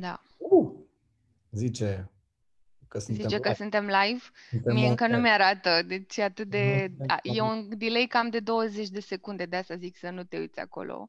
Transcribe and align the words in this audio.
Da. 0.00 0.22
Uh, 0.36 0.72
zice 1.50 2.10
că 2.88 2.98
suntem 2.98 3.24
Zice 3.24 3.40
că 3.40 3.48
live. 3.48 3.60
suntem 3.60 3.84
live. 3.86 4.22
Suntem 4.50 4.74
Mie 4.74 4.84
on 4.84 4.90
încă 4.90 5.06
nu 5.06 5.12
air. 5.12 5.22
mi-arată, 5.22 5.82
deci 5.82 6.16
e 6.16 6.22
atât 6.22 6.48
de... 6.48 6.92
Nu, 6.98 7.04
a, 7.08 7.18
E 7.22 7.38
nu. 7.40 7.46
un 7.48 7.78
delay 7.78 8.06
cam 8.06 8.28
de 8.30 8.40
20 8.40 8.88
de 8.88 9.00
secunde, 9.00 9.44
de 9.46 9.56
asta 9.56 9.76
zic 9.76 9.96
să 9.96 10.10
nu 10.10 10.24
te 10.24 10.38
uiți 10.38 10.58
acolo. 10.60 11.08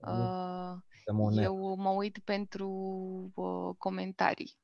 Nu, 0.00 0.12
Uh, 0.12 0.76
Suntem 1.04 1.24
on 1.24 1.32
air. 1.38 1.44
eu 1.44 1.74
mă 1.76 1.88
uit 1.90 2.18
pentru 2.18 2.68
uh, 3.34 3.74
comentarii. 3.78 4.54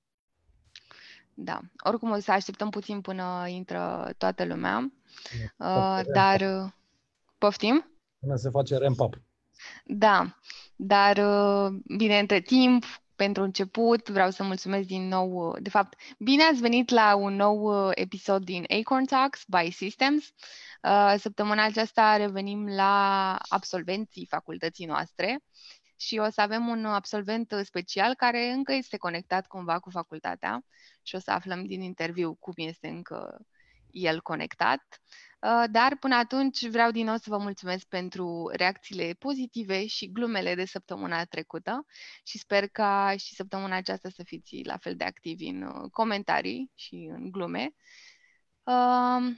Da. 1.34 1.61
Oricum 1.84 2.11
o 2.11 2.18
să 2.18 2.32
așteptăm 2.32 2.71
puțin 2.71 3.00
până 3.00 3.45
intră 3.48 4.12
toată 4.18 4.45
lumea. 4.45 4.79
Uh, 4.79 5.66
Face 5.66 6.11
dar... 6.11 6.41
ramp-up. 6.41 6.64
uh, 6.66 6.73
Poftim? 7.39 7.91
Până 8.18 8.37
se 8.37 8.50
face 8.50 8.77
ramp-up. 8.77 9.21
Da, 9.84 10.37
dar 10.77 11.16
uh, 11.16 11.79
bine, 11.96 12.18
între 12.18 12.40
timp, 12.40 12.84
pentru 13.16 13.43
început, 13.43 14.08
vreau 14.08 14.30
să 14.30 14.43
mulțumesc 14.43 14.86
din 14.86 15.08
nou, 15.08 15.48
uh, 15.48 15.57
de 15.62 15.68
fapt, 15.70 15.98
bine 16.18 16.43
ați 16.43 16.61
venit 16.61 16.90
la 16.90 17.14
un 17.14 17.34
nou 17.34 17.86
uh, 17.86 17.90
episod 17.94 18.44
din 18.44 18.64
Acorn 18.80 19.04
Talks 19.04 19.43
by 19.46 19.70
Systems. 19.70 20.24
Uh, 20.82 21.14
Săptămâna 21.18 21.64
aceasta 21.64 22.16
revenim 22.16 22.66
la 22.66 23.36
absolvenții 23.48 24.26
facultății 24.26 24.86
noastre 24.86 25.40
și 25.96 26.18
o 26.18 26.30
să 26.30 26.40
avem 26.40 26.68
un 26.68 26.84
absolvent 26.84 27.52
uh, 27.52 27.60
special 27.64 28.14
care 28.14 28.50
încă 28.50 28.72
este 28.72 28.96
conectat 28.96 29.46
cumva 29.46 29.79
cu 29.79 29.90
facultatea 29.90 30.64
și 31.02 31.14
o 31.14 31.18
să 31.18 31.30
aflăm 31.30 31.66
din 31.66 31.82
interviu 31.82 32.34
cum 32.34 32.55
este 32.56 32.88
încă 32.88 33.38
el 33.97 34.20
conectat. 34.23 34.83
Uh, 35.41 35.64
Dar 35.70 35.97
până 36.00 36.14
atunci 36.14 36.69
vreau 36.69 36.91
din 36.91 37.05
nou 37.05 37.17
să 37.17 37.25
vă 37.28 37.39
mulțumesc 37.39 37.84
pentru 37.84 38.50
reacțiile 38.53 39.17
pozitive 39.19 39.86
și 39.86 40.12
glumele 40.12 40.55
de 40.55 40.64
săptămâna 40.64 41.25
trecută 41.25 41.86
și 42.25 42.39
sper 42.39 42.69
ca 42.69 43.14
și 43.19 43.34
săptămâna 43.34 43.77
aceasta 43.77 44.09
să 44.09 44.22
fiți 44.22 44.61
la 44.64 44.77
fel 44.77 44.97
de 44.97 45.05
activi 45.05 45.47
în 45.48 45.62
uh, 45.62 45.91
comentarii 45.91 46.70
și 46.75 47.11
în 47.12 47.30
glume. 47.30 47.75
Um, 48.62 49.36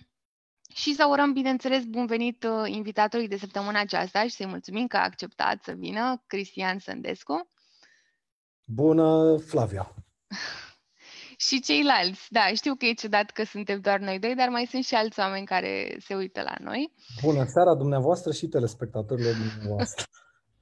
Și 0.75 0.95
să 0.95 1.06
urăm, 1.06 1.33
bineînțeles, 1.33 1.84
bun 1.84 2.06
venit 2.06 2.45
uh, 2.45 2.62
invitatului 2.67 3.28
de 3.28 3.37
săptămâna 3.37 3.81
aceasta 3.81 4.22
și 4.22 4.28
să-i 4.34 4.47
mulțumim 4.47 4.87
că 4.87 4.97
a 4.97 5.03
acceptat 5.03 5.62
să 5.62 5.72
vină, 5.72 6.22
Cristian 6.27 6.78
Sândescu. 6.78 7.50
Bună, 8.65 9.37
Flavia! 9.37 9.95
Și 11.41 11.61
ceilalți, 11.61 12.27
da, 12.33 12.47
știu 12.55 12.75
că 12.75 12.86
e 12.86 12.92
ciudat 12.92 13.31
că 13.31 13.44
suntem 13.44 13.81
doar 13.81 13.98
noi 13.98 14.19
doi, 14.19 14.34
dar 14.34 14.48
mai 14.48 14.67
sunt 14.70 14.84
și 14.84 14.94
alți 14.94 15.19
oameni 15.20 15.47
care 15.47 15.97
se 16.00 16.14
uită 16.14 16.42
la 16.42 16.55
noi. 16.61 16.92
Bună 17.22 17.44
seara 17.44 17.75
dumneavoastră 17.75 18.33
și 18.33 18.47
telespectatorilor 18.47 19.34
dumneavoastră. 19.34 20.05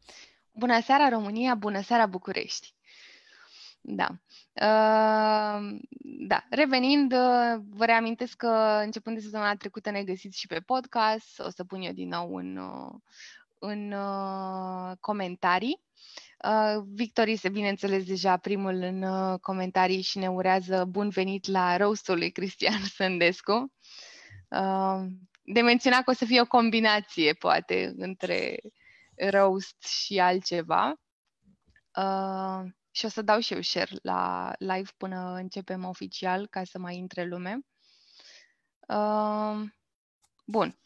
Bună 0.63 0.81
seara 0.81 1.09
România, 1.09 1.55
bună 1.55 1.83
seara 1.83 2.07
București. 2.07 2.75
Da. 3.81 4.09
Uh, 4.53 5.79
da. 6.27 6.45
Revenind, 6.51 7.13
uh, 7.13 7.63
vă 7.69 7.85
reamintesc 7.85 8.37
că 8.37 8.81
începând 8.85 9.17
de 9.17 9.23
săptămâna 9.23 9.57
trecută 9.57 9.91
ne 9.91 10.05
găsiți 10.05 10.39
și 10.39 10.47
pe 10.47 10.61
podcast. 10.61 11.39
O 11.39 11.51
să 11.51 11.65
pun 11.65 11.81
eu 11.81 11.93
din 11.93 12.09
nou 12.09 12.35
în, 12.35 12.57
uh, 12.57 12.95
în 13.59 13.93
uh, 13.93 14.97
comentarii. 15.01 15.81
Uh, 16.45 16.83
Victor 16.87 17.27
este, 17.27 17.49
bineînțeles, 17.49 18.05
deja 18.05 18.37
primul 18.37 18.75
în 18.75 19.03
uh, 19.03 19.39
comentarii 19.41 20.01
și 20.01 20.19
ne 20.19 20.31
urează 20.31 20.85
bun 20.85 21.09
venit 21.09 21.47
la 21.47 21.77
roastul 21.77 22.19
lui 22.19 22.31
Cristian 22.31 22.85
Sândescu. 22.97 23.73
Uh, 24.49 25.07
de 25.43 25.61
menționat 25.61 26.05
că 26.05 26.11
o 26.11 26.15
să 26.15 26.25
fie 26.25 26.41
o 26.41 26.47
combinație, 26.47 27.33
poate, 27.33 27.95
între 27.97 28.61
roast 29.31 29.83
și 29.87 30.19
altceva. 30.19 30.95
Uh, 31.97 32.71
și 32.91 33.05
o 33.05 33.09
să 33.09 33.23
dau 33.23 33.39
și 33.39 33.53
eu 33.53 33.61
share 33.61 33.91
la 34.03 34.53
live 34.59 34.91
până 34.97 35.35
începem 35.35 35.85
oficial, 35.85 36.47
ca 36.47 36.65
să 36.65 36.79
mai 36.79 36.97
intre 36.97 37.25
lume. 37.25 37.59
Uh, 38.89 39.63
bun. 40.45 40.79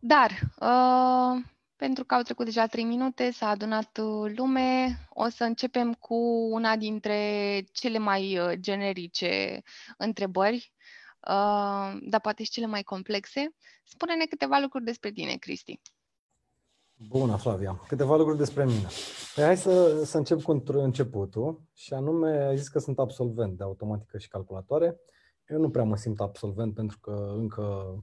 Dar, 0.00 0.30
uh, 0.58 1.44
pentru 1.76 2.04
că 2.04 2.14
au 2.14 2.22
trecut 2.22 2.44
deja 2.44 2.66
3 2.66 2.84
minute, 2.84 3.30
s-a 3.30 3.48
adunat 3.48 3.98
uh, 3.98 4.32
lume, 4.36 4.98
o 5.10 5.28
să 5.28 5.44
începem 5.44 5.94
cu 5.94 6.14
una 6.50 6.76
dintre 6.76 7.18
cele 7.72 7.98
mai 7.98 8.38
uh, 8.38 8.52
generice 8.54 9.62
întrebări, 9.96 10.72
uh, 11.28 11.98
dar 12.00 12.20
poate 12.22 12.42
și 12.42 12.50
cele 12.50 12.66
mai 12.66 12.82
complexe. 12.82 13.54
Spune-ne 13.84 14.24
câteva 14.24 14.58
lucruri 14.58 14.84
despre 14.84 15.10
tine, 15.10 15.36
Cristi. 15.36 15.80
Bună, 17.08 17.36
Flavia! 17.36 17.80
Câteva 17.88 18.16
lucruri 18.16 18.38
despre 18.38 18.64
mine. 18.64 18.86
Păi 19.34 19.44
hai 19.44 19.56
să, 19.56 20.04
să 20.04 20.16
încep 20.16 20.42
cu 20.42 20.60
într- 20.60 20.82
începutul 20.82 21.62
și 21.74 21.92
anume, 21.92 22.46
ai 22.46 22.56
zis 22.56 22.68
că 22.68 22.78
sunt 22.78 22.98
absolvent 22.98 23.56
de 23.56 23.62
automatică 23.62 24.18
și 24.18 24.28
calculatoare. 24.28 25.00
Eu 25.48 25.60
nu 25.60 25.70
prea 25.70 25.84
mă 25.84 25.96
simt 25.96 26.20
absolvent 26.20 26.74
pentru 26.74 26.98
că 26.98 27.34
încă, 27.36 27.94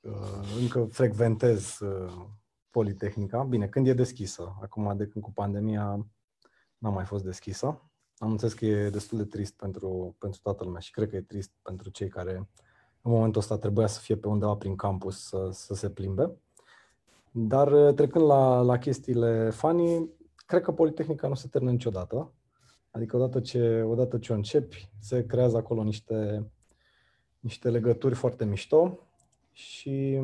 uh, 0.00 0.58
încă 0.60 0.88
frecventez 0.90 1.78
uh, 1.80 2.26
Politehnica. 2.70 3.42
Bine, 3.42 3.66
când 3.66 3.86
e 3.86 3.92
deschisă. 3.92 4.56
Acum, 4.62 4.96
de 4.96 5.06
când 5.06 5.24
cu 5.24 5.32
pandemia, 5.32 6.06
n-a 6.78 6.90
mai 6.90 7.04
fost 7.04 7.24
deschisă. 7.24 7.82
Am 8.18 8.30
înțeles 8.30 8.54
că 8.54 8.66
e 8.66 8.90
destul 8.90 9.18
de 9.18 9.24
trist 9.24 9.56
pentru, 9.56 10.16
pentru 10.18 10.40
toată 10.42 10.64
lumea 10.64 10.80
și 10.80 10.90
cred 10.90 11.08
că 11.08 11.16
e 11.16 11.20
trist 11.20 11.52
pentru 11.62 11.90
cei 11.90 12.08
care 12.08 12.48
în 13.02 13.12
momentul 13.12 13.40
ăsta 13.40 13.58
trebuia 13.58 13.86
să 13.86 14.00
fie 14.00 14.16
pe 14.16 14.28
undeva 14.28 14.54
prin 14.54 14.76
campus 14.76 15.26
să, 15.26 15.48
să 15.52 15.74
se 15.74 15.90
plimbe. 15.90 16.30
Dar 17.30 17.72
uh, 17.72 17.94
trecând 17.94 18.24
la, 18.24 18.60
la 18.60 18.78
chestiile 18.78 19.50
funny, 19.50 20.08
cred 20.46 20.62
că 20.62 20.72
Politehnica 20.72 21.28
nu 21.28 21.34
se 21.34 21.48
termină 21.48 21.72
niciodată. 21.72 22.32
Adică 22.90 23.16
odată 23.16 23.40
ce, 23.40 23.82
odată 23.82 24.18
ce 24.18 24.32
o 24.32 24.36
începi, 24.36 24.90
se 24.98 25.26
creează 25.26 25.56
acolo 25.56 25.82
niște, 25.82 26.50
niște 27.40 27.70
legături 27.70 28.14
foarte 28.14 28.44
mișto 28.44 28.98
și 29.52 30.20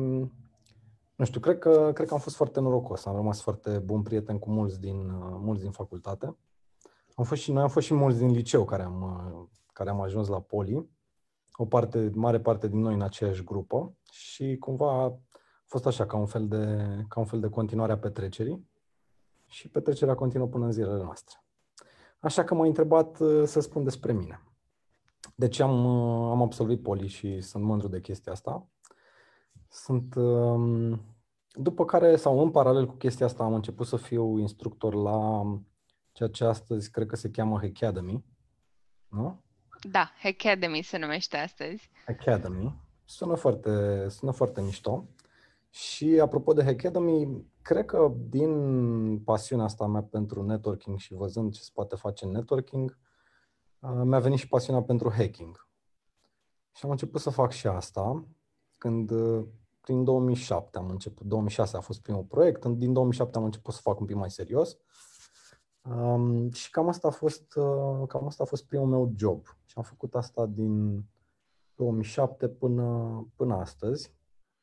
nu 1.15 1.25
știu, 1.25 1.39
cred 1.39 1.57
că, 1.59 1.91
cred 1.93 2.07
că 2.07 2.13
am 2.13 2.19
fost 2.19 2.35
foarte 2.35 2.59
norocos. 2.59 3.05
Am 3.05 3.15
rămas 3.15 3.41
foarte 3.41 3.79
bun 3.79 4.01
prieten 4.01 4.39
cu 4.39 4.49
mulți 4.49 4.79
din, 4.79 5.09
uh, 5.09 5.35
mulți 5.39 5.61
din 5.61 5.71
facultate. 5.71 6.37
Am 7.15 7.23
fost 7.23 7.41
și, 7.41 7.51
noi 7.51 7.61
am 7.61 7.69
fost 7.69 7.85
și 7.85 7.93
mulți 7.93 8.17
din 8.17 8.31
liceu 8.31 8.65
care 8.65 8.83
am, 8.83 9.01
uh, 9.01 9.47
care 9.73 9.89
am 9.89 10.01
ajuns 10.01 10.27
la 10.27 10.41
Poli. 10.41 10.89
O 11.53 11.65
parte, 11.65 12.11
mare 12.13 12.39
parte 12.39 12.67
din 12.67 12.79
noi 12.79 12.93
în 12.93 13.01
aceeași 13.01 13.43
grupă 13.43 13.95
și 14.11 14.57
cumva 14.59 15.03
a 15.03 15.19
fost 15.65 15.85
așa, 15.85 16.05
ca 16.05 16.17
un 16.17 16.25
fel 16.25 16.47
de, 16.47 16.85
ca 17.07 17.19
un 17.19 17.25
fel 17.25 17.39
de 17.39 17.49
continuare 17.49 17.91
a 17.91 17.97
petrecerii 17.97 18.69
și 19.45 19.69
petrecerea 19.69 20.15
continuă 20.15 20.47
până 20.47 20.65
în 20.65 20.71
zilele 20.71 21.03
noastre. 21.03 21.43
Așa 22.19 22.43
că 22.43 22.53
m-a 22.53 22.65
întrebat 22.65 23.19
uh, 23.19 23.43
să 23.45 23.59
spun 23.59 23.83
despre 23.83 24.13
mine. 24.13 24.43
Deci 25.35 25.59
am, 25.59 25.85
uh, 25.85 26.31
am 26.31 26.41
absolvit 26.41 26.81
poli 26.81 27.07
și 27.07 27.41
sunt 27.41 27.63
mândru 27.63 27.87
de 27.87 28.01
chestia 28.01 28.31
asta. 28.31 28.67
Sunt, 29.69 30.15
um, 30.15 31.01
după 31.51 31.85
care, 31.85 32.15
sau 32.15 32.41
în 32.41 32.51
paralel 32.51 32.87
cu 32.87 32.93
chestia 32.93 33.25
asta, 33.25 33.43
am 33.43 33.53
început 33.53 33.87
să 33.87 33.97
fiu 33.97 34.37
instructor 34.37 34.93
la 34.93 35.41
ceea 36.11 36.29
ce 36.29 36.45
astăzi 36.45 36.91
cred 36.91 37.07
că 37.07 37.15
se 37.15 37.29
cheamă 37.29 37.59
Academy. 37.63 38.23
Nu? 39.07 39.43
Da, 39.89 40.11
Academy 40.23 40.81
se 40.81 40.97
numește 40.97 41.37
astăzi. 41.37 41.89
Academy. 42.07 42.83
Sună 43.05 43.35
foarte, 43.35 44.05
sună 44.09 44.31
foarte 44.31 44.61
mișto. 44.61 45.07
Și 45.69 46.19
apropo 46.19 46.53
de 46.53 46.63
Academy, 46.63 47.45
cred 47.61 47.85
că 47.85 48.13
din 48.29 49.19
pasiunea 49.19 49.65
asta 49.65 49.87
mea 49.87 50.03
pentru 50.03 50.43
networking 50.43 50.97
și 50.97 51.13
văzând 51.13 51.53
ce 51.53 51.61
se 51.61 51.69
poate 51.73 51.95
face 51.95 52.25
în 52.25 52.31
networking, 52.31 52.97
uh, 53.79 54.01
mi-a 54.03 54.19
venit 54.19 54.39
și 54.39 54.47
pasiunea 54.47 54.81
pentru 54.81 55.11
hacking. 55.11 55.67
Și 56.75 56.85
am 56.85 56.91
început 56.91 57.21
să 57.21 57.29
fac 57.29 57.51
și 57.51 57.67
asta 57.67 58.25
când 58.77 59.11
uh, 59.11 59.45
prin 59.81 60.03
2007 60.03 60.77
am 60.77 60.89
început, 60.89 61.25
2006 61.25 61.77
a 61.77 61.79
fost 61.79 62.01
primul 62.01 62.23
proiect, 62.23 62.63
în- 62.63 62.77
din 62.79 62.93
2007 62.93 63.37
am 63.37 63.43
început 63.43 63.73
să 63.73 63.79
fac 63.83 63.99
un 63.99 64.05
pic 64.05 64.15
mai 64.15 64.31
serios. 64.31 64.77
Um, 65.89 66.51
și 66.51 66.69
cam 66.69 66.87
asta 66.87 67.07
a 67.07 67.11
fost 67.11 67.55
uh, 67.55 68.07
cam 68.07 68.25
asta 68.25 68.43
a 68.43 68.45
fost 68.45 68.65
primul 68.65 68.87
meu 68.87 69.13
job. 69.15 69.45
Și 69.65 69.73
am 69.77 69.83
făcut 69.83 70.15
asta 70.15 70.45
din 70.45 71.03
2007 71.75 72.47
până, 72.47 73.27
până 73.35 73.53
astăzi. 73.53 74.13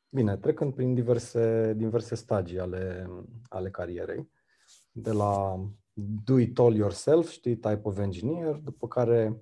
Bine, 0.09 0.37
trecând 0.37 0.73
prin 0.73 0.93
diverse, 0.93 1.73
diverse 1.77 2.15
stagii 2.15 2.59
ale, 2.59 3.09
ale 3.49 3.69
carierei, 3.69 4.29
de 4.91 5.11
la 5.11 5.59
do 6.23 6.37
it 6.39 6.59
all 6.59 6.75
yourself, 6.75 7.29
știi, 7.29 7.55
type 7.55 7.81
of 7.83 7.97
engineer, 7.97 8.55
după 8.55 8.87
care 8.87 9.41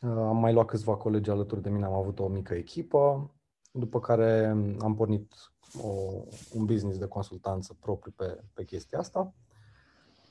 uh, 0.00 0.10
am 0.10 0.36
mai 0.36 0.52
luat 0.52 0.66
câțiva 0.66 0.96
colegi 0.96 1.30
alături 1.30 1.62
de 1.62 1.70
mine, 1.70 1.84
am 1.84 1.92
avut 1.92 2.18
o 2.18 2.28
mică 2.28 2.54
echipă, 2.54 3.30
după 3.70 4.00
care 4.00 4.46
am 4.80 4.94
pornit 4.96 5.32
o, 5.82 5.88
un 6.52 6.64
business 6.64 6.98
de 6.98 7.06
consultanță 7.06 7.76
propriu 7.80 8.12
pe, 8.16 8.44
pe 8.52 8.64
chestia 8.64 8.98
asta. 8.98 9.34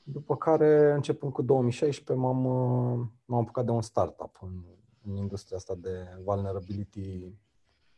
După 0.02 0.36
care, 0.36 0.92
începând 0.92 1.32
cu 1.32 1.42
2016, 1.42 2.24
m-am, 2.24 2.44
uh, 2.44 3.06
m-am 3.24 3.40
apucat 3.40 3.64
de 3.64 3.70
un 3.70 3.82
startup 3.82 4.38
în, 4.40 4.64
în 5.02 5.16
industria 5.16 5.56
asta 5.56 5.74
de 5.74 6.06
vulnerability 6.24 7.32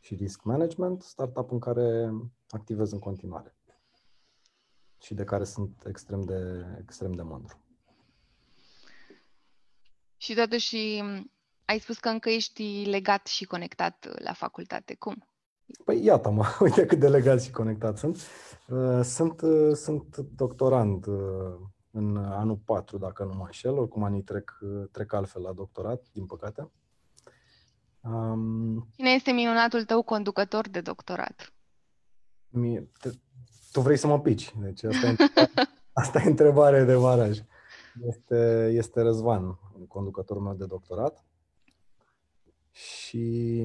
și 0.01 0.15
risk 0.15 0.43
management, 0.43 1.03
startup 1.03 1.51
în 1.51 1.59
care 1.59 2.13
activez 2.49 2.93
în 2.93 2.99
continuare 2.99 3.55
și 5.03 5.15
de 5.15 5.25
care 5.25 5.45
sunt 5.45 5.85
extrem 5.87 6.23
de, 6.23 6.65
extrem 6.81 7.13
de 7.13 7.23
mândru. 7.23 7.61
Și 10.17 10.35
totuși 10.35 11.03
ai 11.65 11.79
spus 11.79 11.99
că 11.99 12.09
încă 12.09 12.31
ești 12.31 12.85
legat 12.85 13.27
și 13.27 13.45
conectat 13.45 14.21
la 14.23 14.33
facultate. 14.33 14.95
Cum? 14.95 15.30
Păi 15.85 16.05
iată-mă, 16.05 16.45
uite 16.61 16.87
cât 16.87 16.99
de 16.99 17.09
legat 17.09 17.43
și 17.43 17.51
conectat 17.51 17.99
sunt. 17.99 18.17
Uh, 18.69 19.01
sunt, 19.03 19.41
uh, 19.41 19.75
sunt 19.75 20.17
doctorand 20.17 21.07
uh, 21.07 21.55
în 21.91 22.17
anul 22.17 22.57
4, 22.65 22.99
dacă 22.99 23.25
nu 23.25 23.35
mă 23.35 23.45
înșel, 23.45 23.79
oricum 23.79 24.05
anii 24.05 24.23
trec, 24.23 24.59
trec 24.93 25.13
altfel 25.13 25.43
la 25.43 25.53
doctorat, 25.53 26.03
din 26.13 26.27
păcate. 26.27 26.71
Um, 28.01 28.89
Cine 28.97 29.11
este 29.11 29.31
minunatul 29.31 29.85
tău 29.85 30.03
conducător 30.03 30.69
de 30.69 30.81
doctorat? 30.81 31.53
Mie, 32.49 32.91
te, 32.99 33.11
tu 33.73 33.81
vrei 33.81 33.97
să 33.97 34.07
mă 34.07 34.21
pici, 34.21 34.55
deci 34.57 34.85
asta 34.85 35.07
e, 35.07 35.17
asta 36.03 36.21
e 36.21 36.29
întrebare 36.29 36.85
de 36.85 36.95
varaj. 36.95 37.39
Este, 38.07 38.71
este 38.73 39.01
Răzvan, 39.01 39.59
conducătorul 39.89 40.43
meu 40.43 40.55
de 40.55 40.67
doctorat. 40.67 41.25
Și 42.71 43.65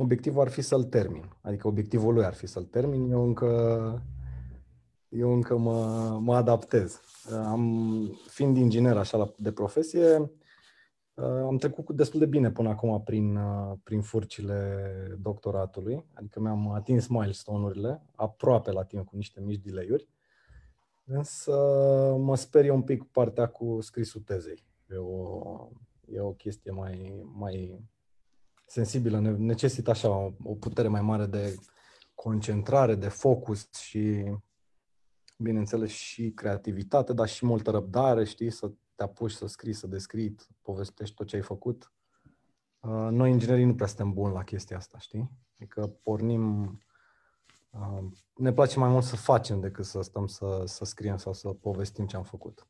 obiectivul 0.00 0.40
ar 0.40 0.48
fi 0.48 0.62
să-l 0.62 0.84
termin. 0.84 1.34
Adică 1.40 1.68
obiectivul 1.68 2.14
lui 2.14 2.24
ar 2.24 2.34
fi 2.34 2.46
să-l 2.46 2.64
termin. 2.64 3.10
Eu 3.10 3.24
încă, 3.24 4.02
eu 5.08 5.32
încă 5.32 5.56
mă, 5.56 6.18
mă 6.20 6.36
adaptez. 6.36 7.00
Am, 7.44 8.20
fiind 8.28 8.56
inginer 8.56 8.96
așa 8.96 9.34
de 9.38 9.52
profesie, 9.52 10.30
am 11.44 11.56
trecut 11.56 11.90
destul 11.90 12.20
de 12.20 12.26
bine 12.26 12.50
până 12.50 12.68
acum 12.68 13.02
prin, 13.02 13.38
prin 13.82 14.02
furcile 14.02 14.82
doctoratului, 15.20 16.04
adică 16.12 16.40
mi-am 16.40 16.70
atins 16.70 17.06
milestone-urile, 17.06 18.02
aproape 18.14 18.70
la 18.70 18.84
timp 18.84 19.06
cu 19.06 19.16
niște 19.16 19.40
mici 19.40 19.62
delay-uri, 19.62 20.08
însă 21.04 21.52
mă 22.18 22.36
sperie 22.36 22.70
un 22.70 22.82
pic 22.82 23.04
partea 23.04 23.46
cu 23.46 23.80
scrisul 23.80 24.20
tezei. 24.20 24.64
E 24.90 24.96
o, 24.96 25.68
e 26.06 26.20
o 26.20 26.32
chestie 26.32 26.70
mai, 26.70 27.24
mai 27.34 27.80
sensibilă, 28.72 29.18
necesită 29.20 29.90
așa 29.90 30.08
o, 30.08 30.32
o 30.42 30.54
putere 30.54 30.88
mai 30.88 31.02
mare 31.02 31.26
de 31.26 31.56
concentrare, 32.14 32.94
de 32.94 33.08
focus 33.08 33.72
și, 33.72 34.24
bineînțeles, 35.38 35.90
și 35.90 36.30
creativitate, 36.30 37.12
dar 37.12 37.28
și 37.28 37.46
multă 37.46 37.70
răbdare, 37.70 38.24
știi, 38.24 38.50
să 38.50 38.70
te 38.94 39.02
apuci 39.02 39.30
să 39.30 39.46
scrii, 39.46 39.72
să 39.72 39.86
descrii, 39.86 40.34
să 40.38 40.46
povestești 40.62 41.14
tot 41.14 41.26
ce 41.26 41.36
ai 41.36 41.42
făcut. 41.42 41.92
Uh, 42.80 43.08
noi, 43.10 43.30
inginerii, 43.30 43.64
nu 43.64 43.74
prea 43.74 43.86
suntem 43.86 44.12
buni 44.12 44.32
la 44.32 44.44
chestia 44.44 44.76
asta, 44.76 44.98
știi? 44.98 45.30
Adică 45.54 45.86
pornim... 46.02 46.78
Uh, 47.70 48.04
ne 48.34 48.52
place 48.52 48.78
mai 48.78 48.88
mult 48.88 49.04
să 49.04 49.16
facem 49.16 49.60
decât 49.60 49.84
să 49.84 50.00
stăm 50.00 50.26
să, 50.26 50.62
să 50.66 50.84
scriem 50.84 51.16
sau 51.16 51.32
să 51.32 51.48
povestim 51.48 52.06
ce 52.06 52.16
am 52.16 52.22
făcut. 52.22 52.66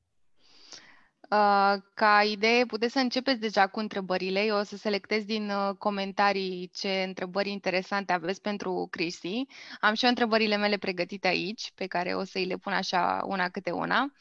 Uh, 1.33 1.83
ca 1.95 2.23
idee, 2.23 2.67
puteți 2.67 2.93
să 2.93 2.99
începeți 2.99 3.41
deja 3.41 3.67
cu 3.67 3.79
întrebările. 3.79 4.45
Eu 4.45 4.59
o 4.59 4.63
să 4.63 4.77
selectez 4.77 5.25
din 5.25 5.51
uh, 5.51 5.75
comentarii 5.79 6.71
ce 6.73 7.05
întrebări 7.07 7.51
interesante 7.51 8.13
aveți 8.13 8.41
pentru 8.41 8.89
Cristi. 8.91 9.47
Am 9.81 9.95
și 9.95 10.05
eu 10.05 10.11
întrebările 10.11 10.57
mele 10.57 10.77
pregătite 10.77 11.27
aici, 11.27 11.73
pe 11.75 11.87
care 11.87 12.15
o 12.15 12.25
să-i 12.25 12.45
le 12.45 12.57
pun 12.57 12.73
așa 12.73 13.23
una 13.27 13.49
câte 13.49 13.71
una. 13.71 14.13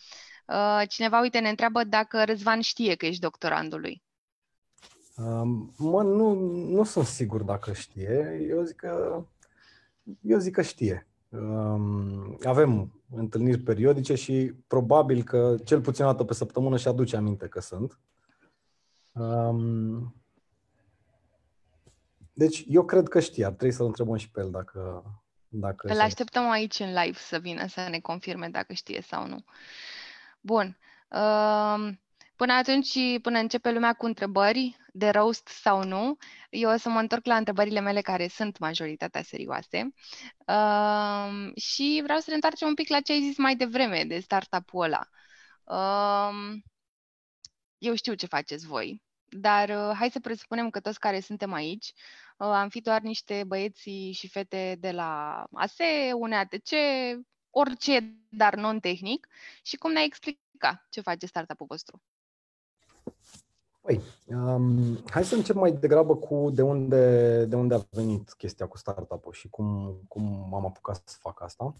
Uh, 0.45 0.81
cineva, 0.87 1.19
uite, 1.19 1.39
ne 1.39 1.49
întreabă 1.49 1.83
dacă 1.83 2.23
Răzvan 2.23 2.61
știe 2.61 2.95
că 2.95 3.05
ești 3.05 3.21
doctorandul 3.21 3.79
lui. 3.79 4.03
Um, 5.15 5.73
mă, 5.77 6.03
nu, 6.03 6.33
nu 6.69 6.83
sunt 6.83 7.05
sigur 7.05 7.41
dacă 7.41 7.73
știe. 7.73 8.45
Eu 8.49 8.63
zic 8.63 8.75
că, 8.75 9.23
eu 10.21 10.37
zic 10.37 10.53
că 10.53 10.61
știe. 10.61 11.07
Um, 11.31 12.37
avem 12.43 13.01
întâlniri 13.15 13.59
periodice 13.59 14.15
și 14.15 14.53
probabil 14.67 15.23
că 15.23 15.55
cel 15.63 15.81
puțin 15.81 16.05
o 16.05 16.07
dată 16.07 16.23
pe 16.23 16.33
săptămână 16.33 16.77
și 16.77 16.87
aduce 16.87 17.15
aminte 17.15 17.47
că 17.47 17.59
sunt. 17.59 17.99
Um, 19.11 20.15
deci 22.33 22.65
eu 22.67 22.85
cred 22.85 23.07
că 23.07 23.19
știe, 23.19 23.45
ar 23.45 23.51
trebui 23.51 23.75
să-l 23.75 23.85
întrebăm 23.85 24.15
și 24.15 24.31
pe 24.31 24.39
el 24.39 24.51
dacă... 24.51 25.03
dacă 25.47 25.87
Îl 25.87 25.99
așteptăm 25.99 26.49
aici 26.49 26.79
în 26.79 26.93
live 26.93 27.17
să 27.17 27.37
vină 27.37 27.67
să 27.67 27.87
ne 27.89 27.99
confirme 27.99 28.49
dacă 28.49 28.73
știe 28.73 29.01
sau 29.01 29.27
nu. 29.27 29.43
Bun. 30.41 30.77
Um, 31.09 31.99
Până 32.41 32.53
atunci, 32.53 33.19
până 33.21 33.39
începe 33.39 33.71
lumea 33.71 33.93
cu 33.93 34.05
întrebări, 34.05 34.77
de 34.91 35.09
roast 35.09 35.47
sau 35.47 35.83
nu, 35.83 36.17
eu 36.49 36.69
o 36.69 36.77
să 36.77 36.89
mă 36.89 36.99
întorc 36.99 37.25
la 37.25 37.35
întrebările 37.35 37.79
mele 37.79 38.01
care 38.01 38.27
sunt 38.27 38.57
majoritatea 38.57 39.21
serioase 39.21 39.93
uh, 40.47 41.51
și 41.55 41.99
vreau 42.03 42.19
să 42.19 42.25
ne 42.27 42.35
întoarcem 42.35 42.67
un 42.67 42.73
pic 42.73 42.89
la 42.89 43.01
ce 43.01 43.11
ai 43.11 43.21
zis 43.21 43.37
mai 43.37 43.55
devreme 43.55 44.03
de 44.03 44.19
startup-ul 44.19 44.83
ăla. 44.83 45.07
Uh, 45.63 46.61
eu 47.77 47.95
știu 47.95 48.13
ce 48.13 48.25
faceți 48.25 48.65
voi, 48.65 49.01
dar 49.25 49.69
uh, 49.69 49.95
hai 49.97 50.09
să 50.11 50.19
presupunem 50.19 50.69
că 50.69 50.79
toți 50.79 50.99
care 50.99 51.19
suntem 51.19 51.53
aici 51.53 51.93
uh, 52.37 52.47
am 52.47 52.69
fi 52.69 52.81
doar 52.81 53.01
niște 53.01 53.43
băieți 53.47 53.89
și 54.11 54.27
fete 54.27 54.77
de 54.79 54.91
la 54.91 55.43
ASE, 55.53 56.11
UNEATC, 56.13 56.69
orice, 57.49 58.15
dar 58.29 58.55
non-tehnic 58.55 59.27
și 59.63 59.75
cum 59.77 59.91
ne-ai 59.91 60.05
explica 60.05 60.87
ce 60.89 61.01
face 61.01 61.25
startup-ul 61.25 61.65
vostru? 61.69 62.01
Păi, 63.81 64.01
um, 64.27 64.97
hai 65.05 65.23
să 65.23 65.35
încep 65.35 65.55
mai 65.55 65.71
degrabă 65.71 66.15
cu 66.15 66.49
de 66.53 66.61
unde, 66.61 67.45
de 67.45 67.55
unde 67.55 67.73
a 67.73 67.81
venit 67.89 68.33
chestia 68.33 68.67
cu 68.67 68.77
startup-ul 68.77 69.33
și 69.33 69.49
cum, 69.49 69.99
cum 70.07 70.53
am 70.53 70.65
apucat 70.65 71.01
să 71.05 71.17
fac 71.19 71.41
asta. 71.41 71.75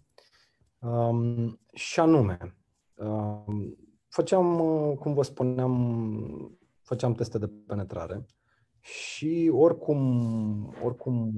Um, 0.80 1.60
și 1.74 2.00
anume, 2.00 2.56
um, 2.96 3.78
făceam, 4.08 4.58
cum 5.00 5.14
vă 5.14 5.24
spuneam, 5.24 6.60
făceam 6.82 7.14
teste 7.14 7.38
de 7.38 7.48
penetrare 7.48 8.26
și 8.80 9.52
oricum, 9.54 10.76
oricum, 10.84 11.34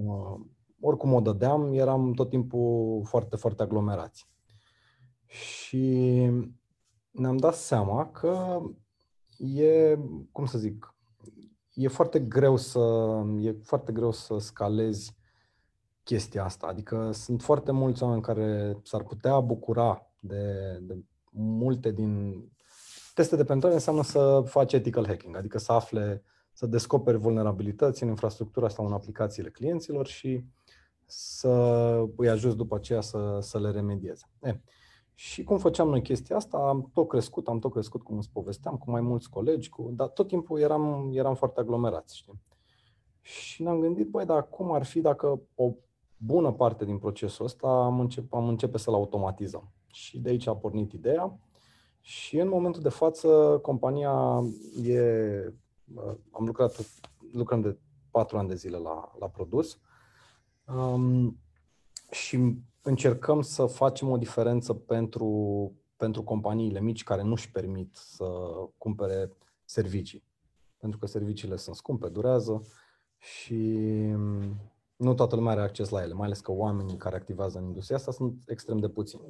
oricum 0.79 1.13
o 1.13 1.19
dădeam, 1.19 1.73
eram 1.73 2.13
tot 2.13 2.29
timpul 2.29 3.01
foarte, 3.05 3.35
foarte 3.35 3.63
aglomerați. 3.63 4.27
Și 5.25 6.11
ne-am 7.11 7.37
dat 7.37 7.53
seama 7.53 8.11
că 8.11 8.61
e, 9.43 9.97
cum 10.31 10.45
să 10.45 10.57
zic, 10.57 10.95
e 11.73 11.87
foarte 11.87 12.19
greu 12.19 12.57
să, 12.57 12.79
e 13.39 13.51
foarte 13.63 13.91
greu 13.91 14.11
să 14.11 14.37
scalezi 14.39 15.15
chestia 16.03 16.43
asta. 16.43 16.67
Adică 16.67 17.11
sunt 17.11 17.41
foarte 17.41 17.71
mulți 17.71 18.03
oameni 18.03 18.21
care 18.21 18.77
s-ar 18.83 19.03
putea 19.03 19.39
bucura 19.39 20.11
de, 20.19 20.77
de 20.81 20.97
multe 21.31 21.91
din 21.91 22.43
teste 23.13 23.35
de 23.35 23.43
penetrare 23.43 23.73
înseamnă 23.73 24.03
să 24.03 24.43
faci 24.45 24.73
ethical 24.73 25.05
hacking, 25.05 25.35
adică 25.35 25.57
să 25.57 25.71
afle, 25.71 26.23
să 26.53 26.65
descoperi 26.65 27.17
vulnerabilități 27.17 28.03
în 28.03 28.09
infrastructura 28.09 28.67
sau 28.67 28.85
în 28.85 28.93
aplicațiile 28.93 29.49
clienților 29.49 30.07
și 30.07 30.45
să 31.05 31.49
îi 32.15 32.29
ajuți 32.29 32.55
după 32.55 32.75
aceea 32.75 33.01
să, 33.01 33.37
să 33.41 33.59
le 33.59 33.71
remedieze. 33.71 34.29
E, 34.41 34.59
și 35.23 35.43
cum 35.43 35.57
făceam 35.57 35.89
noi 35.89 36.01
chestia 36.01 36.35
asta, 36.35 36.57
am 36.57 36.89
tot 36.93 37.07
crescut, 37.07 37.47
am 37.47 37.59
tot 37.59 37.71
crescut, 37.71 38.01
cum 38.01 38.17
îți 38.17 38.29
povesteam, 38.29 38.77
cu 38.77 38.91
mai 38.91 39.01
mulți 39.01 39.29
colegi, 39.29 39.69
cu, 39.69 39.91
dar 39.95 40.07
tot 40.07 40.27
timpul 40.27 40.59
eram, 40.59 41.11
eram 41.13 41.35
foarte 41.35 41.59
aglomerați, 41.59 42.17
știi? 42.17 42.41
Și 43.21 43.63
ne-am 43.63 43.79
gândit, 43.79 44.09
băi, 44.09 44.25
dar 44.25 44.49
cum 44.49 44.71
ar 44.71 44.83
fi 44.83 45.01
dacă 45.01 45.41
o 45.55 45.73
bună 46.17 46.51
parte 46.51 46.85
din 46.85 46.97
procesul 46.97 47.45
ăsta 47.45 47.67
am, 47.67 47.99
încep, 47.99 48.33
am 48.33 48.47
începe 48.47 48.77
să-l 48.77 48.93
automatizăm. 48.93 49.71
Și 49.87 50.19
de 50.19 50.29
aici 50.29 50.47
a 50.47 50.55
pornit 50.55 50.91
ideea. 50.91 51.39
Și 52.01 52.39
în 52.39 52.47
momentul 52.47 52.81
de 52.81 52.89
față, 52.89 53.59
compania 53.61 54.43
e... 54.83 54.97
Am 56.31 56.45
lucrat, 56.45 57.01
lucrăm 57.31 57.61
de 57.61 57.77
patru 58.11 58.37
ani 58.37 58.47
de 58.47 58.55
zile 58.55 58.77
la, 58.77 59.11
la 59.19 59.27
produs. 59.27 59.79
Um, 60.75 61.37
și 62.11 62.57
încercăm 62.83 63.41
să 63.41 63.65
facem 63.65 64.09
o 64.09 64.17
diferență 64.17 64.73
pentru, 64.73 65.71
pentru 65.95 66.23
companiile 66.23 66.79
mici 66.79 67.03
care 67.03 67.21
nu 67.21 67.31
își 67.31 67.51
permit 67.51 67.95
să 67.95 68.25
cumpere 68.77 69.31
servicii. 69.65 70.23
Pentru 70.77 70.99
că 70.99 71.05
serviciile 71.05 71.55
sunt 71.55 71.75
scumpe, 71.75 72.07
durează 72.07 72.61
și 73.17 73.57
nu 74.95 75.13
toată 75.13 75.35
lumea 75.35 75.51
are 75.51 75.61
acces 75.61 75.89
la 75.89 76.01
ele, 76.01 76.13
mai 76.13 76.25
ales 76.25 76.39
că 76.39 76.51
oamenii 76.51 76.97
care 76.97 77.15
activează 77.15 77.57
în 77.57 77.65
industria 77.65 77.97
asta 77.97 78.11
sunt 78.11 78.43
extrem 78.47 78.77
de 78.77 78.89
puțini. 78.89 79.21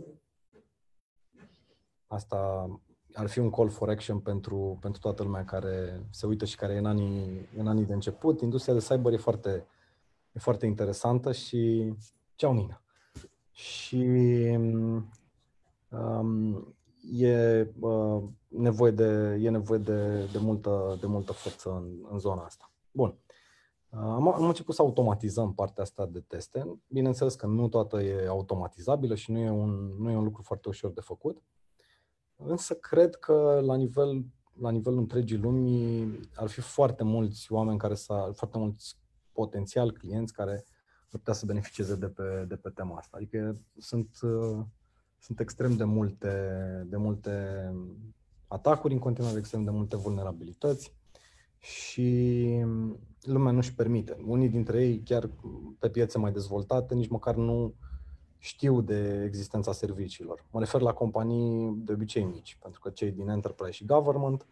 Asta 2.07 2.67
ar 3.13 3.27
fi 3.27 3.39
un 3.39 3.50
call 3.50 3.69
for 3.69 3.89
action 3.89 4.19
pentru, 4.19 4.77
pentru 4.81 5.01
toată 5.01 5.24
lumea 5.24 5.45
care 5.45 6.05
se 6.10 6.25
uită 6.25 6.45
și 6.45 6.55
care 6.55 6.74
e 6.74 6.77
în 6.77 6.86
anii, 6.86 7.48
în 7.57 7.67
anii 7.67 7.86
de 7.86 7.93
început. 7.93 8.41
Industria 8.41 8.74
de 8.74 8.86
cyber 8.89 9.13
e 9.13 9.17
foarte, 9.17 9.67
e 10.31 10.39
foarte 10.39 10.65
interesantă 10.65 11.31
și 11.31 11.93
ceau 12.36 12.53
Nina 12.53 12.82
și 13.53 14.05
um, 15.89 16.75
e, 17.12 17.67
uh, 17.79 18.24
nevoie, 18.48 18.91
de, 18.91 19.39
e 19.41 19.50
nevoie 19.50 19.79
de, 19.79 20.25
de, 20.31 20.38
multă, 20.38 20.98
de 21.00 21.07
multă 21.07 21.33
forță 21.33 21.69
în, 21.69 22.07
în 22.12 22.19
zona 22.19 22.43
asta. 22.43 22.72
Bun. 22.91 23.17
Am, 23.89 24.33
am 24.33 24.48
început 24.48 24.75
să 24.75 24.81
automatizăm 24.81 25.53
partea 25.53 25.83
asta 25.83 26.05
de 26.05 26.19
teste. 26.19 26.79
Bineînțeles 26.88 27.36
că 27.36 27.45
nu 27.45 27.67
toată 27.67 28.01
e 28.01 28.27
automatizabilă 28.27 29.15
și 29.15 29.31
nu 29.31 29.39
e 29.39 29.50
un, 29.50 29.95
nu 29.98 30.10
e 30.10 30.15
un 30.15 30.24
lucru 30.24 30.41
foarte 30.41 30.69
ușor 30.69 30.91
de 30.91 31.01
făcut. 31.01 31.41
Însă 32.36 32.74
cred 32.74 33.15
că 33.15 33.62
la 33.63 33.75
nivel 33.75 34.25
la 34.60 34.69
nivelul 34.69 35.00
întregii 35.00 35.38
lumii 35.38 36.19
ar 36.36 36.48
fi 36.48 36.62
foarte 36.62 37.03
mulți 37.03 37.51
oameni 37.51 37.77
care 37.77 37.95
să, 37.95 38.31
foarte 38.33 38.57
mulți 38.57 38.98
potențial 39.31 39.91
clienți 39.91 40.33
care 40.33 40.65
ar 41.13 41.20
putea 41.20 41.34
să 41.34 41.46
beneficieze 41.46 41.96
de 41.96 42.08
pe, 42.08 42.46
de 42.48 42.55
pe 42.55 42.70
tema 42.70 42.98
asta. 42.98 43.17
Adică 43.17 43.58
sunt, 43.77 44.17
uh, 44.22 44.65
sunt 45.20 45.39
extrem 45.39 45.75
de 45.75 45.84
multe, 45.84 46.29
de 46.89 46.98
multe 46.98 47.32
atacuri 48.48 48.93
în 48.93 49.00
continuare, 49.00 49.38
extrem 49.38 49.63
de 49.63 49.70
multe 49.70 49.96
vulnerabilități 49.96 50.93
și 51.60 52.48
lumea 53.22 53.51
nu-și 53.51 53.74
permite. 53.74 54.17
Unii 54.25 54.50
dintre 54.50 54.86
ei, 54.86 55.03
chiar 55.03 55.29
pe 55.79 55.89
piețe 55.89 56.17
mai 56.17 56.32
dezvoltate, 56.32 56.93
nici 56.93 57.10
măcar 57.10 57.36
nu 57.36 57.74
știu 58.38 58.82
de 58.82 59.24
existența 59.24 59.72
serviciilor. 59.72 60.46
Mă 60.51 60.60
refer 60.60 60.82
la 60.82 60.93
companii 60.93 61.74
de 61.75 61.91
obicei 61.93 62.24
mici, 62.24 62.58
pentru 62.62 62.79
că 62.79 62.89
cei 62.89 63.12
din 63.12 63.29
enterprise 63.29 63.72
și 63.72 63.86
government, 63.86 64.46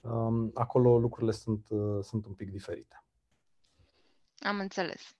um, 0.00 0.50
acolo 0.54 0.98
lucrurile 0.98 1.32
sunt, 1.32 1.66
uh, 1.68 1.98
sunt 2.02 2.26
un 2.26 2.32
pic 2.32 2.50
diferite. 2.50 3.04
Am 4.38 4.58
înțeles. 4.58 5.16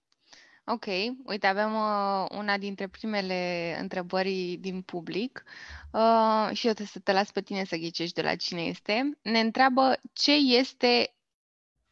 Ok, 0.68 0.84
uite, 1.24 1.46
avem 1.46 1.74
uh, 1.74 2.26
una 2.38 2.58
dintre 2.58 2.88
primele 2.88 3.76
întrebări 3.80 4.56
din 4.60 4.82
public 4.82 5.44
uh, 5.92 6.48
și 6.52 6.66
eu 6.66 6.72
trebuie 6.72 6.86
să 6.86 6.98
te 6.98 7.12
las 7.12 7.30
pe 7.30 7.40
tine 7.40 7.64
să 7.64 7.76
ghicești 7.76 8.14
de 8.14 8.22
la 8.22 8.34
cine 8.34 8.60
este. 8.60 9.18
Ne 9.22 9.40
întreabă 9.40 10.00
ce 10.12 10.32
este 10.32 11.14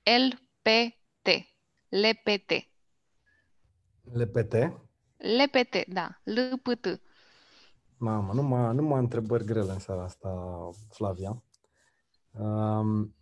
LPT. 0.03 1.29
LPT. 1.89 2.69
LPT? 4.13 4.55
LPT, 5.17 5.87
da. 5.89 6.21
LPT. 6.25 7.01
Mamă, 7.97 8.33
numai, 8.33 8.75
numai 8.75 8.99
întrebări 8.99 9.45
grele 9.45 9.73
în 9.73 9.79
seara 9.79 10.03
asta, 10.03 10.31
Flavia. 10.89 11.43
Um, 12.31 13.15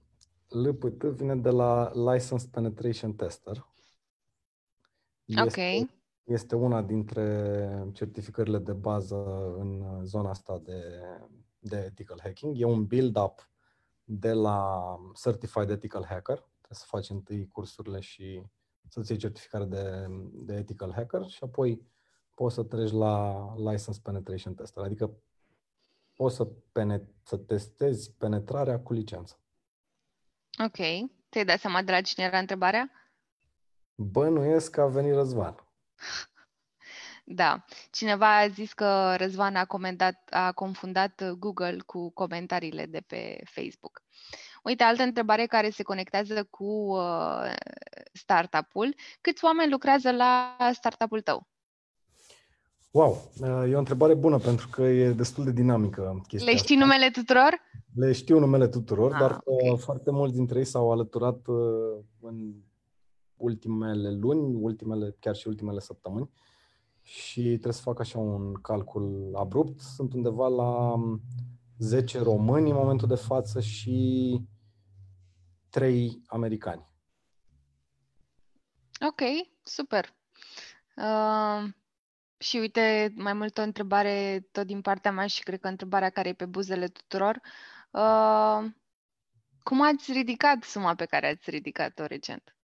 LPT 0.49 1.03
vine 1.03 1.37
de 1.37 1.51
la 1.51 1.91
License 1.95 2.49
Penetration 2.51 3.13
Tester. 3.13 3.72
Este, 5.25 5.81
ok. 5.81 5.89
Este 6.25 6.55
una 6.55 6.83
dintre 6.83 7.91
certificările 7.93 8.59
de 8.59 8.73
bază 8.73 9.17
în 9.59 10.01
zona 10.05 10.31
asta 10.31 10.59
de, 10.59 10.83
de 11.59 11.77
ethical 11.77 12.21
hacking. 12.23 12.61
E 12.61 12.65
un 12.65 12.87
build-up 12.87 13.51
de 14.05 14.33
la 14.33 14.83
Certified 15.23 15.71
Ethical 15.71 16.05
Hacker. 16.05 16.37
Trebuie 16.37 16.79
să 16.79 16.85
faci 16.87 17.11
întâi 17.11 17.49
cursurile 17.49 18.01
și 18.01 18.43
să-ți 18.89 19.11
iei 19.11 19.21
certificare 19.21 19.65
de, 19.65 20.07
de 20.33 20.55
ethical 20.55 20.93
hacker 20.93 21.27
și 21.27 21.45
apoi 21.45 21.83
poți 22.35 22.55
să 22.55 22.63
treci 22.63 22.91
la 22.91 23.47
license 23.57 24.01
penetration 24.03 24.55
tester, 24.55 24.83
adică 24.83 25.11
poți 26.15 26.37
să, 26.37 26.45
penet- 26.47 27.23
să 27.23 27.37
testezi 27.37 28.13
penetrarea 28.13 28.81
cu 28.81 28.93
licență. 28.93 29.39
Ok. 30.65 30.77
Te-ai 31.29 31.45
dat 31.45 31.59
seama 31.59 31.83
de 31.83 31.91
la 31.91 32.01
cine 32.01 32.25
era 32.25 32.39
întrebarea? 32.39 32.91
Bănuiesc 34.03 34.71
că 34.71 34.81
a 34.81 34.87
venit 34.87 35.15
Răzvan. 35.15 35.55
Da. 37.25 37.65
Cineva 37.91 38.39
a 38.39 38.49
zis 38.49 38.73
că 38.73 39.15
Răzvan 39.17 39.57
a, 39.57 39.65
comentat, 39.65 40.29
a 40.31 40.53
confundat 40.53 41.31
Google 41.39 41.77
cu 41.87 42.11
comentariile 42.11 42.87
de 42.87 43.01
pe 43.07 43.41
Facebook. 43.45 44.03
Uite, 44.63 44.83
altă 44.83 45.03
întrebare 45.03 45.47
care 45.47 45.71
se 45.71 45.83
conectează 45.83 46.47
cu 46.51 46.65
uh, 46.65 47.53
startup-ul. 48.13 48.95
Câți 49.21 49.45
oameni 49.45 49.71
lucrează 49.71 50.11
la 50.11 50.57
startup-ul 50.73 51.21
tău? 51.21 51.47
Wow, 52.91 53.31
uh, 53.41 53.71
e 53.71 53.75
o 53.75 53.79
întrebare 53.79 54.15
bună 54.15 54.39
pentru 54.39 54.69
că 54.69 54.83
e 54.83 55.11
destul 55.11 55.45
de 55.45 55.53
dinamică 55.53 56.23
chestia 56.27 56.51
Le 56.51 56.57
știi 56.57 56.75
asta. 56.75 56.87
numele 56.87 57.11
tuturor? 57.11 57.61
Le 57.95 58.13
știu 58.13 58.39
numele 58.39 58.69
tuturor, 58.69 59.13
ah, 59.13 59.19
dar 59.19 59.31
uh, 59.31 59.41
okay. 59.45 59.79
foarte 59.79 60.11
mulți 60.11 60.35
dintre 60.35 60.59
ei 60.59 60.65
s-au 60.65 60.93
alăturat 60.93 61.47
uh, 61.47 61.57
în 62.21 62.53
ultimele 63.43 64.11
luni, 64.11 64.55
ultimele, 64.55 65.17
chiar 65.21 65.35
și 65.35 65.49
ultimele 65.49 65.81
săptămâni 65.81 66.31
și 67.03 67.41
trebuie 67.43 67.73
să 67.73 67.83
fac 67.83 68.01
așa 68.01 68.19
un 68.19 68.53
calcul 68.53 69.33
abrupt. 69.35 69.81
Sunt 69.81 70.13
undeva 70.13 70.49
la 70.49 70.95
10 71.79 72.19
um, 72.19 72.25
români 72.25 72.71
în 72.71 72.77
momentul 72.77 73.09
de 73.09 73.15
față 73.15 73.61
și 73.61 74.41
3 75.69 76.23
americani. 76.27 76.91
Ok, 79.09 79.21
super. 79.63 80.15
Uh, 80.97 81.71
și 82.39 82.57
uite, 82.57 83.13
mai 83.17 83.33
mult 83.33 83.59
o 83.59 83.63
întrebare 83.63 84.47
tot 84.53 84.67
din 84.67 84.81
partea 84.81 85.13
mea 85.13 85.27
și 85.27 85.43
cred 85.43 85.61
că 85.61 85.69
întrebarea 85.69 86.11
care 86.11 86.29
e 86.29 86.33
pe 86.33 86.47
buzele 86.47 86.89
tuturor. 86.89 87.41
Uh, 87.91 88.71
cum 89.63 89.83
ați 89.83 90.13
ridicat 90.13 90.63
suma 90.63 90.95
pe 90.95 91.05
care 91.05 91.27
ați 91.29 91.51
ridicat-o 91.51 92.05
recent? 92.05 92.57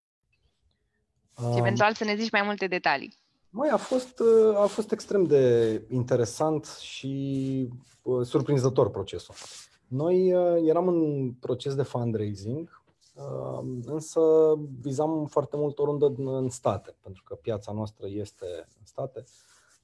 Um, 1.42 1.52
și 1.52 1.58
eventual 1.58 1.94
să 1.94 2.04
ne 2.04 2.16
zici 2.16 2.30
mai 2.30 2.42
multe 2.44 2.66
detalii. 2.66 3.14
Mai 3.50 3.68
a 3.68 3.76
fost, 3.76 4.20
uh, 4.20 4.56
a 4.56 4.66
fost 4.66 4.92
extrem 4.92 5.24
de 5.24 5.82
interesant 5.88 6.66
și 6.66 7.68
uh, 8.02 8.26
surprinzător 8.26 8.90
procesul. 8.90 9.34
Noi 9.86 10.34
uh, 10.34 10.62
eram 10.66 10.88
în 10.88 11.32
proces 11.32 11.74
de 11.74 11.82
fundraising, 11.82 12.76
însă 13.84 14.20
vizam 14.80 15.26
foarte 15.26 15.56
mult 15.56 15.78
o 15.78 15.84
rundă 15.84 16.12
în 16.16 16.48
state, 16.48 16.94
pentru 17.02 17.22
că 17.22 17.34
piața 17.34 17.72
noastră 17.72 18.06
este 18.08 18.46
în 18.78 18.84
state. 18.84 19.24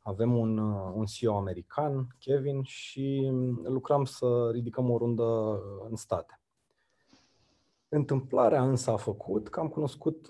Avem 0.03 0.37
un, 0.37 0.59
un 0.95 1.05
CEO 1.05 1.37
american, 1.37 2.17
Kevin, 2.19 2.63
și 2.63 3.33
lucram 3.63 4.05
să 4.05 4.51
ridicăm 4.53 4.91
o 4.91 4.99
rundă 4.99 5.61
în 5.89 5.97
state. 5.97 6.41
Întâmplarea 7.95 8.63
însă 8.63 8.91
a 8.91 8.97
făcut 8.97 9.49
că 9.49 9.61
am 9.61 9.69
cunoscut 9.69 10.27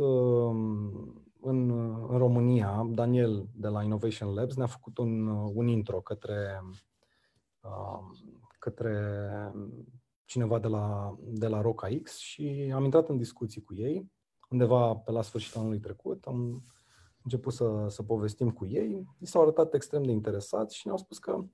în, 1.40 1.71
în 2.09 2.18
România, 2.18 2.87
Daniel 2.90 3.49
de 3.54 3.68
la 3.68 3.83
Innovation 3.83 4.35
Labs 4.35 4.56
ne-a 4.56 4.66
făcut 4.66 4.99
un, 4.99 5.26
un 5.54 5.66
intro 5.66 6.00
către, 6.00 6.62
către 8.59 8.97
cineva 10.25 10.59
de 10.59 10.66
la, 10.66 11.16
de 11.21 11.47
la 11.47 11.61
Roca 11.61 11.88
X 12.02 12.16
și 12.16 12.73
am 12.75 12.85
intrat 12.85 13.09
în 13.09 13.16
discuții 13.16 13.62
cu 13.62 13.75
ei. 13.75 14.11
Undeva 14.50 14.94
pe 14.94 15.11
la 15.11 15.23
sfârșitul 15.23 15.61
anului 15.61 15.80
trecut 15.80 16.25
am 16.25 16.64
început 17.23 17.52
să, 17.52 17.87
să 17.88 18.02
povestim 18.02 18.50
cu 18.50 18.66
ei. 18.66 19.09
Mi 19.18 19.26
s-au 19.26 19.42
arătat 19.42 19.75
extrem 19.75 20.02
de 20.02 20.12
interesați 20.12 20.76
și 20.76 20.87
ne-au 20.87 20.99
spus 20.99 21.18
că 21.18 21.44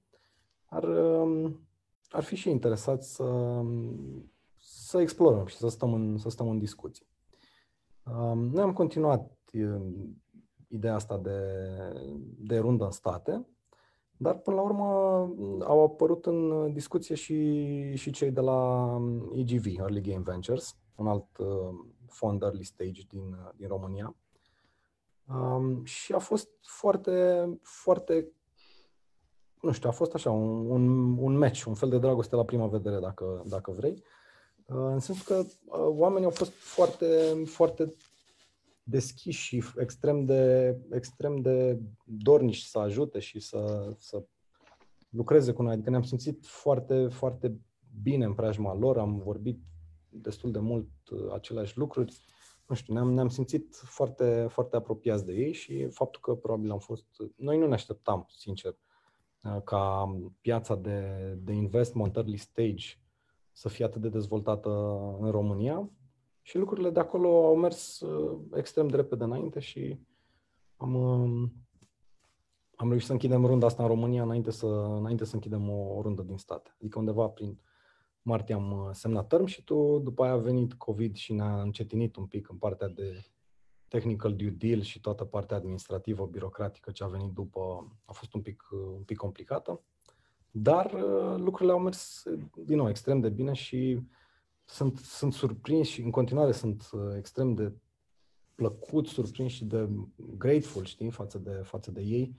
ar, 0.65 0.85
ar 2.09 2.23
fi 2.23 2.37
și 2.37 2.51
interesați 2.51 3.15
să, 3.15 3.25
să 4.91 5.01
explorăm 5.01 5.47
și 5.47 5.57
să 5.57 5.69
stăm 5.69 5.93
în, 5.93 6.19
să 6.19 6.29
stăm 6.29 6.49
în 6.49 6.59
discuții. 6.59 7.07
Noi 8.35 8.63
am 8.63 8.73
continuat 8.73 9.31
ideea 10.69 10.95
asta 10.95 11.19
de, 11.19 11.41
de 12.39 12.59
rundă 12.59 12.85
în 12.85 12.91
state, 12.91 13.47
dar 14.17 14.39
până 14.39 14.57
la 14.57 14.63
urmă 14.63 14.85
au 15.65 15.83
apărut 15.83 16.27
în 16.27 16.73
discuție 16.73 17.15
și, 17.15 17.95
și 17.95 18.11
cei 18.11 18.31
de 18.31 18.41
la 18.41 18.89
EGV, 19.35 19.79
Early 19.79 20.01
Game 20.01 20.23
Ventures, 20.25 20.77
un 20.95 21.07
alt 21.07 21.39
uh, 21.39 21.47
fond 22.07 22.43
early 22.43 22.65
stage 22.65 23.03
din, 23.09 23.37
din 23.57 23.69
România. 23.69 24.17
Um, 25.29 25.85
și 25.85 26.13
a 26.13 26.19
fost 26.19 26.49
foarte, 26.61 27.49
foarte, 27.63 28.33
nu 29.61 29.73
știu, 29.73 29.89
a 29.89 29.93
fost 29.93 30.15
așa, 30.15 30.31
un, 30.31 30.71
un, 30.71 31.17
un 31.19 31.39
match, 31.39 31.65
un 31.65 31.75
fel 31.75 31.89
de 31.89 31.99
dragoste 31.99 32.37
la 32.37 32.45
prima 32.45 32.67
vedere, 32.67 32.99
dacă, 32.99 33.43
dacă 33.47 33.71
vrei. 33.71 34.03
Uh, 34.71 34.77
în 34.77 34.99
sensul 34.99 35.25
că 35.25 35.45
uh, 35.45 35.79
oamenii 35.99 36.25
au 36.25 36.31
fost 36.31 36.53
foarte, 36.53 37.43
foarte 37.45 37.95
deschiși 38.83 39.41
și 39.41 39.63
extrem 39.77 40.25
de, 40.25 40.77
extrem 40.91 41.41
de 41.41 41.81
dorniși 42.05 42.69
să 42.69 42.79
ajute 42.79 43.19
și 43.19 43.41
să, 43.41 43.93
să 43.99 44.25
lucreze 45.09 45.53
cu 45.53 45.63
noi. 45.63 45.73
Adică 45.73 45.91
ne-am 45.91 46.03
simțit 46.03 46.47
foarte, 46.47 47.09
foarte 47.09 47.61
bine 48.03 48.25
în 48.25 48.35
preajma 48.35 48.75
lor, 48.75 48.99
am 48.99 49.19
vorbit 49.19 49.61
destul 50.09 50.51
de 50.51 50.59
mult 50.59 50.89
uh, 51.11 51.33
aceleași 51.33 51.79
lucruri. 51.79 52.17
Nu 52.69 52.75
știu, 52.75 52.95
ne-am, 52.95 53.13
ne-am 53.13 53.29
simțit 53.29 53.77
foarte, 53.77 54.47
foarte 54.49 54.77
apropiați 54.77 55.25
de 55.25 55.33
ei 55.33 55.53
și 55.53 55.89
faptul 55.89 56.21
că 56.21 56.35
probabil 56.35 56.71
am 56.71 56.79
fost... 56.79 57.07
Noi 57.37 57.59
nu 57.59 57.67
ne 57.67 57.75
așteptam, 57.75 58.27
sincer, 58.37 58.77
uh, 59.43 59.63
ca 59.65 60.15
piața 60.41 60.75
de, 60.75 61.03
de 61.43 61.53
investment 61.53 62.17
early 62.17 62.37
stage 62.37 62.85
să 63.53 63.69
fie 63.69 63.85
atât 63.85 64.01
de 64.01 64.09
dezvoltată 64.09 64.71
în 65.21 65.31
România 65.31 65.91
și 66.43 66.59
lucrurile 66.59 66.91
de 66.91 67.01
acolo 67.01 67.47
au 67.47 67.57
mers 67.57 68.01
uh, 68.01 68.39
extrem 68.55 68.89
de 68.89 68.97
repede 68.97 69.25
înainte 69.25 69.61
și 69.61 69.99
am, 70.77 70.95
uh, 70.95 71.49
am 72.75 72.89
reușit 72.89 73.07
să 73.07 73.13
închidem 73.13 73.45
runda 73.45 73.67
asta 73.67 73.83
în 73.83 73.89
România 73.89 74.23
înainte 74.23 74.51
să, 74.51 74.67
înainte 74.67 75.25
să 75.25 75.35
închidem 75.35 75.71
o, 75.71 75.97
o 75.97 76.03
rundă 76.03 76.23
din 76.23 76.37
state. 76.37 76.75
Adică 76.79 76.99
undeva 76.99 77.29
prin 77.29 77.61
martie 78.23 78.55
am 78.55 78.73
uh, 78.73 78.89
semnat 78.93 79.27
term 79.27 79.45
și 79.45 79.65
tu, 79.65 80.01
după 80.03 80.23
aia 80.23 80.33
a 80.33 80.37
venit 80.37 80.75
COVID 80.75 81.17
și 81.17 81.33
ne-a 81.33 81.63
încetinit 81.63 82.17
un 82.17 82.27
pic 82.27 82.49
în 82.49 82.57
partea 82.57 82.89
de 82.89 83.25
technical 83.89 84.35
due 84.35 84.51
deal 84.51 84.81
și 84.81 85.01
toată 85.01 85.25
partea 85.25 85.57
administrativă, 85.57 86.27
birocratică 86.27 86.91
ce 86.91 87.05
a 87.05 87.07
venit 87.07 87.33
după 87.33 87.61
a 88.05 88.13
fost 88.13 88.35
un 88.35 88.41
pic, 88.41 88.69
un 88.97 89.03
pic 89.03 89.17
complicată. 89.17 89.83
Dar 90.51 90.93
lucrurile 91.37 91.73
au 91.73 91.79
mers 91.79 92.23
din 92.55 92.77
nou 92.77 92.89
extrem 92.89 93.21
de 93.21 93.29
bine 93.29 93.53
și 93.53 94.01
sunt, 94.65 94.99
sunt 94.99 95.33
surprins 95.33 95.89
și 95.89 96.01
în 96.01 96.11
continuare 96.11 96.53
sunt 96.53 96.89
uh, 96.93 97.01
extrem 97.17 97.55
de 97.55 97.73
plăcut, 98.55 99.07
surprins 99.07 99.53
și 99.53 99.65
de 99.65 99.89
grateful, 100.17 100.85
știi, 100.85 101.11
față 101.11 101.39
de, 101.39 101.51
față 101.51 101.91
de 101.91 102.01
ei, 102.01 102.37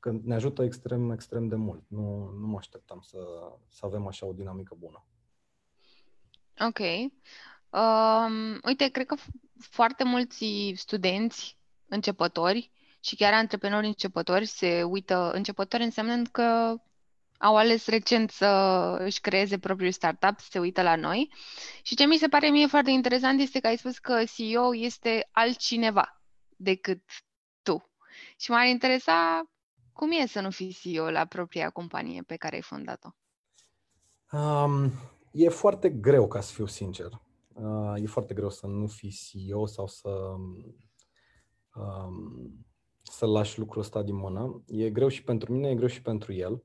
că 0.00 0.18
ne 0.22 0.34
ajută 0.34 0.62
extrem, 0.62 1.10
extrem 1.10 1.48
de 1.48 1.54
mult. 1.54 1.84
Nu, 1.88 2.30
nu 2.40 2.46
mă 2.46 2.56
așteptam 2.56 3.00
să, 3.00 3.18
să 3.68 3.86
avem 3.86 4.06
așa 4.06 4.26
o 4.26 4.32
dinamică 4.32 4.76
bună. 4.78 5.04
Ok. 6.58 6.78
Um, 7.70 8.60
uite, 8.64 8.88
cred 8.88 9.06
că 9.06 9.16
foarte 9.58 10.04
mulți 10.04 10.72
studenți 10.74 11.58
începători 11.88 12.70
și 13.00 13.16
chiar 13.16 13.32
antreprenori 13.32 13.86
începători 13.86 14.44
se 14.44 14.82
uită, 14.82 15.30
începători 15.32 15.82
înseamnă 15.82 16.22
că 16.32 16.76
au 17.38 17.56
ales 17.56 17.86
recent 17.86 18.30
să 18.30 18.46
își 18.98 19.20
creeze 19.20 19.58
propriul 19.58 19.92
startup, 19.92 20.38
se 20.38 20.58
uită 20.58 20.82
la 20.82 20.96
noi. 20.96 21.32
Și 21.82 21.96
ce 21.96 22.06
mi 22.06 22.16
se 22.16 22.28
pare 22.28 22.48
mie 22.48 22.66
foarte 22.66 22.90
interesant 22.90 23.40
este 23.40 23.60
că 23.60 23.66
ai 23.66 23.76
spus 23.76 23.98
că 23.98 24.22
CEO 24.36 24.74
este 24.74 25.28
altcineva 25.32 26.22
decât 26.56 27.02
tu. 27.62 27.90
Și 28.36 28.50
m-ar 28.50 28.66
interesa 28.66 29.42
cum 29.92 30.10
e 30.10 30.26
să 30.26 30.40
nu 30.40 30.50
fii 30.50 30.76
CEO 30.80 31.10
la 31.10 31.24
propria 31.24 31.70
companie 31.70 32.22
pe 32.22 32.36
care 32.36 32.54
ai 32.54 32.62
fondat-o. 32.62 33.08
Um, 34.36 34.92
e 35.32 35.48
foarte 35.48 35.90
greu, 35.90 36.28
ca 36.28 36.40
să 36.40 36.52
fiu 36.52 36.66
sincer. 36.66 37.10
Uh, 37.52 38.02
e 38.02 38.06
foarte 38.06 38.34
greu 38.34 38.50
să 38.50 38.66
nu 38.66 38.86
fii 38.86 39.10
CEO 39.10 39.66
sau 39.66 39.86
să 39.86 40.08
um, 41.74 42.66
să 43.02 43.26
lași 43.26 43.58
lucrul 43.58 43.82
ăsta 43.82 44.02
din 44.02 44.16
mână. 44.16 44.62
E 44.66 44.90
greu 44.90 45.08
și 45.08 45.22
pentru 45.22 45.52
mine, 45.52 45.70
e 45.70 45.74
greu 45.74 45.88
și 45.88 46.02
pentru 46.02 46.32
el 46.32 46.62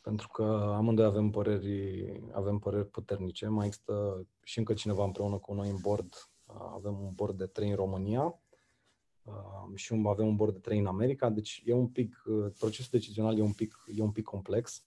pentru 0.00 0.28
că 0.28 0.42
amândoi 0.76 1.04
avem 1.04 1.30
păreri, 1.30 2.20
avem 2.32 2.58
păreri 2.58 2.86
puternice. 2.86 3.48
Mai 3.48 3.66
există 3.66 4.26
și 4.42 4.58
încă 4.58 4.72
cineva 4.72 5.04
împreună 5.04 5.36
cu 5.36 5.54
noi 5.54 5.68
în 5.68 5.76
board. 5.80 6.30
Avem 6.74 7.00
un 7.00 7.12
board 7.14 7.38
de 7.38 7.46
trei 7.46 7.68
în 7.68 7.76
România 7.76 8.40
și 9.74 10.02
avem 10.06 10.26
un 10.26 10.36
board 10.36 10.52
de 10.52 10.58
trei 10.58 10.78
în 10.78 10.86
America, 10.86 11.28
deci 11.28 11.62
e 11.64 11.72
un 11.72 11.88
pic, 11.88 12.22
procesul 12.58 12.88
decizional 12.90 13.38
e 13.38 13.42
un 13.42 13.52
pic, 13.52 13.84
e 13.86 14.02
un 14.02 14.10
pic 14.10 14.24
complex. 14.24 14.84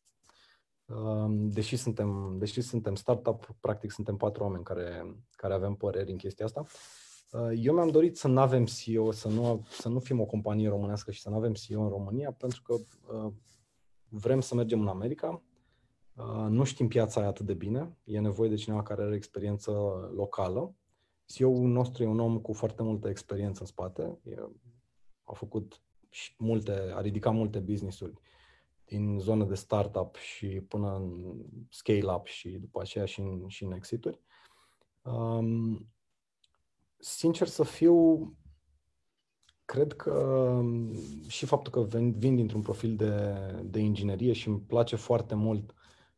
Deși 1.30 1.76
suntem, 1.76 2.36
deși 2.38 2.62
suntem 2.62 2.96
startup, 2.96 3.56
practic 3.60 3.92
suntem 3.92 4.18
patru 4.18 4.44
oameni 4.44 4.64
care, 4.64 5.16
care 5.32 5.54
avem 5.54 5.76
păreri 5.76 6.12
în 6.12 6.18
chestia 6.18 6.46
asta. 6.46 6.66
Eu 7.56 7.74
mi-am 7.74 7.90
dorit 7.90 8.18
să 8.18 8.28
nu 8.28 8.40
avem 8.40 8.66
CEO, 8.66 9.12
să 9.12 9.28
nu, 9.28 9.66
să 9.70 9.90
nu 9.90 10.00
fim 10.00 10.20
o 10.20 10.26
companie 10.26 10.70
românească 10.70 11.12
și 11.12 11.22
să 11.22 11.30
nu 11.30 11.36
avem 11.36 11.54
CEO 11.54 11.82
în 11.82 11.90
România, 11.90 12.32
pentru 12.32 12.62
că 12.62 12.76
vrem 14.16 14.40
să 14.42 14.56
mergem 14.56 14.82
în 14.82 14.88
America, 14.88 15.42
uh, 16.16 16.46
nu 16.50 16.64
știm 16.64 16.88
piața 16.88 17.20
aia 17.20 17.30
atât 17.30 17.46
de 17.46 17.54
bine, 17.54 17.98
e 18.04 18.20
nevoie 18.20 18.50
de 18.50 18.56
cineva 18.56 18.84
care 18.84 19.02
are 19.02 19.16
experiență 19.16 19.72
locală. 20.16 20.76
CEO-ul 21.26 21.70
nostru 21.70 22.04
e 22.04 22.08
un 22.08 22.20
om 22.20 22.40
cu 22.40 22.54
foarte 22.54 22.84
multă 22.84 23.10
experiență 23.10 23.62
în 23.62 23.68
spate, 23.68 24.20
e, 24.24 24.36
a 25.24 25.34
făcut 25.34 25.82
multe, 26.38 26.72
a 26.72 27.02
ridicat 27.02 27.34
multe 27.34 27.60
business-uri 27.60 28.14
din 28.86 29.20
zonă 29.20 29.46
de 29.46 29.56
startup 29.56 30.16
și 30.16 30.48
până 30.48 30.96
în 30.96 31.36
scale-up 31.70 32.26
și 32.26 32.50
după 32.50 32.82
aceea 32.82 33.06
și 33.06 33.20
în, 33.20 33.48
și 33.48 33.64
în 33.64 33.72
exit-uri. 33.72 34.20
Um, 35.02 35.88
sincer 36.98 37.48
să 37.48 37.64
fiu, 37.64 38.28
cred 39.74 39.94
că 39.94 40.12
um, 40.12 40.92
și 41.28 41.46
faptul 41.46 41.72
că 41.72 41.98
vin, 41.98 42.14
vin 42.18 42.36
dintr-un 42.36 42.62
profil 42.62 42.96
de, 42.96 43.36
de 43.64 43.80
inginerie 43.80 44.34
și 44.34 44.48
îmi 44.48 44.60
place 44.60 44.96
foarte 44.96 45.36
mult 45.36 45.74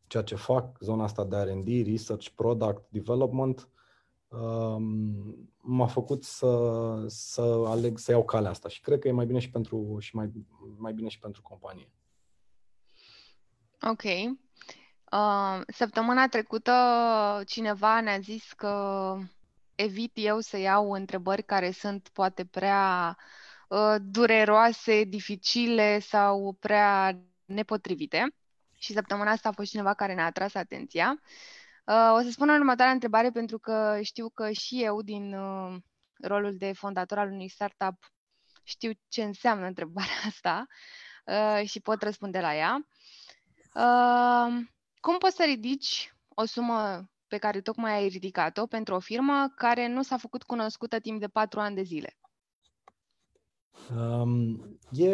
ceea 0.07 0.23
ce 0.23 0.35
fac, 0.35 0.77
zona 0.79 1.03
asta 1.03 1.23
de 1.23 1.37
R&D, 1.37 1.67
Research, 1.87 2.27
Product, 2.27 2.83
Development, 2.89 3.69
um, 4.27 5.49
m-a 5.61 5.87
făcut 5.87 6.23
să, 6.23 7.03
să 7.07 7.41
aleg 7.67 7.97
să 7.97 8.11
iau 8.11 8.25
calea 8.25 8.49
asta 8.49 8.69
și 8.69 8.81
cred 8.81 8.99
că 8.99 9.07
e 9.07 9.11
mai 9.11 9.25
bine 9.25 9.39
și 9.39 9.49
pentru, 9.49 9.97
și 9.99 10.15
mai, 10.15 10.31
mai 10.77 10.93
bine 10.93 11.09
și 11.09 11.19
pentru 11.19 11.41
companie. 11.41 11.91
Ok. 13.81 14.03
Uh, 15.11 15.61
săptămâna 15.67 16.27
trecută 16.27 16.73
cineva 17.45 18.01
ne-a 18.01 18.19
zis 18.19 18.53
că 18.53 19.15
evit 19.75 20.11
eu 20.13 20.39
să 20.39 20.57
iau 20.57 20.91
întrebări 20.91 21.43
care 21.43 21.71
sunt 21.71 22.09
poate 22.13 22.45
prea 22.45 23.15
uh, 23.19 23.43
dureroase, 24.01 25.03
dificile 25.03 25.99
sau 25.99 26.57
prea 26.59 27.17
nepotrivite. 27.45 28.35
Și 28.77 28.93
săptămâna 28.93 29.31
asta 29.31 29.49
a 29.49 29.51
fost 29.51 29.69
cineva 29.69 29.93
care 29.93 30.13
ne-a 30.13 30.25
atras 30.25 30.53
atenția. 30.53 31.21
Uh, 31.85 32.13
o 32.17 32.21
să 32.21 32.29
spun 32.31 32.49
următoarea 32.49 32.93
întrebare 32.93 33.31
pentru 33.31 33.59
că 33.59 33.99
știu 34.01 34.29
că 34.29 34.51
și 34.51 34.83
eu 34.83 35.01
din 35.01 35.33
uh, 35.33 35.75
rolul 36.21 36.55
de 36.57 36.73
fondator 36.73 37.17
al 37.17 37.31
unui 37.31 37.49
startup 37.49 38.13
știu 38.63 38.91
ce 39.07 39.23
înseamnă 39.23 39.65
întrebarea 39.65 40.15
asta 40.29 40.65
uh, 41.25 41.67
și 41.67 41.79
pot 41.79 42.01
răspunde 42.01 42.39
la 42.39 42.55
ea. 42.55 42.87
Uh, 43.73 44.65
cum 44.99 45.17
poți 45.17 45.35
să 45.35 45.43
ridici 45.43 46.13
o 46.27 46.45
sumă 46.45 47.09
pe 47.27 47.37
care 47.37 47.61
tocmai 47.61 47.93
ai 47.93 48.07
ridicat-o 48.07 48.65
pentru 48.65 48.95
o 48.95 48.99
firmă 48.99 49.53
care 49.55 49.87
nu 49.87 50.01
s-a 50.01 50.17
făcut 50.17 50.43
cunoscută 50.43 50.99
timp 50.99 51.19
de 51.19 51.27
patru 51.27 51.59
ani 51.59 51.75
de 51.75 51.81
zile? 51.81 52.17
Um, 53.93 54.79
e, 54.91 55.09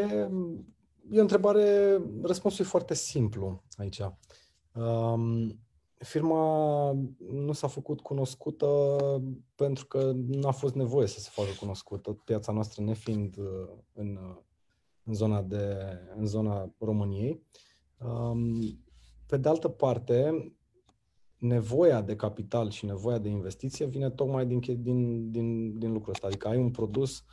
e 1.10 1.18
o 1.18 1.22
întrebare, 1.22 1.98
răspunsul 2.22 2.66
e 2.66 2.68
foarte 2.68 2.94
simplu 2.94 3.64
aici. 3.78 4.02
Um, 4.74 5.60
firma 5.98 6.92
nu 7.32 7.52
s-a 7.52 7.68
făcut 7.68 8.02
cunoscută 8.02 8.96
pentru 9.56 9.86
că 9.86 10.12
nu 10.16 10.48
a 10.48 10.52
fost 10.52 10.76
nevoie 10.76 11.08
să 11.08 11.20
se 11.20 11.30
facă 11.32 11.50
cunoscută, 11.60 12.12
piața 12.12 12.52
noastră 12.52 12.84
nefiind 12.84 13.38
uh, 13.38 13.70
în, 13.94 14.20
uh, 14.22 14.38
în, 15.04 15.14
zona, 15.14 15.42
de, 15.42 15.78
în 16.18 16.26
zona 16.26 16.74
României. 16.80 17.42
Um, 17.98 18.60
pe 19.26 19.38
de 19.38 19.50
altă 19.50 19.68
parte, 19.68 20.52
nevoia 21.38 22.02
de 22.02 22.16
capital 22.16 22.70
și 22.70 22.86
nevoia 22.86 23.18
de 23.18 23.30
investiție 23.30 23.86
vine 23.86 24.10
tocmai 24.10 24.46
din, 24.46 24.60
din, 24.60 25.32
din, 25.32 25.78
din 25.78 25.92
lucrul 25.92 26.14
ăsta. 26.14 26.28
Adică 26.28 26.48
ai 26.48 26.58
un 26.58 26.72
produs 26.72 27.24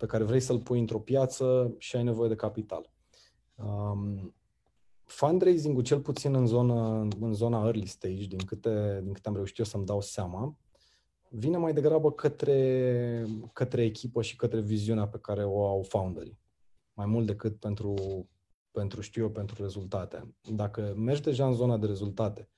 pe 0.00 0.06
care 0.06 0.24
vrei 0.24 0.40
să-l 0.40 0.58
pui 0.58 0.78
într-o 0.78 0.98
piață 0.98 1.74
și 1.78 1.96
ai 1.96 2.02
nevoie 2.02 2.28
de 2.28 2.34
capital. 2.34 2.90
Um, 3.54 4.34
fundraising-ul, 5.04 5.82
cel 5.82 6.00
puțin 6.00 6.34
în 6.34 6.46
zona, 6.46 7.00
în 7.00 7.32
zona 7.32 7.64
early 7.64 7.86
stage, 7.86 8.26
din 8.26 8.38
câte, 8.38 9.00
din 9.02 9.12
câte 9.12 9.28
am 9.28 9.34
reușit 9.34 9.58
eu 9.58 9.64
să-mi 9.64 9.84
dau 9.84 10.00
seama, 10.00 10.56
vine 11.28 11.56
mai 11.56 11.72
degrabă 11.72 12.12
către, 12.12 13.26
către 13.52 13.84
echipă 13.84 14.22
și 14.22 14.36
către 14.36 14.60
viziunea 14.60 15.08
pe 15.08 15.18
care 15.18 15.44
o 15.44 15.66
au 15.66 15.82
founderii. 15.82 16.38
Mai 16.92 17.06
mult 17.06 17.26
decât 17.26 17.58
pentru, 17.58 17.94
pentru 18.70 19.00
știu 19.00 19.22
eu, 19.22 19.30
pentru 19.30 19.62
rezultate. 19.62 20.34
Dacă 20.54 20.94
mergi 20.96 21.22
deja 21.22 21.46
în 21.46 21.54
zona 21.54 21.76
de 21.76 21.86
rezultate 21.86 22.48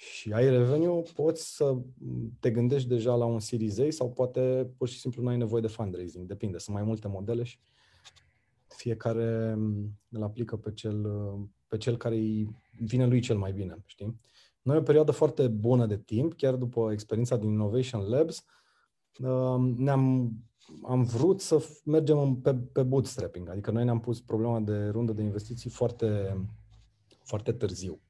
și 0.00 0.32
ai 0.32 0.50
revenue, 0.50 1.02
poți 1.14 1.54
să 1.56 1.76
te 2.38 2.50
gândești 2.50 2.88
deja 2.88 3.14
la 3.14 3.24
un 3.24 3.40
Series 3.40 3.78
A 3.78 3.90
sau 3.90 4.10
poate 4.10 4.70
pur 4.76 4.88
și 4.88 4.98
simplu 4.98 5.22
nu 5.22 5.28
ai 5.28 5.36
nevoie 5.36 5.60
de 5.60 5.68
fundraising. 5.68 6.26
Depinde, 6.26 6.58
sunt 6.58 6.76
mai 6.76 6.84
multe 6.84 7.08
modele 7.08 7.42
și 7.42 7.58
fiecare 8.68 9.58
îl 10.08 10.22
aplică 10.22 10.56
pe 10.56 10.72
cel, 10.72 11.06
pe 11.68 11.76
cel 11.76 11.96
care 11.96 12.14
îi 12.14 12.48
vine 12.78 13.06
lui 13.06 13.20
cel 13.20 13.36
mai 13.36 13.52
bine, 13.52 13.82
știi? 13.86 14.20
Noi 14.62 14.76
o 14.76 14.82
perioadă 14.82 15.12
foarte 15.12 15.48
bună 15.48 15.86
de 15.86 15.98
timp, 15.98 16.34
chiar 16.34 16.54
după 16.54 16.92
experiența 16.92 17.36
din 17.36 17.48
Innovation 17.48 18.08
Labs, 18.08 18.44
um, 19.18 19.74
ne-am 19.78 20.32
am 20.82 21.02
vrut 21.02 21.40
să 21.40 21.66
mergem 21.84 22.36
pe, 22.36 22.54
pe 22.54 22.82
bootstrapping, 22.82 23.48
adică 23.48 23.70
noi 23.70 23.84
ne-am 23.84 24.00
pus 24.00 24.20
problema 24.20 24.60
de 24.60 24.88
rundă 24.88 25.12
de 25.12 25.22
investiții 25.22 25.70
foarte, 25.70 26.40
foarte 27.22 27.52
târziu 27.52 28.00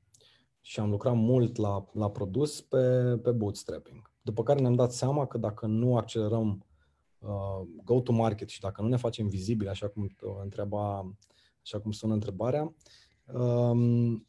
și 0.61 0.81
am 0.81 0.91
lucrat 0.91 1.15
mult 1.15 1.57
la, 1.57 1.85
la 1.93 2.11
produs 2.11 2.61
pe, 2.61 3.17
pe 3.23 3.31
bootstrapping. 3.31 4.13
După 4.23 4.43
care 4.43 4.61
ne-am 4.61 4.75
dat 4.75 4.93
seama 4.93 5.27
că 5.27 5.39
dacă 5.39 5.67
nu 5.67 5.97
accelerăm 5.97 6.67
uh, 7.19 7.69
go-to-market 7.85 8.49
și 8.49 8.61
dacă 8.61 8.83
nu 8.83 8.89
ne 8.89 8.97
facem 8.97 9.29
vizibili, 9.29 9.71
așa 9.71 9.89
cum 9.89 10.09
întreba, 10.43 11.15
așa 11.63 11.81
cum 11.81 11.91
sună 11.91 12.13
întrebarea, 12.13 12.75
um, 13.33 14.27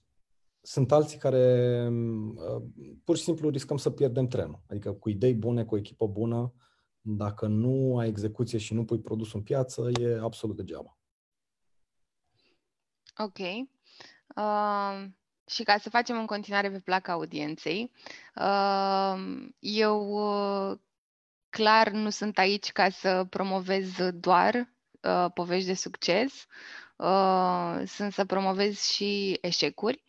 sunt 0.61 0.91
alții 0.91 1.17
care 1.17 1.87
uh, 1.89 2.63
pur 3.03 3.17
și 3.17 3.23
simplu 3.23 3.49
riscăm 3.49 3.77
să 3.77 3.89
pierdem 3.89 4.27
trenul. 4.27 4.61
Adică 4.69 4.93
cu 4.93 5.09
idei 5.09 5.33
bune, 5.33 5.65
cu 5.65 5.75
o 5.75 5.77
echipă 5.77 6.07
bună, 6.07 6.53
dacă 7.01 7.47
nu 7.47 7.97
ai 7.97 8.07
execuție 8.07 8.57
și 8.57 8.73
nu 8.73 8.85
pui 8.85 8.99
produs 8.99 9.33
în 9.33 9.41
piață, 9.41 9.89
e 9.99 10.19
absolut 10.19 10.55
degeaba. 10.55 10.97
Ok. 13.17 13.37
Uh, 14.35 15.09
și 15.51 15.63
ca 15.63 15.77
să 15.77 15.89
facem 15.89 16.17
în 16.19 16.25
continuare 16.25 16.71
pe 16.71 16.79
placa 16.79 17.11
audienței, 17.11 17.91
uh, 18.35 19.15
eu 19.59 20.09
uh, 20.09 20.77
clar 21.49 21.89
nu 21.89 22.09
sunt 22.09 22.37
aici 22.37 22.71
ca 22.71 22.89
să 22.89 23.25
promovez 23.29 23.89
doar 24.13 24.55
uh, 25.01 25.25
povești 25.33 25.67
de 25.67 25.73
succes, 25.73 26.45
sunt 27.85 28.13
să 28.13 28.25
promovez 28.25 28.81
și 28.81 29.37
eșecuri 29.41 30.03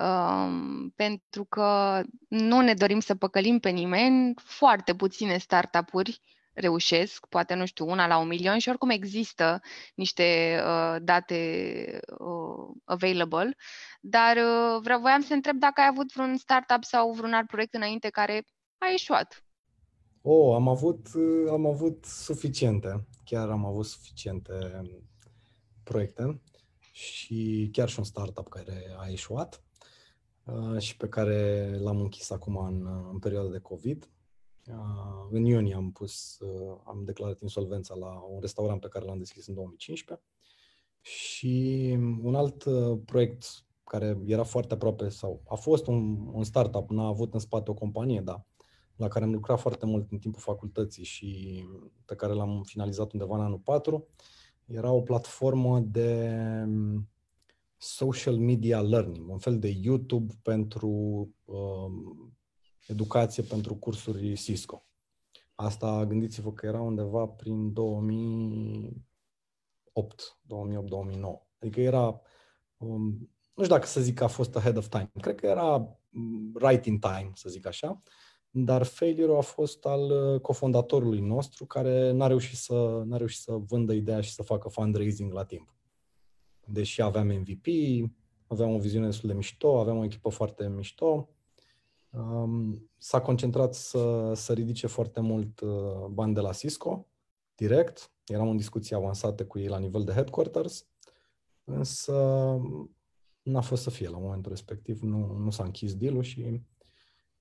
Um, 0.00 0.90
pentru 0.96 1.44
că 1.44 2.00
nu 2.28 2.60
ne 2.60 2.74
dorim 2.74 3.00
să 3.00 3.14
păcălim 3.14 3.58
pe 3.58 3.68
nimeni, 3.70 4.34
foarte 4.44 4.94
puține 4.94 5.38
startup-uri 5.38 6.20
reușesc, 6.52 7.26
poate, 7.26 7.54
nu 7.54 7.66
știu, 7.66 7.88
una 7.88 8.06
la 8.06 8.18
un 8.18 8.26
milion 8.26 8.58
și 8.58 8.68
oricum 8.68 8.90
există 8.90 9.60
niște 9.94 10.58
uh, 10.64 10.96
date 11.02 12.00
uh, 12.18 12.76
available, 12.84 13.56
dar 14.00 14.36
uh, 14.36 14.80
vreau, 14.82 15.00
voiam 15.00 15.20
să 15.20 15.34
întreb 15.34 15.56
dacă 15.56 15.80
ai 15.80 15.86
avut 15.90 16.12
vreun 16.12 16.36
startup 16.36 16.84
sau 16.84 17.12
vreun 17.12 17.32
alt 17.32 17.46
proiect 17.46 17.74
înainte 17.74 18.08
care 18.08 18.44
a 18.78 18.86
ieșuat. 18.90 19.44
Oh, 20.22 20.54
am 20.54 20.68
avut, 20.68 21.06
uh, 21.14 21.50
am 21.50 21.66
avut 21.66 22.04
suficiente. 22.04 23.06
Chiar 23.24 23.48
am 23.48 23.64
avut 23.64 23.86
suficiente 23.86 24.82
proiecte 25.82 26.40
și 26.92 27.68
chiar 27.72 27.88
și 27.88 27.98
un 27.98 28.04
startup 28.04 28.48
care 28.48 28.96
a 28.98 29.08
ieșuat 29.08 29.62
uh, 30.44 30.80
și 30.80 30.96
pe 30.96 31.08
care 31.08 31.70
l-am 31.78 32.00
închis 32.00 32.30
acum 32.30 32.56
în, 32.56 32.86
în 33.12 33.18
perioada 33.18 33.48
de 33.48 33.58
COVID. 33.58 34.08
Uh, 34.66 35.28
în 35.30 35.44
iunie 35.44 35.74
am 35.74 35.92
pus, 35.92 36.38
am 36.84 37.02
declarat 37.04 37.40
insolvența 37.40 37.94
la 37.94 38.20
un 38.20 38.40
restaurant 38.40 38.80
pe 38.80 38.88
care 38.88 39.04
l-am 39.04 39.18
deschis 39.18 39.46
în 39.46 39.54
2015 39.54 40.26
și 41.00 41.96
un 42.22 42.34
alt 42.34 42.64
proiect 43.04 43.64
care 43.84 44.18
era 44.26 44.42
foarte 44.42 44.74
aproape 44.74 45.08
sau 45.08 45.42
a 45.48 45.54
fost 45.54 45.86
un, 45.86 46.28
un 46.32 46.44
startup, 46.44 46.90
n-a 46.90 47.06
avut 47.06 47.34
în 47.34 47.40
spate 47.40 47.70
o 47.70 47.74
companie, 47.74 48.20
dar 48.20 48.46
la 48.96 49.08
care 49.08 49.24
am 49.24 49.32
lucrat 49.32 49.60
foarte 49.60 49.86
mult 49.86 50.10
în 50.10 50.18
timpul 50.18 50.40
facultății 50.40 51.04
și 51.04 51.62
pe 52.04 52.14
care 52.14 52.32
l-am 52.32 52.62
finalizat 52.62 53.12
undeva 53.12 53.36
în 53.36 53.42
anul 53.42 53.58
4, 53.58 54.08
era 54.66 54.90
o 54.90 55.00
platformă 55.00 55.80
de 55.80 56.40
mm, 56.66 57.08
social 57.76 58.36
media 58.36 58.80
learning, 58.80 59.30
un 59.30 59.38
fel 59.38 59.58
de 59.58 59.68
YouTube 59.82 60.32
pentru 60.42 60.88
uh, 61.44 61.92
educație 62.90 63.42
pentru 63.42 63.74
cursuri 63.74 64.36
Cisco. 64.36 64.84
Asta, 65.54 66.06
gândiți-vă 66.06 66.52
că 66.52 66.66
era 66.66 66.80
undeva 66.80 67.26
prin 67.26 67.72
2008, 67.72 70.38
2008-2009. 70.46 70.48
Adică 71.58 71.80
era, 71.80 72.20
um, 72.76 73.30
nu 73.54 73.62
știu 73.62 73.74
dacă 73.74 73.86
să 73.86 74.00
zic 74.00 74.14
că 74.14 74.24
a 74.24 74.28
fost 74.28 74.56
ahead 74.56 74.76
of 74.76 74.88
time, 74.88 75.10
cred 75.20 75.34
că 75.34 75.46
era 75.46 75.98
mm, 76.08 76.52
right 76.54 76.86
in 76.86 76.98
time, 76.98 77.30
să 77.34 77.48
zic 77.48 77.66
așa, 77.66 78.02
dar 78.50 78.82
failure 78.82 79.36
a 79.36 79.40
fost 79.40 79.84
al 79.84 80.10
uh, 80.10 80.40
cofondatorului 80.40 81.20
nostru 81.20 81.66
care 81.66 82.10
n-a 82.10 82.26
reușit 82.26 82.56
să, 82.56 83.02
n-a 83.04 83.16
reușit 83.16 83.40
să 83.40 83.52
vândă 83.52 83.92
ideea 83.92 84.20
și 84.20 84.32
să 84.32 84.42
facă 84.42 84.68
fundraising 84.68 85.32
la 85.32 85.44
timp. 85.44 85.74
Deși 86.66 87.02
aveam 87.02 87.26
MVP, 87.26 87.66
aveam 88.46 88.74
o 88.74 88.78
viziune 88.78 89.06
destul 89.06 89.28
de 89.28 89.34
mișto, 89.34 89.80
aveam 89.80 89.98
o 89.98 90.04
echipă 90.04 90.28
foarte 90.28 90.68
mișto, 90.68 91.06
um, 91.06 91.28
s-a 92.98 93.20
concentrat 93.20 93.74
să, 93.74 94.32
să 94.34 94.52
ridice 94.52 94.86
foarte 94.86 95.20
mult 95.20 95.60
uh, 95.60 96.06
bani 96.10 96.34
de 96.34 96.40
la 96.40 96.52
Cisco, 96.52 97.06
direct. 97.54 98.12
Eram 98.26 98.48
în 98.48 98.56
discuții 98.56 98.94
avansate 98.94 99.44
cu 99.44 99.58
ei 99.58 99.68
la 99.68 99.78
nivel 99.78 100.04
de 100.04 100.12
headquarters, 100.12 100.86
însă 101.64 102.14
n-a 103.42 103.60
fost 103.60 103.82
să 103.82 103.90
fie 103.90 104.08
la 104.08 104.18
momentul 104.18 104.50
respectiv, 104.50 105.00
nu, 105.00 105.36
nu 105.38 105.50
s-a 105.50 105.64
închis 105.64 105.94
deal 105.94 106.22
și 106.22 106.62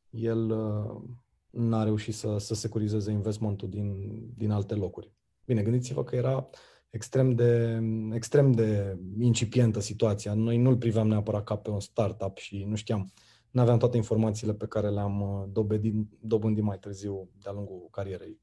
el 0.10 0.49
uh, 0.49 1.01
n-a 1.49 1.84
reușit 1.84 2.13
să, 2.13 2.38
să 2.38 2.53
securizeze 2.53 3.12
investmentul 3.12 3.69
din, 3.69 4.10
din 4.36 4.51
alte 4.51 4.75
locuri. 4.75 5.12
Bine, 5.45 5.62
gândiți-vă 5.63 6.03
că 6.03 6.15
era 6.15 6.49
extrem 6.89 7.32
de, 7.32 7.82
extrem 8.13 8.51
de 8.51 8.97
incipientă 9.19 9.79
situația. 9.79 10.34
Noi 10.34 10.58
nu-l 10.58 10.77
priveam 10.77 11.08
neapărat 11.08 11.43
ca 11.43 11.58
pe 11.58 11.69
un 11.69 11.79
startup 11.79 12.38
și 12.38 12.63
nu 12.63 12.75
știam, 12.75 13.12
nu 13.51 13.62
aveam 13.62 13.77
toate 13.77 13.97
informațiile 13.97 14.53
pe 14.53 14.67
care 14.67 14.89
le-am 14.89 15.21
uh, 15.21 15.47
dobândit, 15.51 15.93
dobândit 16.19 16.63
mai 16.63 16.79
târziu 16.79 17.29
de-a 17.41 17.51
lungul 17.51 17.88
carierei. 17.91 18.39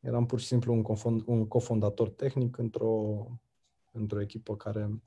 Eram 0.00 0.26
pur 0.26 0.40
și 0.40 0.46
simplu 0.46 0.72
un, 0.72 0.82
cofond, 0.82 1.22
un 1.26 1.48
cofondator 1.48 2.08
tehnic 2.08 2.56
într-o, 2.56 3.26
într-o 3.92 4.20
echipă 4.20 4.56
care 4.56 5.02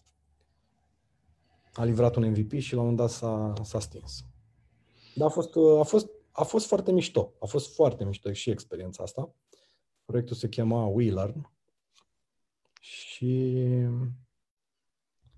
a 1.73 1.83
livrat 1.83 2.15
un 2.15 2.29
MVP 2.29 2.51
și 2.51 2.73
la 2.73 2.81
un 2.81 2.85
moment 2.87 3.07
dat 3.07 3.09
s-a, 3.09 3.53
s-a 3.63 3.79
stins. 3.79 4.25
Dar 5.15 5.27
a 5.27 5.31
fost, 5.31 5.55
uh, 5.55 5.79
a, 5.79 5.83
fost, 5.83 6.09
a 6.31 6.43
fost 6.43 6.67
foarte 6.67 6.91
mișto. 6.91 7.33
A 7.39 7.45
fost 7.45 7.73
foarte 7.75 8.05
mișto 8.05 8.31
și 8.31 8.49
experiența 8.49 9.03
asta. 9.03 9.33
Proiectul 10.05 10.35
se 10.35 10.49
chema 10.49 10.85
WeLearn 10.85 11.51
și... 12.79 13.61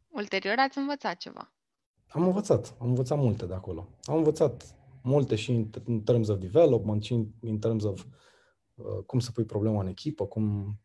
Ulterior 0.09 0.55
ați 0.57 0.77
învățat 0.77 1.17
ceva. 1.17 1.54
Am 2.07 2.25
învățat. 2.25 2.75
Am 2.79 2.87
învățat 2.87 3.17
multe 3.17 3.45
de 3.45 3.53
acolo. 3.53 3.87
Am 4.03 4.15
învățat 4.15 4.75
multe 5.01 5.35
și 5.35 5.69
în 5.85 6.01
terms 6.01 6.27
of 6.27 6.39
development 6.39 7.03
și 7.03 7.13
in 7.41 7.59
terms 7.59 7.83
of 7.83 8.05
uh, 8.75 9.03
cum 9.05 9.19
să 9.19 9.31
pui 9.31 9.43
problema 9.43 9.81
în 9.81 9.87
echipă, 9.87 10.25
cum 10.25 10.77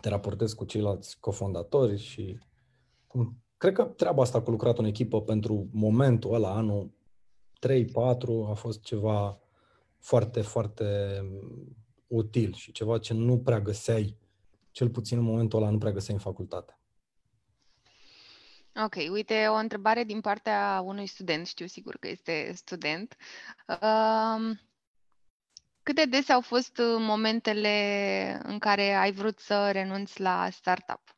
te 0.00 0.08
raportezi 0.08 0.54
cu 0.54 0.64
ceilalți 0.64 1.20
cofondatori 1.20 1.98
și 1.98 2.38
cum... 3.06 3.38
Cred 3.56 3.72
că 3.72 3.84
treaba 3.84 4.22
asta 4.22 4.42
cu 4.42 4.50
lucrat 4.50 4.78
în 4.78 4.84
echipă 4.84 5.22
pentru 5.22 5.68
momentul 5.72 6.34
ăla, 6.34 6.54
anul 6.54 6.90
3-4 7.66 8.48
a 8.48 8.52
fost 8.52 8.80
ceva 8.82 9.40
foarte, 9.98 10.40
foarte 10.40 11.20
util 12.06 12.52
și 12.52 12.72
ceva 12.72 12.98
ce 12.98 13.14
nu 13.14 13.38
prea 13.38 13.60
găseai, 13.60 14.16
cel 14.70 14.88
puțin 14.90 15.18
în 15.18 15.24
momentul 15.24 15.62
ăla 15.62 15.70
nu 15.70 15.78
prea 15.78 15.92
găseai 15.92 16.16
în 16.16 16.22
facultate. 16.22 16.78
Ok, 18.82 18.94
uite, 19.10 19.46
o 19.46 19.54
întrebare 19.54 20.04
din 20.04 20.20
partea 20.20 20.82
unui 20.84 21.06
student, 21.06 21.46
știu 21.46 21.66
sigur 21.66 21.96
că 21.96 22.08
este 22.08 22.52
student. 22.54 23.16
Um, 23.68 24.60
cât 25.82 25.94
de 25.94 26.04
des 26.04 26.28
au 26.28 26.40
fost 26.40 26.80
momentele 26.98 28.40
în 28.42 28.58
care 28.58 28.92
ai 28.92 29.12
vrut 29.12 29.38
să 29.38 29.70
renunți 29.70 30.20
la 30.20 30.48
startup? 30.50 31.16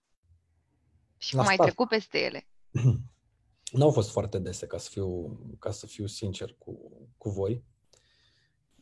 Și 1.17 1.35
la 1.35 1.43
cum 1.43 1.53
start. 1.53 1.61
ai 1.61 1.67
trecut 1.67 1.89
peste 1.89 2.19
ele? 2.19 2.47
nu 3.79 3.85
au 3.85 3.91
fost 3.91 4.11
foarte 4.11 4.39
dese, 4.39 4.67
ca 4.67 4.79
să 4.79 4.89
fiu, 4.91 5.39
ca 5.59 5.71
să 5.71 5.87
fiu 5.87 6.07
sincer 6.07 6.55
cu, 6.59 6.91
cu 7.19 7.31
voi. 7.31 7.65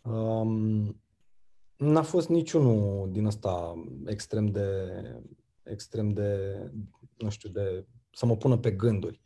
Um, 0.02 1.02
n-a 1.76 2.02
fost 2.02 2.28
niciunul 2.28 3.10
din 3.12 3.24
ăsta 3.26 3.84
extrem 4.06 4.46
de, 4.46 4.88
extrem 5.62 6.12
de, 6.12 6.58
nu 7.16 7.30
știu, 7.30 7.48
de 7.48 7.86
să 8.14 8.26
mă 8.26 8.36
pună 8.36 8.56
pe 8.56 8.70
gânduri. 8.70 9.20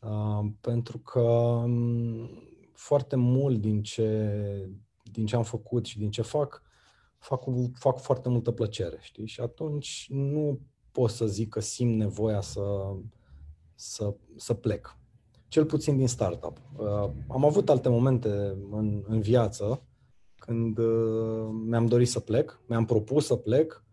Uh, 0.00 0.50
pentru 0.60 0.98
că 0.98 1.20
um, 1.20 2.30
foarte 2.72 3.16
mult 3.16 3.60
din 3.60 3.82
ce, 3.82 4.70
din 5.02 5.26
ce 5.26 5.36
am 5.36 5.42
făcut 5.42 5.84
și 5.84 5.98
din 5.98 6.10
ce 6.10 6.22
fac, 6.22 6.62
fac, 7.18 7.44
fac 7.74 7.98
foarte 7.98 8.28
multă 8.28 8.50
plăcere, 8.50 8.98
știi? 9.00 9.26
Și 9.26 9.40
atunci 9.40 10.06
nu 10.08 10.60
pot 10.92 11.10
să 11.10 11.26
zic 11.26 11.48
că 11.48 11.60
simt 11.60 11.96
nevoia 11.96 12.40
să, 12.40 12.62
să, 13.74 14.14
să 14.36 14.54
plec. 14.54 14.98
Cel 15.48 15.64
puțin 15.64 15.96
din 15.96 16.08
startup. 16.08 16.60
Uh, 16.76 17.10
am 17.28 17.44
avut 17.44 17.68
alte 17.68 17.88
momente 17.88 18.56
în, 18.70 19.04
în 19.06 19.20
viață 19.20 19.82
când 20.36 20.78
uh, 20.78 21.48
mi-am 21.66 21.86
dorit 21.86 22.08
să 22.08 22.20
plec, 22.20 22.60
mi-am 22.66 22.84
propus 22.84 23.26
să 23.26 23.36
plec 23.36 23.83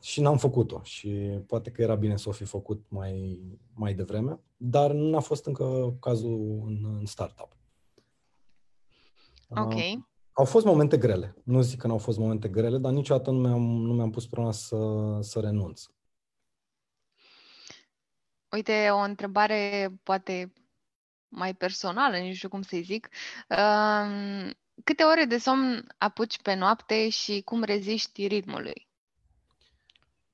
și 0.00 0.20
n-am 0.20 0.36
făcut-o. 0.36 0.80
Și 0.82 1.08
poate 1.46 1.70
că 1.70 1.82
era 1.82 1.94
bine 1.94 2.16
să 2.16 2.28
o 2.28 2.32
fi 2.32 2.44
făcut 2.44 2.84
mai, 2.88 3.40
mai 3.74 3.94
devreme, 3.94 4.40
dar 4.56 4.90
nu 4.90 5.16
a 5.16 5.20
fost 5.20 5.46
încă 5.46 5.96
cazul 6.00 6.62
în, 6.66 6.96
în 6.98 7.06
startup. 7.06 7.56
Ok. 9.48 9.74
Uh, 9.74 9.98
au 10.32 10.44
fost 10.44 10.64
momente 10.64 10.98
grele. 10.98 11.34
Nu 11.44 11.60
zic 11.60 11.78
că 11.78 11.86
nu 11.86 11.92
au 11.92 11.98
fost 11.98 12.18
momente 12.18 12.48
grele, 12.48 12.78
dar 12.78 12.92
niciodată 12.92 13.30
nu 13.30 13.38
mi-am, 13.38 13.62
nu 13.62 13.92
mi-am 13.92 14.10
pus 14.10 14.26
problema 14.26 14.52
să, 14.52 14.76
să 15.20 15.40
renunț. 15.40 15.82
Uite, 18.50 18.88
o 18.90 18.98
întrebare 18.98 19.92
poate 20.02 20.52
mai 21.28 21.54
personală, 21.54 22.18
nu 22.18 22.32
știu 22.32 22.48
cum 22.48 22.62
să-i 22.62 22.82
zic. 22.82 23.08
Uh, 23.48 24.50
câte 24.84 25.02
ore 25.02 25.24
de 25.24 25.38
somn 25.38 25.94
apuci 25.98 26.42
pe 26.42 26.54
noapte 26.54 27.08
și 27.08 27.40
cum 27.40 27.62
reziști 27.62 28.26
ritmului? 28.26 28.89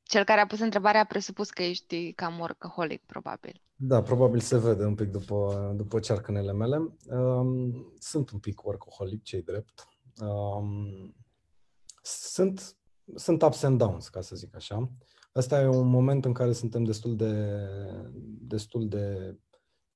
Cel 0.09 0.25
care 0.25 0.41
a 0.41 0.47
pus 0.47 0.61
întrebarea 0.61 1.01
a 1.01 1.05
presupus 1.05 1.51
că 1.51 1.63
ești 1.63 2.13
cam 2.13 2.39
workaholic, 2.39 3.03
probabil. 3.07 3.63
Da, 3.75 4.03
probabil 4.03 4.41
se 4.41 4.59
vede 4.59 4.85
un 4.85 4.95
pic 4.95 5.09
după, 5.09 5.73
după 5.77 6.01
cearcănele 6.01 6.53
mele. 6.53 6.97
Um, 7.07 7.95
sunt 7.99 8.31
un 8.31 8.39
pic 8.39 8.65
workaholic, 8.65 9.23
cei 9.23 9.43
drept. 9.43 9.89
Um, 10.21 11.15
sunt, 12.03 12.77
sunt 13.15 13.43
ups 13.43 13.63
and 13.63 13.79
downs, 13.79 14.09
ca 14.09 14.21
să 14.21 14.37
zic 14.37 14.55
așa. 14.55 14.91
Asta 15.33 15.61
e 15.61 15.67
un 15.67 15.89
moment 15.89 16.25
în 16.25 16.33
care 16.33 16.53
suntem 16.53 16.85
destul 16.85 17.17
de, 17.17 17.61
destul 18.41 18.89
de 18.89 19.37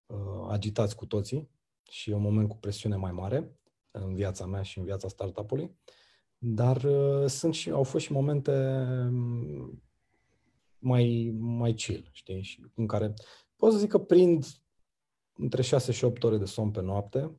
uh, 0.06 0.46
agitați 0.48 0.96
cu 0.96 1.06
toții 1.06 1.50
și 1.90 2.10
e 2.10 2.14
un 2.14 2.22
moment 2.22 2.48
cu 2.48 2.56
presiune 2.56 2.96
mai 2.96 3.12
mare 3.12 3.58
în 3.90 4.14
viața 4.14 4.46
mea 4.46 4.62
și 4.62 4.78
în 4.78 4.84
viața 4.84 5.08
startup-ului. 5.08 5.76
Dar 6.38 6.82
uh, 6.82 7.26
sunt 7.26 7.54
și, 7.54 7.70
au 7.70 7.82
fost 7.82 8.04
și 8.04 8.12
momente 8.12 8.52
mm, 9.10 9.82
mai, 10.80 11.34
mai 11.38 11.72
chill, 11.72 12.08
știi, 12.12 12.42
și 12.42 12.66
în 12.74 12.86
care 12.86 13.14
pot 13.56 13.72
să 13.72 13.78
zic 13.78 13.88
că 13.88 13.98
prind 13.98 14.46
între 15.32 15.62
6 15.62 15.92
și 15.92 16.04
8 16.04 16.24
ore 16.24 16.38
de 16.38 16.44
somn 16.44 16.70
pe 16.70 16.80
noapte. 16.80 17.38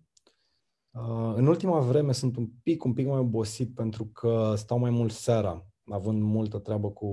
Uh, 0.92 1.34
în 1.36 1.48
ultima 1.48 1.80
vreme 1.80 2.12
sunt 2.12 2.36
un 2.36 2.48
pic, 2.64 2.84
un 2.84 2.94
pic 2.94 3.08
mai 3.08 3.20
obosit 3.20 3.76
pentru 3.76 4.06
că 4.06 4.54
stau 4.58 4.80
mai 4.80 4.90
mult 4.90 5.12
seara, 5.12 5.66
având 5.86 6.22
multă 6.22 6.58
treabă 6.58 6.92
cu, 6.92 7.10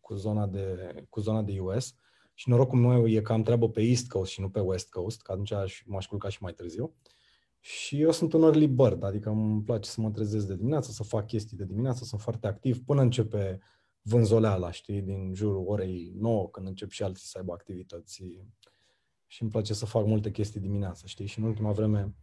cu, 0.00 0.14
zona, 0.14 0.46
de, 0.46 0.94
cu 1.08 1.20
zona 1.20 1.42
de 1.42 1.58
US. 1.60 1.94
Și 2.34 2.48
norocul 2.48 2.78
meu 2.78 3.08
e 3.08 3.20
că 3.20 3.32
am 3.32 3.42
treabă 3.42 3.68
pe 3.68 3.82
East 3.82 4.08
Coast 4.08 4.30
și 4.30 4.40
nu 4.40 4.50
pe 4.50 4.60
West 4.60 4.90
Coast, 4.90 5.22
că 5.22 5.32
atunci 5.32 5.52
aș, 5.52 5.82
m-aș 5.86 6.06
culca 6.06 6.28
și 6.28 6.42
mai 6.42 6.52
târziu. 6.52 6.94
Și 7.60 8.00
eu 8.00 8.10
sunt 8.10 8.32
un 8.32 8.42
early 8.42 8.66
bird, 8.66 9.02
adică 9.02 9.28
îmi 9.28 9.62
place 9.62 9.90
să 9.90 10.00
mă 10.00 10.10
trezesc 10.10 10.46
de 10.46 10.56
dimineață, 10.56 10.90
să 10.90 11.02
fac 11.02 11.26
chestii 11.26 11.56
de 11.56 11.64
dimineață, 11.64 12.04
sunt 12.04 12.20
foarte 12.20 12.46
activ 12.46 12.84
până 12.84 13.00
începe 13.00 13.60
vânzoleala, 14.02 14.70
știi, 14.70 15.00
din 15.00 15.34
jurul 15.34 15.64
orei 15.66 16.12
9, 16.14 16.48
când 16.48 16.66
încep 16.66 16.90
și 16.90 17.02
alții 17.02 17.26
să 17.26 17.38
aibă 17.38 17.52
activități. 17.52 18.22
Și 19.26 19.42
îmi 19.42 19.50
place 19.50 19.74
să 19.74 19.86
fac 19.86 20.06
multe 20.06 20.30
chestii 20.30 20.60
dimineața, 20.60 21.06
știi? 21.06 21.26
Și 21.26 21.38
în 21.38 21.44
ultima 21.44 21.72
vreme 21.72 22.14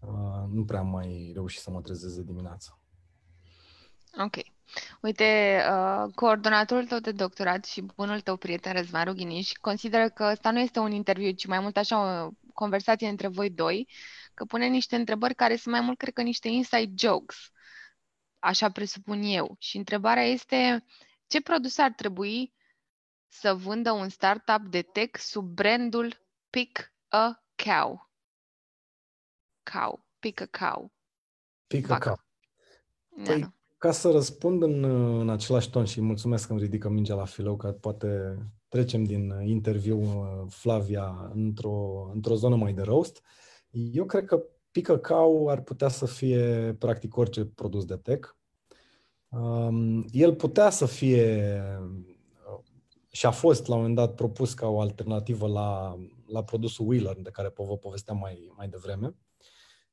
uh, 0.00 0.48
nu 0.48 0.64
prea 0.64 0.80
am 0.80 0.88
mai 0.88 1.30
reușit 1.34 1.60
să 1.60 1.70
mă 1.70 1.80
trezesc 1.80 2.16
de 2.16 2.22
dimineață. 2.22 2.78
Ok. 4.18 4.36
Uite, 5.00 5.60
uh, 5.70 6.12
coordonatorul 6.14 6.86
tău 6.86 6.98
de 6.98 7.12
doctorat 7.12 7.64
și 7.64 7.80
bunul 7.96 8.20
tău 8.20 8.36
prieten, 8.36 8.72
Răzvan 8.72 9.04
Rughiniș, 9.04 9.52
consideră 9.52 10.08
că 10.08 10.28
ăsta 10.30 10.50
nu 10.50 10.58
este 10.58 10.78
un 10.78 10.92
interviu, 10.92 11.30
ci 11.30 11.46
mai 11.46 11.60
mult 11.60 11.76
așa 11.76 12.24
o 12.26 12.30
conversație 12.54 13.08
între 13.08 13.28
voi 13.28 13.50
doi, 13.50 13.88
că 14.34 14.44
pune 14.44 14.66
niște 14.66 14.96
întrebări 14.96 15.34
care 15.34 15.56
sunt 15.56 15.74
mai 15.74 15.84
mult, 15.84 15.98
cred 15.98 16.12
că, 16.12 16.22
niște 16.22 16.48
inside 16.48 16.92
jokes. 16.96 17.36
Așa 18.40 18.70
presupun 18.70 19.22
eu. 19.22 19.56
Și 19.58 19.76
întrebarea 19.76 20.22
este, 20.22 20.84
ce 21.26 21.40
produs 21.40 21.78
ar 21.78 21.92
trebui 21.92 22.54
să 23.28 23.54
vândă 23.54 23.90
un 23.90 24.08
startup 24.08 24.66
de 24.70 24.82
tech 24.82 25.18
sub 25.18 25.44
brandul 25.44 26.26
Pick 26.50 26.92
a 27.08 27.44
Cow? 27.64 28.10
Cow. 29.72 30.06
Pick 30.18 30.40
a 30.40 30.70
Cow. 30.70 30.92
Pick 31.66 31.90
a 31.90 31.98
Cow. 31.98 32.20
Păi, 33.24 33.40
da. 33.40 33.52
ca 33.78 33.92
să 33.92 34.10
răspund 34.10 34.62
în, 34.62 34.84
în 35.20 35.30
același 35.30 35.70
ton 35.70 35.84
și 35.84 36.00
mulțumesc 36.00 36.46
că 36.46 36.52
îmi 36.52 36.60
ridică 36.60 36.88
mingea 36.88 37.14
la 37.14 37.24
filou, 37.24 37.56
că 37.56 37.72
poate 37.72 38.38
trecem 38.68 39.04
din 39.04 39.40
interviu 39.44 40.00
uh, 40.00 40.46
Flavia 40.48 41.30
într-o, 41.34 42.10
într-o 42.14 42.34
zonă 42.34 42.56
mai 42.56 42.72
de 42.72 42.82
roast. 42.82 43.22
Eu 43.70 44.04
cred 44.04 44.24
că 44.24 44.44
Pick 44.70 44.88
a 44.88 44.98
Cow 44.98 45.48
ar 45.48 45.60
putea 45.60 45.88
să 45.88 46.06
fie 46.06 46.74
practic 46.78 47.16
orice 47.16 47.44
produs 47.44 47.84
de 47.84 47.96
tech. 47.96 48.28
Um, 49.28 50.04
el 50.10 50.34
putea 50.34 50.70
să 50.70 50.86
fie 50.86 51.62
și 53.10 53.26
a 53.26 53.30
fost 53.30 53.66
la 53.66 53.74
un 53.74 53.80
moment 53.80 53.98
dat 53.98 54.14
propus 54.14 54.54
ca 54.54 54.66
o 54.68 54.80
alternativă 54.80 55.48
la, 55.48 55.98
la 56.26 56.44
produsul 56.44 56.88
Wheeler, 56.88 57.16
de 57.16 57.30
care 57.30 57.52
vă 57.56 57.76
povesteam 57.76 58.18
mai, 58.18 58.52
mai 58.56 58.68
devreme. 58.68 59.14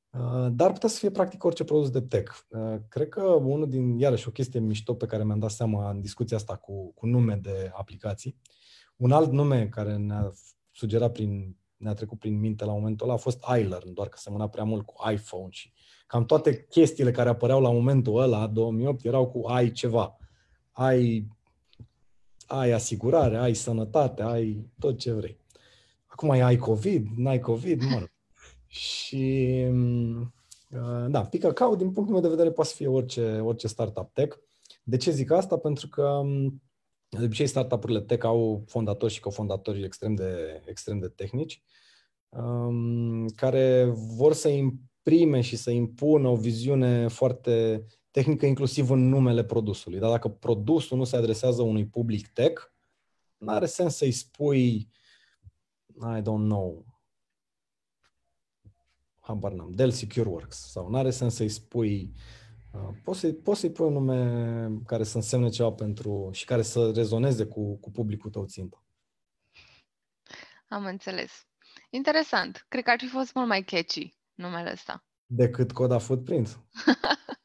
Uh, 0.10 0.48
dar 0.52 0.72
putea 0.72 0.90
să 0.90 0.98
fie 1.00 1.12
practic 1.12 1.44
orice 1.44 1.63
produs 1.63 1.90
de 1.90 2.02
tech. 2.02 2.38
Uh, 2.50 2.76
cred 2.90 3.10
că 3.10 3.22
unul 3.24 3.70
din, 3.70 4.00
iarăși 4.00 4.28
o 4.28 4.32
chestie 4.32 4.60
mișto 4.60 4.94
pe 4.94 5.06
care 5.06 5.24
mi-am 5.24 5.40
dat 5.40 5.52
seama 5.52 5.90
în 5.90 6.02
discuția 6.02 6.38
asta 6.38 6.56
cu, 6.56 6.94
cu 6.94 7.06
nume 7.06 7.36
de 7.36 7.72
aplicații, 7.74 8.38
un 8.96 9.12
alt 9.12 9.32
nume 9.32 9.68
care 9.68 9.96
ne-a 9.96 10.32
sugerat 10.72 11.12
prin, 11.12 11.58
ne-a 11.78 11.94
trecut 11.94 12.20
prin 12.20 12.40
minte 12.40 12.66
la 12.66 12.72
momentul 12.72 13.06
ăla 13.06 13.16
a 13.16 13.22
fost 13.22 13.46
iLearn, 13.60 13.94
doar 13.94 14.08
că 14.08 14.18
semăna 14.18 14.48
prea 14.50 14.63
mult 14.63 14.86
cu 14.86 15.12
iPhone 15.12 15.48
și 15.50 15.72
cam 16.08 16.26
toate 16.26 16.66
chestiile 16.70 17.12
care 17.12 17.30
apăreau 17.30 17.62
la 17.62 17.72
momentul 17.72 18.22
ăla, 18.22 18.48
2008, 18.48 19.06
erau 19.06 19.28
cu 19.28 19.48
ai 19.48 19.72
ceva. 19.72 20.18
Ai, 20.72 21.28
ai 22.48 22.72
asigurare, 22.72 23.38
ai 23.38 23.54
sănătate, 23.54 24.22
ai 24.22 24.72
tot 24.80 24.98
ce 24.98 25.12
vrei. 25.12 25.40
Acum 26.06 26.30
ai 26.30 26.58
COVID, 26.58 27.08
n-ai 27.16 27.40
COVID, 27.40 27.82
mă 27.82 27.98
rog. 27.98 28.12
Și 28.68 29.66
uh, 30.70 31.06
da, 31.10 31.26
Picacao, 31.26 31.76
din 31.76 31.92
punctul 31.92 32.13
meu 32.13 32.24
de 32.24 32.30
vedere, 32.36 32.52
poate 32.52 32.70
să 32.70 32.76
fie 32.76 32.88
orice, 32.88 33.40
orice 33.40 33.68
startup 33.68 34.13
tech. 34.13 34.38
De 34.84 34.98
ce 34.98 35.12
zic 35.12 35.32
asta? 35.32 35.58
Pentru 35.58 35.88
că 35.88 36.04
um, 36.04 36.62
de 37.10 37.24
obicei 37.24 37.48
startup-urile 37.48 38.02
tech 38.02 38.26
au 38.26 38.63
fondatori 38.67 39.13
și 39.13 39.20
cofondatori 39.20 39.84
extrem 39.84 40.15
de, 40.15 40.62
extrem 40.65 41.00
de 41.00 41.08
tehnici, 41.08 41.62
um, 42.30 43.28
care 43.28 43.86
vor 43.93 44.34
să 44.34 44.48
imprime 44.48 45.41
și 45.41 45.56
să 45.56 45.70
impună 45.70 46.28
o 46.28 46.36
viziune 46.36 47.08
foarte 47.08 47.86
tehnică, 48.12 48.46
inclusiv 48.46 48.89
în 48.89 49.10
numele 49.10 49.43
produsului. 49.43 50.00
Dar 50.00 50.10
dacă 50.10 50.28
produsul 50.28 50.98
nu 50.98 51.04
se 51.04 51.15
adresează 51.15 51.62
unui 51.62 51.86
public 51.86 52.28
tech, 52.28 52.62
nu 53.38 53.52
are 53.52 53.65
sens 53.65 53.96
să-i 53.96 54.12
spui 54.12 54.89
I 56.00 56.22
don't 56.22 56.48
know, 56.48 56.86
habar 59.20 59.52
n-am, 59.52 59.72
Dell 59.72 59.91
Secure 59.91 60.30
Works 60.30 60.72
sau 60.72 60.89
nu 60.89 60.98
are 60.98 61.10
sens 61.10 61.36
să-i 61.36 61.50
spui 61.50 62.12
uh, 62.13 62.46
poți, 63.04 63.20
să-i, 63.20 63.34
poți 63.36 63.60
să-i 63.60 63.72
pui 63.72 63.86
un 63.86 63.94
nume 63.94 64.82
care 64.86 65.04
să 65.04 65.18
însemne 65.18 65.50
ceva 65.50 65.72
pentru 65.72 66.30
și 66.32 66.46
care 66.46 66.62
să 66.62 66.92
rezoneze 66.96 67.46
cu, 67.46 67.78
cu 67.78 67.92
publicul 67.92 68.30
tău 68.30 68.46
țintă. 68.46 68.84
Am 70.68 70.86
înțeles. 70.86 71.48
Interesant. 71.90 72.66
Cred 72.68 72.84
că 72.84 72.90
ar 72.90 73.00
fi 73.00 73.08
fost 73.08 73.34
mult 73.34 73.48
mai 73.48 73.63
catchy 73.63 74.16
numele 74.34 74.72
ăsta. 74.72 75.06
Decât 75.26 75.72
Coda 75.72 75.98
Footprint? 75.98 76.60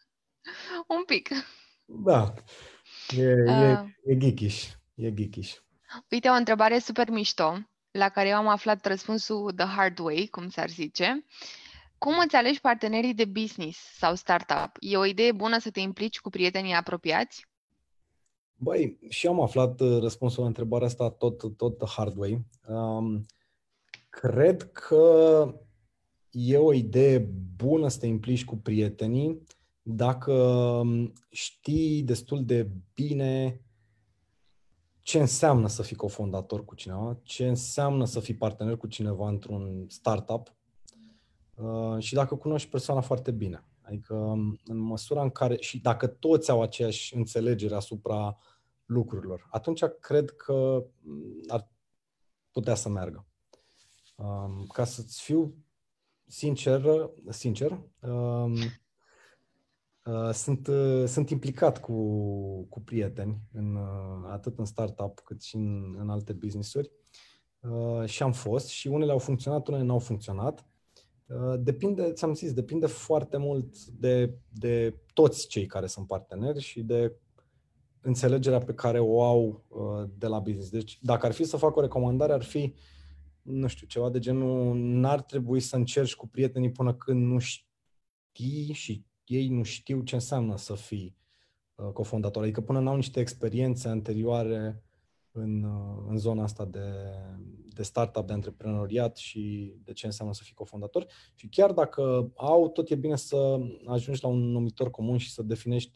un 0.97 1.05
pic. 1.07 1.29
Da. 1.85 2.35
E, 3.17 3.33
uh, 3.33 3.49
e, 3.49 3.97
e 4.05 4.17
geekish. 4.17 4.71
E 4.95 5.13
geekish. 5.13 5.57
Uite, 6.11 6.29
o 6.29 6.33
întrebare 6.33 6.79
super 6.79 7.11
mișto, 7.11 7.59
la 7.91 8.09
care 8.09 8.29
eu 8.29 8.37
am 8.37 8.49
aflat 8.49 8.87
răspunsul 8.87 9.53
the 9.53 9.67
hard 9.67 9.99
way, 9.99 10.29
cum 10.31 10.49
s-ar 10.49 10.69
zice. 10.69 11.25
Cum 12.05 12.15
îți 12.25 12.37
alegi 12.37 12.61
partenerii 12.61 13.15
de 13.15 13.25
business 13.25 13.79
sau 13.99 14.15
startup? 14.15 14.77
E 14.81 14.97
o 14.97 15.05
idee 15.05 15.33
bună 15.33 15.59
să 15.59 15.71
te 15.71 15.81
implici 15.81 16.21
cu 16.21 16.31
prietenii 16.31 16.73
apropiați? 16.73 17.47
Băi, 18.57 18.99
și 19.09 19.27
am 19.27 19.41
aflat 19.41 19.81
uh, 19.81 19.99
răspunsul 20.01 20.41
la 20.41 20.49
întrebarea 20.49 20.87
asta 20.87 21.11
tot, 21.11 21.57
tot 21.57 21.79
the 21.79 21.87
hard 21.97 22.17
way. 22.17 22.45
Um, 22.69 23.27
cred 24.09 24.71
că 24.73 25.55
e 26.31 26.57
o 26.57 26.73
idee 26.73 27.19
bună 27.57 27.89
să 27.89 27.99
te 27.99 28.07
implici 28.07 28.45
cu 28.45 28.57
prietenii 28.57 29.47
dacă 29.83 30.33
um, 30.33 31.13
știi 31.31 32.03
destul 32.03 32.45
de 32.45 32.71
bine 32.95 33.61
ce 35.01 35.19
înseamnă 35.19 35.69
să 35.69 35.83
fii 35.83 35.97
cofondator 35.97 36.65
cu 36.65 36.75
cineva, 36.75 37.19
ce 37.23 37.49
înseamnă 37.49 38.05
să 38.05 38.21
fii 38.21 38.35
partener 38.35 38.77
cu 38.77 38.87
cineva 38.87 39.29
într-un 39.29 39.85
startup 39.89 40.49
uh, 40.49 40.62
și 41.99 42.15
dacă 42.15 42.35
cunoști 42.35 42.69
persoana 42.69 43.01
foarte 43.01 43.31
bine. 43.31 43.65
Adică 43.83 44.15
um, 44.15 44.59
în 44.65 44.77
măsura 44.77 45.23
în 45.23 45.31
care 45.31 45.57
și 45.61 45.81
dacă 45.81 46.07
toți 46.07 46.51
au 46.51 46.63
aceeași 46.63 47.17
înțelegere 47.17 47.75
asupra 47.75 48.39
lucrurilor, 48.85 49.49
atunci 49.51 49.85
cred 49.85 50.31
că 50.31 50.85
mm, 51.01 51.43
ar 51.49 51.69
putea 52.51 52.75
să 52.75 52.89
meargă. 52.89 53.27
Um, 54.17 54.67
ca 54.67 54.85
să-ți 54.85 55.23
fiu 55.23 55.55
sincer, 56.27 57.11
sincer 57.29 57.81
um, 58.01 58.53
uh, 60.05 60.31
sunt, 60.33 60.67
uh, 60.67 61.05
sunt 61.07 61.31
implicat 61.31 61.81
cu, 61.81 61.95
cu 62.65 62.81
prieteni, 62.81 63.41
în, 63.53 63.75
uh, 63.75 64.31
atât 64.31 64.59
în 64.59 64.65
startup 64.65 65.21
cât 65.21 65.43
și 65.43 65.57
în, 65.57 65.97
în 65.99 66.11
alte 66.11 66.33
business-uri 66.33 66.91
uh, 67.61 68.05
și 68.05 68.23
am 68.23 68.33
fost 68.33 68.69
și 68.69 68.89
unele 68.89 69.13
au 69.13 69.19
funcționat, 69.19 69.69
unele 69.69 69.83
nu 69.83 69.93
au 69.93 69.99
funcționat. 69.99 70.67
Uh, 71.27 71.55
depinde, 71.59 72.13
ți-am 72.13 72.35
zis, 72.35 72.53
depinde 72.53 72.87
foarte 72.87 73.37
mult 73.37 73.85
de, 73.87 74.35
de 74.49 74.95
toți 75.13 75.47
cei 75.47 75.67
care 75.67 75.87
sunt 75.87 76.07
parteneri 76.07 76.61
și 76.61 76.83
de 76.83 77.17
înțelegerea 78.01 78.59
pe 78.59 78.75
care 78.75 78.99
o 79.01 79.23
au 79.23 79.65
uh, 79.69 80.09
de 80.19 80.27
la 80.27 80.39
business. 80.39 80.71
Deci, 80.71 80.99
dacă 81.03 81.27
ar 81.27 81.33
fi 81.33 81.45
să 81.45 81.57
fac 81.57 81.77
o 81.77 81.81
recomandare, 81.81 82.33
ar 82.33 82.43
fi, 82.43 82.75
nu 83.43 83.67
știu, 83.67 83.87
ceva 83.87 84.11
de 84.11 84.19
genul, 84.19 84.77
n-ar 84.77 85.23
trebui 85.23 85.61
să 85.61 85.77
încerci 85.77 86.15
cu 86.15 86.29
prietenii 86.29 86.71
până 86.73 86.95
când 86.95 87.27
nu 87.27 87.39
știi 87.39 88.73
și 88.73 89.05
ei 89.25 89.49
nu 89.49 89.63
știu 89.63 90.03
ce 90.03 90.15
înseamnă 90.15 90.57
să 90.57 90.75
fii 90.75 91.17
uh, 91.75 91.91
cofondator. 91.93 92.43
Adică 92.43 92.61
până 92.61 92.81
n-au 92.81 92.97
niște 92.97 93.21
experiențe 93.21 93.89
anterioare 93.89 94.83
în, 95.33 95.63
uh, 95.63 96.05
în 96.09 96.17
zona 96.17 96.43
asta 96.43 96.65
de, 96.65 96.89
de 97.75 97.83
startup, 97.83 98.27
de 98.27 98.33
antreprenoriat 98.33 99.17
și 99.17 99.75
de 99.85 99.93
ce 99.93 100.07
înseamnă 100.07 100.35
să 100.35 100.43
fii 100.45 100.55
cofondator. 100.55 101.07
Și 101.35 101.49
chiar 101.49 101.73
dacă 101.73 102.33
au, 102.37 102.69
tot 102.69 102.91
e 102.91 102.95
bine 102.95 103.17
să 103.17 103.59
ajungi 103.87 104.23
la 104.23 104.29
un 104.29 104.51
numitor 104.51 104.91
comun 104.91 105.17
și 105.17 105.33
să 105.33 105.43
definești 105.43 105.93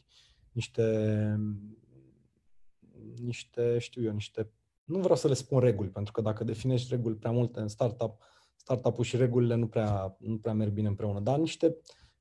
niște 0.51 0.83
niște, 3.21 3.77
știu 3.77 4.03
eu, 4.03 4.13
niște, 4.13 4.51
nu 4.83 4.99
vreau 4.99 5.15
să 5.15 5.27
le 5.27 5.33
spun 5.33 5.59
reguli, 5.59 5.89
pentru 5.89 6.11
că 6.11 6.21
dacă 6.21 6.43
definești 6.43 6.87
reguli 6.89 7.15
prea 7.15 7.31
multe 7.31 7.59
în 7.59 7.67
startup, 7.67 8.21
startup-ul 8.55 9.03
și 9.03 9.17
regulile 9.17 9.55
nu 9.55 9.67
prea, 9.67 10.17
nu 10.19 10.37
prea 10.37 10.53
merg 10.53 10.71
bine 10.71 10.87
împreună, 10.87 11.19
dar 11.19 11.39
niște 11.39 11.77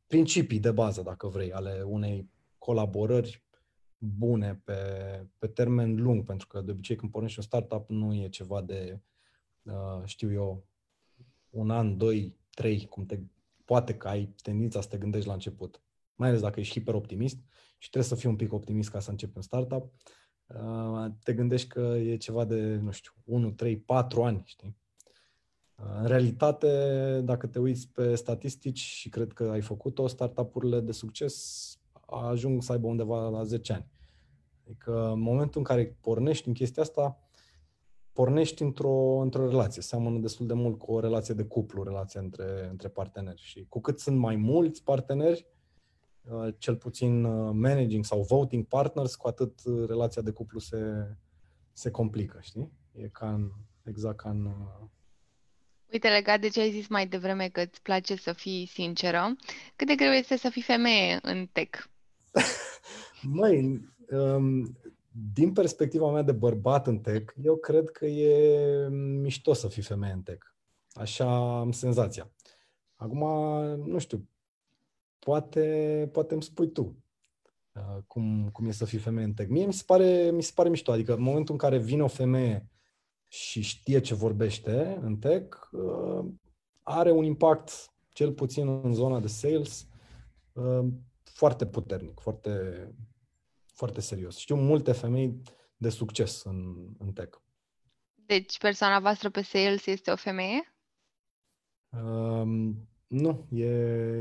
principii 0.07 0.61
de 0.61 0.71
bază, 0.71 1.03
dacă 1.03 1.27
vrei, 1.27 1.53
ale 1.53 1.83
unei 1.87 2.31
colaborări 2.59 3.46
bune 3.99 4.61
pe, 4.65 4.75
pe 5.39 5.47
termen 5.47 6.03
lung, 6.03 6.25
pentru 6.25 6.47
că 6.47 6.61
de 6.61 6.71
obicei 6.71 6.97
când 6.97 7.13
pornești 7.13 7.39
un 7.39 7.45
startup 7.45 7.89
nu 7.89 8.15
e 8.15 8.29
ceva 8.29 8.63
de, 8.63 9.01
uh, 9.63 10.03
știu 10.05 10.33
eu, 10.33 10.67
un 11.51 11.71
an, 11.71 11.97
doi, 11.97 12.37
trei, 12.51 12.87
cum 12.87 13.07
te, 13.07 13.19
poate 13.65 13.97
că 13.97 14.09
ai 14.09 14.35
tendința 14.43 14.81
să 14.81 14.89
te 14.89 14.99
gândești 14.99 15.27
la 15.27 15.33
început, 15.33 15.83
mai 16.15 16.29
ales 16.29 16.41
dacă 16.41 16.61
ești 16.61 16.73
hiperoptimist 16.73 17.39
și 17.79 17.91
trebuie 17.91 18.11
să 18.11 18.17
fii 18.17 18.29
un 18.29 18.37
pic 18.37 18.53
optimist 18.53 18.91
ca 18.91 19.01
să 19.01 19.11
începi 19.11 19.37
un 19.37 19.43
startup, 19.43 19.93
uh, 20.47 21.07
te 21.23 21.33
gândești 21.35 21.69
că 21.69 21.81
e 21.81 22.17
ceva 22.17 22.45
de, 22.45 22.77
nu 22.77 22.91
știu, 22.91 23.13
1, 23.25 23.51
3, 23.51 23.77
4 23.77 24.23
ani, 24.23 24.43
știi? 24.45 24.77
Uh, 25.77 25.85
în 26.01 26.07
realitate, 26.07 27.21
dacă 27.25 27.47
te 27.47 27.59
uiți 27.59 27.89
pe 27.89 28.15
statistici 28.15 28.79
și 28.79 29.09
cred 29.09 29.33
că 29.33 29.45
ai 29.45 29.61
făcut-o, 29.61 30.07
startup-urile 30.07 30.81
de 30.81 30.93
succes 30.93 31.76
ajung 32.07 32.62
să 32.62 32.73
aibă 32.73 32.87
undeva 32.87 33.29
la 33.29 33.42
10 33.42 33.73
ani. 33.73 33.87
Adică 34.64 35.11
în 35.12 35.21
momentul 35.21 35.61
în 35.61 35.64
care 35.64 35.97
pornești 36.01 36.49
în 36.49 36.55
chestia 36.55 36.83
asta, 36.83 37.19
pornești 38.16 38.62
într-o, 38.62 39.19
într-o 39.21 39.49
relație. 39.49 39.83
Seamănă 39.83 40.19
destul 40.19 40.47
de 40.47 40.55
mult 40.55 40.79
cu 40.79 40.92
o 40.92 41.01
relație 41.01 41.35
de 41.35 41.45
cuplu, 41.45 41.83
relația 41.83 42.21
între, 42.21 42.69
între 42.71 42.88
parteneri. 42.88 43.42
Și 43.42 43.66
cu 43.69 43.81
cât 43.81 44.01
sunt 44.01 44.19
mai 44.19 44.37
mulți 44.37 44.83
parteneri, 44.83 45.47
uh, 46.31 46.55
cel 46.59 46.77
puțin 46.77 47.25
uh, 47.25 47.51
managing 47.55 48.05
sau 48.05 48.23
voting 48.23 48.66
partners, 48.66 49.14
cu 49.14 49.29
atât 49.29 49.61
uh, 49.64 49.88
relația 49.88 50.23
de 50.23 50.31
cuplu 50.31 50.59
se, 50.59 50.79
se 51.73 51.90
complică, 51.90 52.38
știi? 52.40 52.73
E 52.92 53.09
ca 53.09 53.33
în, 53.33 53.51
exact 53.85 54.16
ca 54.16 54.31
în... 54.31 54.51
Uite, 55.92 56.09
legat 56.09 56.40
de 56.40 56.49
ce 56.49 56.61
ai 56.61 56.71
zis 56.71 56.88
mai 56.88 57.07
devreme 57.07 57.49
că 57.49 57.61
îți 57.61 57.83
place 57.83 58.16
să 58.16 58.33
fii 58.33 58.66
sinceră, 58.66 59.37
cât 59.77 59.87
de 59.87 59.95
greu 59.95 60.12
este 60.12 60.37
să 60.37 60.49
fii 60.49 60.62
femeie 60.62 61.19
în 61.23 61.47
tech? 61.53 61.85
Măi, 63.22 63.81
um, 64.11 64.77
din 65.35 65.53
perspectiva 65.53 66.11
mea 66.11 66.22
de 66.22 66.33
bărbat 66.33 66.87
în 66.87 66.99
tech, 66.99 67.33
eu 67.42 67.57
cred 67.57 67.90
că 67.90 68.07
e 68.07 68.88
mișto 69.20 69.53
să 69.53 69.68
fii 69.68 69.83
femeie 69.83 70.12
în 70.12 70.22
tech. 70.22 70.46
Așa 70.92 71.59
am 71.59 71.72
senzația. 71.72 72.31
Acum, 72.94 73.18
nu 73.87 73.99
știu, 73.99 74.29
poate, 75.18 76.09
poate 76.12 76.33
îmi 76.35 76.42
spui 76.42 76.72
tu 76.72 77.05
uh, 77.75 78.03
cum, 78.07 78.49
cum 78.53 78.66
e 78.66 78.70
să 78.70 78.85
fii 78.85 78.99
femeie 78.99 79.27
în 79.27 79.35
tech. 79.35 79.51
Mie 79.51 79.66
mi 79.66 79.72
se, 79.72 79.83
pare, 79.87 80.31
mi 80.31 80.42
se 80.42 80.53
pare 80.55 80.68
mișto. 80.68 80.92
Adică 80.92 81.14
în 81.14 81.22
momentul 81.22 81.53
în 81.53 81.59
care 81.59 81.79
vine 81.79 82.03
o 82.03 82.09
femeie 82.09 82.70
și 83.29 83.61
știe 83.61 84.01
ce 84.01 84.14
vorbește 84.14 84.99
în 85.03 85.16
tech, 85.16 85.57
uh, 85.72 86.25
are 86.83 87.11
un 87.11 87.25
impact, 87.25 87.70
cel 88.12 88.33
puțin 88.33 88.81
în 88.83 88.92
zona 88.94 89.20
de 89.20 89.27
sales, 89.27 89.88
uh, 90.53 90.87
foarte 91.37 91.66
puternic, 91.66 92.20
foarte, 92.20 92.51
foarte 93.75 94.01
serios. 94.01 94.37
Știu 94.37 94.57
multe 94.57 94.92
femei 94.92 95.42
de 95.77 95.88
succes 95.88 96.42
în, 96.44 96.75
în 96.99 97.12
tech. 97.12 97.38
Deci 98.14 98.59
persoana 98.59 99.01
voastră 99.01 99.31
pe 99.31 99.42
sales 99.42 99.87
este 99.87 100.11
o 100.11 100.16
femeie? 100.16 100.75
Um, 101.88 102.88
nu, 103.07 103.46
e, 103.51 103.66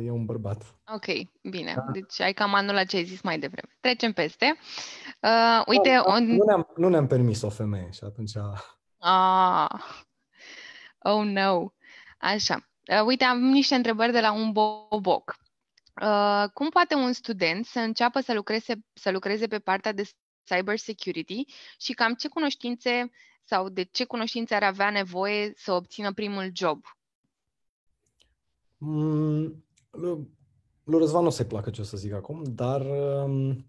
e 0.04 0.12
un 0.12 0.26
bărbat. 0.26 0.76
Ok, 0.94 1.06
bine. 1.50 1.74
Da. 1.76 1.92
Deci 1.92 2.20
ai 2.20 2.34
cam 2.34 2.54
anul 2.54 2.74
la 2.74 2.84
ce 2.84 2.96
ai 2.96 3.04
zis 3.04 3.22
mai 3.22 3.40
devreme. 3.40 3.78
Trecem 3.80 4.12
peste. 4.14 4.58
Uh, 5.22 5.64
uite, 5.68 5.90
da, 5.90 6.04
on... 6.14 6.26
nu, 6.26 6.44
ne-am, 6.44 6.68
nu 6.76 6.90
ne-am 6.90 7.08
permis 7.08 7.42
o 7.42 7.50
femeie 7.50 7.92
și 7.92 8.04
atunci... 8.04 8.32
Ah. 9.00 9.70
Oh, 11.00 11.24
no. 11.26 11.74
Așa. 12.18 12.70
Uh, 12.92 13.06
uite, 13.06 13.24
am 13.24 13.40
niște 13.40 13.76
întrebări 13.76 14.12
de 14.12 14.20
la 14.20 14.32
un 14.32 14.52
boboc. 14.52 15.44
Uh, 16.02 16.50
cum 16.54 16.70
poate 16.70 16.96
un 16.96 17.14
student 17.14 17.66
să 17.66 17.80
înceapă 17.80 18.20
să 18.20 18.34
lucreze, 18.34 18.74
să 18.94 19.12
lucreze 19.12 19.48
pe 19.48 19.60
partea 19.60 19.92
de 19.92 20.04
cyber 20.44 20.78
security 20.78 21.46
și 21.78 21.94
cam 21.94 22.14
ce 22.14 22.28
cunoștințe 22.28 23.12
sau 23.44 23.70
de 23.70 23.84
ce 23.84 24.06
cunoștințe 24.06 24.56
ar 24.56 24.64
avea 24.64 24.90
nevoie 24.90 25.54
să 25.56 25.72
obțină 25.72 26.14
primul 26.14 26.50
job? 26.54 26.86
Mm, 28.78 29.66
lui 30.84 31.00
Răzvan 31.00 31.22
nu 31.22 31.28
o 31.28 31.32
să-i 31.32 31.46
placă 31.46 31.70
ce 31.70 31.82
o 31.82 31.84
să 31.84 31.98
zic 31.98 32.14
acum, 32.14 32.44
dar 32.44 32.82
um, 32.82 33.66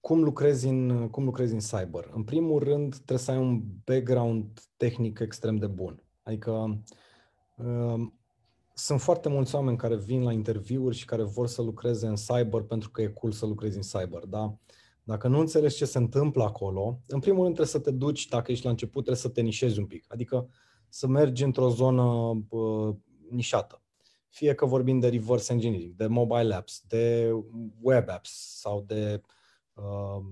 cum 0.00 0.22
lucrezi, 0.22 0.66
în, 0.66 1.08
cum 1.10 1.24
lucrezi 1.24 1.52
în 1.52 1.58
cyber? 1.58 2.10
În 2.12 2.24
primul 2.24 2.62
rând, 2.62 2.94
trebuie 2.94 3.18
să 3.18 3.30
ai 3.30 3.36
un 3.36 3.62
background 3.84 4.60
tehnic 4.76 5.18
extrem 5.18 5.56
de 5.56 5.66
bun. 5.66 6.02
Adică 6.22 6.82
um, 7.56 8.19
sunt 8.80 9.00
foarte 9.00 9.28
mulți 9.28 9.54
oameni 9.54 9.76
care 9.76 9.96
vin 9.96 10.22
la 10.22 10.32
interviuri 10.32 10.96
și 10.96 11.04
care 11.04 11.22
vor 11.22 11.46
să 11.46 11.62
lucreze 11.62 12.06
în 12.06 12.14
cyber 12.14 12.62
pentru 12.62 12.90
că 12.90 13.02
e 13.02 13.06
cool 13.06 13.32
să 13.32 13.46
lucrezi 13.46 13.76
în 13.76 13.82
cyber, 13.82 14.24
da? 14.24 14.58
Dacă 15.02 15.28
nu 15.28 15.38
înțelegi 15.38 15.76
ce 15.76 15.84
se 15.84 15.98
întâmplă 15.98 16.42
acolo, 16.42 17.00
în 17.06 17.20
primul 17.20 17.42
rând 17.42 17.54
trebuie 17.54 17.74
să 17.74 17.78
te 17.78 17.90
duci, 17.90 18.28
dacă 18.28 18.52
ești 18.52 18.64
la 18.64 18.70
început, 18.70 19.04
trebuie 19.04 19.22
să 19.22 19.28
te 19.28 19.40
nișezi 19.40 19.78
un 19.78 19.86
pic. 19.86 20.04
Adică 20.08 20.48
să 20.88 21.06
mergi 21.06 21.44
într-o 21.44 21.68
zonă 21.68 22.02
uh, 22.48 22.94
nișată. 23.30 23.82
Fie 24.28 24.54
că 24.54 24.66
vorbim 24.66 24.98
de 24.98 25.08
reverse 25.08 25.52
engineering, 25.52 25.94
de 25.94 26.06
mobile 26.06 26.54
apps, 26.54 26.82
de 26.88 27.32
web 27.80 28.08
apps 28.08 28.58
sau 28.60 28.84
de, 28.86 29.20
uh, 29.74 30.24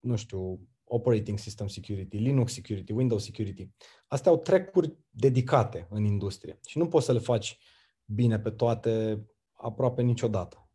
nu 0.00 0.16
știu, 0.16 0.60
operating 0.88 1.38
system 1.38 1.66
security, 1.66 2.16
Linux 2.16 2.52
security, 2.52 2.92
Windows 2.92 3.24
security. 3.24 3.70
Astea 4.06 4.30
au 4.30 4.38
trecuri 4.38 4.96
dedicate 5.10 5.86
în 5.90 6.04
industrie 6.04 6.60
și 6.66 6.78
nu 6.78 6.88
poți 6.88 7.06
să 7.06 7.12
le 7.12 7.18
faci 7.18 7.58
bine 8.04 8.38
pe 8.38 8.50
toate 8.50 9.24
aproape 9.52 10.02
niciodată. 10.02 10.70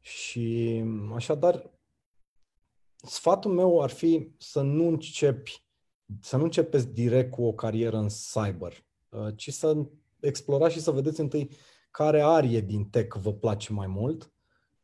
Și 0.00 0.84
așadar, 1.14 1.70
sfatul 2.96 3.52
meu 3.52 3.82
ar 3.82 3.90
fi 3.90 4.34
să 4.38 4.60
nu 4.60 4.88
începi, 4.88 5.64
să 6.20 6.36
nu 6.36 6.44
începeți 6.44 6.88
direct 6.88 7.30
cu 7.30 7.42
o 7.42 7.52
carieră 7.52 7.96
în 7.96 8.08
cyber, 8.08 8.86
uh, 9.08 9.36
ci 9.36 9.52
să 9.52 9.86
explorați 10.20 10.74
și 10.74 10.80
să 10.80 10.90
vedeți 10.90 11.20
întâi 11.20 11.50
care 11.90 12.20
arie 12.20 12.60
din 12.60 12.84
tech 12.84 13.16
vă 13.16 13.32
place 13.32 13.72
mai 13.72 13.86
mult 13.86 14.34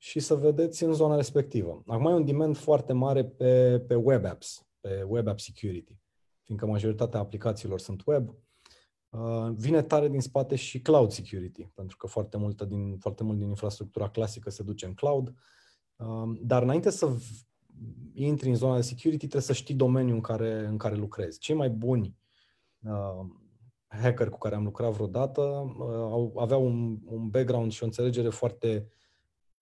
și 0.02 0.20
să 0.20 0.34
vedeți 0.34 0.84
în 0.84 0.92
zona 0.92 1.16
respectivă. 1.16 1.82
Acum 1.86 2.06
e 2.06 2.12
un 2.12 2.24
demand 2.24 2.56
foarte 2.56 2.92
mare 2.92 3.24
pe, 3.24 3.78
pe 3.86 3.94
web 3.94 4.24
apps, 4.24 4.66
pe 4.80 5.02
web 5.08 5.26
app 5.26 5.40
security, 5.40 5.98
fiindcă 6.42 6.66
majoritatea 6.66 7.20
aplicațiilor 7.20 7.80
sunt 7.80 8.02
web. 8.06 8.34
Uh, 9.08 9.50
vine 9.54 9.82
tare 9.82 10.08
din 10.08 10.20
spate 10.20 10.56
și 10.56 10.80
cloud 10.80 11.10
security, 11.10 11.70
pentru 11.74 11.96
că 11.96 12.06
foarte, 12.06 12.36
multă 12.36 12.64
din, 12.64 12.98
foarte 12.98 13.22
mult 13.22 13.38
din 13.38 13.48
infrastructura 13.48 14.08
clasică 14.08 14.50
se 14.50 14.62
duce 14.62 14.86
în 14.86 14.94
cloud. 14.94 15.34
Uh, 15.96 16.38
dar 16.40 16.62
înainte 16.62 16.90
să 16.90 17.16
intri 18.14 18.48
în 18.48 18.54
zona 18.54 18.76
de 18.76 18.82
security, 18.82 19.18
trebuie 19.18 19.42
să 19.42 19.52
știi 19.52 19.74
domeniul 19.74 20.14
în 20.14 20.20
care, 20.20 20.66
în 20.66 20.76
care 20.76 20.94
lucrezi. 20.94 21.38
Cei 21.38 21.54
mai 21.54 21.70
buni 21.70 22.16
uh, 22.80 23.26
hacker 23.86 24.28
cu 24.28 24.38
care 24.38 24.54
am 24.54 24.64
lucrat 24.64 24.92
vreodată 24.92 25.40
uh, 25.40 26.30
aveau 26.36 26.64
un, 26.66 26.98
un 27.04 27.28
background 27.28 27.72
și 27.72 27.82
o 27.82 27.86
înțelegere 27.86 28.28
foarte 28.28 28.86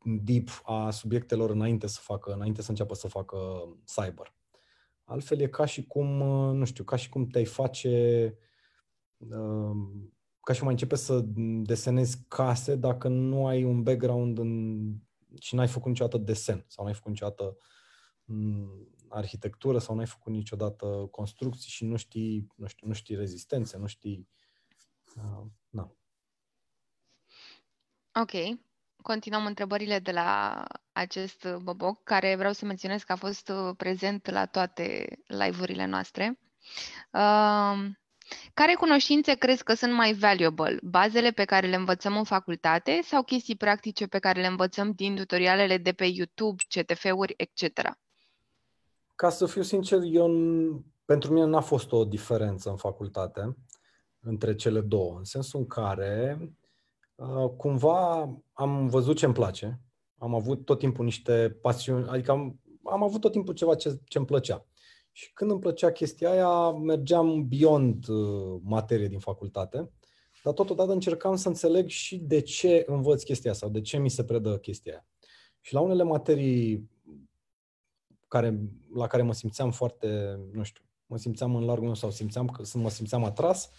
deep 0.05 0.49
a 0.63 0.91
subiectelor 0.91 1.51
înainte 1.51 1.87
să 1.87 2.01
facă, 2.03 2.33
înainte 2.33 2.63
să 2.63 2.71
înceapă 2.71 2.95
să 2.95 3.09
facă 3.09 3.37
cyber. 3.85 4.35
Altfel 5.05 5.41
e 5.41 5.47
ca 5.47 5.65
și 5.65 5.87
cum, 5.87 6.21
uh, 6.21 6.55
nu 6.55 6.65
știu, 6.65 6.85
ca 6.85 6.97
și 6.97 7.09
cum 7.09 7.27
te-ai 7.27 7.45
face, 7.45 8.35
uh, 9.17 9.77
ca 10.41 10.53
și 10.53 10.59
cum 10.59 10.69
ai 10.69 10.73
începe 10.73 10.97
să 10.97 11.25
desenezi 11.63 12.25
case 12.29 12.77
dacă 12.77 13.09
nu 13.09 13.47
ai 13.47 13.65
un 13.65 13.83
background 13.83 14.39
în, 14.39 14.81
și 15.41 15.55
n-ai 15.55 15.69
făcut 15.69 15.89
niciodată 15.89 16.19
desen 16.19 16.65
sau 16.69 16.85
n-ai 16.85 16.95
făcut 16.95 17.11
niciodată 17.11 17.57
mm, 18.25 18.89
arhitectură 19.09 19.79
sau 19.79 19.95
n-ai 19.95 20.07
făcut 20.07 20.33
niciodată 20.33 21.09
construcții 21.11 21.71
și 21.71 21.85
nu 21.85 21.97
știi, 21.97 22.47
nu 22.57 22.67
știu, 22.67 22.87
nu 22.87 22.93
știi 22.93 23.15
rezistențe, 23.15 23.77
nu 23.77 23.87
știi... 23.87 24.29
Uh, 25.17 25.47
na. 25.69 25.95
Ok. 28.23 28.33
Continuăm 29.03 29.47
întrebările 29.47 29.99
de 29.99 30.11
la 30.11 30.65
acest 30.93 31.49
boboc, 31.63 32.03
care 32.03 32.37
vreau 32.37 32.53
să 32.53 32.65
menționez 32.65 33.03
că 33.03 33.13
a 33.13 33.17
fost 33.17 33.49
uh, 33.49 33.75
prezent 33.77 34.31
la 34.31 34.47
toate 34.47 35.19
live-urile 35.27 35.87
noastre. 35.87 36.39
Uh, 37.13 37.91
care 38.55 38.75
cunoștințe 38.75 39.35
crezi 39.35 39.65
că 39.65 39.75
sunt 39.75 39.93
mai 39.93 40.13
valuable? 40.15 40.79
Bazele 40.83 41.31
pe 41.31 41.45
care 41.45 41.67
le 41.67 41.77
învățăm 41.77 42.17
în 42.17 42.25
facultate 42.25 43.01
sau 43.03 43.23
chestii 43.23 43.57
practice 43.57 44.07
pe 44.07 44.19
care 44.19 44.41
le 44.41 44.47
învățăm 44.47 44.93
din 44.93 45.17
tutorialele 45.17 45.77
de 45.77 45.93
pe 45.93 46.05
YouTube, 46.05 46.63
CTF-uri, 46.69 47.35
etc.? 47.37 47.81
Ca 49.15 49.31
să 49.31 49.47
fiu 49.47 49.63
sincer, 49.63 49.99
eu, 50.03 50.31
pentru 51.05 51.33
mine 51.33 51.47
n-a 51.47 51.61
fost 51.61 51.93
o 51.93 52.05
diferență 52.05 52.71
în 52.71 52.77
facultate 52.77 53.57
între 54.21 54.55
cele 54.55 54.81
două, 54.81 55.17
în 55.19 55.25
sensul 55.25 55.61
în 55.61 55.67
care 55.67 56.39
uh, 56.41 56.49
cumva 57.57 58.29
am 58.53 58.89
văzut 58.89 59.17
ce 59.17 59.25
îmi 59.25 59.35
place, 59.35 59.81
am 60.19 60.35
avut 60.35 60.65
tot 60.65 60.79
timpul 60.79 61.05
niște 61.05 61.59
pasiuni, 61.61 62.09
adică 62.09 62.31
am, 62.31 62.61
am 62.85 63.03
avut 63.03 63.21
tot 63.21 63.33
timpul 63.33 63.55
ceva 63.55 63.75
ce, 63.75 64.01
ce 64.05 64.19
îmi 64.19 64.27
plăcea. 64.27 64.67
Și 65.13 65.33
când 65.33 65.51
îmi 65.51 65.61
plăcea 65.61 65.93
chestia 65.93 66.31
aia, 66.31 66.71
mergeam 66.71 67.49
beyond 67.49 68.09
uh, 68.09 68.61
materie 68.63 69.09
din 69.09 69.19
facultate, 69.19 69.91
dar 70.43 70.53
totodată 70.53 70.93
încercam 70.93 71.37
să 71.37 71.49
înțeleg 71.49 71.89
și 71.89 72.17
de 72.19 72.41
ce 72.41 72.85
învăț 72.87 73.23
chestia 73.23 73.53
sau 73.53 73.69
de 73.69 73.81
ce 73.81 73.99
mi 73.99 74.11
se 74.11 74.25
predă 74.25 74.59
chestia 74.59 74.93
aia. 74.93 75.07
Și 75.61 75.75
la 75.75 75.81
unele 75.81 76.03
materii 76.03 76.91
care, 78.29 78.61
la 78.95 79.07
care 79.07 79.23
mă 79.23 79.33
simțeam 79.33 79.71
foarte, 79.71 80.39
nu 80.53 80.63
știu, 80.63 80.85
mă 81.07 81.17
simțeam 81.17 81.55
în 81.55 81.65
largul 81.65 81.85
meu 81.85 81.95
sau 81.95 82.11
simțeam 82.11 82.49
că 82.49 82.63
mă 82.75 82.91
simțeam 82.91 83.25
atras, 83.25 83.71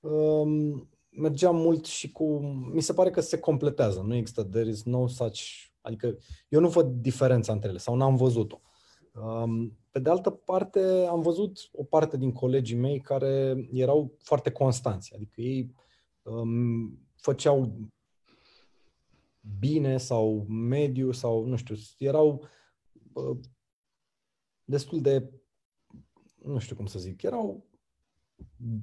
um, 0.00 0.88
mergeam 1.10 1.56
mult 1.56 1.84
și 1.84 2.12
cu... 2.12 2.38
Mi 2.72 2.80
se 2.80 2.92
pare 2.92 3.10
că 3.10 3.20
se 3.20 3.38
completează. 3.38 4.00
Nu 4.00 4.14
există, 4.14 4.44
there 4.44 4.68
is 4.68 4.84
no 4.84 5.06
such... 5.06 5.40
Adică 5.80 6.16
eu 6.48 6.60
nu 6.60 6.68
văd 6.68 6.86
diferența 6.86 7.52
între 7.52 7.68
ele 7.68 7.78
sau 7.78 7.96
n-am 7.96 8.16
văzut-o. 8.16 8.60
Um, 9.22 9.78
pe 9.90 9.98
de 9.98 10.10
altă 10.10 10.30
parte, 10.30 11.06
am 11.08 11.20
văzut 11.20 11.68
o 11.72 11.84
parte 11.84 12.16
din 12.16 12.32
colegii 12.32 12.76
mei 12.76 13.00
care 13.00 13.56
erau 13.72 14.14
foarte 14.18 14.50
constanți. 14.50 15.14
Adică 15.14 15.40
ei 15.40 15.74
um, 16.22 16.98
făceau 17.14 17.72
bine 19.58 19.96
sau 19.96 20.46
mediu 20.48 21.12
sau, 21.12 21.44
nu 21.44 21.56
știu, 21.56 21.74
erau 21.98 22.44
uh, 23.12 23.38
destul 24.64 25.00
de, 25.00 25.30
nu 26.42 26.58
știu 26.58 26.76
cum 26.76 26.86
să 26.86 26.98
zic, 26.98 27.22
erau 27.22 27.66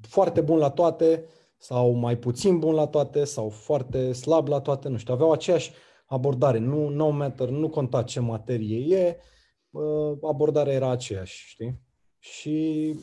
foarte 0.01 0.41
buni 0.41 0.59
la 0.59 0.69
toate 0.69 1.25
sau 1.57 1.91
mai 1.91 2.17
puțin 2.17 2.59
bun 2.59 2.73
la 2.73 2.87
toate 2.87 3.23
sau 3.23 3.49
foarte 3.49 4.11
slab 4.11 4.47
la 4.47 4.61
toate, 4.61 4.89
nu 4.89 4.97
știu, 4.97 5.13
aveau 5.13 5.31
aceeași 5.31 5.71
abordare, 6.05 6.57
nu 6.57 6.89
no 6.89 7.09
matter, 7.09 7.49
nu 7.49 7.69
conta 7.69 8.03
ce 8.03 8.19
materie 8.19 8.97
e, 8.97 9.19
abordarea 10.21 10.73
era 10.73 10.89
aceeași, 10.89 11.47
știi? 11.47 11.81
Și, 12.19 12.95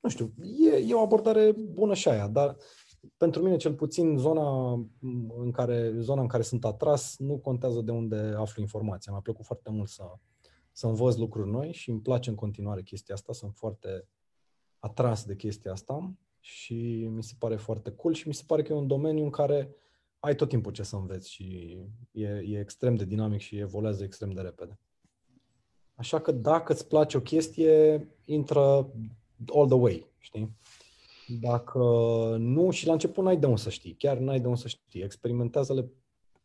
nu 0.00 0.08
știu, 0.08 0.34
e, 0.72 0.76
e 0.76 0.94
o 0.94 1.00
abordare 1.00 1.52
bună 1.52 1.94
și 1.94 2.08
aia, 2.08 2.28
dar 2.28 2.56
pentru 3.16 3.42
mine, 3.42 3.56
cel 3.56 3.74
puțin, 3.74 4.16
zona 4.16 4.72
în 5.36 5.50
care, 5.52 5.94
zona 5.98 6.20
în 6.20 6.26
care 6.26 6.42
sunt 6.42 6.64
atras 6.64 7.16
nu 7.18 7.38
contează 7.38 7.80
de 7.80 7.90
unde 7.90 8.34
aflu 8.36 8.62
informația. 8.62 9.12
Mi-a 9.12 9.20
plăcut 9.20 9.44
foarte 9.44 9.70
mult 9.70 9.88
să, 9.88 10.02
să 10.72 10.86
învăț 10.86 11.16
lucruri 11.16 11.50
noi 11.50 11.72
și 11.72 11.90
îmi 11.90 12.00
place 12.00 12.30
în 12.30 12.36
continuare 12.36 12.82
chestia 12.82 13.14
asta. 13.14 13.32
Sunt 13.32 13.52
foarte 13.54 14.08
atras 14.78 15.24
de 15.24 15.36
chestia 15.36 15.72
asta 15.72 16.14
și 16.40 17.08
mi 17.10 17.22
se 17.22 17.34
pare 17.38 17.56
foarte 17.56 17.90
cool 17.90 18.14
și 18.14 18.28
mi 18.28 18.34
se 18.34 18.42
pare 18.46 18.62
că 18.62 18.72
e 18.72 18.76
un 18.76 18.86
domeniu 18.86 19.24
în 19.24 19.30
care 19.30 19.74
ai 20.20 20.34
tot 20.34 20.48
timpul 20.48 20.72
ce 20.72 20.82
să 20.82 20.96
înveți 20.96 21.30
și 21.30 21.76
e, 22.10 22.26
e 22.26 22.58
extrem 22.58 22.94
de 22.94 23.04
dinamic 23.04 23.40
și 23.40 23.58
evoluează 23.58 24.04
extrem 24.04 24.30
de 24.30 24.40
repede. 24.40 24.78
Așa 25.94 26.20
că 26.20 26.32
dacă 26.32 26.72
îți 26.72 26.88
place 26.88 27.16
o 27.16 27.20
chestie, 27.20 28.08
intră 28.24 28.60
all 29.54 29.66
the 29.66 29.76
way, 29.76 30.06
știi? 30.18 30.56
Dacă 31.40 31.78
nu, 32.38 32.70
și 32.70 32.86
la 32.86 32.92
început 32.92 33.24
n-ai 33.24 33.36
de 33.36 33.46
unde 33.46 33.60
să 33.60 33.70
știi, 33.70 33.94
chiar 33.94 34.18
n-ai 34.18 34.40
de 34.40 34.46
unde 34.46 34.60
să 34.60 34.68
știi. 34.68 35.02
Experimentează-le 35.02 35.90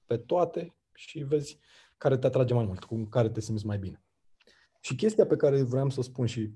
pe 0.06 0.18
toate 0.18 0.76
și 0.93 1.20
vezi 1.20 1.60
care 1.98 2.18
te 2.18 2.26
atrage 2.26 2.54
mai 2.54 2.66
mult, 2.66 2.84
cu 2.84 2.96
care 3.04 3.30
te 3.30 3.41
simți 3.41 3.66
mai 3.66 3.78
bine. 3.78 4.04
Și 4.80 4.96
chestia 4.96 5.26
pe 5.26 5.36
care 5.36 5.62
vreau 5.62 5.89
să 5.89 6.00
o 6.00 6.04
spun 6.04 6.26
și 6.26 6.52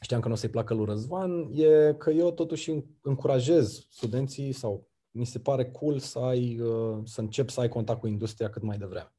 știam 0.00 0.20
că 0.20 0.28
nu 0.28 0.34
o 0.34 0.36
să-i 0.36 0.48
placă 0.48 0.74
lui 0.74 0.84
Răzvan, 0.84 1.50
e 1.52 1.94
că 1.98 2.10
eu 2.10 2.32
totuși 2.32 2.84
încurajez 3.00 3.86
studenții 3.90 4.52
sau 4.52 4.88
mi 5.10 5.26
se 5.26 5.38
pare 5.38 5.70
cool 5.70 5.98
să 5.98 6.18
ai, 6.18 6.60
uh, 6.60 6.98
să 7.04 7.20
începi 7.20 7.52
să 7.52 7.60
ai 7.60 7.68
contact 7.68 8.00
cu 8.00 8.06
industria 8.06 8.50
cât 8.50 8.62
mai 8.62 8.78
devreme. 8.78 9.12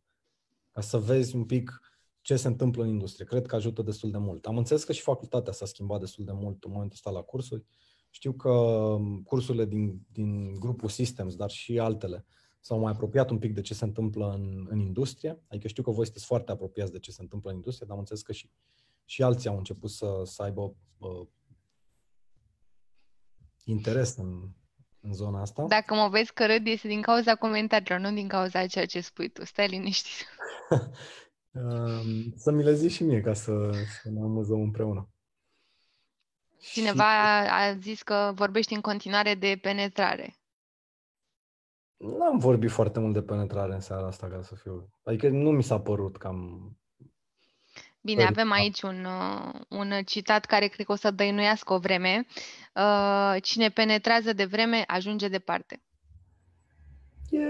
Ca 0.72 0.82
să 0.82 0.98
vezi 0.98 1.36
un 1.36 1.46
pic 1.46 1.82
ce 2.22 2.36
se 2.36 2.48
întâmplă 2.48 2.84
în 2.84 2.90
industrie. 2.90 3.26
Cred 3.26 3.46
că 3.46 3.56
ajută 3.56 3.82
destul 3.82 4.12
de 4.12 4.18
mult. 4.18 4.46
Am 4.46 4.58
înțeles 4.58 4.84
că 4.84 4.92
și 4.92 5.02
facultatea 5.02 5.54
s-a 5.54 5.66
schimbat 5.66 6.00
destul 6.00 6.26
de 6.26 6.32
mult 6.32 6.64
în 6.64 6.72
momentul 6.72 6.96
ăsta 6.96 7.10
la 7.10 7.22
cursuri. 7.22 7.66
Știu 8.10 8.34
că 8.34 8.50
um, 8.50 9.22
cursurile 9.22 9.66
din, 9.66 10.02
din 10.12 10.54
grupul 10.60 10.90
Systems, 10.90 11.36
dar 11.36 11.50
și 11.50 11.80
altele, 11.80 12.26
s-au 12.60 12.80
mai 12.80 12.92
apropiat 12.92 13.30
un 13.30 13.38
pic 13.38 13.54
de 13.54 13.62
ce 13.62 13.74
se 13.74 13.84
întâmplă 13.84 14.32
în, 14.32 14.68
în 14.70 14.80
industrie. 14.80 15.44
Adică 15.48 15.68
știu 15.68 15.84
că 15.84 15.92
voi 15.92 16.06
sunteți 16.06 16.26
foarte 16.26 16.52
apropiați 16.52 16.92
de 16.92 17.00
ce 17.00 17.12
se 17.12 17.22
întâmplă 17.22 17.50
în 17.50 17.56
industrie, 17.56 17.86
dar 17.88 17.96
am 17.96 18.02
înțeles 18.02 18.22
că 18.22 18.32
și, 18.32 18.50
și 19.10 19.24
alții 19.24 19.50
au 19.50 19.58
început 19.58 19.90
să, 19.90 20.22
să 20.24 20.44
aibă 20.44 20.62
uh, 20.98 21.28
interes 23.64 24.16
în, 24.16 24.50
în 25.02 25.14
zona 25.14 25.42
asta. 25.42 25.66
Dacă 25.68 25.94
mă 25.94 26.08
vezi 26.10 26.34
că 26.34 26.46
râd, 26.46 26.68
este 26.68 26.88
din 26.88 27.02
cauza 27.02 27.36
comentariilor, 27.36 28.00
nu 28.00 28.12
din 28.12 28.28
cauza 28.28 28.68
ceea 28.68 28.86
ce 28.86 29.02
spui 29.02 29.30
tu. 29.30 29.46
Stai 29.46 29.68
liniștit. 29.68 30.26
să 32.44 32.52
mi 32.52 32.64
le 32.64 32.74
zici 32.74 32.92
și 32.92 33.04
mie 33.04 33.22
ca 33.22 33.34
să, 33.34 33.70
să 34.02 34.10
ne 34.10 34.22
amuzăm 34.22 34.62
împreună. 34.62 35.10
Cineva 36.60 37.44
și... 37.44 37.50
a 37.52 37.74
zis 37.74 38.02
că 38.02 38.32
vorbești 38.36 38.74
în 38.74 38.82
continuare 38.82 39.36
de 39.36 39.60
penetrare. 39.62 40.36
N-am 41.98 42.38
vorbit 42.38 42.72
foarte 42.72 43.00
mult 43.00 43.14
de 43.14 43.22
penetrare 43.22 43.74
în 43.74 43.80
seara 43.80 44.08
asta, 44.08 44.28
ca 44.28 44.42
să 44.42 44.56
fiu... 44.56 44.90
Adică 45.04 45.30
nu 45.30 45.52
mi 45.52 45.64
s-a 45.64 45.80
părut 45.80 46.18
cam... 46.18 46.72
Bine, 48.02 48.24
avem 48.24 48.52
aici 48.52 48.82
un, 48.82 49.06
uh, 49.06 49.62
un 49.70 49.92
citat 50.06 50.46
care 50.46 50.68
cred 50.68 50.86
că 50.86 50.92
o 50.92 50.96
să 50.96 51.12
dăinuiască 51.12 51.74
o 51.74 51.80
vreme. 51.80 52.26
Uh, 52.76 53.36
cine 53.42 53.70
penetrează 53.70 54.34
de 54.34 54.46
vreme 54.46 54.84
ajunge 54.88 55.28
departe. 55.28 55.82
E 57.30 57.50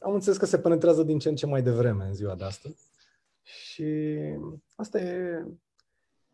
am 0.00 0.14
înțeles 0.14 0.38
că 0.38 0.46
se 0.46 0.58
penetrează 0.58 1.02
din 1.02 1.18
ce 1.18 1.28
în 1.28 1.34
ce 1.34 1.46
mai 1.46 1.62
devreme 1.62 2.04
în 2.04 2.14
ziua 2.14 2.34
de 2.34 2.44
astăzi. 2.44 2.90
Și 3.42 4.16
asta 4.74 5.00
e, 5.00 5.46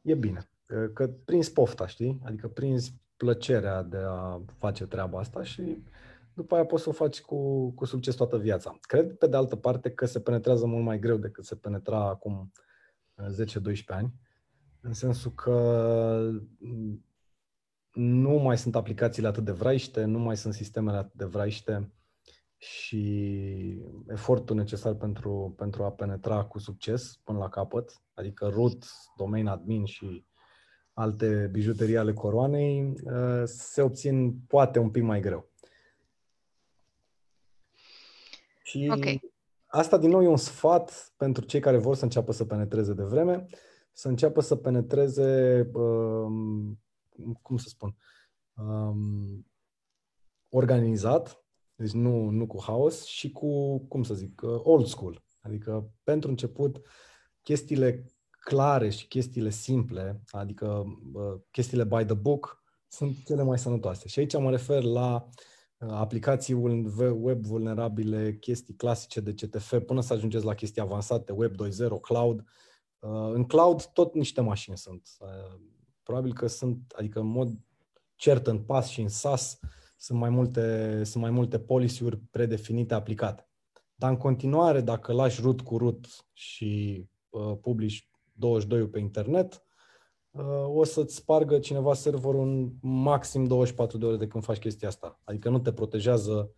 e 0.02 0.14
bine. 0.14 0.48
Că 0.94 1.08
prins 1.24 1.48
pofta, 1.48 1.86
știi? 1.86 2.20
Adică 2.24 2.48
prins 2.48 2.92
plăcerea 3.16 3.82
de 3.82 3.98
a 4.06 4.40
face 4.58 4.86
treaba 4.86 5.18
asta 5.18 5.42
și 5.42 5.82
după 6.34 6.54
aia 6.54 6.64
poți 6.64 6.82
să 6.82 6.88
o 6.88 6.92
faci 6.92 7.20
cu, 7.20 7.70
cu 7.70 7.84
succes 7.84 8.14
toată 8.14 8.38
viața. 8.38 8.78
Cred, 8.80 9.12
pe 9.12 9.26
de 9.26 9.36
altă 9.36 9.56
parte, 9.56 9.90
că 9.90 10.06
se 10.06 10.20
penetrează 10.20 10.66
mult 10.66 10.84
mai 10.84 10.98
greu 10.98 11.16
decât 11.16 11.44
se 11.44 11.54
penetra 11.54 12.08
acum 12.08 12.52
10-12 13.22 13.84
ani, 13.86 14.14
în 14.80 14.92
sensul 14.92 15.32
că 15.32 16.30
nu 17.92 18.30
mai 18.30 18.58
sunt 18.58 18.74
aplicațiile 18.74 19.28
atât 19.28 19.44
de 19.44 19.52
vraiște, 19.52 20.04
nu 20.04 20.18
mai 20.18 20.36
sunt 20.36 20.54
sistemele 20.54 20.96
atât 20.96 21.14
de 21.14 21.24
vraiște 21.24 21.92
și 22.56 23.82
efortul 24.08 24.56
necesar 24.56 24.94
pentru, 24.94 25.54
pentru 25.56 25.84
a 25.84 25.92
penetra 25.92 26.44
cu 26.44 26.58
succes 26.58 27.16
până 27.24 27.38
la 27.38 27.48
capăt, 27.48 28.02
adică 28.14 28.46
root, 28.46 28.84
domain 29.16 29.46
admin 29.46 29.84
și 29.84 30.26
alte 30.92 31.48
bijuterii 31.52 31.96
ale 31.96 32.12
coroanei, 32.12 32.92
uh, 33.04 33.42
se 33.44 33.82
obțin 33.82 34.38
poate 34.46 34.78
un 34.78 34.90
pic 34.90 35.02
mai 35.02 35.20
greu. 35.20 35.52
Și 38.62 38.88
okay. 38.92 39.33
Asta 39.74 39.98
din 39.98 40.10
nou 40.10 40.22
e 40.22 40.26
un 40.26 40.36
sfat 40.36 41.12
pentru 41.16 41.44
cei 41.44 41.60
care 41.60 41.76
vor 41.76 41.94
să 41.94 42.04
înceapă 42.04 42.32
să 42.32 42.44
penetreze 42.44 42.92
de 42.92 43.02
vreme, 43.02 43.46
să 43.92 44.08
înceapă 44.08 44.40
să 44.40 44.56
penetreze, 44.56 45.60
um, 45.72 46.80
cum 47.42 47.56
să 47.56 47.68
spun, 47.68 47.96
um, 48.56 49.46
organizat, 50.48 51.44
deci 51.74 51.90
nu, 51.90 52.28
nu 52.28 52.46
cu 52.46 52.62
haos 52.62 53.04
și 53.04 53.30
cu, 53.30 53.78
cum 53.78 54.02
să 54.02 54.14
zic, 54.14 54.40
uh, 54.42 54.60
old 54.62 54.86
school. 54.86 55.24
Adică, 55.40 55.92
pentru 56.02 56.30
început, 56.30 56.80
chestiile 57.42 58.04
clare 58.28 58.88
și 58.88 59.06
chestiile 59.06 59.50
simple, 59.50 60.22
adică 60.30 60.84
uh, 61.12 61.40
chestiile 61.50 61.84
by 61.84 62.04
the 62.04 62.14
book, 62.14 62.62
sunt 62.88 63.24
cele 63.24 63.42
mai 63.42 63.58
sănătoase. 63.58 64.08
Și 64.08 64.18
aici 64.18 64.38
mă 64.38 64.50
refer 64.50 64.82
la 64.82 65.14
uh, 65.14 65.32
aplicații 65.88 66.54
web 67.20 67.44
vulnerabile, 67.44 68.36
chestii 68.36 68.74
clasice 68.74 69.20
de 69.20 69.32
CTF, 69.32 69.74
până 69.86 70.00
să 70.00 70.12
ajungeți 70.12 70.44
la 70.44 70.54
chestii 70.54 70.82
avansate, 70.82 71.32
Web 71.32 71.52
2.0, 71.52 72.00
cloud. 72.00 72.44
În 73.32 73.44
cloud 73.44 73.84
tot 73.84 74.14
niște 74.14 74.40
mașini 74.40 74.76
sunt. 74.76 75.08
Probabil 76.02 76.32
că 76.32 76.46
sunt, 76.46 76.92
adică 76.96 77.20
în 77.20 77.26
mod 77.26 77.58
cert 78.14 78.46
în 78.46 78.58
PAS 78.58 78.86
și 78.86 79.00
în 79.00 79.08
SAS, 79.08 79.58
sunt 79.96 80.18
mai 80.18 80.30
multe, 80.30 81.02
sunt 81.04 81.22
mai 81.22 81.32
multe 81.32 81.58
policy-uri 81.58 82.18
predefinite 82.18 82.94
aplicate. 82.94 83.48
Dar 83.94 84.10
în 84.10 84.16
continuare, 84.16 84.80
dacă 84.80 85.12
lași 85.12 85.40
root 85.40 85.60
cu 85.60 85.76
root 85.76 86.06
și 86.32 87.04
uh, 87.28 87.56
publici 87.60 88.08
22 88.32 88.88
pe 88.88 88.98
internet, 88.98 89.52
uh, 89.54 89.63
o 90.66 90.84
să-ți 90.84 91.14
spargă 91.14 91.58
cineva 91.58 91.94
serverul 91.94 92.40
în 92.40 92.72
maxim 92.80 93.44
24 93.44 93.98
de 93.98 94.04
ore 94.04 94.16
de 94.16 94.26
când 94.26 94.44
faci 94.44 94.58
chestia 94.58 94.88
asta. 94.88 95.20
Adică 95.24 95.48
nu 95.48 95.58
te 95.58 95.72
protejează 95.72 96.50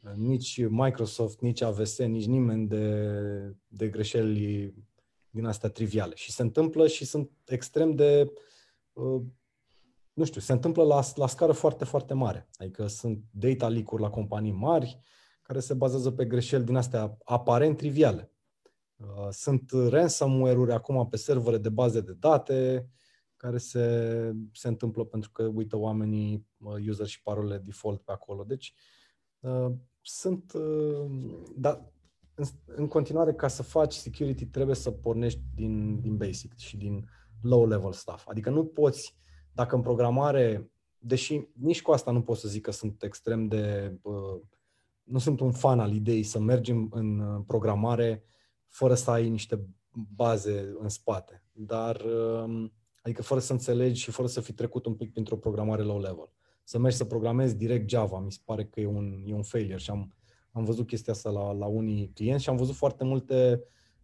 uh, 0.00 0.12
nici 0.14 0.66
Microsoft, 0.68 1.40
nici 1.40 1.62
AVS, 1.62 1.98
nici 1.98 2.26
nimeni 2.26 2.66
de, 2.66 3.10
de 3.66 3.88
greșeli 3.88 4.74
din 5.30 5.44
astea 5.44 5.68
triviale. 5.68 6.14
Și 6.14 6.32
se 6.32 6.42
întâmplă 6.42 6.86
și 6.86 7.04
sunt 7.04 7.30
extrem 7.44 7.94
de 7.94 8.32
uh, 8.92 9.22
nu 10.12 10.24
știu, 10.24 10.40
se 10.40 10.52
întâmplă 10.52 10.82
la, 10.82 11.00
la 11.14 11.26
scară 11.26 11.52
foarte, 11.52 11.84
foarte 11.84 12.14
mare. 12.14 12.48
Adică 12.54 12.86
sunt 12.86 13.24
data 13.30 13.68
leak-uri 13.68 14.02
la 14.02 14.10
companii 14.10 14.52
mari 14.52 15.00
care 15.42 15.60
se 15.60 15.74
bazează 15.74 16.10
pe 16.10 16.24
greșeli 16.24 16.64
din 16.64 16.76
astea 16.76 17.18
aparent 17.24 17.76
triviale. 17.76 18.32
Uh, 18.96 19.28
sunt 19.30 19.70
ransomware-uri 19.88 20.72
acum 20.72 21.08
pe 21.08 21.16
servere 21.16 21.58
de 21.58 21.68
baze 21.68 22.00
de 22.00 22.12
date 22.12 22.88
care 23.46 23.58
se, 23.58 24.32
se 24.52 24.68
întâmplă 24.68 25.04
pentru 25.04 25.30
că 25.30 25.42
uită 25.42 25.76
oamenii 25.76 26.46
uh, 26.58 26.88
user 26.88 27.06
și 27.06 27.22
parole 27.22 27.58
default 27.58 28.00
pe 28.00 28.12
acolo. 28.12 28.44
Deci 28.44 28.74
uh, 29.40 29.72
sunt, 30.00 30.52
dar 31.56 31.92
în, 32.34 32.44
în 32.66 32.88
continuare 32.88 33.34
ca 33.34 33.48
să 33.48 33.62
faci 33.62 33.92
security 33.92 34.46
trebuie 34.46 34.74
să 34.74 34.90
pornești 34.90 35.40
din, 35.54 36.00
din 36.00 36.16
basic 36.16 36.56
și 36.56 36.76
din 36.76 37.08
low 37.42 37.66
level 37.66 37.92
stuff. 37.92 38.28
Adică 38.28 38.50
nu 38.50 38.64
poți 38.64 39.16
dacă 39.52 39.74
în 39.74 39.82
programare 39.82 40.70
deși 40.98 41.48
nici 41.52 41.82
cu 41.82 41.90
asta 41.90 42.10
nu 42.10 42.22
pot 42.22 42.36
să 42.36 42.48
zic 42.48 42.62
că 42.62 42.70
sunt 42.70 43.02
extrem 43.02 43.46
de... 43.46 43.94
Uh, 44.02 44.40
nu 45.02 45.18
sunt 45.18 45.40
un 45.40 45.52
fan 45.52 45.80
al 45.80 45.92
ideii 45.92 46.22
să 46.22 46.38
mergem 46.38 46.88
în 46.90 47.18
uh, 47.18 47.42
programare 47.46 48.24
fără 48.66 48.94
să 48.94 49.10
ai 49.10 49.28
niște 49.28 49.68
baze 50.14 50.74
în 50.78 50.88
spate, 50.88 51.44
dar 51.52 52.00
uh, 52.00 52.70
adică 53.06 53.22
fără 53.22 53.40
să 53.40 53.52
înțelegi 53.52 54.00
și 54.00 54.10
fără 54.10 54.28
să 54.28 54.40
fi 54.40 54.52
trecut 54.52 54.86
un 54.86 54.94
pic 54.94 55.12
printr-o 55.12 55.36
programare 55.36 55.82
low 55.82 56.00
level. 56.00 56.30
Să 56.64 56.78
mergi 56.78 56.96
să 56.96 57.04
programezi 57.04 57.56
direct 57.56 57.88
Java, 57.88 58.18
mi 58.18 58.32
se 58.32 58.38
pare 58.44 58.64
că 58.64 58.80
e 58.80 58.86
un, 58.86 59.22
e 59.26 59.34
un 59.34 59.42
failure 59.42 59.78
și 59.78 59.90
am, 59.90 60.14
am 60.52 60.64
văzut 60.64 60.86
chestia 60.86 61.12
asta 61.12 61.30
la, 61.30 61.52
la 61.52 61.66
unii 61.66 62.10
clienți 62.14 62.42
și 62.42 62.48
am 62.48 62.56
văzut 62.56 62.74
foarte 62.74 63.04
multe 63.04 63.62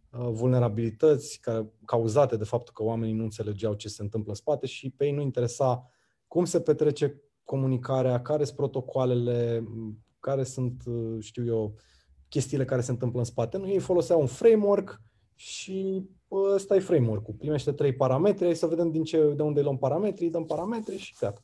uh, 0.09 0.27
vulnerabilități 0.31 1.39
care, 1.39 1.71
cauzate 1.85 2.37
de 2.37 2.43
faptul 2.43 2.73
că 2.73 2.83
oamenii 2.83 3.13
nu 3.13 3.23
înțelegeau 3.23 3.73
ce 3.73 3.87
se 3.87 4.01
întâmplă 4.01 4.29
în 4.31 4.37
spate 4.37 4.65
și 4.65 4.89
pe 4.89 5.05
ei 5.05 5.11
nu 5.11 5.21
interesa 5.21 5.89
cum 6.27 6.45
se 6.45 6.61
petrece 6.61 7.21
comunicarea, 7.43 8.21
care 8.21 8.43
sunt 8.43 8.57
protocoalele, 8.57 9.63
care 10.19 10.43
sunt, 10.43 10.83
uh, 10.85 11.17
știu 11.19 11.45
eu, 11.45 11.75
chestiile 12.29 12.65
care 12.65 12.81
se 12.81 12.91
întâmplă 12.91 13.19
în 13.19 13.25
spate. 13.25 13.57
Nu, 13.57 13.69
ei 13.69 13.79
foloseau 13.79 14.19
un 14.19 14.27
framework 14.27 15.01
și 15.43 16.09
ăsta 16.31 16.75
e 16.75 16.79
framework-ul. 16.79 17.33
Primește 17.33 17.71
trei 17.71 17.93
parametri, 17.93 18.45
hai 18.45 18.55
să 18.55 18.67
vedem 18.67 18.91
din 18.91 19.03
ce, 19.03 19.33
de 19.35 19.41
unde 19.41 19.61
luăm 19.61 19.77
parametrii, 19.77 20.29
dăm 20.29 20.45
parametri 20.45 20.97
și 20.97 21.15
gata. 21.19 21.41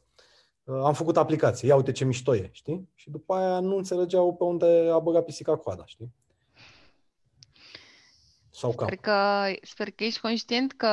Uh, 0.64 0.82
am 0.84 0.93
făcut 0.93 1.18
aplicație, 1.18 1.68
ia 1.68 1.76
uite 1.76 1.91
ce 1.91 2.06
mișto 2.06 2.36
e, 2.36 2.50
știi? 2.52 2.89
Și 2.95 3.10
după 3.10 3.34
aia 3.34 3.60
nu 3.60 3.76
înțelegeau 3.76 4.36
pe 4.36 4.43
unde 4.43 4.89
a 4.91 5.00
băgat 5.00 5.26
pisica 5.26 5.58
coada, 5.58 5.86
știi? 5.86 6.14
Sau 8.50 8.72
sper 8.72 8.95
că, 8.95 9.45
sper 9.62 9.91
că 9.91 10.04
ești 10.04 10.20
conștient 10.20 10.72
că 10.72 10.88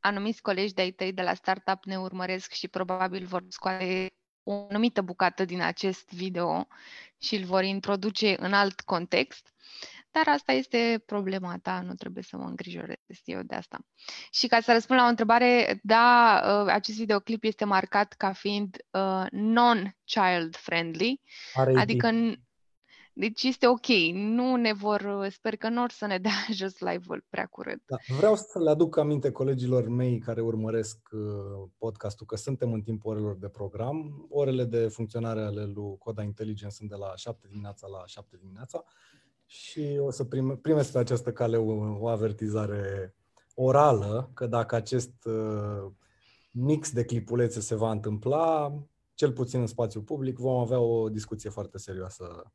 anumiți 0.00 0.42
colegi 0.42 0.74
de-ai 0.74 0.90
tăi 0.90 1.12
de 1.12 1.22
la 1.22 1.34
startup 1.34 1.84
ne 1.84 1.98
urmăresc 1.98 2.52
și 2.52 2.68
probabil 2.68 3.26
vor 3.26 3.44
scoate 3.48 4.12
o 4.42 4.66
anumită 4.68 5.02
bucată 5.02 5.44
din 5.44 5.60
acest 5.62 6.12
video 6.12 6.66
și 7.18 7.36
îl 7.36 7.44
vor 7.44 7.62
introduce 7.62 8.36
în 8.38 8.52
alt 8.52 8.80
context. 8.80 9.52
Dar 10.10 10.34
asta 10.34 10.52
este 10.52 11.02
problema 11.06 11.58
ta, 11.62 11.80
nu 11.80 11.94
trebuie 11.94 12.22
să 12.22 12.36
mă 12.36 12.44
îngrijorez 12.44 12.96
eu 13.24 13.42
de 13.42 13.54
asta. 13.54 13.78
Și 14.30 14.46
ca 14.46 14.60
să 14.60 14.72
răspund 14.72 14.98
la 14.98 15.04
o 15.04 15.08
întrebare, 15.08 15.80
da, 15.82 16.40
uh, 16.44 16.72
acest 16.72 16.98
videoclip 16.98 17.44
este 17.44 17.64
marcat 17.64 18.12
ca 18.12 18.32
fiind 18.32 18.76
uh, 18.90 19.26
non-child 19.30 20.56
friendly, 20.56 21.20
Are 21.54 21.78
adică 21.78 22.10
deci 23.12 23.42
este 23.42 23.66
ok, 23.66 23.86
nu 24.12 24.56
ne 24.56 24.72
vor, 24.72 25.28
sper 25.30 25.56
că 25.56 25.68
nu 25.68 25.82
or 25.82 25.90
să 25.90 26.06
ne 26.06 26.18
dea 26.18 26.32
jos 26.52 26.78
live-ul 26.78 27.24
prea 27.28 27.46
curând. 27.46 27.80
Da, 27.86 27.96
vreau 28.16 28.36
să 28.36 28.58
le 28.58 28.70
aduc 28.70 28.96
aminte 28.96 29.30
colegilor 29.30 29.88
mei 29.88 30.18
care 30.18 30.40
urmăresc 30.40 30.98
uh, 31.12 31.20
podcastul 31.78 32.26
că 32.26 32.36
suntem 32.36 32.72
în 32.72 32.80
timpul 32.80 33.10
orelor 33.10 33.36
de 33.36 33.48
program. 33.48 34.26
Orele 34.30 34.64
de 34.64 34.88
funcționare 34.88 35.40
ale 35.40 35.64
lui 35.64 35.98
Coda 35.98 36.22
Intelligence 36.22 36.74
sunt 36.74 36.88
de 36.88 36.96
la 36.96 37.16
7 37.16 37.46
dimineața 37.48 37.86
la 37.86 38.06
7 38.06 38.36
dimineața 38.40 38.84
și 39.50 39.98
o 40.00 40.10
să 40.10 40.24
prime, 40.24 40.56
primesc 40.56 40.92
pe 40.92 40.98
această 40.98 41.32
cale 41.32 41.56
o, 41.56 41.98
o 42.00 42.08
avertizare 42.08 43.14
orală 43.54 44.30
că 44.34 44.46
dacă 44.46 44.74
acest 44.74 45.24
uh, 45.24 45.92
mix 46.52 46.92
de 46.92 47.04
clipulețe 47.04 47.60
se 47.60 47.74
va 47.74 47.90
întâmpla, 47.90 48.74
cel 49.14 49.32
puțin 49.32 49.60
în 49.60 49.66
spațiu 49.66 50.02
public, 50.02 50.38
vom 50.38 50.58
avea 50.58 50.78
o 50.78 51.08
discuție 51.08 51.50
foarte 51.50 51.78
serioasă 51.78 52.52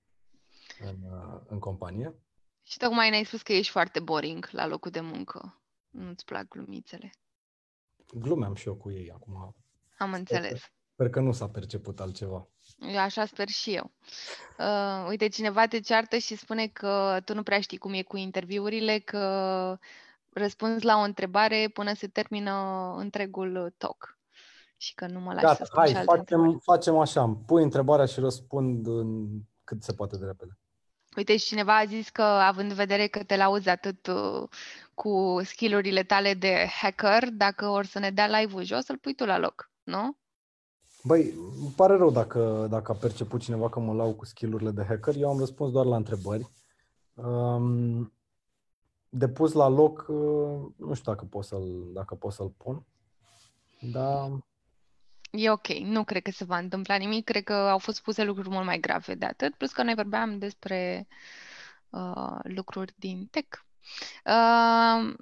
în, 0.80 0.96
uh, 1.12 1.42
în 1.48 1.60
companie. 1.60 2.16
Și 2.64 2.78
tocmai 2.78 3.10
ne-ai 3.10 3.26
spus 3.26 3.42
că 3.42 3.54
ești 3.54 3.72
foarte 3.72 4.00
boring 4.00 4.50
la 4.52 4.68
locul 4.68 4.92
de 4.92 5.02
muncă. 5.02 5.62
Nu-ți 5.90 6.26
plac 6.26 6.48
glumițele. 6.48 7.10
Glumeam 8.14 8.56
și 8.56 8.68
eu 8.68 8.76
cu 8.76 8.92
ei 8.92 9.12
acum. 9.12 9.56
Am 9.98 10.14
înțeles. 10.14 10.48
Sper, 10.48 10.72
sper 10.94 11.10
că 11.10 11.20
nu 11.20 11.32
s-a 11.32 11.50
perceput 11.50 12.00
altceva. 12.00 12.48
Eu 12.80 13.00
așa 13.00 13.26
sper 13.26 13.48
și 13.48 13.74
eu. 13.74 13.92
Uh, 14.58 15.06
uite, 15.08 15.28
cineva 15.28 15.68
te 15.68 15.80
ceartă 15.80 16.18
și 16.18 16.36
spune 16.36 16.68
că 16.68 17.20
tu 17.26 17.34
nu 17.34 17.44
prea 17.44 17.60
știi 17.60 17.78
cum 17.78 17.94
e 17.94 18.02
cu 18.02 18.18
interviurile, 18.18 19.00
că 19.00 19.78
răspunzi 20.34 20.86
la 20.86 20.98
o 20.98 21.02
întrebare 21.02 21.70
până 21.74 21.94
se 21.94 22.08
termină 22.08 22.52
întregul 22.98 23.74
talk 23.78 24.18
și 24.78 24.94
că 24.94 25.08
nu 25.08 25.20
mă 25.20 25.34
lași 25.34 25.46
Gata, 25.46 25.66
să 25.66 25.72
hai, 25.76 26.04
facem, 26.04 26.60
facem 26.64 26.98
așa, 26.98 27.38
pui 27.46 27.64
întrebarea 27.64 28.06
și 28.06 28.20
răspund 28.20 28.88
în 28.88 29.28
cât 29.64 29.84
se 29.84 29.94
poate 29.94 30.18
de 30.18 30.26
repede. 30.26 30.58
Uite, 31.16 31.38
și 31.38 31.46
cineva 31.46 31.78
a 31.78 31.86
zis 31.86 32.10
că, 32.10 32.22
având 32.22 32.70
în 32.70 32.76
vedere 32.76 33.08
că 33.08 33.24
te 33.24 33.36
lauzi 33.36 33.70
atât 33.70 34.08
uh, 34.08 34.50
cu 34.94 35.42
skillurile 35.44 36.04
tale 36.04 36.34
de 36.34 36.68
hacker, 36.82 37.30
dacă 37.30 37.68
or 37.68 37.86
să 37.86 38.00
ne 38.00 38.10
dea 38.10 38.28
live-ul 38.40 38.64
jos, 38.64 38.88
îl 38.88 38.98
pui 38.98 39.16
tu 39.16 39.26
la 39.26 39.38
loc, 39.38 39.72
nu? 39.84 40.18
Băi, 41.06 41.34
îmi 41.60 41.74
pare 41.76 41.96
rău 41.96 42.12
dacă, 42.12 42.68
dacă 42.70 42.92
a 42.92 42.96
perceput 42.96 43.42
cineva 43.42 43.70
că 43.70 43.80
mă 43.80 43.94
lau 43.94 44.14
cu 44.14 44.26
skillurile 44.26 44.72
de 44.72 44.84
hacker. 44.84 45.16
Eu 45.16 45.30
am 45.30 45.40
răspuns 45.40 45.72
doar 45.72 45.86
la 45.86 45.96
întrebări. 45.96 46.50
Um, 47.14 48.14
de 49.10 49.30
pus 49.30 49.54
la 49.54 49.68
loc, 49.68 50.06
uh, 50.08 50.72
nu 50.76 50.94
știu 50.94 51.12
dacă 51.12 51.26
pot 51.26 51.44
să-l, 51.44 51.90
dacă 51.94 52.16
pot 52.16 52.32
să-l 52.32 52.54
pun, 52.58 52.86
dar 53.92 54.30
E 55.32 55.52
ok, 55.52 55.68
nu 55.68 56.04
cred 56.04 56.22
că 56.22 56.32
se 56.32 56.44
va 56.44 56.58
întâmpla 56.58 56.96
nimic, 56.96 57.24
cred 57.24 57.44
că 57.44 57.54
au 57.54 57.78
fost 57.78 58.02
puse 58.02 58.24
lucruri 58.24 58.50
mult 58.50 58.66
mai 58.66 58.80
grave 58.80 59.16
de 59.16 59.26
atât, 59.26 59.56
plus 59.56 59.72
că 59.72 59.84
noi 59.84 59.96
vorbeam 59.96 60.38
despre 60.38 61.08
uh, 61.90 62.40
lucruri 62.44 62.94
din 62.96 63.28
tech. 63.32 63.60
Uh, 64.26 65.14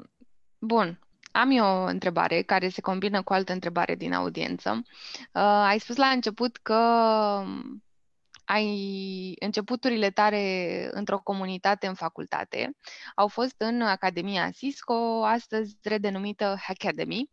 bun, 0.59 0.99
am 1.34 1.51
eu 1.51 1.65
o 1.65 1.86
întrebare 1.86 2.41
care 2.41 2.69
se 2.69 2.81
combină 2.81 3.23
cu 3.23 3.34
altă 3.34 3.53
întrebare 3.53 3.95
din 3.95 4.13
audiență. 4.13 4.81
Uh, 5.31 5.41
ai 5.41 5.79
spus 5.79 5.95
la 5.95 6.07
început 6.07 6.57
că 6.57 6.73
ai 8.45 9.36
începuturile 9.39 10.09
tale 10.09 10.89
într-o 10.91 11.19
comunitate 11.19 11.88
în 11.88 11.93
facultate 11.93 12.77
au 13.15 13.27
fost 13.27 13.55
în 13.57 13.81
Academia 13.81 14.51
Cisco, 14.51 15.25
astăzi 15.25 15.77
redenumită 15.81 16.57
Academy 16.67 17.29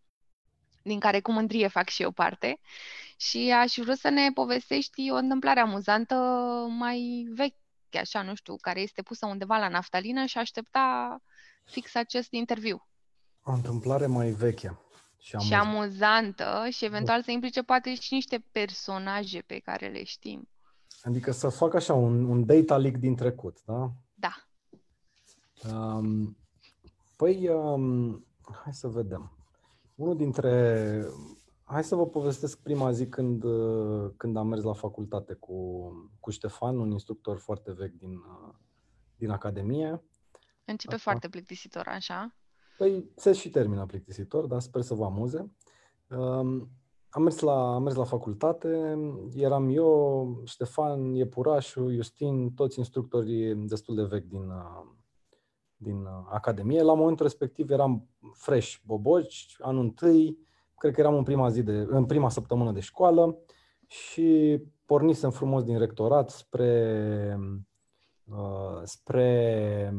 din 0.82 1.00
care 1.00 1.20
cu 1.20 1.32
mândrie 1.32 1.68
fac 1.68 1.88
și 1.88 2.02
eu 2.02 2.10
parte. 2.10 2.60
Și 3.16 3.52
aș 3.56 3.74
vrea 3.76 3.94
să 3.94 4.08
ne 4.08 4.32
povestești 4.32 5.10
o 5.10 5.14
întâmplare 5.14 5.60
amuzantă 5.60 6.14
mai 6.68 7.26
veche, 7.30 7.98
așa, 8.00 8.22
nu 8.22 8.34
știu, 8.34 8.56
care 8.56 8.80
este 8.80 9.02
pusă 9.02 9.26
undeva 9.26 9.58
la 9.58 9.68
naftalină 9.68 10.24
și 10.24 10.38
aștepta 10.38 11.18
fix 11.64 11.94
acest 11.94 12.32
interviu. 12.32 12.89
O 13.44 13.52
întâmplare 13.52 14.06
mai 14.06 14.30
veche. 14.30 14.78
Și, 15.18 15.34
amuzantă. 15.34 15.54
și 15.54 15.68
amuzantă 15.68 16.68
și 16.70 16.84
eventual 16.84 17.22
să 17.22 17.30
implice 17.30 17.62
poate 17.62 17.94
și 17.94 18.14
niște 18.14 18.44
personaje 18.52 19.40
pe 19.46 19.58
care 19.58 19.88
le 19.88 20.04
știm. 20.04 20.48
Adică 21.02 21.30
să 21.30 21.48
fac 21.48 21.74
așa 21.74 21.94
un, 21.94 22.24
un 22.24 22.46
data 22.46 22.76
leak 22.76 22.96
din 22.96 23.16
trecut, 23.16 23.58
da? 23.64 23.92
Da. 24.14 24.34
Um, 25.72 26.36
păi, 27.16 27.48
um, 27.48 28.26
hai 28.62 28.72
să 28.72 28.88
vedem. 28.88 29.32
Unul 29.94 30.16
dintre... 30.16 31.04
Hai 31.64 31.84
să 31.84 31.94
vă 31.94 32.06
povestesc 32.06 32.58
prima 32.58 32.92
zi 32.92 33.08
când, 33.08 33.42
când 34.16 34.36
am 34.36 34.46
mers 34.46 34.62
la 34.62 34.72
facultate 34.72 35.34
cu, 35.34 35.90
cu 36.20 36.30
Ștefan, 36.30 36.78
un 36.78 36.90
instructor 36.90 37.38
foarte 37.38 37.72
vechi 37.72 37.94
din, 37.94 38.20
din 39.16 39.30
Academie. 39.30 40.02
Începe 40.64 40.94
Asta. 40.94 41.10
foarte 41.10 41.28
plictisitor, 41.28 41.86
așa? 41.86 42.34
Păi 42.80 43.10
se 43.16 43.32
și 43.32 43.50
termină 43.50 43.86
plictisitor, 43.86 44.46
dar 44.46 44.60
sper 44.60 44.82
să 44.82 44.94
vă 44.94 45.04
amuze. 45.04 45.52
Um, 46.10 46.70
am 47.08 47.22
mers, 47.22 47.38
la, 47.38 47.74
am 47.74 47.82
mers 47.82 47.94
la 47.94 48.04
facultate, 48.04 48.98
eram 49.34 49.68
eu, 49.68 50.42
Ștefan, 50.44 51.14
Iepurașu, 51.14 51.90
Justin, 51.90 52.54
toți 52.54 52.78
instructorii 52.78 53.54
destul 53.54 53.94
de 53.94 54.02
vechi 54.02 54.24
din, 54.24 54.52
din 55.76 55.96
uh, 55.96 56.26
Academie. 56.30 56.82
La 56.82 56.94
momentul 56.94 57.24
respectiv 57.24 57.70
eram 57.70 58.08
fresh 58.32 58.76
boboci, 58.84 59.56
anul 59.58 59.82
întâi, 59.82 60.38
cred 60.76 60.94
că 60.94 61.00
eram 61.00 61.14
în 61.14 61.22
prima, 61.22 61.48
zi 61.48 61.62
de, 61.62 61.86
în 61.88 62.06
prima 62.06 62.28
săptămână 62.28 62.72
de 62.72 62.80
școală 62.80 63.38
și 63.86 64.60
pornisem 64.84 65.30
frumos 65.30 65.64
din 65.64 65.78
rectorat 65.78 66.30
spre, 66.30 67.36
uh, 67.40 67.58
spre 68.84 69.94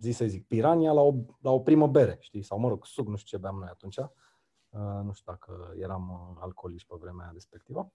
zi 0.00 0.10
să 0.10 0.26
zic, 0.26 0.46
Pirania 0.46 0.92
la 0.92 1.00
o, 1.00 1.14
la 1.40 1.50
o 1.50 1.60
primă 1.60 1.86
bere, 1.86 2.16
știi? 2.20 2.42
Sau 2.42 2.58
mă 2.58 2.68
rog, 2.68 2.86
suc, 2.86 3.08
nu 3.08 3.16
știu 3.16 3.36
ce 3.36 3.42
beam 3.42 3.56
noi 3.58 3.68
atunci. 3.70 3.96
Uh, 3.96 5.00
nu 5.04 5.12
știu 5.12 5.32
dacă 5.32 5.74
eram 5.80 6.10
uh, 6.10 6.42
alcoolici 6.42 6.84
pe 6.84 6.94
vremea 7.00 7.30
respectivă. 7.32 7.92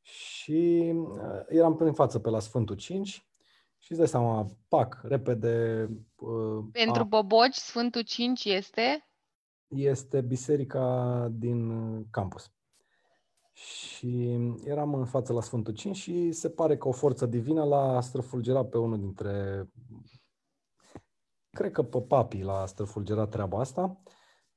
Și 0.00 0.92
uh, 0.94 1.40
eram 1.48 1.76
în 1.78 1.92
față 1.92 2.18
pe 2.18 2.30
la 2.30 2.38
Sfântul 2.38 2.76
5 2.76 3.28
și 3.78 3.90
îți 3.90 4.00
dai 4.00 4.08
seama, 4.08 4.46
pac, 4.68 5.00
repede. 5.02 5.86
Uh, 6.16 6.64
Pentru 6.72 7.02
a, 7.02 7.04
Boboci, 7.04 7.54
Sfântul 7.54 8.02
5 8.02 8.44
este? 8.44 9.08
Este 9.66 10.20
biserica 10.20 11.28
din 11.32 11.70
campus. 12.10 12.52
Și 13.58 14.38
eram 14.64 14.94
în 14.94 15.04
față 15.04 15.32
la 15.32 15.40
Sfântul 15.40 15.74
5 15.74 15.96
și 15.96 16.32
se 16.32 16.50
pare 16.50 16.76
că 16.76 16.88
o 16.88 16.92
forță 16.92 17.26
divină 17.26 17.64
l-a 17.64 18.00
străfulgerat 18.00 18.68
pe 18.68 18.78
unul 18.78 18.98
dintre... 18.98 19.68
Cred 21.50 21.72
că 21.72 21.82
pe 21.82 22.00
papii 22.00 22.42
l-a 22.42 22.66
străfulgerat 22.66 23.28
treaba 23.28 23.60
asta. 23.60 24.00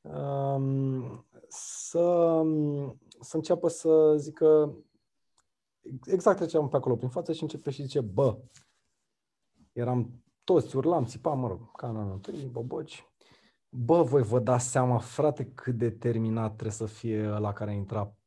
Um, 0.02 1.26
să 1.48 2.42
să 3.20 3.36
înceapă 3.36 3.68
să 3.68 4.16
zică 4.18 4.78
exact 6.06 6.38
treceam 6.38 6.70
pe 6.70 6.76
acolo 6.76 6.96
prin 6.96 7.10
față 7.10 7.34
și 7.34 7.42
începe 7.42 7.70
și 7.70 7.82
zice, 7.82 8.02
bă, 8.02 8.38
eram 9.72 10.24
toți, 10.44 10.76
urlam, 10.76 11.06
țipam, 11.06 11.40
mă 11.40 11.48
rog, 11.48 11.76
ca 11.76 11.90
în 11.90 11.96
anul 11.98 12.14
întâi, 12.14 12.50
boboci. 12.52 13.06
Bă, 13.70 14.02
voi 14.02 14.22
vă 14.22 14.40
dați 14.40 14.70
seama, 14.70 14.98
frate, 14.98 15.46
cât 15.46 15.78
de 15.78 15.90
terminat 15.90 16.50
trebuie 16.52 16.72
să 16.72 16.86
fie 16.86 17.28
la 17.28 17.54
care 17.54 17.72
a 17.72 17.74
intrat 17.74 18.21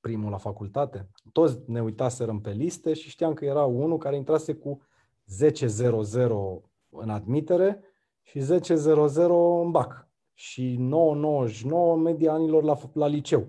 primul 0.00 0.30
la 0.30 0.36
facultate? 0.36 1.08
Toți 1.32 1.58
ne 1.66 1.82
uitaserăm 1.82 2.40
pe 2.40 2.50
liste 2.50 2.94
și 2.94 3.08
știam 3.08 3.34
că 3.34 3.44
era 3.44 3.64
unul 3.64 3.98
care 3.98 4.16
intrase 4.16 4.54
cu 4.54 4.80
10.00 5.44 6.26
în 6.90 7.10
admitere 7.10 7.80
și 8.22 8.38
10.00 8.38 8.44
în 9.62 9.70
bac 9.70 10.08
și 10.34 10.78
9.99 10.78 12.02
media 12.02 12.32
anilor 12.32 12.62
la, 12.62 12.78
la 12.92 13.06
liceu. 13.06 13.46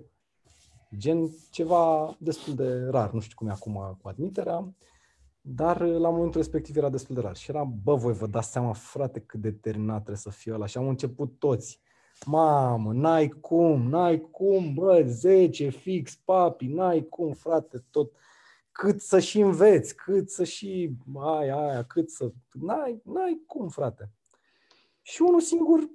Gen 0.97 1.30
ceva 1.52 2.16
destul 2.20 2.56
de 2.56 2.88
rar, 2.89 3.12
nu 3.12 3.20
știu 3.20 3.36
cum 3.38 3.47
e 3.47 3.52
acum 3.52 3.97
cu 4.02 4.08
admiterea, 4.08 4.74
dar 5.41 5.82
la 5.82 6.10
momentul 6.10 6.41
respectiv 6.41 6.78
era 6.78 6.89
destul 6.89 7.16
de 7.16 7.22
rar. 7.22 7.36
Și 7.36 7.50
era, 7.50 7.64
bă, 7.64 7.95
voi 7.95 8.14
vă 8.14 8.28
dați 8.28 8.52
seama, 8.52 8.74
frate, 8.74 9.20
cât 9.20 9.41
de 9.41 9.52
terminat 9.52 9.95
trebuie 9.95 10.18
să 10.18 10.30
fie 10.30 10.54
ăla. 10.54 10.66
Și 10.66 10.78
am 10.78 10.88
început 10.88 11.39
toți. 11.39 11.82
Mamă, 12.26 12.93
n-ai 12.93 13.28
cum, 13.28 13.89
n-ai 13.89 14.22
cum, 14.32 14.74
bă, 14.74 15.03
10 15.07 15.70
fix, 15.70 16.15
papi, 16.15 16.67
n-ai 16.67 17.05
cum, 17.09 17.34
frate, 17.34 17.86
tot. 17.89 18.11
Cât 18.72 19.01
să 19.01 19.20
și 19.20 19.39
înveți, 19.39 19.95
cât 19.95 20.30
să 20.30 20.43
și 20.43 20.91
aia, 21.15 21.55
aia, 21.55 21.84
cât 21.84 22.09
să... 22.09 22.32
N-ai, 22.51 23.01
n-ai 23.03 23.41
cum, 23.47 23.67
frate. 23.67 24.11
Și 25.01 25.22
unul 25.22 25.41
singur 25.41 25.89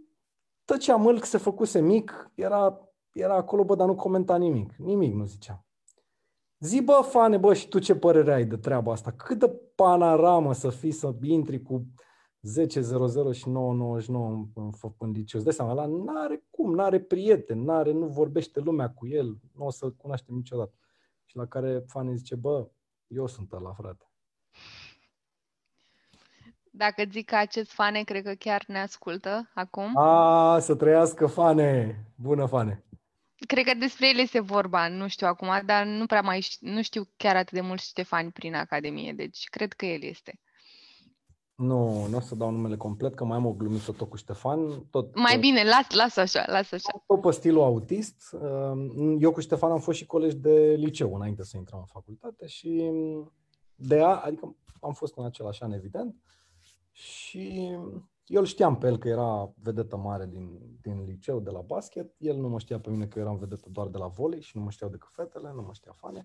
tăcea 0.64 0.96
mâlc, 0.96 1.24
se 1.24 1.38
făcuse 1.38 1.80
mic, 1.80 2.30
era, 2.34 2.88
era 3.12 3.34
acolo, 3.34 3.64
bă, 3.64 3.74
dar 3.74 3.86
nu 3.86 3.94
comenta 3.94 4.36
nimic. 4.36 4.76
Nimic 4.76 5.14
nu 5.14 5.24
zicea. 5.24 5.64
Zi, 6.58 6.82
bă, 6.82 7.00
fane, 7.10 7.36
bă, 7.36 7.54
și 7.54 7.68
tu 7.68 7.78
ce 7.78 7.94
părere 7.94 8.34
ai 8.34 8.44
de 8.44 8.56
treaba 8.56 8.92
asta? 8.92 9.12
Cât 9.12 9.38
de 9.38 9.48
panoramă 9.74 10.52
să 10.54 10.70
fii 10.70 10.92
să 10.92 11.14
intri 11.22 11.62
cu 11.62 11.86
10.00 12.44 13.32
și 13.32 13.44
9.99 13.44 13.50
în, 13.52 14.46
în, 14.54 14.70
în 14.98 15.10
liceu. 15.10 15.40
Îți 15.40 15.44
dai 15.44 15.52
seama, 15.52 15.70
ăla 15.70 15.86
n-are 15.86 16.44
cum, 16.50 16.74
n-are 16.74 17.00
prieten, 17.00 17.62
n-are, 17.62 17.92
nu 17.92 18.06
vorbește 18.06 18.60
lumea 18.60 18.90
cu 18.90 19.06
el, 19.06 19.38
nu 19.56 19.66
o 19.66 19.70
să-l 19.70 19.94
cunoaștem 19.94 20.34
niciodată. 20.34 20.74
Și 21.24 21.36
la 21.36 21.46
care 21.46 21.84
fane 21.86 22.14
zice, 22.14 22.34
bă, 22.34 22.68
eu 23.06 23.26
sunt 23.26 23.52
ăla, 23.52 23.72
frate. 23.72 24.08
Dacă 26.70 27.04
zic 27.10 27.26
că 27.26 27.36
acest 27.36 27.70
fane, 27.70 28.02
cred 28.02 28.24
că 28.24 28.32
chiar 28.32 28.64
ne 28.66 28.78
ascultă 28.78 29.50
acum. 29.54 29.96
A, 29.96 30.58
să 30.58 30.74
trăiască 30.74 31.26
fane! 31.26 31.98
Bună 32.16 32.46
fane! 32.46 32.84
Cred 33.46 33.64
că 33.64 33.74
despre 33.74 34.08
el 34.08 34.18
este 34.18 34.40
vorba, 34.40 34.88
nu 34.88 35.08
știu 35.08 35.26
acum, 35.26 35.62
dar 35.64 35.86
nu 35.86 36.06
prea 36.06 36.20
mai 36.20 36.40
știu, 36.40 36.70
nu 36.70 36.82
știu 36.82 37.08
chiar 37.16 37.36
atât 37.36 37.52
de 37.52 37.60
mult 37.60 37.80
Ștefani 37.80 38.30
prin 38.30 38.54
Academie, 38.54 39.12
deci 39.12 39.44
cred 39.50 39.72
că 39.72 39.86
el 39.86 40.02
este. 40.02 40.40
Nu, 41.54 42.06
nu 42.06 42.16
o 42.16 42.20
să 42.20 42.34
dau 42.34 42.50
numele 42.50 42.76
complet, 42.76 43.14
că 43.14 43.24
mai 43.24 43.36
am 43.36 43.46
o 43.46 43.52
glumiță 43.52 43.92
tot 43.92 44.08
cu 44.08 44.16
Ștefan. 44.16 44.86
Tot, 44.90 45.14
mai 45.14 45.38
bine, 45.38 45.62
las, 45.64 45.90
las 45.90 46.16
așa, 46.16 46.44
las 46.46 46.72
așa. 46.72 47.02
Tot 47.06 47.20
pe 47.20 47.30
stilul 47.30 47.62
autist. 47.62 48.36
Eu 49.18 49.32
cu 49.32 49.40
Ștefan 49.40 49.70
am 49.70 49.80
fost 49.80 49.98
și 49.98 50.06
colegi 50.06 50.36
de 50.36 50.74
liceu 50.78 51.14
înainte 51.14 51.44
să 51.44 51.56
intrăm 51.56 51.78
în 51.78 51.84
facultate 51.84 52.46
și 52.46 52.90
de 53.74 54.00
a, 54.00 54.20
adică 54.20 54.56
am 54.80 54.92
fost 54.92 55.16
în 55.16 55.24
același 55.24 55.62
an, 55.62 55.72
evident, 55.72 56.16
și 56.90 57.70
eu 58.26 58.40
îl 58.40 58.46
știam 58.46 58.78
pe 58.78 58.86
el 58.86 58.98
că 58.98 59.08
era 59.08 59.52
vedetă 59.62 59.96
mare 59.96 60.26
din, 60.26 60.58
din 60.80 61.04
liceu, 61.04 61.40
de 61.40 61.50
la 61.50 61.60
basket. 61.60 62.14
El 62.18 62.36
nu 62.36 62.48
mă 62.48 62.58
știa 62.58 62.80
pe 62.80 62.90
mine 62.90 63.06
că 63.06 63.18
eram 63.18 63.36
vedetă 63.36 63.68
doar 63.72 63.86
de 63.86 63.98
la 63.98 64.06
volei 64.06 64.40
și 64.40 64.56
nu 64.56 64.62
mă 64.62 64.70
știau 64.70 64.90
decât 64.90 65.08
fetele, 65.12 65.52
nu 65.54 65.62
mă 65.62 65.72
știa 65.72 65.92
fane. 65.94 66.24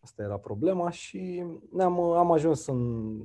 Asta 0.00 0.22
era 0.22 0.38
problema 0.38 0.90
și 0.90 1.44
ne-am, 1.70 2.00
am 2.00 2.32
ajuns 2.32 2.66
în, 2.66 3.20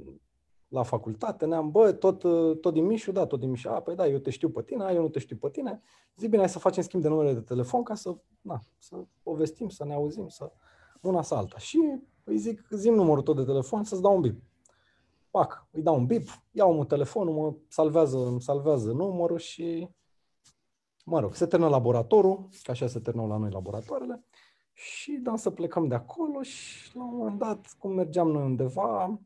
la 0.69 0.83
facultate, 0.83 1.45
ne-am, 1.45 1.71
bă, 1.71 1.91
tot, 1.91 2.19
tot 2.61 2.73
din 2.73 2.85
Mișu, 2.85 3.11
da, 3.11 3.25
tot 3.25 3.39
din 3.39 3.49
Mișu, 3.49 3.69
a, 3.69 3.81
păi 3.81 3.95
da, 3.95 4.07
eu 4.07 4.17
te 4.17 4.29
știu 4.29 4.49
pe 4.49 4.61
tine, 4.61 4.91
eu 4.93 5.01
nu 5.01 5.09
te 5.09 5.19
știu 5.19 5.35
pe 5.35 5.49
tine, 5.49 5.81
zi 6.15 6.27
bine, 6.27 6.37
hai 6.37 6.49
să 6.49 6.59
facem 6.59 6.83
schimb 6.83 7.01
de 7.01 7.07
numere 7.07 7.33
de 7.33 7.39
telefon 7.39 7.83
ca 7.83 7.95
să, 7.95 8.15
na, 8.41 8.59
să 8.77 9.05
povestim, 9.23 9.69
să 9.69 9.85
ne 9.85 9.93
auzim, 9.93 10.27
să 10.27 10.51
una 11.01 11.21
să 11.21 11.35
alta. 11.35 11.57
Și 11.57 11.79
îi 12.23 12.37
zic, 12.37 12.67
zim 12.69 12.93
numărul 12.93 13.23
tău 13.23 13.33
de 13.33 13.43
telefon 13.43 13.83
să-ți 13.83 14.01
dau 14.01 14.15
un 14.15 14.21
bip. 14.21 14.41
Pac, 15.31 15.67
îi 15.71 15.81
dau 15.81 15.95
un 15.95 16.05
bip, 16.05 16.27
iau 16.51 16.79
un 16.79 16.85
telefonul, 16.85 17.33
mă 17.33 17.55
salvează, 17.67 18.17
îmi 18.17 18.41
salvează 18.41 18.91
numărul 18.91 19.37
și, 19.37 19.89
mă 21.05 21.19
rog, 21.19 21.35
se 21.35 21.45
termină 21.45 21.69
laboratorul, 21.71 22.49
că 22.63 22.71
așa 22.71 22.87
se 22.87 22.99
termină 22.99 23.27
la 23.27 23.37
noi 23.37 23.51
laboratoarele, 23.51 24.23
și 24.73 25.11
da, 25.11 25.35
să 25.35 25.49
plecăm 25.49 25.87
de 25.87 25.95
acolo 25.95 26.41
și 26.41 26.95
la 26.97 27.03
un 27.03 27.15
moment 27.15 27.39
dat, 27.39 27.75
cum 27.77 27.91
mergeam 27.91 28.31
noi 28.31 28.43
undeva, 28.43 29.19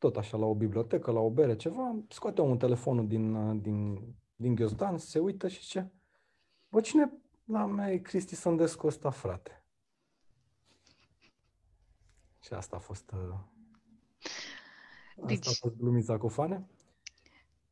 tot 0.00 0.16
așa, 0.16 0.36
la 0.36 0.46
o 0.46 0.54
bibliotecă, 0.54 1.10
la 1.10 1.20
o 1.20 1.30
bere, 1.30 1.56
ceva, 1.56 1.96
scoate 2.08 2.40
un 2.40 2.58
telefonul 2.58 3.06
din, 3.06 3.60
din, 3.60 4.00
din 4.36 4.54
ghiozdan, 4.54 4.98
se 4.98 5.18
uită 5.18 5.48
și 5.48 5.60
ce? 5.60 5.86
Bă, 6.68 6.80
cine 6.80 7.12
la 7.44 7.66
mea 7.66 7.92
e 7.92 7.98
Cristi 7.98 8.34
Sândescu 8.34 8.86
ăsta, 8.86 9.10
frate? 9.10 9.64
Și 12.40 12.52
asta 12.52 12.76
a 12.76 12.78
fost 12.78 13.10
uh, 13.10 13.38
deci, 15.26 15.46
Asta 15.46 15.50
a 15.50 15.68
fost 15.68 15.76
glumița 15.76 16.18
cu 16.18 16.28
fane? 16.28 16.66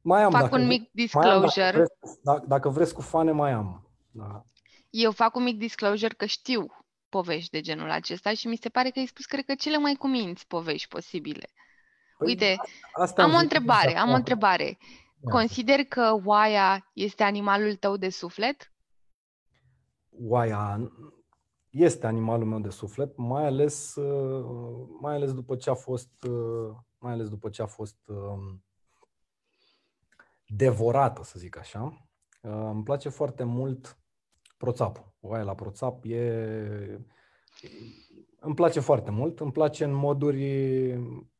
Mai 0.00 0.22
am. 0.22 0.30
Fac 0.30 0.40
dacă 0.40 0.56
un 0.56 0.66
mic 0.66 0.90
disclosure. 0.92 1.64
Am, 1.64 1.72
dacă, 1.72 1.76
vreți, 1.76 2.22
dacă, 2.22 2.44
dacă 2.46 2.68
vreți 2.68 2.94
cu 2.94 3.00
fane, 3.00 3.30
mai 3.30 3.52
am. 3.52 3.88
Da. 4.10 4.44
Eu 4.90 5.12
fac 5.12 5.36
un 5.36 5.42
mic 5.42 5.58
disclosure 5.58 6.14
că 6.14 6.26
știu 6.26 6.66
povești 7.08 7.50
de 7.50 7.60
genul 7.60 7.90
acesta 7.90 8.34
și 8.34 8.46
mi 8.46 8.56
se 8.56 8.68
pare 8.68 8.90
că 8.90 8.98
ai 8.98 9.06
spus, 9.06 9.24
cred 9.24 9.44
că, 9.44 9.54
cele 9.54 9.78
mai 9.78 9.94
cuminți 9.94 10.46
povești 10.46 10.88
posibile. 10.88 11.48
Păi, 12.18 12.26
Uite, 12.26 12.56
asta 12.92 13.22
am 13.22 13.34
o 13.34 13.38
întrebare, 13.38 13.96
am 13.96 14.10
o 14.10 14.14
întrebare. 14.14 14.78
Da. 15.20 15.30
Consider 15.30 15.84
că 15.84 16.20
oaia 16.24 16.90
este 16.92 17.22
animalul 17.22 17.74
tău 17.74 17.96
de 17.96 18.08
suflet? 18.08 18.72
Oaia 20.20 20.92
este 21.70 22.06
animalul 22.06 22.46
meu 22.46 22.60
de 22.60 22.70
suflet, 22.70 23.16
mai 23.16 23.44
ales, 23.44 23.94
uh, 23.94 24.88
mai 25.00 25.14
ales 25.14 25.34
după 25.34 25.56
ce 25.56 25.70
a 25.70 25.74
fost, 25.74 26.24
uh, 26.28 26.76
mai 26.98 27.12
ales 27.12 27.28
după 27.28 27.48
ce 27.48 27.62
a 27.62 27.66
fost 27.66 27.96
um, 28.06 28.64
devorată, 30.46 31.22
să 31.22 31.38
zic 31.38 31.58
așa. 31.58 32.08
Uh, 32.42 32.50
îmi 32.52 32.82
place 32.82 33.08
foarte 33.08 33.44
mult 33.44 33.98
proțapul. 34.56 35.12
Oaia 35.20 35.42
la 35.42 35.54
proțap 35.54 36.04
e... 36.04 37.00
Îmi 38.48 38.56
place 38.56 38.80
foarte 38.80 39.10
mult. 39.10 39.40
Îmi 39.40 39.52
place 39.52 39.84
în 39.84 39.92
moduri, 39.92 40.42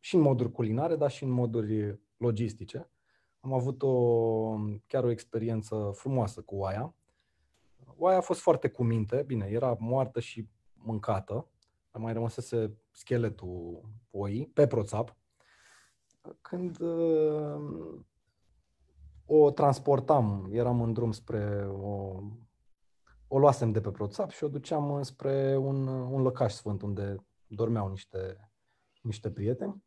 și 0.00 0.14
în 0.14 0.20
moduri 0.20 0.52
culinare, 0.52 0.96
dar 0.96 1.10
și 1.10 1.24
în 1.24 1.30
moduri 1.30 2.00
logistice. 2.16 2.90
Am 3.40 3.52
avut 3.52 3.82
o, 3.82 4.54
chiar 4.86 5.04
o 5.04 5.10
experiență 5.10 5.90
frumoasă 5.94 6.40
cu 6.40 6.56
oaia 6.56 6.94
oaia 7.98 8.16
a 8.16 8.20
fost 8.20 8.40
foarte 8.40 8.68
cu 8.68 8.84
minte, 8.84 9.22
bine, 9.26 9.46
era 9.46 9.76
moartă 9.78 10.20
și 10.20 10.48
mâncată, 10.74 11.46
mai 11.92 12.12
rămăsese 12.12 12.78
scheletul 12.90 13.80
oii 14.10 14.46
pe 14.46 14.66
proțap. 14.66 15.16
Când 16.40 16.80
uh, 16.80 18.00
o 19.26 19.50
transportam, 19.50 20.48
eram 20.52 20.80
în 20.82 20.92
drum 20.92 21.12
spre 21.12 21.68
o... 21.80 22.20
O 23.28 23.38
luasem 23.38 23.72
de 23.72 23.80
pe 23.80 23.90
proțap 23.90 24.30
și 24.30 24.44
o 24.44 24.48
duceam 24.48 25.02
spre 25.02 25.56
un, 25.56 25.86
un 25.86 26.22
lăcaș 26.22 26.52
sfânt 26.52 26.82
unde 26.82 27.16
dormeau 27.46 27.88
niște, 27.88 28.50
niște 29.02 29.30
prieteni. 29.30 29.84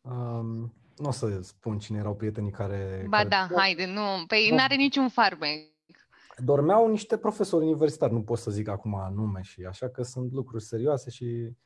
Um, 0.00 0.74
nu 0.96 1.08
o 1.08 1.10
să 1.10 1.40
spun 1.40 1.78
cine 1.78 1.98
erau 1.98 2.16
prietenii 2.16 2.50
care... 2.50 3.06
Ba 3.08 3.16
care 3.16 3.28
da, 3.28 3.48
haide, 3.56 3.86
nu, 3.86 4.26
păi 4.26 4.48
nu 4.50 4.58
are 4.60 4.74
niciun 4.74 5.08
farmec 5.08 5.72
dormeau 6.36 6.88
niște 6.88 7.16
profesori 7.16 7.64
universitari, 7.64 8.12
nu 8.12 8.22
pot 8.22 8.38
să 8.38 8.50
zic 8.50 8.68
acum 8.68 9.12
nume 9.14 9.42
și 9.42 9.64
așa 9.64 9.88
că 9.88 10.02
sunt 10.02 10.32
lucruri 10.32 10.62
serioase 10.62 11.10
și 11.10 11.56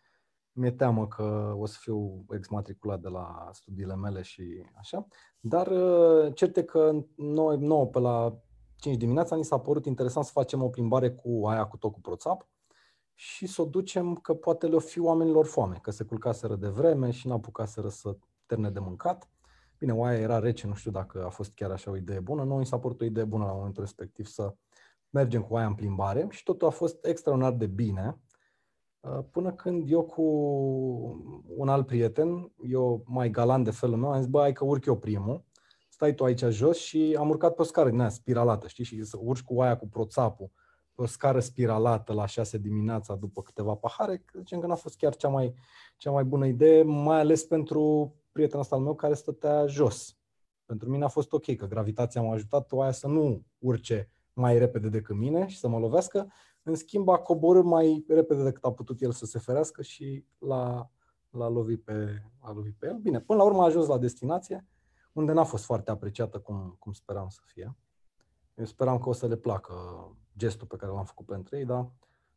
mi-e 0.52 0.70
teamă 0.70 1.06
că 1.06 1.54
o 1.56 1.66
să 1.66 1.76
fiu 1.80 2.24
exmatriculat 2.30 3.00
de 3.00 3.08
la 3.08 3.48
studiile 3.52 3.96
mele 3.96 4.22
și 4.22 4.42
așa. 4.78 5.06
Dar 5.40 5.66
uh, 5.66 6.34
certe 6.34 6.64
că 6.64 6.92
noi, 7.16 7.56
nouă 7.58 7.86
pe 7.86 7.98
la 7.98 8.38
5 8.76 8.96
dimineața 8.96 9.36
ni 9.36 9.44
s-a 9.44 9.58
părut 9.58 9.86
interesant 9.86 10.24
să 10.24 10.30
facem 10.32 10.62
o 10.62 10.68
plimbare 10.68 11.10
cu 11.10 11.46
aia 11.46 11.66
cu 11.66 11.76
tot 11.76 11.92
cu 11.92 12.00
proțap 12.00 12.48
și 13.14 13.46
să 13.46 13.62
o 13.62 13.64
ducem 13.64 14.14
că 14.14 14.34
poate 14.34 14.66
le-o 14.66 14.78
fi 14.78 15.00
oamenilor 15.00 15.46
foame, 15.46 15.78
că 15.82 15.90
se 15.90 16.04
culcaseră 16.04 16.56
de 16.56 16.68
vreme 16.68 17.10
și 17.10 17.28
n-apucaseră 17.28 17.88
să 17.88 18.16
termine 18.46 18.70
de 18.70 18.78
mâncat. 18.78 19.30
Bine, 19.78 19.92
oaia 19.92 20.18
era 20.18 20.38
rece, 20.38 20.66
nu 20.66 20.74
știu 20.74 20.90
dacă 20.90 21.24
a 21.24 21.28
fost 21.28 21.54
chiar 21.54 21.70
așa 21.70 21.90
o 21.90 21.96
idee 21.96 22.20
bună. 22.20 22.44
Noi 22.44 22.58
mi 22.58 22.66
s-a 22.66 22.78
părut 22.78 23.00
o 23.00 23.04
idee 23.04 23.24
bună 23.24 23.44
la 23.44 23.52
momentul 23.52 23.82
respectiv 23.82 24.26
să 24.26 24.54
mergem 25.10 25.42
cu 25.42 25.52
oaia 25.52 25.66
în 25.66 25.74
plimbare 25.74 26.26
și 26.30 26.42
totul 26.42 26.68
a 26.68 26.70
fost 26.70 27.06
extraordinar 27.06 27.52
de 27.52 27.66
bine 27.66 28.20
uh, 29.00 29.18
până 29.30 29.52
când 29.52 29.90
eu 29.90 30.02
cu 30.02 30.22
un 31.56 31.68
alt 31.68 31.86
prieten, 31.86 32.52
eu 32.68 33.02
mai 33.06 33.30
galant 33.30 33.64
de 33.64 33.70
felul 33.70 33.96
meu, 33.96 34.10
am 34.10 34.18
zis, 34.18 34.30
bă, 34.30 34.40
hai 34.40 34.52
că 34.52 34.64
urc 34.64 34.84
eu 34.84 34.98
primul, 34.98 35.44
stai 35.96 36.14
tu 36.14 36.24
aici 36.24 36.44
jos 36.44 36.78
și 36.78 37.16
am 37.18 37.28
urcat 37.28 37.54
pe 37.54 37.62
o 37.62 37.64
scară 37.64 37.90
din 37.90 38.00
aia 38.00 38.08
spiralată, 38.08 38.68
știi, 38.68 38.84
și 38.84 39.04
să 39.04 39.16
urci 39.20 39.42
cu 39.42 39.54
oaia 39.54 39.76
cu 39.76 39.88
proțapul 39.88 40.50
o 40.94 41.06
scară 41.06 41.40
spiralată 41.40 42.12
la 42.12 42.26
6 42.26 42.58
dimineața 42.58 43.14
după 43.14 43.42
câteva 43.42 43.74
pahare, 43.74 44.24
zicem 44.36 44.60
că 44.60 44.66
n-a 44.66 44.74
fost 44.74 44.96
chiar 44.96 45.16
cea 45.16 45.28
mai, 45.28 45.54
cea 45.96 46.10
mai 46.10 46.24
bună 46.24 46.46
idee, 46.46 46.82
mai 46.82 47.18
ales 47.18 47.44
pentru 47.44 48.14
prietenul 48.32 48.62
ăsta 48.62 48.76
al 48.76 48.82
meu 48.82 48.94
care 48.94 49.14
stătea 49.14 49.66
jos. 49.66 50.16
Pentru 50.64 50.90
mine 50.90 51.04
a 51.04 51.08
fost 51.08 51.32
ok, 51.32 51.56
că 51.56 51.66
gravitația 51.66 52.22
m-a 52.22 52.32
ajutat 52.32 52.70
aia 52.80 52.92
să 52.92 53.06
nu 53.06 53.44
urce 53.58 54.10
mai 54.32 54.58
repede 54.58 54.88
decât 54.88 55.16
mine 55.16 55.46
și 55.46 55.58
să 55.58 55.68
mă 55.68 55.78
lovească. 55.78 56.32
În 56.62 56.74
schimb, 56.74 57.08
a 57.08 57.18
coborât 57.18 57.64
mai 57.64 58.04
repede 58.08 58.42
decât 58.42 58.64
a 58.64 58.72
putut 58.72 59.00
el 59.00 59.12
să 59.12 59.26
se 59.26 59.38
ferească 59.38 59.82
și 59.82 60.24
l-a, 60.38 60.90
l-a, 61.30 61.48
lovit, 61.48 61.82
pe, 61.84 62.22
l-a 62.42 62.52
lovit 62.52 62.74
pe 62.78 62.86
el. 62.86 62.96
Bine, 62.96 63.20
până 63.20 63.38
la 63.38 63.44
urmă 63.44 63.62
a 63.62 63.64
ajuns 63.64 63.86
la 63.86 63.98
destinație, 63.98 64.66
unde 65.16 65.32
n-a 65.32 65.44
fost 65.44 65.64
foarte 65.64 65.90
apreciată 65.90 66.38
cum, 66.38 66.76
cum 66.78 66.92
speram 66.92 67.28
să 67.28 67.40
fie. 67.44 67.76
Eu 68.54 68.64
speram 68.64 68.98
că 68.98 69.08
o 69.08 69.12
să 69.12 69.26
le 69.26 69.36
placă 69.36 69.74
gestul 70.36 70.66
pe 70.66 70.76
care 70.76 70.92
l-am 70.92 71.04
făcut 71.04 71.26
pentru 71.26 71.56
ei, 71.56 71.64
dar 71.64 71.90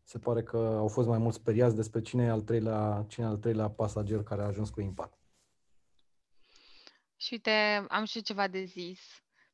se 0.03 0.19
pare 0.19 0.43
că 0.43 0.57
au 0.57 0.87
fost 0.87 1.07
mai 1.07 1.17
mult 1.17 1.33
speriați 1.33 1.75
despre 1.75 2.01
cine 2.01 2.23
e 2.23 2.29
al 2.29 2.41
treilea, 2.41 3.05
cine 3.07 3.25
e 3.25 3.29
al 3.29 3.37
treilea 3.37 3.69
pasager 3.69 4.23
care 4.23 4.41
a 4.41 4.45
ajuns 4.45 4.69
cu 4.69 4.81
impact. 4.81 5.17
Și 7.15 7.33
uite, 7.33 7.85
am 7.89 8.05
și 8.05 8.21
ceva 8.21 8.47
de 8.47 8.63
zis 8.63 8.99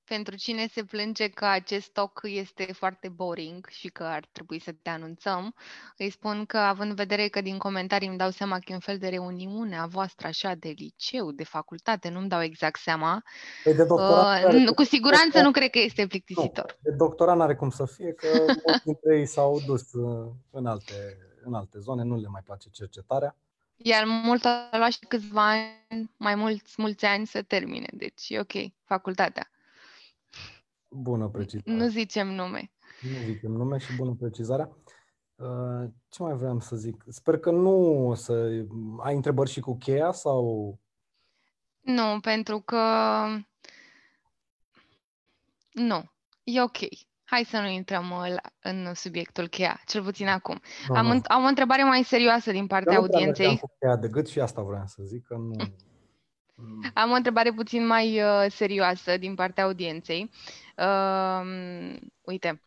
pentru 0.06 0.36
cine 0.36 0.68
se 0.72 0.84
plânge 0.84 1.28
că 1.28 1.46
acest 1.46 1.86
stoc 1.86 2.22
este 2.24 2.64
foarte 2.74 3.10
boring 3.10 3.68
și 3.70 3.88
că 3.88 4.04
ar 4.04 4.26
trebui 4.32 4.60
să 4.60 4.72
te 4.82 4.90
anunțăm, 4.90 5.54
îi 5.98 6.10
spun 6.10 6.46
că, 6.46 6.58
având 6.58 6.90
în 6.90 6.96
vedere 6.96 7.28
că 7.28 7.42
din 7.42 7.58
comentarii 7.58 8.08
îmi 8.08 8.18
dau 8.18 8.30
seama 8.30 8.56
că 8.56 8.66
e 8.68 8.74
un 8.74 8.80
fel 8.80 8.98
de 8.98 9.08
reuniune 9.08 9.78
a 9.78 9.86
voastră 9.86 10.28
așa 10.28 10.54
de 10.54 10.74
liceu, 10.78 11.32
de 11.32 11.44
facultate, 11.44 12.10
nu-mi 12.10 12.30
dau 12.30 12.42
exact 12.42 12.80
seama, 12.80 13.24
păi 13.64 13.74
de 13.74 13.86
uh, 13.90 14.74
cu 14.76 14.84
siguranță 14.84 15.42
nu 15.42 15.52
cred 15.52 15.70
că 15.70 15.80
este 15.80 16.08
plictisitor. 16.08 16.78
Nu, 16.82 16.92
de 16.92 16.96
doctorat 16.98 17.38
n-are 17.38 17.56
cum 17.56 17.70
să 17.70 17.86
fie, 17.86 18.14
că 18.14 18.28
mulți 18.66 18.84
dintre 18.84 19.18
ei 19.18 19.26
s-au 19.26 19.62
dus 19.66 19.94
uh, 19.94 20.32
în 20.52 20.66
alte, 20.66 21.18
în 21.44 21.54
alte 21.54 21.80
zone, 21.80 22.04
nu 22.04 22.16
le 22.16 22.28
mai 22.28 22.42
place 22.46 22.70
cercetarea. 22.70 23.36
Iar 23.78 24.04
mult 24.06 24.46
a 24.46 24.70
luat 24.72 24.92
și 24.92 25.00
câțiva 25.08 25.50
ani, 25.50 26.12
mai 26.18 26.36
mulți, 26.36 26.74
mulți 26.78 27.06
ani 27.06 27.26
să 27.26 27.42
termine, 27.42 27.88
deci 27.92 28.30
e 28.30 28.40
ok, 28.40 28.54
facultatea. 28.84 29.50
Bună 30.96 31.28
precizare. 31.28 31.78
Nu 31.78 31.88
zicem 31.88 32.28
nume. 32.28 32.72
Nu 33.02 33.34
zicem 33.34 33.52
nume 33.52 33.78
și 33.78 33.96
bună 33.96 34.16
precizarea. 34.20 34.70
Uh, 35.36 35.90
ce 36.10 36.24
mai 36.24 36.34
vreau 36.34 36.60
să 36.60 36.76
zic? 36.76 37.04
Sper 37.08 37.38
că 37.38 37.52
nu 37.52 38.08
o 38.08 38.14
să... 38.14 38.66
Ai 39.04 39.16
întrebări 39.16 39.50
și 39.50 39.60
cu 39.60 39.78
cheia 39.78 40.12
sau... 40.12 40.80
Nu, 41.82 42.20
pentru 42.22 42.60
că... 42.60 42.78
Nu, 45.72 46.04
e 46.44 46.62
ok. 46.62 46.78
Hai 47.24 47.44
să 47.44 47.60
nu 47.60 47.68
intrăm 47.68 48.12
uh, 48.12 48.36
în 48.62 48.94
subiectul 48.94 49.48
cheia, 49.48 49.82
cel 49.86 50.04
puțin 50.04 50.28
acum. 50.28 50.62
No, 50.88 50.96
am, 50.96 51.06
no. 51.06 51.20
am 51.24 51.44
o 51.44 51.48
întrebare 51.48 51.84
mai 51.84 52.04
serioasă 52.04 52.52
din 52.52 52.68
partea 52.68 52.94
Eu 52.94 53.02
audienței. 53.02 53.58
cu 53.58 53.76
cheia 53.80 53.96
de 53.96 54.08
gât 54.08 54.28
și 54.28 54.40
asta 54.40 54.62
vreau 54.62 54.84
să 54.86 55.04
zic, 55.04 55.26
că 55.26 55.36
nu... 55.36 55.56
Am 56.94 57.12
o 57.12 57.14
întrebare 57.14 57.52
puțin 57.52 57.86
mai 57.86 58.22
uh, 58.22 58.46
serioasă 58.52 59.18
din 59.18 59.36
partea 59.36 59.64
audienței. 59.64 60.22
Uh, 60.22 60.65
uite, 62.22 62.62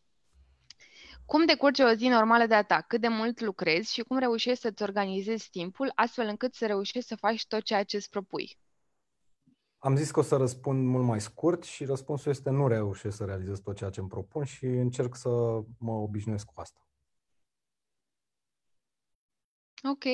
cum 1.26 1.46
decurge 1.46 1.84
o 1.84 1.92
zi 1.92 2.08
normală 2.08 2.46
de 2.46 2.54
atac? 2.54 2.86
Cât 2.86 3.00
de 3.00 3.08
mult 3.08 3.40
lucrezi 3.40 3.92
și 3.92 4.02
cum 4.02 4.18
reușești 4.18 4.60
să-ți 4.60 4.82
organizezi 4.82 5.50
timpul 5.50 5.92
astfel 5.94 6.26
încât 6.26 6.54
să 6.54 6.66
reușești 6.66 7.08
să 7.08 7.16
faci 7.16 7.46
tot 7.46 7.62
ceea 7.62 7.82
ce 7.82 7.96
îți 7.96 8.10
propui? 8.10 8.58
Am 9.78 9.96
zis 9.96 10.10
că 10.10 10.18
o 10.18 10.22
să 10.22 10.36
răspund 10.36 10.86
mult 10.86 11.04
mai 11.04 11.20
scurt 11.20 11.64
și 11.64 11.84
răspunsul 11.84 12.30
este 12.30 12.50
nu 12.50 12.68
reușesc 12.68 13.16
să 13.16 13.24
realizez 13.24 13.60
tot 13.60 13.76
ceea 13.76 13.90
ce 13.90 14.00
îmi 14.00 14.08
propun 14.08 14.44
și 14.44 14.64
încerc 14.64 15.14
să 15.14 15.28
mă 15.78 15.92
obișnuiesc 15.92 16.46
cu 16.46 16.60
asta. 16.60 16.80
Ok. 19.90 20.04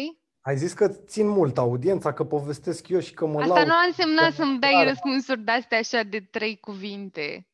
Ai 0.41 0.57
zis 0.57 0.73
că 0.73 0.89
țin 0.89 1.27
mult 1.27 1.59
audiența, 1.59 2.13
că 2.13 2.25
povestesc 2.25 2.89
eu 2.89 3.01
și 3.01 3.15
că 3.15 3.27
mă 3.27 3.41
Asta 3.41 3.55
laud. 3.55 3.67
nu 3.67 3.75
a 3.75 3.85
însemnat 3.87 4.33
să-mi 4.33 4.59
dai 4.59 4.85
răspunsuri 4.85 5.41
de-astea 5.41 5.79
așa 5.79 6.03
de 6.03 6.21
trei 6.21 6.57
cuvinte. 6.57 7.49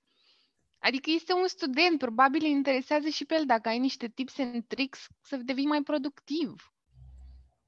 Adică 0.80 1.10
este 1.14 1.32
un 1.32 1.46
student, 1.46 1.98
probabil 1.98 2.40
îi 2.44 2.50
interesează 2.50 3.08
și 3.08 3.24
pe 3.24 3.34
el 3.34 3.46
dacă 3.46 3.68
ai 3.68 3.78
niște 3.78 4.08
tips 4.08 4.38
and 4.38 4.64
tricks 4.66 5.06
să 5.20 5.36
devii 5.36 5.66
mai 5.66 5.82
productiv. 5.82 6.74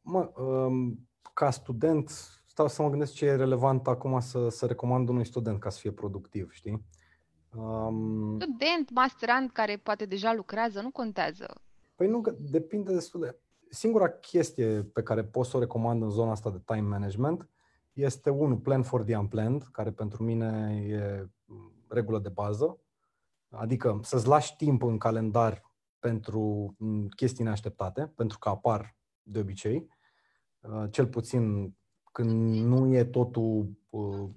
Mă, 0.00 0.32
um, 0.36 1.08
ca 1.34 1.50
student, 1.50 2.10
stau 2.46 2.68
să 2.68 2.82
mă 2.82 2.90
gândesc 2.90 3.12
ce 3.12 3.24
e 3.24 3.34
relevant 3.34 3.86
acum 3.86 4.20
să, 4.20 4.48
să 4.48 4.66
recomand 4.66 5.08
unui 5.08 5.26
student 5.26 5.60
ca 5.60 5.70
să 5.70 5.78
fie 5.78 5.92
productiv, 5.92 6.52
știi? 6.52 6.84
Um, 7.56 8.40
student, 8.40 8.90
masterand 8.90 9.50
care 9.50 9.76
poate 9.76 10.04
deja 10.04 10.34
lucrează, 10.34 10.80
nu 10.80 10.90
contează. 10.90 11.62
Păi 11.94 12.06
nu, 12.06 12.22
depinde 12.38 12.92
destul 12.92 13.20
de... 13.20 13.36
Singura 13.68 14.08
chestie 14.08 14.82
pe 14.82 15.02
care 15.02 15.24
pot 15.24 15.46
să 15.46 15.56
o 15.56 15.60
recomand 15.60 16.02
în 16.02 16.10
zona 16.10 16.30
asta 16.30 16.50
de 16.50 16.60
time 16.64 16.88
management 16.88 17.48
este 17.92 18.30
unul, 18.30 18.56
plan 18.56 18.82
for 18.82 19.02
the 19.02 19.16
unplanned, 19.16 19.62
care 19.62 19.90
pentru 19.90 20.22
mine 20.22 20.82
e 20.88 21.28
regulă 21.88 22.18
de 22.18 22.28
bază. 22.28 22.81
Adică 23.52 23.98
să-ți 24.02 24.26
lași 24.26 24.56
timp 24.56 24.82
în 24.82 24.98
calendar 24.98 25.62
pentru 25.98 26.74
chestii 27.16 27.44
neașteptate, 27.44 28.06
pentru 28.06 28.38
că 28.38 28.48
apar 28.48 28.96
de 29.22 29.38
obicei, 29.38 29.88
uh, 30.60 30.84
cel 30.90 31.06
puțin 31.06 31.74
când 32.12 32.54
nu 32.54 32.94
e 32.94 33.04
totul 33.04 33.78
uh, 33.90 34.28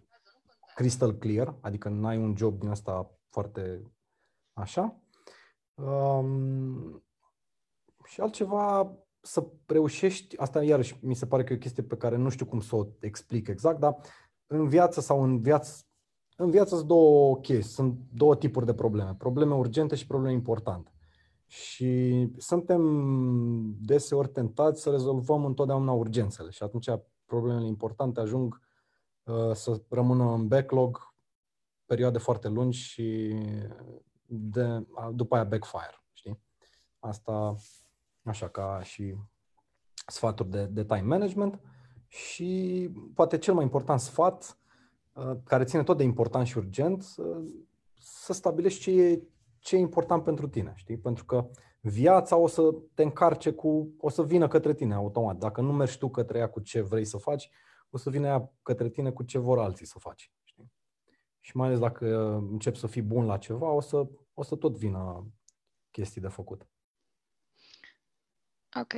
crystal 0.75 1.13
clear, 1.17 1.55
adică 1.61 1.89
nu 1.89 2.07
ai 2.07 2.17
un 2.17 2.35
job 2.37 2.59
din 2.59 2.69
asta 2.69 3.11
foarte 3.29 3.91
așa. 4.53 4.99
Um, 5.73 7.03
și 8.05 8.21
altceva, 8.21 8.95
să 9.21 9.47
reușești, 9.65 10.37
asta 10.37 10.63
iarăși 10.63 10.97
mi 11.01 11.15
se 11.15 11.27
pare 11.27 11.43
că 11.43 11.53
e 11.53 11.55
o 11.55 11.59
chestie 11.59 11.83
pe 11.83 11.97
care 11.97 12.15
nu 12.15 12.29
știu 12.29 12.45
cum 12.45 12.59
să 12.59 12.75
o 12.75 12.87
explic 12.99 13.47
exact, 13.47 13.79
dar 13.79 13.97
în 14.47 14.67
viață 14.67 15.01
sau 15.01 15.23
în 15.23 15.41
viață 15.41 15.85
în 16.35 16.49
viață 16.49 16.75
sunt 16.75 16.87
două 16.87 17.37
chestii, 17.37 17.73
sunt 17.73 17.97
două 18.13 18.35
tipuri 18.35 18.65
de 18.65 18.73
probleme. 18.73 19.15
Probleme 19.17 19.53
urgente 19.53 19.95
și 19.95 20.07
probleme 20.07 20.33
importante. 20.33 20.91
Și 21.47 22.27
suntem 22.37 22.81
deseori 23.79 24.27
tentați 24.27 24.81
să 24.81 24.89
rezolvăm 24.89 25.45
întotdeauna 25.45 25.91
urgențele 25.91 26.49
și 26.49 26.63
atunci 26.63 26.89
problemele 27.25 27.67
importante 27.67 28.19
ajung 28.19 28.61
uh, 29.23 29.51
să 29.53 29.81
rămână 29.89 30.33
în 30.33 30.47
backlog 30.47 31.13
perioade 31.85 32.17
foarte 32.17 32.47
lungi 32.47 32.79
și 32.79 33.35
de, 34.25 34.85
după 35.13 35.35
aia 35.35 35.43
backfire, 35.43 36.03
știi? 36.13 36.39
Asta 36.99 37.55
așa 38.23 38.47
ca 38.47 38.81
și 38.83 39.15
sfaturi 40.07 40.49
de, 40.49 40.65
de 40.65 40.85
time 40.85 41.01
management 41.01 41.59
și 42.07 42.89
poate 43.13 43.37
cel 43.37 43.53
mai 43.53 43.63
important 43.63 43.99
sfat 43.99 44.57
Uh, 44.59 44.64
care 45.43 45.63
ține 45.63 45.83
tot 45.83 45.97
de 45.97 46.03
important 46.03 46.47
și 46.47 46.57
urgent, 46.57 47.03
să, 47.03 47.41
să 47.99 48.33
stabilești 48.33 48.81
ce 48.81 49.01
e, 49.01 49.21
ce 49.59 49.75
e 49.75 49.79
important 49.79 50.23
pentru 50.23 50.47
tine, 50.47 50.73
știi? 50.75 50.97
Pentru 50.97 51.25
că 51.25 51.49
viața 51.79 52.35
o 52.35 52.47
să 52.47 52.75
te 52.93 53.03
încarce 53.03 53.51
cu, 53.51 53.93
o 53.99 54.09
să 54.09 54.23
vină 54.23 54.47
către 54.47 54.73
tine 54.73 54.93
automat. 54.93 55.37
Dacă 55.37 55.61
nu 55.61 55.73
mergi 55.73 55.97
tu 55.97 56.09
către 56.09 56.37
ea 56.37 56.49
cu 56.49 56.59
ce 56.59 56.81
vrei 56.81 57.05
să 57.05 57.17
faci, 57.17 57.49
o 57.89 57.97
să 57.97 58.09
vină 58.09 58.27
ea 58.27 58.51
către 58.61 58.89
tine 58.89 59.11
cu 59.11 59.23
ce 59.23 59.37
vor 59.37 59.59
alții 59.59 59.85
să 59.85 59.99
faci. 59.99 60.31
Știi? 60.43 60.71
Și 61.39 61.57
mai 61.57 61.67
ales 61.67 61.79
dacă 61.79 62.35
începi 62.51 62.77
să 62.77 62.87
fii 62.87 63.01
bun 63.01 63.25
la 63.25 63.37
ceva, 63.37 63.71
o 63.71 63.81
să, 63.81 64.07
o 64.33 64.43
să 64.43 64.55
tot 64.55 64.77
vină 64.77 65.27
chestii 65.91 66.21
de 66.21 66.27
făcut. 66.27 66.67
Ok. 68.81 68.93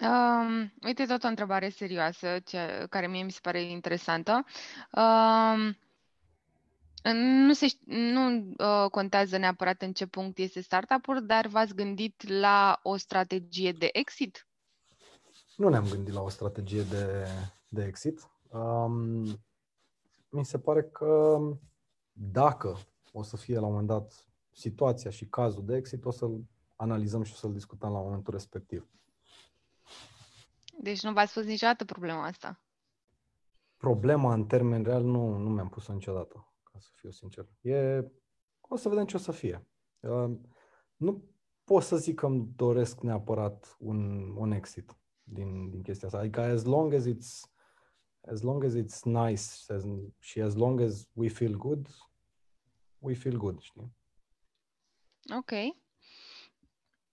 Um, 0.00 0.72
uite, 0.82 1.04
tot 1.04 1.24
o 1.24 1.28
întrebare 1.28 1.68
serioasă, 1.68 2.38
ce, 2.44 2.86
care 2.90 3.06
mie 3.06 3.22
mi 3.22 3.30
se 3.30 3.38
pare 3.42 3.62
interesantă. 3.62 4.44
Um, 4.92 5.76
nu, 7.46 7.52
se, 7.52 7.66
nu 7.84 8.54
uh, 8.58 8.90
contează 8.90 9.36
neapărat 9.36 9.82
în 9.82 9.92
ce 9.92 10.06
punct 10.06 10.38
este 10.38 10.60
startup-ul, 10.60 11.26
dar 11.26 11.46
v-ați 11.46 11.74
gândit 11.74 12.28
la 12.28 12.80
o 12.82 12.96
strategie 12.96 13.72
de 13.72 13.88
exit? 13.92 14.46
Nu 15.56 15.68
ne-am 15.68 15.88
gândit 15.88 16.14
la 16.14 16.20
o 16.20 16.28
strategie 16.28 16.82
de, 16.82 17.26
de 17.68 17.84
exit. 17.84 18.28
Um, 18.48 19.24
mi 20.28 20.44
se 20.44 20.58
pare 20.58 20.82
că 20.82 21.38
dacă 22.12 22.78
o 23.12 23.22
să 23.22 23.36
fie 23.36 23.58
la 23.58 23.66
un 23.66 23.70
moment 23.70 23.88
dat 23.88 24.26
situația 24.52 25.10
și 25.10 25.26
cazul 25.26 25.64
de 25.64 25.76
exit, 25.76 26.04
o 26.04 26.10
să-l 26.10 26.40
analizăm 26.76 27.22
și 27.22 27.32
o 27.32 27.36
să-l 27.36 27.52
discutăm 27.52 27.92
la 27.92 27.98
momentul 27.98 28.32
respectiv. 28.32 28.88
Deci 30.84 31.02
nu 31.02 31.12
v-ați 31.12 31.32
pus 31.32 31.44
niciodată 31.44 31.84
problema 31.84 32.24
asta? 32.24 32.60
Problema 33.76 34.32
în 34.32 34.46
termen 34.46 34.82
real 34.82 35.02
nu, 35.02 35.36
nu 35.36 35.50
mi-am 35.50 35.68
pus-o 35.68 35.92
niciodată, 35.92 36.52
ca 36.62 36.78
să 36.78 36.88
fiu 36.94 37.10
sincer. 37.10 37.48
E, 37.60 38.04
o 38.60 38.76
să 38.76 38.88
vedem 38.88 39.04
ce 39.04 39.16
o 39.16 39.18
să 39.18 39.32
fie. 39.32 39.66
Uh, 40.00 40.36
nu 40.96 41.24
pot 41.64 41.82
să 41.82 41.96
zic 41.96 42.14
că 42.14 42.26
îmi 42.26 42.52
doresc 42.56 43.00
neapărat 43.00 43.76
un, 43.78 44.30
un 44.36 44.52
exit 44.52 44.96
din, 45.22 45.70
din 45.70 45.82
chestia 45.82 46.06
asta. 46.06 46.20
Adică 46.20 46.40
as 46.40 46.64
long 46.64 46.92
as 46.92 47.06
it's 47.06 47.50
as 48.20 48.40
long 48.40 48.64
as 48.64 48.74
it's 48.74 49.02
nice 49.02 49.72
as, 49.72 49.84
și 50.18 50.40
as 50.40 50.54
long 50.54 50.80
as 50.80 51.08
we 51.12 51.28
feel 51.28 51.56
good, 51.56 51.88
we 52.98 53.14
feel 53.14 53.36
good, 53.36 53.60
știi? 53.60 53.92
Ok. 55.36 55.82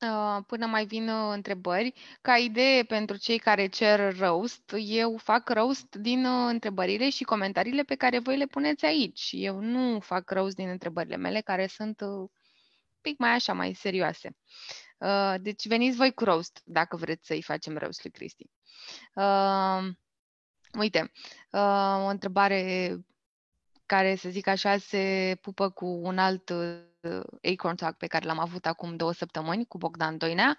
Uh, 0.01 0.43
până 0.47 0.65
mai 0.65 0.85
vin 0.85 1.09
uh, 1.09 1.31
întrebări. 1.33 1.93
Ca 2.21 2.37
idee 2.37 2.83
pentru 2.83 3.17
cei 3.17 3.37
care 3.37 3.67
cer 3.67 4.17
roast, 4.17 4.73
eu 4.77 5.17
fac 5.17 5.49
roast 5.49 5.95
din 5.95 6.25
uh, 6.25 6.49
întrebările 6.49 7.09
și 7.09 7.23
comentariile 7.23 7.83
pe 7.83 7.95
care 7.95 8.19
voi 8.19 8.37
le 8.37 8.45
puneți 8.45 8.85
aici. 8.85 9.29
Eu 9.31 9.59
nu 9.59 9.99
fac 9.99 10.29
roast 10.29 10.55
din 10.55 10.69
întrebările 10.69 11.15
mele, 11.15 11.41
care 11.41 11.67
sunt 11.67 12.01
uh, 12.01 12.29
pic 13.01 13.17
mai 13.17 13.29
așa, 13.29 13.53
mai 13.53 13.73
serioase. 13.73 14.37
Uh, 14.97 15.35
deci 15.41 15.67
veniți 15.67 15.97
voi 15.97 16.13
cu 16.13 16.23
roast, 16.23 16.61
dacă 16.63 16.95
vreți 16.95 17.25
să-i 17.25 17.41
facem 17.41 17.77
roast 17.77 18.03
lui 18.03 18.11
Cristi. 18.11 18.49
Uh, 19.13 19.89
uite, 20.79 21.11
uh, 21.51 22.03
o 22.03 22.05
întrebare 22.05 22.95
care, 23.85 24.15
să 24.15 24.29
zic 24.29 24.47
așa, 24.47 24.77
se 24.77 25.37
pupă 25.41 25.69
cu 25.69 25.85
un 25.85 26.17
alt 26.17 26.49
uh, 27.01 27.51
Acorn 27.51 27.75
Talk 27.75 27.97
pe 27.97 28.07
care 28.07 28.25
l-am 28.25 28.39
avut 28.39 28.65
acum 28.65 28.95
două 28.95 29.11
săptămâni 29.11 29.65
cu 29.65 29.77
Bogdan 29.77 30.17
Doinea. 30.17 30.57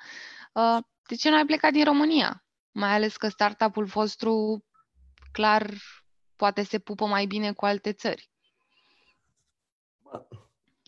Uh, 0.53 0.78
de 1.09 1.14
ce 1.14 1.30
nu 1.30 1.36
ai 1.36 1.45
plecat 1.45 1.72
din 1.72 1.84
România? 1.84 2.45
Mai 2.72 2.95
ales 2.95 3.16
că 3.16 3.28
startup-ul 3.28 3.84
vostru 3.84 4.64
clar 5.32 5.70
poate 6.36 6.62
se 6.62 6.78
pupă 6.78 7.07
mai 7.07 7.26
bine 7.26 7.53
cu 7.53 7.64
alte 7.64 7.93
țări. 7.93 8.30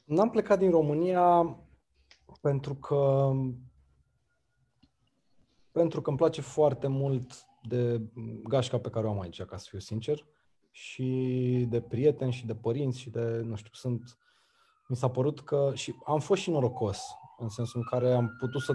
N-am 0.05 0.30
plecat 0.30 0.59
din 0.59 0.70
România 0.70 1.57
pentru 2.40 2.74
că 2.74 3.30
pentru 5.72 6.00
că 6.00 6.09
îmi 6.09 6.18
place 6.18 6.40
foarte 6.40 6.86
mult 6.86 7.46
de 7.62 8.00
gașca 8.48 8.78
pe 8.78 8.90
care 8.90 9.07
o 9.07 9.11
am 9.11 9.20
aici, 9.20 9.42
ca 9.42 9.57
să 9.57 9.66
fiu 9.68 9.78
sincer, 9.78 10.26
și 10.70 11.66
de 11.68 11.80
prieteni 11.80 12.32
și 12.32 12.46
de 12.46 12.55
părinți 12.55 13.00
și 13.00 13.11
de, 13.11 13.20
nu 13.20 13.57
știu, 13.57 13.70
sunt, 13.72 14.18
mi 14.89 14.97
s-a 14.97 15.09
părut 15.09 15.41
că, 15.41 15.70
și 15.74 15.95
am 16.07 16.20
fost 16.20 16.41
și 16.41 16.51
norocos, 16.51 17.03
în 17.39 17.49
sensul 17.49 17.80
în 17.80 17.99
care 17.99 18.14
am 18.14 18.37
putut 18.39 18.62
să 18.62 18.74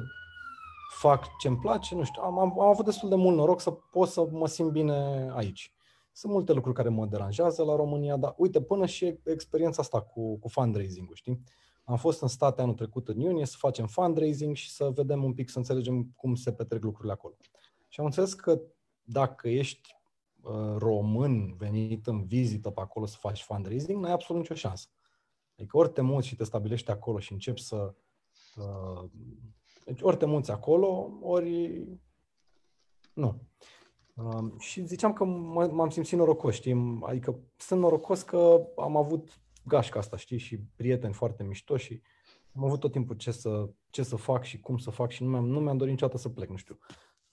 fac 0.99 1.37
ce-mi 1.37 1.57
place, 1.57 1.95
nu 1.95 2.03
știu, 2.03 2.21
am, 2.21 2.39
am, 2.39 2.59
am 2.59 2.67
avut 2.67 2.85
destul 2.85 3.09
de 3.09 3.15
mult 3.15 3.35
noroc 3.35 3.59
să 3.59 3.71
pot 3.71 4.07
să 4.07 4.27
mă 4.31 4.47
simt 4.47 4.71
bine 4.71 5.29
aici. 5.33 5.73
Sunt 6.11 6.31
multe 6.31 6.53
lucruri 6.53 6.75
care 6.75 6.89
mă 6.89 7.05
deranjează 7.05 7.63
la 7.63 7.75
România, 7.75 8.17
dar 8.17 8.33
uite, 8.37 8.61
până 8.61 8.85
și 8.85 9.19
experiența 9.25 9.81
asta 9.81 10.01
cu, 10.01 10.37
cu 10.37 10.47
fundraising-ul, 10.47 11.15
știi? 11.15 11.43
Am 11.83 11.97
fost 11.97 12.21
în 12.21 12.27
state 12.27 12.61
anul 12.61 12.73
trecut 12.73 13.07
în 13.07 13.19
iunie 13.19 13.45
să 13.45 13.55
facem 13.57 13.87
fundraising 13.87 14.55
și 14.55 14.69
să 14.69 14.89
vedem 14.95 15.23
un 15.23 15.33
pic, 15.33 15.49
să 15.49 15.57
înțelegem 15.57 16.13
cum 16.15 16.35
se 16.35 16.53
petrec 16.53 16.83
lucrurile 16.83 17.13
acolo. 17.13 17.33
Și 17.87 17.99
am 17.99 18.05
înțeles 18.05 18.33
că 18.33 18.61
dacă 19.03 19.49
ești 19.49 19.95
uh, 20.41 20.75
român 20.77 21.55
venit 21.57 22.07
în 22.07 22.25
vizită 22.25 22.69
pe 22.69 22.81
acolo 22.81 23.05
să 23.05 23.17
faci 23.19 23.41
fundraising, 23.41 24.01
n-ai 24.01 24.11
absolut 24.11 24.41
nicio 24.41 24.53
șansă. 24.55 24.87
Adică 25.59 25.77
ori 25.77 25.89
te 25.89 26.01
muți 26.01 26.27
și 26.27 26.35
te 26.35 26.43
stabilești 26.43 26.91
acolo 26.91 27.19
și 27.19 27.31
începi 27.31 27.61
să... 27.61 27.93
Uh, 28.55 29.09
deci 29.85 30.01
ori 30.01 30.17
te 30.17 30.25
muți 30.25 30.51
acolo, 30.51 31.17
ori... 31.21 31.87
Nu. 33.13 33.41
Uh, 34.13 34.51
și 34.57 34.85
ziceam 34.85 35.13
că 35.13 35.23
m-am 35.23 35.89
simțit 35.89 36.17
norocos, 36.17 36.53
știi? 36.55 36.99
Adică 37.01 37.39
sunt 37.57 37.79
norocos 37.79 38.21
că 38.21 38.67
am 38.77 38.97
avut 38.97 39.41
gașca 39.65 39.99
asta, 39.99 40.17
știi, 40.17 40.37
și 40.37 40.59
prieteni 40.75 41.13
foarte 41.13 41.43
mișto 41.43 41.77
și 41.77 42.01
am 42.55 42.63
avut 42.63 42.79
tot 42.79 42.91
timpul 42.91 43.15
ce 43.15 43.31
să, 43.31 43.69
ce 43.89 44.03
să 44.03 44.15
fac 44.15 44.43
și 44.43 44.59
cum 44.59 44.77
să 44.77 44.89
fac 44.89 45.11
și 45.11 45.23
nu 45.23 45.29
mi-am, 45.29 45.47
nu 45.47 45.59
mi-am 45.59 45.77
dorit 45.77 45.93
niciodată 45.93 46.17
să 46.17 46.29
plec, 46.29 46.49
nu 46.49 46.55
știu. 46.55 46.77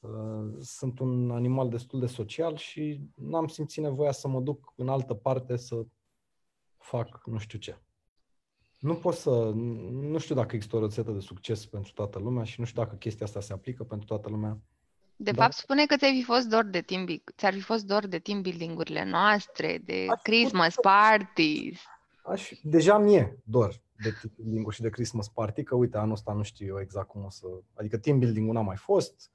Uh, 0.01 0.57
sunt 0.61 0.99
un 0.99 1.31
animal 1.31 1.69
destul 1.69 2.01
de 2.01 2.07
social 2.07 2.57
și 2.57 3.01
n-am 3.15 3.47
simțit 3.47 3.83
nevoia 3.83 4.13
să 4.13 4.29
mă 4.29 4.41
duc 4.41 4.73
în 4.77 4.89
altă 4.89 5.15
parte 5.15 5.57
să 5.57 5.87
fac 6.77 7.27
nu 7.27 7.39
știu 7.39 7.59
ce. 7.59 7.81
Nu 8.79 8.95
pot 8.95 9.15
să, 9.15 9.31
nu 9.91 10.19
știu 10.19 10.35
dacă 10.35 10.55
există 10.55 10.77
o 10.77 10.81
rețetă 10.81 11.11
de 11.11 11.21
succes 11.21 11.67
pentru 11.67 11.93
toată 11.93 12.19
lumea 12.19 12.45
și 12.45 12.61
nu 12.61 12.67
știu 12.67 12.83
dacă 12.83 12.97
chestia 12.97 13.27
asta 13.27 13.41
se 13.41 13.53
aplică 13.53 13.85
pentru 13.85 14.07
toată 14.07 14.29
lumea. 14.29 14.59
De 15.17 15.31
da. 15.31 15.43
fapt, 15.43 15.55
spune 15.55 15.87
că 15.87 15.97
ți-ar 15.97 16.13
fi 16.13 16.23
fost 16.23 16.47
dor 16.49 16.65
de 16.65 16.81
team, 16.81 17.07
ți-ar 17.37 17.53
fi 17.53 17.61
fost 17.61 17.85
dor 17.85 18.07
de 18.07 18.19
team 18.19 18.43
building-urile 18.43 19.05
noastre, 19.05 19.83
de 19.85 20.05
Aș 20.09 20.21
Christmas 20.23 20.75
parties. 20.81 21.81
Aș, 22.25 22.51
deja 22.63 22.99
mie 22.99 23.39
dor 23.45 23.81
de 24.03 24.11
team 24.11 24.33
building 24.37 24.73
și 24.73 24.81
de 24.81 24.91
Christmas 24.91 25.29
party, 25.29 25.63
că 25.63 25.75
uite, 25.75 25.97
anul 25.97 26.13
ăsta 26.13 26.33
nu 26.33 26.43
știu 26.43 26.67
eu 26.67 26.81
exact 26.81 27.09
cum 27.09 27.25
o 27.25 27.31
să... 27.31 27.47
Adică 27.75 27.99
team 27.99 28.19
building-ul 28.19 28.55
n-a 28.55 28.61
mai 28.61 28.77
fost, 28.77 29.31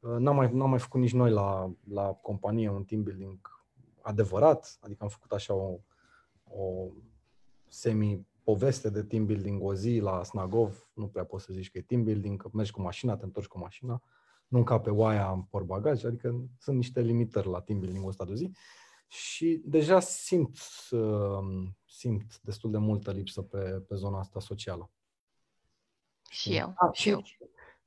uh, 0.00 0.16
n-am 0.18 0.36
mai, 0.36 0.50
n-am 0.52 0.70
mai 0.70 0.78
făcut 0.78 1.00
nici 1.00 1.12
noi 1.12 1.30
la, 1.30 1.72
la 1.88 2.02
companie 2.02 2.70
un 2.70 2.84
team 2.84 3.02
building 3.02 3.64
adevărat, 4.02 4.78
adică 4.80 5.02
am 5.02 5.08
făcut 5.08 5.32
așa 5.32 5.54
o, 5.54 5.78
o 6.44 6.88
semi-poveste 8.44 8.90
de 8.90 9.02
team 9.02 9.26
building 9.26 9.62
o 9.62 9.74
zi 9.74 9.98
la 9.98 10.22
Snagov, 10.22 10.88
nu 10.92 11.06
prea 11.06 11.24
poți 11.24 11.44
să 11.44 11.52
zici 11.52 11.70
că 11.70 11.78
e 11.78 11.82
team 11.82 12.04
building, 12.04 12.42
că 12.42 12.48
mergi 12.52 12.72
cu 12.72 12.80
mașina, 12.80 13.16
te 13.16 13.24
întorci 13.24 13.46
cu 13.46 13.58
mașina, 13.58 14.02
nu 14.46 14.62
ca 14.62 14.80
pe 14.80 14.90
oaia 14.90 15.30
în 15.30 15.42
portbagaj, 15.42 16.04
adică 16.04 16.44
sunt 16.58 16.76
niște 16.76 17.00
limitări 17.00 17.48
la 17.48 17.60
team 17.60 17.78
building-ul 17.78 18.08
ăsta 18.08 18.24
de 18.24 18.32
o 18.32 18.34
zi. 18.34 18.44
Uh, 18.44 18.50
și 19.12 19.62
deja 19.64 20.00
simt, 20.00 20.58
uh, 20.90 21.68
simt 21.84 22.40
destul 22.42 22.70
de 22.70 22.78
multă 22.78 23.12
lipsă 23.12 23.42
pe, 23.42 23.58
pe 23.58 23.94
zona 23.94 24.18
asta 24.18 24.40
socială. 24.40 24.90
Și 26.30 26.56
eu, 26.56 26.72
A, 26.76 26.90
și 26.92 27.08
eu. 27.08 27.22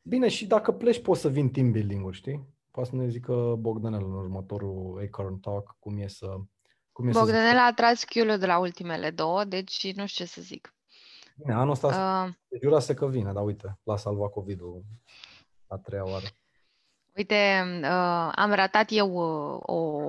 Bine, 0.01 0.27
și 0.27 0.47
dacă 0.47 0.71
pleci 0.71 1.01
poți 1.01 1.21
să 1.21 1.29
vin 1.29 1.51
team 1.51 1.71
building-uri, 1.71 2.15
știi? 2.15 2.47
Poate 2.71 2.89
să 2.89 2.95
ne 2.95 3.07
zică 3.07 3.55
Bogdanel 3.59 4.03
în 4.03 4.13
următorul 4.13 5.01
Acorn 5.07 5.39
Talk 5.39 5.75
cum 5.79 5.97
e 5.97 6.07
să... 6.07 6.37
Cum 6.95 7.07
e 7.07 7.11
Bogdanel 7.11 7.55
să 7.55 7.61
a 7.61 7.73
tras 7.73 8.03
chiulul 8.03 8.37
de 8.37 8.45
la 8.45 8.57
ultimele 8.57 9.09
două, 9.09 9.43
deci 9.43 9.93
nu 9.93 10.05
știu 10.05 10.25
ce 10.25 10.31
să 10.31 10.41
zic. 10.41 10.73
Bine, 11.35 11.53
anul 11.53 11.71
ăsta 11.71 11.87
uh, 12.27 12.59
jurase 12.61 12.93
că 12.93 13.07
vine, 13.07 13.33
dar 13.33 13.43
uite, 13.43 13.79
l-a 13.83 13.97
salvat 13.97 14.31
COVID-ul 14.31 14.83
a 15.67 15.77
treia 15.77 16.05
oară. 16.05 16.25
Uite, 17.15 17.63
uh, 17.81 18.31
am 18.35 18.53
ratat 18.53 18.87
eu 18.89 19.09
uh, 19.13 19.59
o 19.61 20.01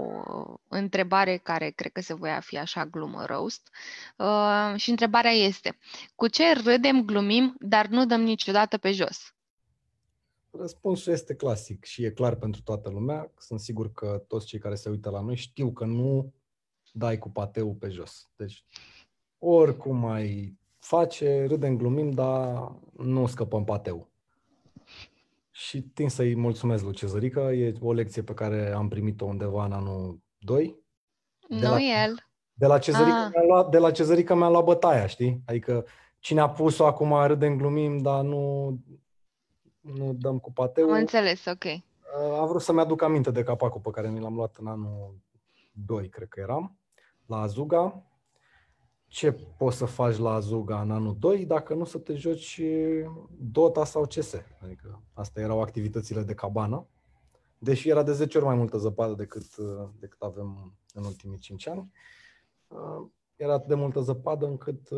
întrebare 0.68 1.36
care 1.36 1.70
cred 1.70 1.92
că 1.92 2.00
se 2.00 2.14
voia 2.14 2.40
fi 2.40 2.58
așa 2.58 2.84
glumă 2.84 3.24
roast 3.24 3.70
uh, 4.16 4.74
și 4.76 4.90
întrebarea 4.90 5.30
este, 5.30 5.78
cu 6.14 6.28
ce 6.28 6.52
râdem, 6.64 7.04
glumim, 7.04 7.56
dar 7.58 7.86
nu 7.86 8.06
dăm 8.06 8.20
niciodată 8.20 8.78
pe 8.78 8.92
jos? 8.92 9.34
Răspunsul 10.50 11.12
este 11.12 11.34
clasic 11.34 11.84
și 11.84 12.04
e 12.04 12.10
clar 12.10 12.34
pentru 12.34 12.62
toată 12.62 12.90
lumea. 12.90 13.32
Sunt 13.38 13.60
sigur 13.60 13.92
că 13.92 14.24
toți 14.28 14.46
cei 14.46 14.58
care 14.58 14.74
se 14.74 14.88
uită 14.88 15.10
la 15.10 15.20
noi 15.20 15.36
știu 15.36 15.72
că 15.72 15.84
nu 15.84 16.32
dai 16.96 17.18
cu 17.18 17.30
pateu 17.30 17.74
pe 17.74 17.88
jos. 17.88 18.30
Deci, 18.36 18.64
oricum 19.38 19.96
mai 19.96 20.56
face, 20.78 21.44
râdem, 21.46 21.76
glumim, 21.76 22.10
dar 22.10 22.72
nu 22.96 23.26
scăpăm 23.26 23.64
pateu 23.64 24.08
și 25.56 25.82
tin 25.82 26.08
să-i 26.08 26.36
mulțumesc 26.36 26.84
lui 26.84 26.94
Cezărică. 26.94 27.40
E 27.40 27.74
o 27.80 27.92
lecție 27.92 28.22
pe 28.22 28.34
care 28.34 28.72
am 28.72 28.88
primit-o 28.88 29.24
undeva 29.24 29.64
în 29.64 29.72
anul 29.72 30.20
2. 30.38 30.76
De 31.48 31.54
nu 31.54 31.60
la, 31.60 31.80
el. 31.80 32.26
De 32.54 32.66
la, 32.66 32.78
Cezărică 32.78 33.16
ah. 33.16 33.30
mi-a 33.34 33.44
luat, 33.46 33.70
de 33.70 33.78
la 33.78 33.90
Cezărică 33.90 34.34
mi-a 34.34 34.48
luat 34.48 34.64
bătaia, 34.64 35.06
știi? 35.06 35.42
Adică 35.46 35.86
cine 36.18 36.40
a 36.40 36.48
pus-o 36.48 36.86
acum 36.86 37.26
râdem, 37.26 37.56
glumim, 37.56 37.98
dar 37.98 38.22
nu, 38.22 38.68
nu 39.80 40.12
dăm 40.12 40.38
cu 40.38 40.52
pateu. 40.52 40.90
Am 40.90 40.98
înțeles, 40.98 41.44
ok. 41.44 41.64
A 42.40 42.44
vrut 42.44 42.60
să-mi 42.60 42.80
aduc 42.80 43.02
aminte 43.02 43.30
de 43.30 43.42
capacul 43.42 43.80
pe 43.80 43.90
care 43.90 44.08
mi 44.08 44.20
l-am 44.20 44.34
luat 44.34 44.56
în 44.56 44.66
anul 44.66 45.20
2, 45.72 46.08
cred 46.08 46.28
că 46.28 46.40
eram, 46.40 46.78
la 47.26 47.40
Azuga 47.40 48.02
ce 49.06 49.32
poți 49.32 49.76
să 49.76 49.84
faci 49.84 50.16
la 50.16 50.30
Azuga 50.30 50.80
în 50.80 50.90
anul 50.90 51.18
2 51.18 51.46
dacă 51.46 51.74
nu 51.74 51.84
să 51.84 51.98
te 51.98 52.14
joci 52.14 52.60
Dota 53.30 53.84
sau 53.84 54.06
CS. 54.06 54.34
Adică 54.62 55.02
astea 55.12 55.42
erau 55.42 55.60
activitățile 55.60 56.22
de 56.22 56.34
cabană. 56.34 56.86
Deși 57.58 57.88
era 57.88 58.02
de 58.02 58.12
10 58.12 58.36
ori 58.36 58.46
mai 58.46 58.56
multă 58.56 58.78
zăpadă 58.78 59.14
decât, 59.14 59.56
decât 59.98 60.22
avem 60.22 60.78
în 60.94 61.04
ultimii 61.04 61.38
5 61.38 61.66
ani, 61.66 61.92
era 63.36 63.52
atât 63.52 63.68
de 63.68 63.74
multă 63.74 64.00
zăpadă 64.00 64.46
încât 64.46 64.88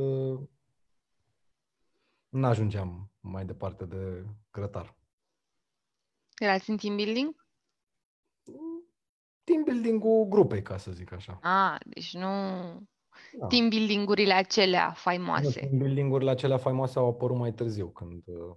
nu 2.29 2.47
ajungeam 2.47 3.11
mai 3.21 3.45
departe 3.45 3.85
de 3.85 4.25
grătar. 4.51 4.97
Erați 6.37 6.71
în 6.71 6.77
team 6.77 6.97
building? 6.97 7.38
Team 9.49 9.63
building-ul 9.65 10.25
grupei, 10.29 10.63
ca 10.63 10.77
să 10.77 10.91
zic 10.91 11.13
așa. 11.13 11.39
Ah, 11.43 11.81
deci 11.87 12.15
nu 12.15 12.29
da. 13.39 13.47
team 13.47 13.69
building-urile 13.69 14.33
acelea 14.33 14.91
faimoase. 14.91 15.61
Team 15.61 15.79
building-urile 15.79 16.31
acelea 16.31 16.57
faimoase 16.57 16.99
au 16.99 17.09
apărut 17.09 17.37
mai 17.37 17.53
târziu, 17.53 17.89
când 17.89 18.23
uh, 18.27 18.55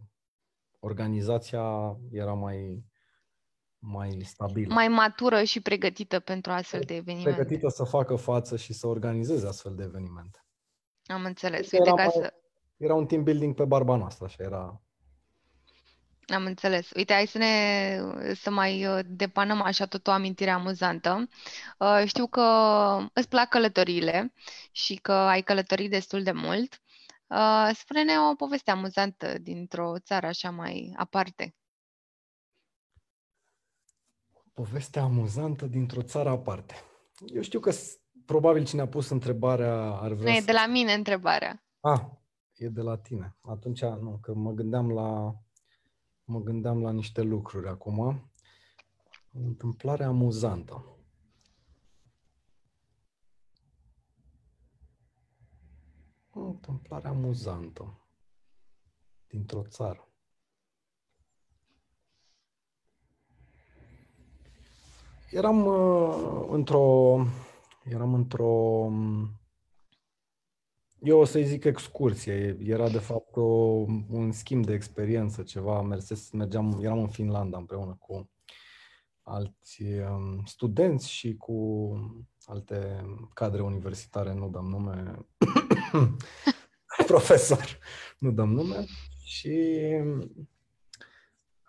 organizația 0.80 1.98
era 2.12 2.34
mai, 2.34 2.84
mai 3.78 4.22
stabilă. 4.24 4.74
Mai 4.74 4.88
matură 4.88 5.44
și 5.44 5.62
pregătită 5.62 6.20
pentru 6.20 6.52
astfel 6.52 6.82
de 6.86 6.96
evenimente. 6.96 7.34
Pregătită 7.34 7.68
să 7.68 7.84
facă 7.84 8.16
față 8.16 8.58
și 8.58 8.74
să 8.74 8.88
organizeze 8.88 9.48
astfel 9.48 9.76
de 9.76 9.84
evenimente. 9.84 10.46
Am 11.06 11.24
înțeles. 11.24 11.72
Uite, 11.72 11.78
era, 11.78 11.96
ca 11.96 12.04
mai, 12.04 12.12
să... 12.12 12.34
era 12.78 12.94
un 12.94 13.06
team 13.06 13.24
building 13.24 13.56
pe 13.56 13.66
barba 13.66 13.96
noastră, 13.96 14.26
așa 14.26 14.44
era 14.44 14.82
am 16.28 16.46
înțeles. 16.46 16.90
Uite, 16.96 17.14
hai 17.14 17.26
să 17.26 17.38
ne 17.38 18.34
să 18.34 18.50
mai 18.50 18.86
uh, 18.86 19.00
depanăm 19.08 19.62
așa 19.62 19.86
tot 19.86 20.08
o 20.08 20.12
amintire 20.12 20.50
amuzantă. 20.50 21.28
Uh, 21.78 22.04
știu 22.06 22.28
că 22.28 22.42
îți 23.14 23.28
plac 23.30 23.50
călătoriile 23.50 24.34
și 24.72 24.96
că 24.96 25.12
ai 25.12 25.42
călătorit 25.42 25.90
destul 25.90 26.24
de 26.24 26.32
mult. 26.32 26.82
Uh, 27.28 27.70
spune-ne 27.74 28.20
o 28.32 28.36
poveste 28.36 28.72
amuzantă 28.72 29.38
dintr-o 29.38 30.00
țară 30.00 30.28
așa 30.28 30.50
mai 30.50 30.94
aparte. 30.98 31.56
Poveste 34.54 35.00
amuzantă 35.00 35.66
dintr-o 35.66 36.02
țară 36.02 36.30
aparte. 36.30 36.76
Eu 37.26 37.42
știu 37.42 37.60
că 37.60 37.72
probabil 38.26 38.66
cine 38.66 38.82
a 38.82 38.88
pus 38.88 39.10
întrebarea 39.10 39.92
ar 39.92 40.14
vrea 40.14 40.32
Nu, 40.32 40.38
e 40.38 40.40
să... 40.40 40.46
de 40.46 40.52
la 40.52 40.66
mine 40.66 40.94
întrebarea. 40.94 41.64
Ah, 41.80 42.02
e 42.54 42.68
de 42.68 42.82
la 42.82 42.98
tine. 42.98 43.38
Atunci, 43.42 43.82
nu, 43.82 44.20
că 44.22 44.34
mă 44.34 44.52
gândeam 44.52 44.92
la, 44.92 45.36
mă 46.32 46.40
gândeam 46.40 46.82
la 46.82 46.92
niște 46.92 47.22
lucruri 47.22 47.68
acum. 47.68 48.00
O 48.00 49.40
întâmplare 49.40 50.04
amuzantă. 50.04 50.86
O 56.30 56.40
întâmplare 56.40 57.08
amuzantă 57.08 58.06
dintr-o 59.28 59.64
țară. 59.64 60.08
Eram 65.30 65.66
uh, 65.66 66.48
într-o 66.50 67.16
eram 67.84 68.14
într-o 68.14 68.88
eu 71.04 71.20
o 71.20 71.26
să-i 71.26 71.46
zic 71.46 71.64
excursie. 71.64 72.58
Era 72.64 72.90
de 72.90 73.00
fapt 73.00 73.36
o, 73.36 73.42
un 74.10 74.32
schimb 74.32 74.66
de 74.66 74.74
experiență, 74.74 75.42
ceva. 75.42 75.82
Merses, 75.82 76.32
mergeam, 76.32 76.80
eram 76.82 77.00
în 77.00 77.08
Finlanda 77.08 77.58
împreună 77.58 77.98
cu 78.00 78.30
alți 79.24 79.84
um, 79.84 80.44
studenți 80.46 81.10
și 81.10 81.36
cu 81.36 81.56
alte 82.46 83.06
cadre 83.34 83.62
universitare, 83.62 84.34
nu 84.34 84.50
dăm 84.50 84.66
nume, 84.66 85.18
profesor, 87.12 87.80
nu 88.18 88.32
dăm 88.32 88.50
nume. 88.54 88.86
Și 89.24 89.80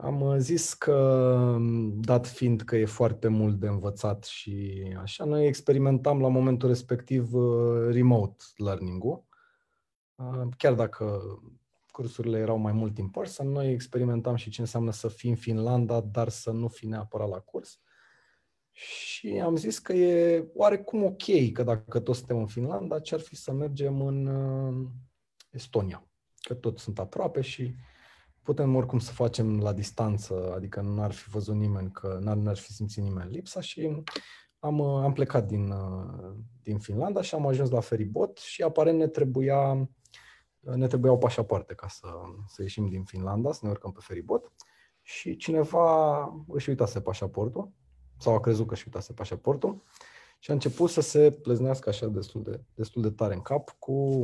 am 0.02 0.38
zis 0.38 0.74
că, 0.74 1.58
dat 1.94 2.26
fiind 2.26 2.60
că 2.60 2.76
e 2.76 2.84
foarte 2.84 3.28
mult 3.28 3.60
de 3.60 3.66
învățat 3.66 4.24
și 4.24 4.82
așa, 5.00 5.24
noi 5.24 5.46
experimentam 5.46 6.20
la 6.20 6.28
momentul 6.28 6.68
respectiv 6.68 7.34
uh, 7.34 7.88
remote 7.90 8.44
learning-ul. 8.56 9.24
Uh, 10.14 10.48
chiar 10.56 10.74
dacă 10.74 11.20
cursurile 11.90 12.38
erau 12.38 12.56
mai 12.56 12.72
mult 12.72 12.98
în 12.98 13.08
person, 13.08 13.48
noi 13.48 13.72
experimentam 13.72 14.34
și 14.34 14.50
ce 14.50 14.60
înseamnă 14.60 14.92
să 14.92 15.08
fii 15.08 15.30
în 15.30 15.36
Finlanda, 15.36 16.00
dar 16.00 16.28
să 16.28 16.50
nu 16.50 16.68
fii 16.68 16.88
neapărat 16.88 17.28
la 17.28 17.38
curs. 17.38 17.80
Și 18.70 19.40
am 19.44 19.56
zis 19.56 19.78
că 19.78 19.92
e 19.92 20.44
oarecum 20.54 21.04
ok 21.04 21.52
că 21.52 21.62
dacă 21.62 22.00
toți 22.00 22.18
suntem 22.18 22.38
în 22.38 22.46
Finlanda, 22.46 23.00
ce 23.00 23.14
ar 23.14 23.20
fi 23.20 23.36
să 23.36 23.52
mergem 23.52 24.00
în 24.00 24.26
uh, 24.26 24.88
Estonia. 25.50 26.06
Că 26.40 26.54
toți 26.54 26.82
sunt 26.82 26.98
aproape 26.98 27.40
și 27.40 27.74
putem 28.42 28.74
oricum 28.74 28.98
să 28.98 29.12
facem 29.12 29.60
la 29.60 29.72
distanță, 29.72 30.52
adică 30.56 30.80
nu 30.80 31.02
ar 31.02 31.12
fi 31.12 31.28
văzut 31.28 31.54
nimeni, 31.54 31.90
că 31.90 32.18
n-ar, 32.20 32.36
n-ar 32.36 32.56
fi 32.56 32.72
simțit 32.72 33.02
nimeni 33.02 33.30
lipsa 33.30 33.60
și 33.60 34.02
am, 34.58 34.80
am 34.80 35.12
plecat 35.12 35.46
din, 35.46 35.74
din 36.62 36.78
Finlanda 36.78 37.22
și 37.22 37.34
am 37.34 37.46
ajuns 37.46 37.70
la 37.70 37.80
feribot 37.80 38.38
și 38.38 38.62
aparent 38.62 38.98
ne 38.98 39.06
trebuia 39.06 39.88
ne 40.62 40.86
trebuiau 40.86 41.18
pașapoarte 41.18 41.74
ca 41.74 41.88
să, 41.88 42.06
să 42.46 42.62
ieșim 42.62 42.88
din 42.88 43.04
Finlanda, 43.04 43.52
să 43.52 43.60
ne 43.62 43.70
urcăm 43.70 43.92
pe 43.92 44.00
feribot 44.02 44.52
și 45.02 45.36
cineva 45.36 46.24
își 46.48 46.68
uitase 46.68 47.00
pașaportul 47.00 47.70
sau 48.18 48.34
a 48.34 48.40
crezut 48.40 48.66
că 48.66 48.72
își 48.72 48.82
uitase 48.86 49.12
pașaportul 49.12 49.82
și 50.38 50.50
a 50.50 50.54
început 50.54 50.90
să 50.90 51.00
se 51.00 51.30
pleznească 51.30 51.88
așa 51.88 52.06
destul 52.06 52.42
de, 52.42 52.60
destul 52.74 53.02
de 53.02 53.10
tare 53.10 53.34
în 53.34 53.40
cap 53.40 53.70
cu 53.78 54.20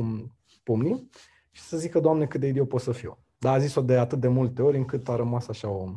pumnii 0.63 1.09
și 1.51 1.61
să 1.61 1.77
zică, 1.77 1.99
Doamne, 1.99 2.27
cât 2.27 2.39
de 2.39 2.47
idiot 2.47 2.67
pot 2.67 2.81
să 2.81 2.91
fiu. 2.91 3.17
Dar 3.39 3.53
a 3.53 3.59
zis-o 3.59 3.81
de 3.81 3.97
atât 3.97 4.19
de 4.19 4.27
multe 4.27 4.61
ori 4.61 4.77
încât 4.77 5.09
a 5.09 5.15
rămas 5.15 5.47
așa 5.47 5.67
o, 5.69 5.93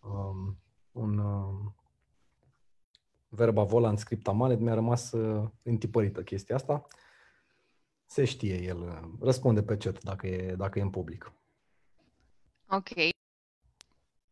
um, 0.00 0.58
un 0.92 1.18
um, 1.18 1.74
verba 3.28 3.62
vola 3.62 3.88
în 3.88 3.96
scripta 3.96 4.32
mare, 4.32 4.54
mi-a 4.54 4.74
rămas 4.74 5.12
uh, 5.12 5.48
întipărită 5.62 6.22
chestia 6.22 6.54
asta. 6.54 6.86
Se 8.04 8.24
știe 8.24 8.62
el, 8.62 8.80
uh, 8.80 9.08
răspunde 9.20 9.62
pe 9.62 9.76
chat 9.76 10.02
dacă 10.02 10.26
e, 10.26 10.54
dacă 10.54 10.78
e 10.78 10.82
în 10.82 10.90
public. 10.90 11.32
Ok. 12.68 12.88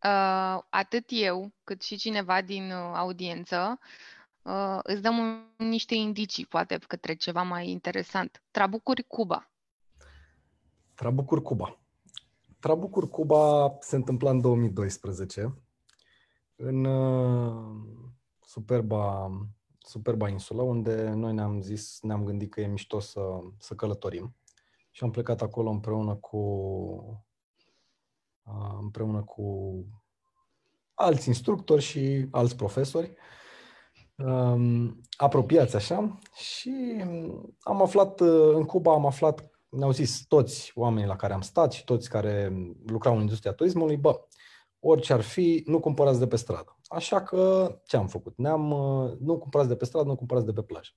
Uh, 0.04 0.62
atât 0.68 1.04
eu, 1.08 1.52
cât 1.64 1.82
și 1.82 1.96
cineva 1.96 2.40
din 2.42 2.70
uh, 2.70 2.92
audiență, 2.94 3.78
uh, 4.42 4.78
îți 4.82 5.02
dăm 5.02 5.18
un, 5.18 5.44
niște 5.56 5.94
indicii, 5.94 6.46
poate, 6.46 6.78
către 6.86 7.14
ceva 7.14 7.42
mai 7.42 7.68
interesant. 7.68 8.42
Trabucuri 8.50 9.02
Cuba. 9.02 9.50
Trabucuri 10.94 11.42
Cuba. 11.42 11.78
Trabucur 12.60 13.08
Cuba 13.08 13.76
se 13.80 13.96
întâmpla 13.96 14.30
în 14.30 14.40
2012 14.40 15.62
în 16.56 16.84
uh, 16.84 17.76
superba, 18.40 19.30
superba 19.78 20.28
insulă 20.28 20.62
unde 20.62 21.10
noi 21.10 21.32
ne-am 21.32 21.60
zis, 21.60 21.98
ne-am 22.02 22.24
gândit 22.24 22.50
că 22.50 22.60
e 22.60 22.66
mișto 22.66 23.00
să, 23.00 23.20
să 23.58 23.74
călătorim. 23.74 24.36
Și 24.90 25.04
am 25.04 25.10
plecat 25.10 25.42
acolo 25.42 25.70
împreună 25.70 26.14
cu 26.14 26.38
uh, 28.42 28.78
împreună 28.80 29.22
cu 29.22 29.74
alți 30.94 31.28
instructori 31.28 31.82
și 31.82 32.28
alți 32.30 32.56
profesori. 32.56 33.14
Um, 34.16 35.00
apropiați 35.16 35.76
așa. 35.76 36.18
Și 36.34 37.04
am 37.60 37.82
aflat 37.82 38.20
uh, 38.20 38.54
în 38.54 38.64
Cuba 38.64 38.92
am 38.92 39.06
aflat 39.06 39.57
ne-au 39.68 39.90
zis 39.90 40.24
toți 40.28 40.72
oamenii 40.74 41.08
la 41.08 41.16
care 41.16 41.32
am 41.32 41.40
stat 41.40 41.72
și 41.72 41.84
toți 41.84 42.08
care 42.08 42.52
lucrau 42.86 43.14
în 43.14 43.20
industria 43.20 43.52
turismului, 43.52 43.96
bă, 43.96 44.20
orice 44.80 45.12
ar 45.12 45.20
fi, 45.20 45.62
nu 45.66 45.80
cumpărați 45.80 46.18
de 46.18 46.26
pe 46.26 46.36
stradă. 46.36 46.76
Așa 46.88 47.22
că 47.22 47.74
ce 47.86 47.96
am 47.96 48.06
făcut? 48.06 48.32
Ne-am, 48.36 48.68
nu 49.20 49.38
cumpărați 49.38 49.68
de 49.68 49.76
pe 49.76 49.84
stradă, 49.84 50.06
nu 50.06 50.16
cumpărați 50.16 50.46
de 50.46 50.52
pe 50.52 50.62
plajă. 50.62 50.90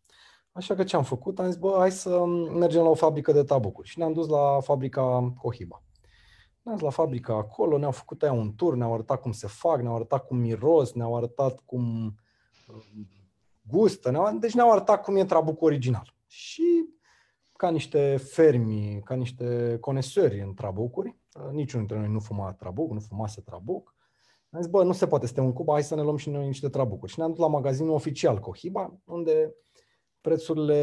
Așa 0.51 0.75
că 0.75 0.83
ce 0.83 0.95
am 0.95 1.03
făcut? 1.03 1.39
Am 1.39 1.45
zis, 1.45 1.55
bă, 1.55 1.75
hai 1.77 1.91
să 1.91 2.25
mergem 2.53 2.81
la 2.81 2.89
o 2.89 2.93
fabrică 2.93 3.31
de 3.31 3.43
tabucuri. 3.43 3.87
Și 3.87 3.99
ne-am 3.99 4.13
dus 4.13 4.27
la 4.27 4.59
fabrica 4.59 5.33
Cohiba. 5.41 5.83
Ne-am 6.61 6.77
dus 6.77 6.85
la 6.85 6.91
fabrica 6.93 7.33
acolo, 7.33 7.77
ne-au 7.77 7.91
făcut 7.91 8.23
aia 8.23 8.31
un 8.31 8.55
tur, 8.55 8.75
ne-au 8.75 8.93
arătat 8.93 9.21
cum 9.21 9.31
se 9.31 9.47
fac, 9.47 9.81
ne-au 9.81 9.95
arătat 9.95 10.25
cum 10.25 10.37
miros, 10.37 10.93
ne-au 10.93 11.15
arătat 11.15 11.59
cum 11.65 12.15
gustă, 13.61 14.11
ne-au, 14.11 14.37
deci 14.37 14.53
ne-au 14.53 14.71
arătat 14.71 15.03
cum 15.03 15.15
e 15.15 15.25
trabucul 15.25 15.67
original. 15.67 16.15
Și 16.27 16.85
ca 17.61 17.69
niște 17.69 18.17
fermi, 18.17 19.01
ca 19.03 19.15
niște 19.15 19.77
conesori 19.79 20.41
în 20.41 20.53
trabucuri. 20.53 21.15
Niciunul 21.51 21.85
dintre 21.85 22.05
noi 22.05 22.13
nu 22.13 22.19
fuma 22.19 22.53
trabuc, 22.53 22.91
nu 22.91 22.99
fumase 22.99 23.41
trabuc. 23.41 23.95
Am 24.49 24.61
zis, 24.61 24.71
bă, 24.71 24.83
nu 24.83 24.91
se 24.91 25.07
poate, 25.07 25.25
suntem 25.25 25.45
în 25.45 25.53
Cuba, 25.53 25.73
hai 25.73 25.83
să 25.83 25.95
ne 25.95 26.01
luăm 26.01 26.15
și 26.15 26.29
noi 26.29 26.45
niște 26.45 26.69
trabucuri. 26.69 27.11
Și 27.11 27.19
ne-am 27.19 27.31
dus 27.31 27.39
la 27.39 27.47
magazinul 27.47 27.93
oficial 27.93 28.39
Cohiba, 28.39 28.99
unde 29.05 29.55
prețurile 30.21 30.79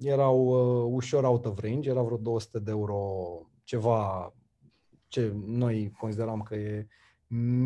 erau 0.00 0.38
uh, 0.46 0.92
ușor 0.94 1.24
out 1.24 1.46
of 1.46 1.58
range, 1.58 1.90
era 1.90 2.02
vreo 2.02 2.16
200 2.16 2.58
de 2.58 2.70
euro, 2.70 3.00
ceva 3.64 4.34
ce 5.08 5.32
noi 5.44 5.92
consideram 5.98 6.42
că 6.42 6.54
e 6.54 6.86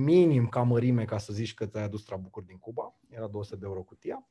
minim 0.05 0.47
ca 0.49 0.63
mărime 0.63 1.05
ca 1.05 1.19
să 1.19 1.33
zici 1.33 1.55
că 1.55 1.67
ți-ai 1.67 1.85
adus 1.85 2.03
trabucuri 2.03 2.47
din 2.47 2.59
Cuba, 2.59 2.99
era 3.09 3.27
200 3.27 3.57
de 3.57 3.67
euro 3.67 3.83
cutia. 3.83 4.29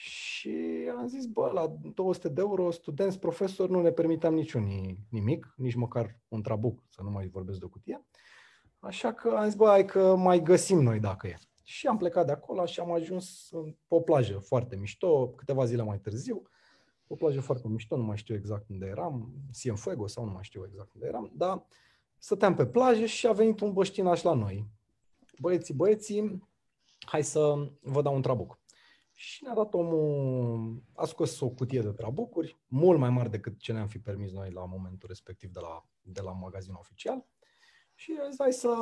Și 0.00 0.50
am 0.98 1.06
zis, 1.06 1.26
bă, 1.26 1.50
la 1.54 1.76
200 1.94 2.28
de 2.28 2.40
euro, 2.40 2.70
studenți, 2.70 3.18
profesori, 3.18 3.70
nu 3.70 3.80
ne 3.80 3.90
permiteam 3.90 4.34
niciun 4.34 4.68
nimic, 5.10 5.54
nici 5.56 5.74
măcar 5.74 6.20
un 6.28 6.42
trabuc, 6.42 6.82
să 6.88 7.02
nu 7.02 7.10
mai 7.10 7.28
vorbesc 7.28 7.58
de 7.58 7.64
o 7.64 7.68
cutie. 7.68 8.04
Așa 8.78 9.12
că 9.12 9.28
am 9.28 9.44
zis, 9.44 9.54
bă, 9.54 9.66
hai 9.66 9.84
că 9.84 10.16
mai 10.16 10.42
găsim 10.42 10.78
noi 10.78 11.00
dacă 11.00 11.26
e. 11.26 11.38
Și 11.62 11.86
am 11.86 11.96
plecat 11.96 12.26
de 12.26 12.32
acolo 12.32 12.64
și 12.64 12.80
am 12.80 12.92
ajuns 12.92 13.48
pe 13.88 13.94
o 13.94 14.00
plajă 14.00 14.38
foarte 14.38 14.76
mișto, 14.76 15.28
câteva 15.28 15.64
zile 15.64 15.82
mai 15.82 15.98
târziu. 15.98 16.42
O 17.06 17.14
plajă 17.14 17.40
foarte 17.40 17.68
mișto, 17.68 17.96
nu 17.96 18.02
mai 18.02 18.16
știu 18.16 18.34
exact 18.34 18.68
unde 18.68 18.86
eram, 18.86 19.32
Cienfuego 19.52 20.06
sau 20.06 20.24
nu 20.24 20.30
mai 20.30 20.44
știu 20.44 20.64
exact 20.66 20.94
unde 20.94 21.06
eram, 21.06 21.30
dar 21.34 21.66
stăteam 22.18 22.54
pe 22.54 22.66
plajă 22.66 23.04
și 23.04 23.26
a 23.26 23.32
venit 23.32 23.60
un 23.60 23.72
băștinaș 23.72 24.22
la 24.22 24.32
noi. 24.32 24.66
Băieții, 25.38 25.74
băieții, 25.74 26.48
hai 26.98 27.22
să 27.22 27.70
vă 27.80 28.02
dau 28.02 28.14
un 28.14 28.22
trabuc. 28.22 28.58
Și 29.20 29.44
ne-a 29.44 29.54
dat 29.54 29.74
omul, 29.74 30.82
a 30.94 31.04
scos 31.04 31.40
o 31.40 31.48
cutie 31.48 31.80
de 31.80 31.88
trabucuri, 31.88 32.58
mult 32.66 32.98
mai 32.98 33.10
mari 33.10 33.30
decât 33.30 33.58
ce 33.58 33.72
ne-am 33.72 33.88
fi 33.88 33.98
permis 33.98 34.32
noi 34.32 34.50
la 34.50 34.64
momentul 34.64 35.08
respectiv 35.08 35.50
de 35.50 35.60
la, 35.60 35.86
de 36.00 36.20
la 36.20 36.32
magazinul 36.32 36.78
oficial. 36.80 37.26
Și 37.94 38.18
a 38.20 38.28
zis, 38.28 38.38
hai 38.38 38.52
să, 38.52 38.74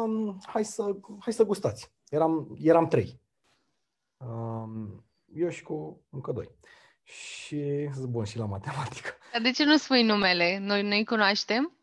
hai 0.46 0.64
să, 0.64 0.96
hai 1.18 1.32
să 1.32 1.44
gustați. 1.44 1.92
Eram, 2.08 2.56
eram 2.60 2.86
trei. 2.86 3.20
Eu 5.34 5.48
și 5.48 5.62
cu 5.62 6.04
încă 6.10 6.32
doi. 6.32 6.50
Și 7.02 7.90
sunt 7.92 8.06
bun 8.06 8.24
și 8.24 8.38
la 8.38 8.46
matematică. 8.46 9.10
Dar 9.32 9.42
de 9.42 9.50
ce 9.50 9.64
nu 9.64 9.76
spui 9.76 10.02
numele? 10.02 10.58
Noi 10.58 10.82
ne 10.82 11.04
cunoaștem? 11.04 11.76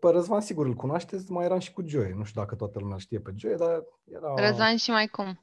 Pe 0.00 0.08
Răzvan 0.08 0.40
sigur 0.40 0.66
îl 0.66 0.74
cunoașteți, 0.74 1.30
mai 1.30 1.44
eram 1.44 1.58
și 1.58 1.72
cu 1.72 1.82
Joe. 1.86 2.12
Nu 2.12 2.24
știu 2.24 2.40
dacă 2.40 2.54
toată 2.54 2.78
lumea 2.78 2.96
știe 2.96 3.20
pe 3.20 3.32
Joe, 3.36 3.54
dar 3.54 3.84
era... 4.04 4.48
Răzvan 4.48 4.76
și 4.76 4.90
mai 4.90 5.06
cum? 5.06 5.40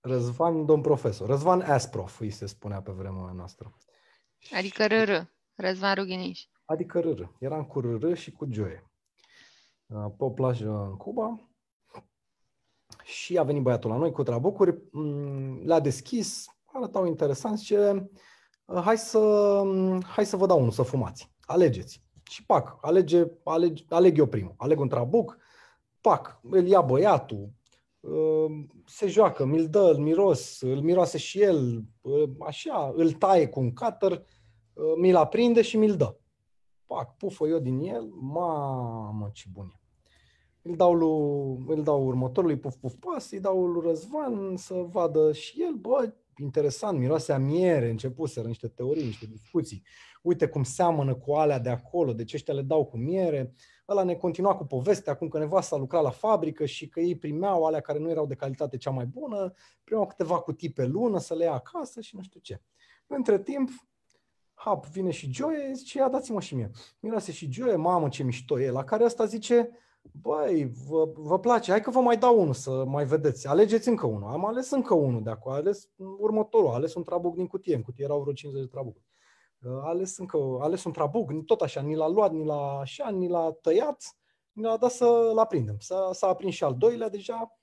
Răzvan, 0.00 0.64
domn 0.64 0.82
profesor. 0.82 1.28
Răzvan 1.28 1.60
Asprof, 1.60 2.20
îi 2.20 2.30
se 2.30 2.46
spunea 2.46 2.82
pe 2.82 2.92
vremea 2.92 3.32
noastră. 3.32 3.72
Adică 4.56 4.86
RR, 4.86 5.10
Răzvan 5.54 5.94
Rughiniș. 5.94 6.46
Adică 6.64 7.00
RR. 7.00 7.22
Eram 7.38 7.64
cu 7.64 7.80
RR 7.80 8.12
și 8.12 8.32
cu 8.32 8.46
Joe. 8.50 8.90
Uh, 9.86 10.06
pe 10.16 10.24
o 10.24 10.30
plajă 10.30 10.68
în 10.68 10.96
Cuba 10.96 11.50
și 13.04 13.38
a 13.38 13.42
venit 13.42 13.62
băiatul 13.62 13.90
la 13.90 13.96
noi 13.96 14.12
cu 14.12 14.22
trabucuri, 14.22 14.78
mm, 14.90 15.62
le-a 15.64 15.80
deschis, 15.80 16.46
arătau 16.64 17.06
interesant 17.06 17.58
și 17.58 17.64
zice, 17.64 18.10
uh, 18.64 18.80
hai 18.84 18.98
să, 18.98 19.18
mm, 19.64 20.02
hai 20.02 20.26
să 20.26 20.36
vă 20.36 20.46
dau 20.46 20.58
unul 20.58 20.70
să 20.70 20.82
fumați, 20.82 21.30
alegeți. 21.40 22.02
Și 22.22 22.44
pac, 22.44 22.78
alege, 22.80 23.26
alege, 23.44 23.84
aleg 23.88 24.18
eu 24.18 24.26
primul, 24.26 24.54
aleg 24.56 24.80
un 24.80 24.88
trabuc, 24.88 25.38
pac, 26.00 26.40
îl 26.42 26.66
ia 26.66 26.80
băiatul, 26.80 27.42
uh, 27.42 27.48
se 28.86 29.06
joacă, 29.06 29.44
mi-l 29.44 29.68
dă, 29.68 29.92
îl 29.94 29.98
miros, 29.98 30.60
îl 30.60 30.80
miroase 30.80 31.18
și 31.18 31.42
el, 31.42 31.84
așa, 32.38 32.92
îl 32.96 33.12
taie 33.12 33.48
cu 33.48 33.60
un 33.60 33.72
cutter, 33.72 34.22
mi-l 34.96 35.16
aprinde 35.16 35.62
și 35.62 35.76
mi-l 35.76 35.96
dă. 35.96 36.16
Pac, 36.86 37.16
pufă 37.16 37.46
eu 37.46 37.58
din 37.58 37.80
el, 37.80 38.08
mamă 38.20 39.30
ce 39.32 39.48
bun 39.52 39.72
e 39.74 39.80
îl 40.62 40.76
dau, 40.76 40.94
lui, 40.94 41.64
îl 41.76 41.82
dau 41.82 42.06
următorului 42.06 42.58
puf 42.58 42.74
puf 42.74 42.94
pas, 42.94 43.30
îi 43.30 43.40
dau 43.40 43.66
lui 43.66 43.86
Răzvan 43.86 44.56
să 44.56 44.74
vadă 44.74 45.32
și 45.32 45.62
el, 45.62 45.74
bă, 45.74 46.12
interesant, 46.38 46.98
miroase 46.98 47.32
a 47.32 47.38
miere, 47.38 47.90
începuseră 47.90 48.46
niște 48.46 48.68
teorii, 48.68 49.04
niște 49.04 49.26
discuții. 49.26 49.82
Uite 50.22 50.46
cum 50.46 50.62
seamănă 50.62 51.14
cu 51.14 51.32
alea 51.32 51.58
de 51.58 51.68
acolo, 51.68 52.12
deci 52.12 52.34
ăștia 52.34 52.54
le 52.54 52.62
dau 52.62 52.84
cu 52.84 52.96
miere. 52.96 53.54
Ăla 53.90 54.02
ne 54.02 54.14
continua 54.14 54.56
cu 54.56 54.64
povestea 54.64 55.12
acum 55.12 55.28
că 55.28 55.38
nevasta 55.38 55.76
lucra 55.76 56.00
la 56.00 56.10
fabrică 56.10 56.64
și 56.64 56.88
că 56.88 57.00
ei 57.00 57.16
primeau 57.16 57.64
alea 57.64 57.80
care 57.80 57.98
nu 57.98 58.10
erau 58.10 58.26
de 58.26 58.34
calitate 58.34 58.76
cea 58.76 58.90
mai 58.90 59.04
bună, 59.04 59.52
primeau 59.84 60.06
câteva 60.06 60.40
cutii 60.40 60.72
pe 60.72 60.84
lună 60.84 61.18
să 61.18 61.34
le 61.34 61.44
ia 61.44 61.52
acasă 61.52 62.00
și 62.00 62.16
nu 62.16 62.22
știu 62.22 62.40
ce. 62.40 62.60
Între 63.06 63.38
timp, 63.42 63.70
hap, 64.54 64.86
vine 64.86 65.10
și 65.10 65.32
Joe, 65.32 65.72
zice, 65.72 65.98
ia 65.98 66.08
dați-mă 66.08 66.40
și 66.40 66.54
mie. 66.54 66.70
Miroase 67.00 67.32
și 67.32 67.52
Joe, 67.52 67.76
mamă 67.76 68.08
ce 68.08 68.22
mișto 68.22 68.60
e, 68.60 68.70
la 68.70 68.84
care 68.84 69.04
ăsta 69.04 69.24
zice, 69.24 69.70
băi, 70.12 70.72
vă, 70.88 71.10
vă 71.14 71.38
place, 71.38 71.70
hai 71.70 71.80
că 71.80 71.90
vă 71.90 72.00
mai 72.00 72.16
dau 72.16 72.40
unul 72.40 72.54
să 72.54 72.84
mai 72.86 73.04
vedeți. 73.04 73.48
Alegeți 73.48 73.88
încă 73.88 74.06
unul. 74.06 74.30
Am 74.30 74.44
ales 74.44 74.70
încă 74.70 74.94
unul 74.94 75.22
de 75.22 75.30
acolo, 75.30 75.54
ales 75.54 75.88
următorul, 76.18 76.70
a 76.70 76.74
ales 76.74 76.94
un 76.94 77.02
trabuc 77.02 77.34
din 77.34 77.46
cutie, 77.46 77.74
în 77.74 77.82
cutie 77.82 78.04
erau 78.04 78.20
vreo 78.20 78.32
50 78.32 78.64
de 78.64 78.70
trabucuri. 78.70 79.04
A 79.66 79.88
ales 79.88 80.18
încă, 80.18 80.36
a 80.36 80.64
ales 80.64 80.84
un 80.84 80.92
trabuc, 80.92 81.44
tot 81.44 81.60
așa, 81.60 81.80
ni 81.80 81.94
l-a 81.94 82.08
luat, 82.08 82.32
ni 82.32 82.44
l-a 82.44 82.78
așa, 82.78 83.10
ni 83.10 83.28
l-a 83.28 83.52
tăiat, 83.60 84.16
ni 84.52 84.62
l-a 84.62 84.76
dat 84.76 84.90
să-l 84.90 85.38
aprindem. 85.38 85.76
S-a, 85.78 86.10
s-a 86.12 86.26
aprins 86.26 86.54
și 86.54 86.64
al 86.64 86.74
doilea, 86.74 87.08
deja 87.08 87.54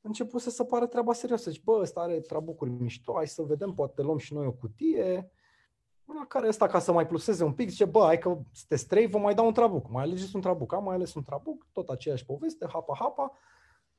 început 0.00 0.40
să 0.40 0.50
se 0.50 0.64
pară 0.64 0.86
treaba 0.86 1.12
serioasă. 1.12 1.50
Zici, 1.50 1.62
bă, 1.62 1.78
ăsta 1.80 2.00
are 2.00 2.20
trabucuri 2.20 2.70
mișto, 2.70 3.12
hai 3.14 3.26
să 3.26 3.42
vedem, 3.42 3.72
poate 3.74 4.02
luăm 4.02 4.18
și 4.18 4.34
noi 4.34 4.46
o 4.46 4.52
cutie 4.52 5.30
la 6.14 6.26
care 6.26 6.48
ăsta, 6.48 6.66
ca 6.66 6.78
să 6.78 6.92
mai 6.92 7.06
pluseze 7.06 7.44
un 7.44 7.52
pic, 7.52 7.68
zice, 7.68 7.84
bă, 7.84 8.02
hai 8.04 8.18
că 8.18 8.38
sunteți 8.52 8.86
trei, 8.86 9.06
vă 9.06 9.18
mai 9.18 9.34
dau 9.34 9.46
un 9.46 9.52
trabuc. 9.52 9.88
Mai 9.90 10.02
alegeți 10.02 10.34
un 10.34 10.40
trabuc. 10.40 10.72
Am 10.72 10.84
mai 10.84 10.94
ales 10.94 11.14
un 11.14 11.22
trabuc, 11.22 11.66
tot 11.72 11.88
aceeași 11.88 12.24
poveste, 12.24 12.66
hapa-hapa. 12.68 13.32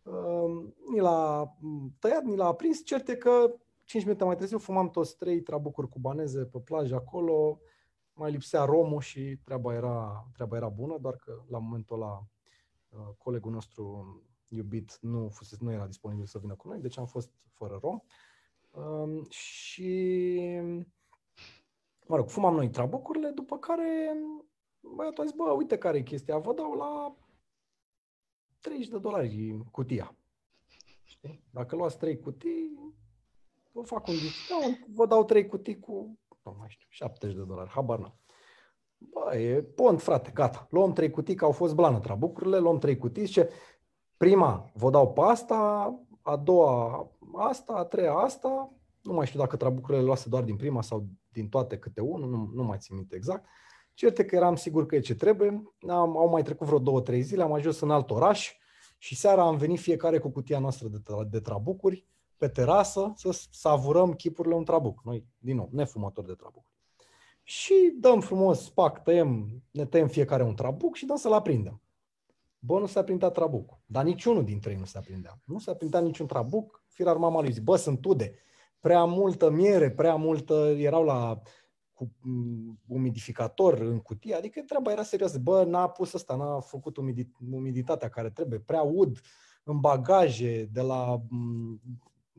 Uh, 0.03 0.68
ni 0.91 0.99
l-a 0.99 1.53
tăiat, 1.99 2.24
ni 2.24 2.36
l-a 2.36 2.45
aprins. 2.45 2.86
Certe 2.86 3.18
că 3.18 3.55
5 3.88 4.04
minute 4.04 4.24
mai 4.24 4.36
târziu 4.36 4.58
fumam 4.58 4.90
toți 4.90 5.18
trei 5.18 5.42
trabucuri 5.42 5.90
cubaneze 5.90 6.46
pe 6.46 6.60
plajă 6.60 6.96
acolo. 6.96 7.60
Mai 8.14 8.32
lipsea 8.32 8.64
romul 8.64 9.02
și 9.02 9.40
treaba 9.44 9.74
era, 9.74 10.28
treaba 10.34 10.56
era 10.56 10.70
bună, 10.70 10.98
doar 10.98 11.16
că 11.16 11.44
la 11.50 11.58
momentul 11.58 12.02
ăla 12.02 12.28
uh, 12.90 13.16
colegul 13.18 13.52
nostru 13.52 14.16
iubit 14.48 14.98
nu, 15.02 15.30
fusese, 15.30 15.64
nu 15.64 15.72
era 15.72 15.86
disponibil 15.86 16.26
să 16.26 16.40
vină 16.40 16.56
cu 16.56 16.68
noi, 16.68 16.80
deci 16.80 16.98
am 16.98 17.06
fost 17.06 17.32
fără 17.52 17.80
rom. 17.82 18.00
Uh, 18.72 19.30
și 19.30 20.20
mă 22.08 22.16
rog, 22.16 22.30
fumam 22.30 22.56
noi 22.56 22.70
trabucurile, 22.70 23.30
după 23.30 23.58
care 23.58 24.14
băiatul 24.96 25.24
a 25.24 25.28
zis, 25.28 25.36
bă, 25.36 25.52
uite 25.52 25.78
care 25.78 25.98
e 25.98 26.02
chestia, 26.02 26.38
vă 26.38 26.54
dau 26.54 26.74
la 26.74 27.16
30 28.60 28.88
de 28.88 29.00
dolari 29.00 29.58
cutia. 29.72 30.16
Știi? 31.04 31.44
Dacă 31.50 31.76
luați 31.76 31.98
3 31.98 32.20
cutii, 32.20 32.96
vă 33.78 33.84
fac 33.84 34.07
un 34.07 34.13
discount, 34.13 34.95
vă 34.95 35.05
dau 35.05 35.23
3 35.25 35.47
cutii 35.47 35.80
cu, 35.80 36.19
nu 36.43 36.55
mai 36.59 36.67
știu, 36.69 36.88
70 36.89 37.36
de 37.36 37.43
dolari, 37.43 37.69
habar 37.69 37.99
n-am. 37.99 38.19
Bă, 38.97 39.36
e 39.36 39.61
pont, 39.61 40.01
frate, 40.01 40.32
gata. 40.34 40.67
Luăm 40.69 40.93
3 40.93 41.09
cutii, 41.09 41.36
că 41.36 41.45
au 41.45 41.51
fost 41.51 41.75
blană 41.75 41.99
trabucurile, 41.99 42.57
luăm 42.57 42.78
3 42.78 42.97
cutii, 42.97 43.25
zice, 43.25 43.49
prima 44.17 44.71
vă 44.73 44.89
dau 44.89 45.13
pe 45.13 45.21
asta, 45.21 45.55
a 46.21 46.36
doua 46.36 47.07
asta, 47.36 47.73
a 47.73 47.84
treia 47.84 48.13
asta, 48.13 48.73
nu 49.01 49.13
mai 49.13 49.25
știu 49.25 49.39
dacă 49.39 49.55
trabucurile 49.55 50.03
luase 50.03 50.30
doar 50.30 50.43
din 50.43 50.55
prima 50.55 50.82
sau 50.82 51.07
din 51.30 51.49
toate 51.49 51.78
câte 51.78 52.01
unul, 52.01 52.30
nu, 52.30 52.49
nu 52.53 52.63
mai 52.63 52.78
țin 52.78 52.95
minte 52.95 53.15
exact. 53.15 53.47
Certe 53.93 54.25
că 54.25 54.36
eram 54.36 54.55
sigur 54.55 54.86
că 54.86 54.95
e 54.95 54.99
ce 54.99 55.15
trebuie. 55.15 55.63
Am, 55.88 56.17
au 56.17 56.30
mai 56.30 56.41
trecut 56.41 56.67
vreo 56.67 56.80
două, 56.80 57.01
trei 57.01 57.21
zile, 57.21 57.43
am 57.43 57.53
ajuns 57.53 57.80
în 57.80 57.91
alt 57.91 58.11
oraș 58.11 58.53
și 58.97 59.15
seara 59.15 59.41
am 59.41 59.57
venit 59.57 59.80
fiecare 59.80 60.17
cu 60.19 60.30
cutia 60.30 60.59
noastră 60.59 60.88
de, 60.88 60.97
de 61.30 61.39
trabucuri 61.39 62.07
pe 62.38 62.48
terasă 62.48 63.14
să 63.16 63.42
savurăm 63.52 64.14
chipurile 64.14 64.56
un 64.56 64.64
trabuc. 64.64 65.02
Noi, 65.04 65.26
din 65.38 65.56
nou, 65.56 65.70
nefumători 65.72 66.28
de 66.28 66.34
trabucuri. 66.34 66.76
Și 67.44 67.96
dăm 68.00 68.20
frumos, 68.20 68.70
pac, 68.70 69.04
tăiem, 69.04 69.64
ne 69.72 69.86
tăiem 69.86 70.08
fiecare 70.08 70.44
un 70.44 70.56
trabuc 70.56 70.96
și 70.96 71.06
dăm 71.06 71.16
să-l 71.16 71.34
aprindem. 71.34 71.82
Bă, 72.60 72.80
nu 72.80 72.86
se 72.86 73.00
aprindea 73.00 73.30
trabucul. 73.30 73.80
Dar 73.86 74.04
niciunul 74.04 74.44
dintre 74.44 74.72
ei 74.72 74.78
nu 74.78 74.86
se 74.86 74.98
aprindea. 74.98 75.40
Nu 75.44 75.60
se 75.60 75.70
aprindea 75.70 76.00
niciun 76.00 76.28
trabuc. 76.28 76.84
Firar 76.88 77.18
mama 77.18 77.42
lui 77.42 77.52
zi, 77.52 77.62
bă, 77.62 77.76
sunt 77.76 78.02
tude 78.02 78.34
prea 78.80 79.04
multă 79.04 79.50
miere, 79.50 79.92
prea 79.92 80.16
multă, 80.16 80.54
erau 80.78 81.04
la 81.04 81.42
cu 81.94 82.12
umidificator 82.88 83.80
în 83.80 84.00
cutie, 84.00 84.36
adică 84.36 84.62
treaba 84.62 84.92
era 84.92 85.04
serioasă. 85.04 85.40
Bă, 85.40 85.64
n-a 85.64 85.90
pus 85.90 86.14
ăsta, 86.14 86.36
n-a 86.36 86.60
făcut 86.60 86.98
umiditatea 87.52 88.10
care 88.10 88.30
trebuie, 88.30 88.60
prea 88.60 88.82
ud 88.82 89.20
în 89.64 89.80
bagaje, 89.80 90.70
de 90.72 90.82
la, 90.82 91.22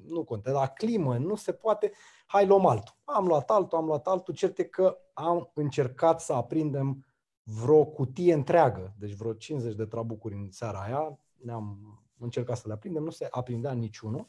nu 0.06 0.24
conte, 0.24 0.48
de 0.48 0.54
la 0.54 0.66
climă, 0.66 1.16
nu 1.16 1.34
se 1.34 1.52
poate, 1.52 1.92
hai 2.26 2.46
luăm 2.46 2.66
altul. 2.66 2.94
Am 3.04 3.26
luat 3.26 3.50
altul, 3.50 3.78
am 3.78 3.84
luat 3.84 4.06
altul, 4.06 4.34
certe 4.34 4.64
că 4.64 4.98
am 5.12 5.50
încercat 5.54 6.20
să 6.20 6.32
aprindem 6.32 7.06
vreo 7.42 7.84
cutie 7.84 8.34
întreagă, 8.34 8.94
deci 8.98 9.14
vreo 9.14 9.32
50 9.32 9.74
de 9.74 9.84
trabucuri 9.84 10.34
în 10.34 10.50
seara 10.50 10.78
aia, 10.78 11.18
ne-am 11.42 11.78
încercat 12.18 12.56
să 12.56 12.64
le 12.66 12.72
aprindem, 12.72 13.02
nu 13.02 13.10
se 13.10 13.28
aprindea 13.30 13.72
niciunul 13.72 14.28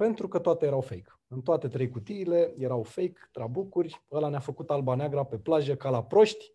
pentru 0.00 0.28
că 0.28 0.38
toate 0.38 0.66
erau 0.66 0.80
fake. 0.80 1.20
În 1.28 1.40
toate 1.40 1.68
trei 1.68 1.88
cutiile 1.88 2.54
erau 2.58 2.82
fake, 2.82 3.28
trabucuri, 3.32 4.04
ăla 4.10 4.28
ne-a 4.28 4.38
făcut 4.38 4.70
alba 4.70 4.94
neagra 4.94 5.24
pe 5.24 5.38
plajă 5.38 5.76
ca 5.76 5.90
la 5.90 6.04
proști, 6.04 6.52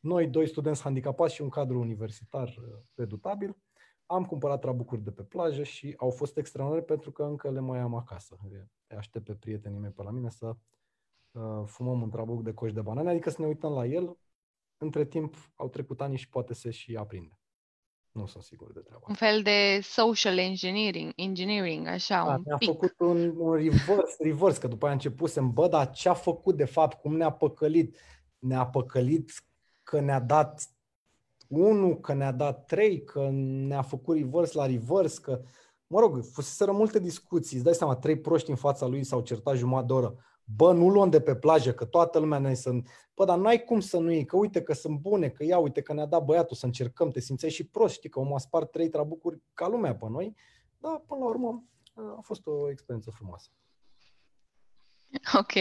noi 0.00 0.26
doi 0.26 0.46
studenți 0.48 0.82
handicapați 0.82 1.34
și 1.34 1.42
un 1.42 1.48
cadru 1.48 1.78
universitar 1.78 2.48
uh, 2.48 2.78
redutabil. 2.94 3.56
Am 4.06 4.24
cumpărat 4.24 4.60
trabucuri 4.60 5.02
de 5.02 5.10
pe 5.10 5.22
plajă 5.22 5.62
și 5.62 5.94
au 5.96 6.10
fost 6.10 6.36
extraordinare 6.36 6.84
pentru 6.86 7.10
că 7.10 7.22
încă 7.22 7.50
le 7.50 7.60
mai 7.60 7.78
am 7.78 7.94
acasă. 7.94 8.36
Le 8.50 8.96
aștept 8.96 9.24
pe 9.24 9.34
prietenii 9.34 9.78
mei 9.78 9.90
pe 9.90 10.02
la 10.02 10.10
mine 10.10 10.30
să 10.30 10.46
uh, 11.30 11.62
fumăm 11.64 12.02
un 12.02 12.10
trabuc 12.10 12.42
de 12.42 12.52
coș 12.52 12.72
de 12.72 12.80
banane, 12.80 13.10
adică 13.10 13.30
să 13.30 13.40
ne 13.40 13.46
uităm 13.46 13.72
la 13.72 13.86
el. 13.86 14.16
Între 14.76 15.04
timp 15.04 15.34
au 15.54 15.68
trecut 15.68 16.00
ani 16.00 16.16
și 16.16 16.28
poate 16.28 16.54
se 16.54 16.70
și 16.70 16.96
aprinde. 16.96 17.38
Nu 18.16 18.26
sunt 18.26 18.42
sigur 18.42 18.72
de 18.72 18.80
treaba. 18.80 19.04
Un 19.08 19.14
fel 19.14 19.42
de 19.42 19.80
social 19.82 20.38
engineering, 20.38 21.12
engineering 21.16 21.86
așa, 21.86 22.24
da, 22.24 22.34
un 22.34 22.42
ne-a 22.44 22.56
pic. 22.56 22.68
făcut 22.68 22.94
un, 22.98 23.34
un 23.36 23.54
reverse, 23.54 24.16
reverse, 24.18 24.60
că 24.60 24.66
după 24.66 24.84
aia 24.84 24.94
începusem, 24.94 25.52
bă, 25.52 25.68
dar 25.68 25.90
ce 25.90 26.08
a 26.08 26.14
făcut 26.14 26.56
de 26.56 26.64
fapt, 26.64 27.00
cum 27.00 27.16
ne-a 27.16 27.30
păcălit? 27.30 27.98
Ne-a 28.38 28.66
păcălit 28.66 29.30
că 29.82 30.00
ne-a 30.00 30.20
dat 30.20 30.75
unul, 31.48 32.00
că 32.00 32.14
ne-a 32.14 32.32
dat 32.32 32.64
trei, 32.64 33.04
că 33.04 33.28
ne-a 33.32 33.82
făcut 33.82 34.16
reverse 34.16 34.56
la 34.56 34.66
reverse, 34.66 35.20
că, 35.20 35.40
mă 35.86 36.00
rog, 36.00 36.24
fuseseră 36.24 36.72
multe 36.72 36.98
discuții, 36.98 37.56
îți 37.56 37.64
dai 37.64 37.74
seama, 37.74 37.96
trei 37.96 38.20
proști 38.20 38.50
în 38.50 38.56
fața 38.56 38.86
lui 38.86 39.04
s-au 39.04 39.20
certat 39.20 39.56
jumătate 39.56 39.86
de 39.86 39.92
oră 39.92 40.16
bă, 40.54 40.72
nu 40.72 40.88
luăm 40.88 41.10
de 41.10 41.20
pe 41.20 41.36
plajă, 41.36 41.72
că 41.72 41.84
toată 41.84 42.18
lumea 42.18 42.38
ne 42.38 42.54
sunt, 42.54 42.88
bă, 43.14 43.24
dar 43.24 43.38
n-ai 43.38 43.64
cum 43.64 43.80
să 43.80 43.98
nu 43.98 44.10
iei, 44.10 44.24
că 44.24 44.36
uite 44.36 44.62
că 44.62 44.72
sunt 44.72 44.98
bune, 44.98 45.28
că 45.28 45.44
ia 45.44 45.58
uite 45.58 45.82
că 45.82 45.92
ne-a 45.92 46.06
dat 46.06 46.24
băiatul 46.24 46.56
să 46.56 46.66
încercăm, 46.66 47.10
te 47.10 47.20
simțeai 47.20 47.50
și 47.50 47.66
prost, 47.66 47.94
știi 47.94 48.08
că 48.08 48.18
omul 48.18 48.34
a 48.34 48.38
spart 48.38 48.70
trei 48.70 48.88
trabucuri 48.88 49.42
ca 49.54 49.68
lumea 49.68 49.96
pe 49.96 50.06
noi, 50.08 50.34
dar 50.78 51.02
până 51.06 51.20
la 51.20 51.26
urmă 51.26 51.64
a 52.16 52.20
fost 52.22 52.46
o 52.46 52.70
experiență 52.70 53.10
frumoasă. 53.10 53.50
Ok. 55.34 55.52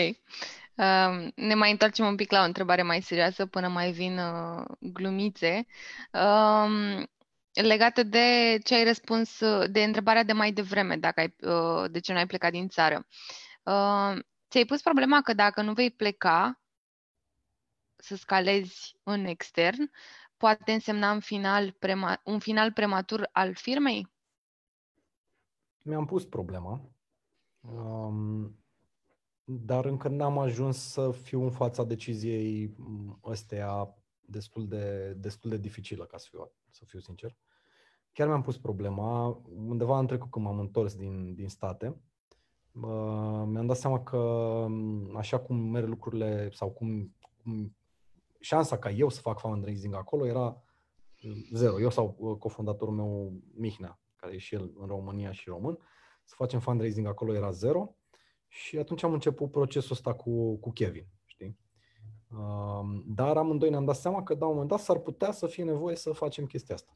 Um, 0.77 1.31
ne 1.35 1.53
mai 1.53 1.72
întoarcem 1.72 2.06
un 2.06 2.15
pic 2.15 2.31
la 2.31 2.41
o 2.41 2.45
întrebare 2.45 2.81
mai 2.81 3.02
serioasă 3.02 3.45
până 3.45 3.68
mai 3.68 3.91
vin 3.91 4.18
uh, 4.18 4.65
glumițe. 4.80 5.65
Um, 6.11 7.07
legată 7.53 8.03
de 8.03 8.57
ce 8.64 8.76
ai 8.76 8.84
răspuns, 8.84 9.39
de 9.72 9.84
întrebarea 9.84 10.23
de 10.23 10.34
mai 10.34 10.52
devreme, 10.52 10.95
dacă 10.97 11.19
ai, 11.19 11.35
uh, 11.41 11.91
de 11.91 11.99
ce 11.99 12.11
nu 12.11 12.18
ai 12.18 12.27
plecat 12.27 12.52
din 12.52 12.68
țară. 12.68 13.07
Uh, 13.64 14.19
Ți-ai 14.49 14.65
pus 14.65 14.81
problema 14.81 15.22
că 15.22 15.34
dacă 15.34 15.61
nu 15.61 15.73
vei 15.73 15.91
pleca 15.91 16.61
să 17.95 18.15
scalezi 18.15 18.97
în 19.03 19.26
extern, 19.26 19.91
poate 20.38 20.72
însemna 20.72 21.11
un 21.11 21.19
final, 21.19 21.72
prema- 21.72 22.22
un 22.23 22.39
final 22.39 22.72
prematur 22.72 23.30
al 23.31 23.56
firmei? 23.56 24.14
Mi-am 25.81 26.06
pus 26.06 26.26
problema. 26.26 26.81
Um, 27.60 28.65
dar 29.46 29.86
încă 29.86 30.08
n-am 30.08 30.38
ajuns 30.38 30.78
să 30.78 31.12
fiu 31.12 31.44
în 31.44 31.52
fața 31.52 31.84
deciziei 31.84 32.76
ăsteia 33.24 33.96
destul 34.22 34.68
de, 34.68 35.14
destul 35.18 35.50
de 35.50 35.58
dificilă, 35.58 36.06
ca 36.06 36.18
să 36.18 36.28
fiu, 36.30 36.52
să 36.70 36.84
fiu 36.86 37.00
sincer. 37.00 37.38
Chiar 38.12 38.28
mi-am 38.28 38.42
pus 38.42 38.58
problema, 38.58 39.42
undeva 39.56 40.00
în 40.00 40.08
trecut 40.08 40.32
când 40.32 40.46
m-am 40.46 40.60
întors 40.60 40.96
din, 40.96 41.34
din 41.34 41.50
state, 41.50 41.88
uh, 42.72 43.44
mi-am 43.46 43.66
dat 43.66 43.78
seama 43.78 44.04
că 44.04 44.66
așa 45.16 45.40
cum 45.40 45.56
merg 45.56 45.88
lucrurile 45.88 46.50
sau 46.52 46.72
cum, 46.72 47.16
cum 47.44 47.76
șansa 48.40 48.78
ca 48.78 48.90
eu 48.90 49.10
să 49.10 49.22
fac 49.22 49.40
fundraising 49.40 49.94
acolo 49.94 50.26
era 50.26 50.64
zero. 51.54 51.80
Eu 51.80 51.90
sau 51.90 52.16
uh, 52.18 52.38
cofondatorul 52.38 52.94
meu, 52.94 53.34
Mihnea, 53.54 54.00
care 54.16 54.34
e 54.34 54.38
și 54.38 54.56
el 54.56 54.74
în 54.80 54.88
România 54.88 55.32
și 55.32 55.50
român, 55.50 55.78
să 56.24 56.34
facem 56.38 56.60
fundraising 56.60 57.08
acolo 57.08 57.34
era 57.34 57.52
zero 57.52 57.96
și 58.56 58.77
atunci 58.77 59.03
am 59.03 59.14
început 59.14 59.52
procesul 59.52 59.91
ăsta 59.91 60.14
cu, 60.14 60.56
cu 60.56 60.72
Kevin, 60.72 61.07
știi? 61.26 61.57
Dar 63.06 63.38
amândoi 63.38 63.69
ne-am 63.69 63.86
dat 63.86 63.95
seama 63.95 64.23
că 64.23 64.36
la 64.40 64.45
un 64.45 64.52
moment 64.52 64.69
dat 64.69 64.80
s-ar 64.80 64.98
putea 64.98 65.32
să 65.32 65.48
fie 65.48 65.64
nevoie 65.64 65.95
să 65.95 66.11
facem 66.11 66.45
chestia 66.45 66.76
asta. 66.76 66.95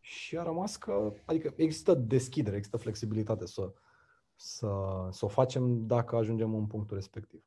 Și 0.00 0.38
a 0.38 0.42
rămas 0.42 0.76
că, 0.76 1.12
adică 1.24 1.52
există 1.56 1.94
deschidere, 1.94 2.56
există 2.56 2.76
flexibilitate 2.76 3.46
să, 3.46 3.72
să, 4.34 4.68
să 5.10 5.24
o 5.24 5.28
facem 5.28 5.86
dacă 5.86 6.16
ajungem 6.16 6.54
în 6.54 6.66
punctul 6.66 6.96
respectiv. 6.96 7.42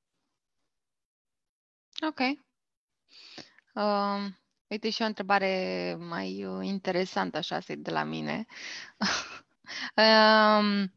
Ok. 2.08 2.20
Um, 3.74 4.38
uite 4.68 4.90
și 4.90 5.02
o 5.02 5.06
întrebare 5.06 5.96
mai 6.00 6.46
uh, 6.46 6.66
interesantă, 6.66 7.38
așa, 7.38 7.60
de 7.78 7.92
la 7.92 8.04
mine. 8.04 8.46
um, 10.60 10.92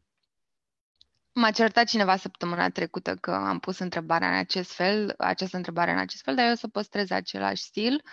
M-a 1.33 1.51
certat 1.51 1.87
cineva 1.87 2.17
săptămâna 2.17 2.69
trecută 2.69 3.15
că 3.15 3.31
am 3.31 3.59
pus 3.59 3.79
întrebarea 3.79 4.27
în 4.27 4.35
acest 4.37 4.71
fel, 4.71 5.13
această 5.17 5.57
întrebare 5.57 5.91
în 5.91 5.97
acest 5.97 6.23
fel, 6.23 6.35
dar 6.35 6.45
eu 6.45 6.51
o 6.51 6.55
să 6.55 6.67
păstrez 6.67 7.09
același 7.09 7.63
stil. 7.63 8.03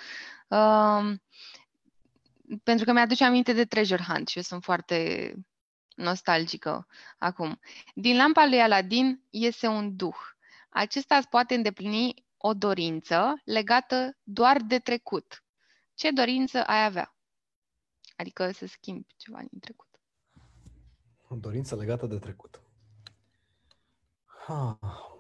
Uh, 0.48 1.14
pentru 2.62 2.84
că 2.84 2.92
mi-aduce 2.92 3.24
aminte 3.24 3.52
de 3.52 3.64
Treasure 3.64 4.02
Hunt 4.02 4.28
și 4.28 4.36
eu 4.36 4.42
sunt 4.42 4.64
foarte 4.64 5.34
nostalgică 5.94 6.86
acum. 7.18 7.60
Din 7.94 8.16
lampa 8.16 8.46
lui 8.46 8.60
Aladdin 8.60 9.22
iese 9.30 9.66
un 9.66 9.96
duh. 9.96 10.16
Acesta 10.68 11.16
îți 11.16 11.28
poate 11.28 11.54
îndeplini 11.54 12.26
o 12.36 12.54
dorință 12.54 13.40
legată 13.44 14.16
doar 14.22 14.60
de 14.62 14.78
trecut. 14.78 15.44
Ce 15.94 16.10
dorință 16.10 16.64
ai 16.64 16.84
avea? 16.84 17.16
Adică 18.16 18.50
să 18.50 18.66
schimbi 18.66 19.14
ceva 19.16 19.38
din 19.50 19.58
trecut. 19.58 19.86
O 21.28 21.34
dorință 21.34 21.76
legată 21.76 22.06
de 22.06 22.18
trecut. 22.18 22.62
Ha. 24.48 24.78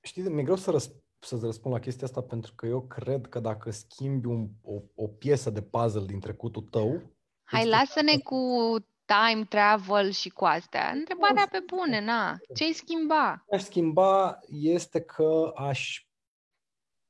Știi, 0.00 0.22
mi-e 0.22 0.42
greu 0.42 0.56
să 0.56 0.70
răspund 0.70 1.02
să-ți 1.24 1.44
răspund 1.44 1.74
la 1.74 1.80
chestia 1.80 2.06
asta 2.06 2.22
pentru 2.22 2.52
că 2.54 2.66
eu 2.66 2.86
cred 2.86 3.26
că 3.26 3.40
dacă 3.40 3.70
schimbi 3.70 4.26
un, 4.26 4.48
o, 4.62 4.80
o 4.94 5.08
piesă 5.08 5.50
de 5.50 5.62
puzzle 5.62 6.04
din 6.04 6.20
trecutul 6.20 6.62
tău... 6.62 7.02
Hai, 7.44 7.68
lasă-ne 7.68 8.18
cu 8.18 8.36
time 9.04 9.44
travel 9.44 10.10
și 10.10 10.28
cu 10.28 10.44
astea. 10.44 10.90
Întrebarea 10.90 11.48
pe 11.50 11.58
bune, 11.66 12.00
na. 12.00 12.36
Ce-ai 12.54 12.72
schimba? 12.72 13.44
Ce 13.48 13.54
aș 13.54 13.62
schimba 13.62 14.38
este 14.48 15.00
că 15.00 15.52
aș 15.54 16.06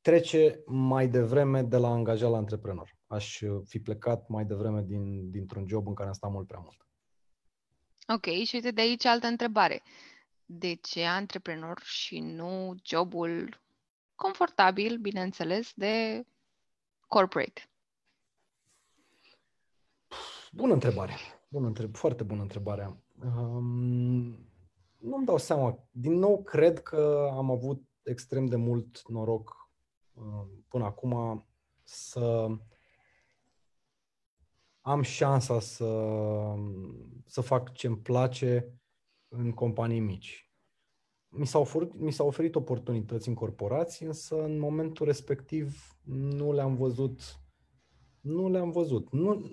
trece 0.00 0.62
mai 0.66 1.08
devreme 1.08 1.62
de 1.62 1.76
la 1.76 1.88
angajat 1.88 2.30
la 2.30 2.36
antreprenor. 2.36 2.96
Aș 3.06 3.42
fi 3.64 3.78
plecat 3.80 4.28
mai 4.28 4.44
devreme 4.44 4.82
din, 4.82 5.30
dintr-un 5.30 5.68
job 5.68 5.86
în 5.86 5.94
care 5.94 6.08
am 6.08 6.14
stat 6.14 6.30
mult 6.30 6.46
prea 6.46 6.60
mult. 6.62 6.83
Ok, 8.06 8.24
și 8.24 8.54
uite 8.54 8.70
de 8.70 8.80
aici 8.80 9.04
altă 9.04 9.26
întrebare. 9.26 9.82
De 10.44 10.74
ce 10.74 11.04
antreprenor 11.04 11.80
și 11.84 12.18
nu 12.18 12.74
jobul 12.84 13.60
confortabil, 14.14 14.96
bineînțeles, 14.96 15.72
de 15.74 16.26
corporate? 17.06 17.70
Bună 20.52 20.72
întrebare. 20.72 21.14
Bună 21.48 21.66
întreb, 21.66 21.96
foarte 21.96 22.22
bună 22.22 22.42
întrebare. 22.42 23.02
Um, 23.24 24.48
nu-mi 24.98 25.24
dau 25.24 25.38
seama. 25.38 25.88
Din 25.90 26.12
nou, 26.12 26.42
cred 26.42 26.82
că 26.82 27.30
am 27.32 27.50
avut 27.50 27.82
extrem 28.02 28.46
de 28.46 28.56
mult 28.56 29.08
noroc 29.08 29.70
uh, 30.12 30.46
până 30.68 30.84
acum 30.84 31.44
să 31.82 32.46
am 34.86 35.02
șansa 35.02 35.60
să, 35.60 36.14
să 37.26 37.40
fac 37.40 37.72
ce 37.72 37.86
îmi 37.86 37.98
place 37.98 38.80
în 39.28 39.52
companii 39.52 40.00
mici. 40.00 40.52
Mi 41.28 41.46
s-au, 41.46 41.60
oferit, 41.60 41.94
mi 41.94 42.12
s-au 42.12 42.26
oferit 42.26 42.54
oportunități 42.54 43.28
în 43.28 43.34
corporații, 43.34 44.06
însă 44.06 44.42
în 44.42 44.58
momentul 44.58 45.06
respectiv 45.06 45.96
nu 46.04 46.52
le-am 46.52 46.74
văzut. 46.74 47.40
Nu 48.20 48.48
le-am 48.48 48.70
văzut. 48.70 49.12
Nu, 49.12 49.50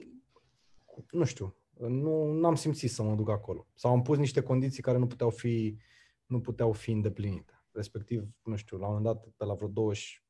nu 1.12 1.24
știu. 1.24 1.56
Nu 1.78 2.45
am 2.45 2.56
simțit 2.56 2.91
să 2.91 3.03
mă 3.03 3.16
duc 3.16 3.30
acolo. 3.30 3.68
Sau 3.74 3.91
am 3.91 4.02
pus 4.02 4.18
niște 4.18 4.41
condiții 4.41 4.84
care 4.84 4.98
nu 4.98 5.08
puteau 5.08 5.30
fi, 5.30 5.78
nu 6.26 6.41
puteau 6.41 6.72
fi 6.72 6.91
îndeplinite. 6.91 7.64
Respectiv, 7.72 8.28
nu 8.44 8.56
știu, 8.56 8.78
la 8.78 8.88
un 8.88 8.94
moment 8.94 9.16
dat, 9.16 9.28
pe 9.38 9.45
la 9.45 9.53
vreo 9.53 9.68
20, 9.68 10.24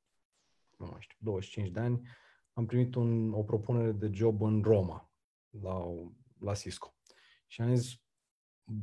nu 0.77 0.85
mai 0.85 1.01
știu, 1.01 1.17
25 1.19 1.69
de 1.69 1.79
ani, 1.79 2.01
am 2.53 2.65
primit 2.65 2.95
un, 2.95 3.33
o 3.33 3.43
propunere 3.43 3.91
de 3.91 4.09
job 4.13 4.41
în 4.41 4.61
Roma, 4.61 5.11
la, 5.61 5.83
la 6.39 6.53
Cisco. 6.53 6.95
Și 7.47 7.61
am 7.61 7.75
zis, 7.75 8.01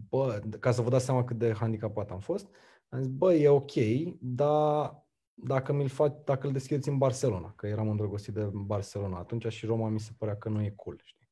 bă, 0.08 0.40
ca 0.60 0.70
să 0.70 0.82
vă 0.82 0.90
dați 0.90 1.04
seama 1.04 1.24
cât 1.24 1.38
de 1.38 1.52
handicapat 1.52 2.10
am 2.10 2.20
fost, 2.20 2.48
am 2.88 3.02
zis, 3.02 3.10
bă, 3.10 3.34
e 3.34 3.48
ok, 3.48 3.72
dar 4.20 5.06
dacă 5.34 5.72
mi-l 5.72 5.88
faci, 5.88 6.14
dacă 6.24 6.46
îl 6.46 6.52
deschideți 6.52 6.88
în 6.88 6.98
Barcelona, 6.98 7.52
că 7.52 7.66
eram 7.66 7.88
îndrăgostit 7.88 8.34
de 8.34 8.50
Barcelona 8.52 9.18
atunci 9.18 9.46
și 9.46 9.66
Roma 9.66 9.88
mi 9.88 10.00
se 10.00 10.10
părea 10.18 10.36
că 10.36 10.48
nu 10.48 10.62
e 10.62 10.72
cool, 10.76 11.00
știi? 11.04 11.28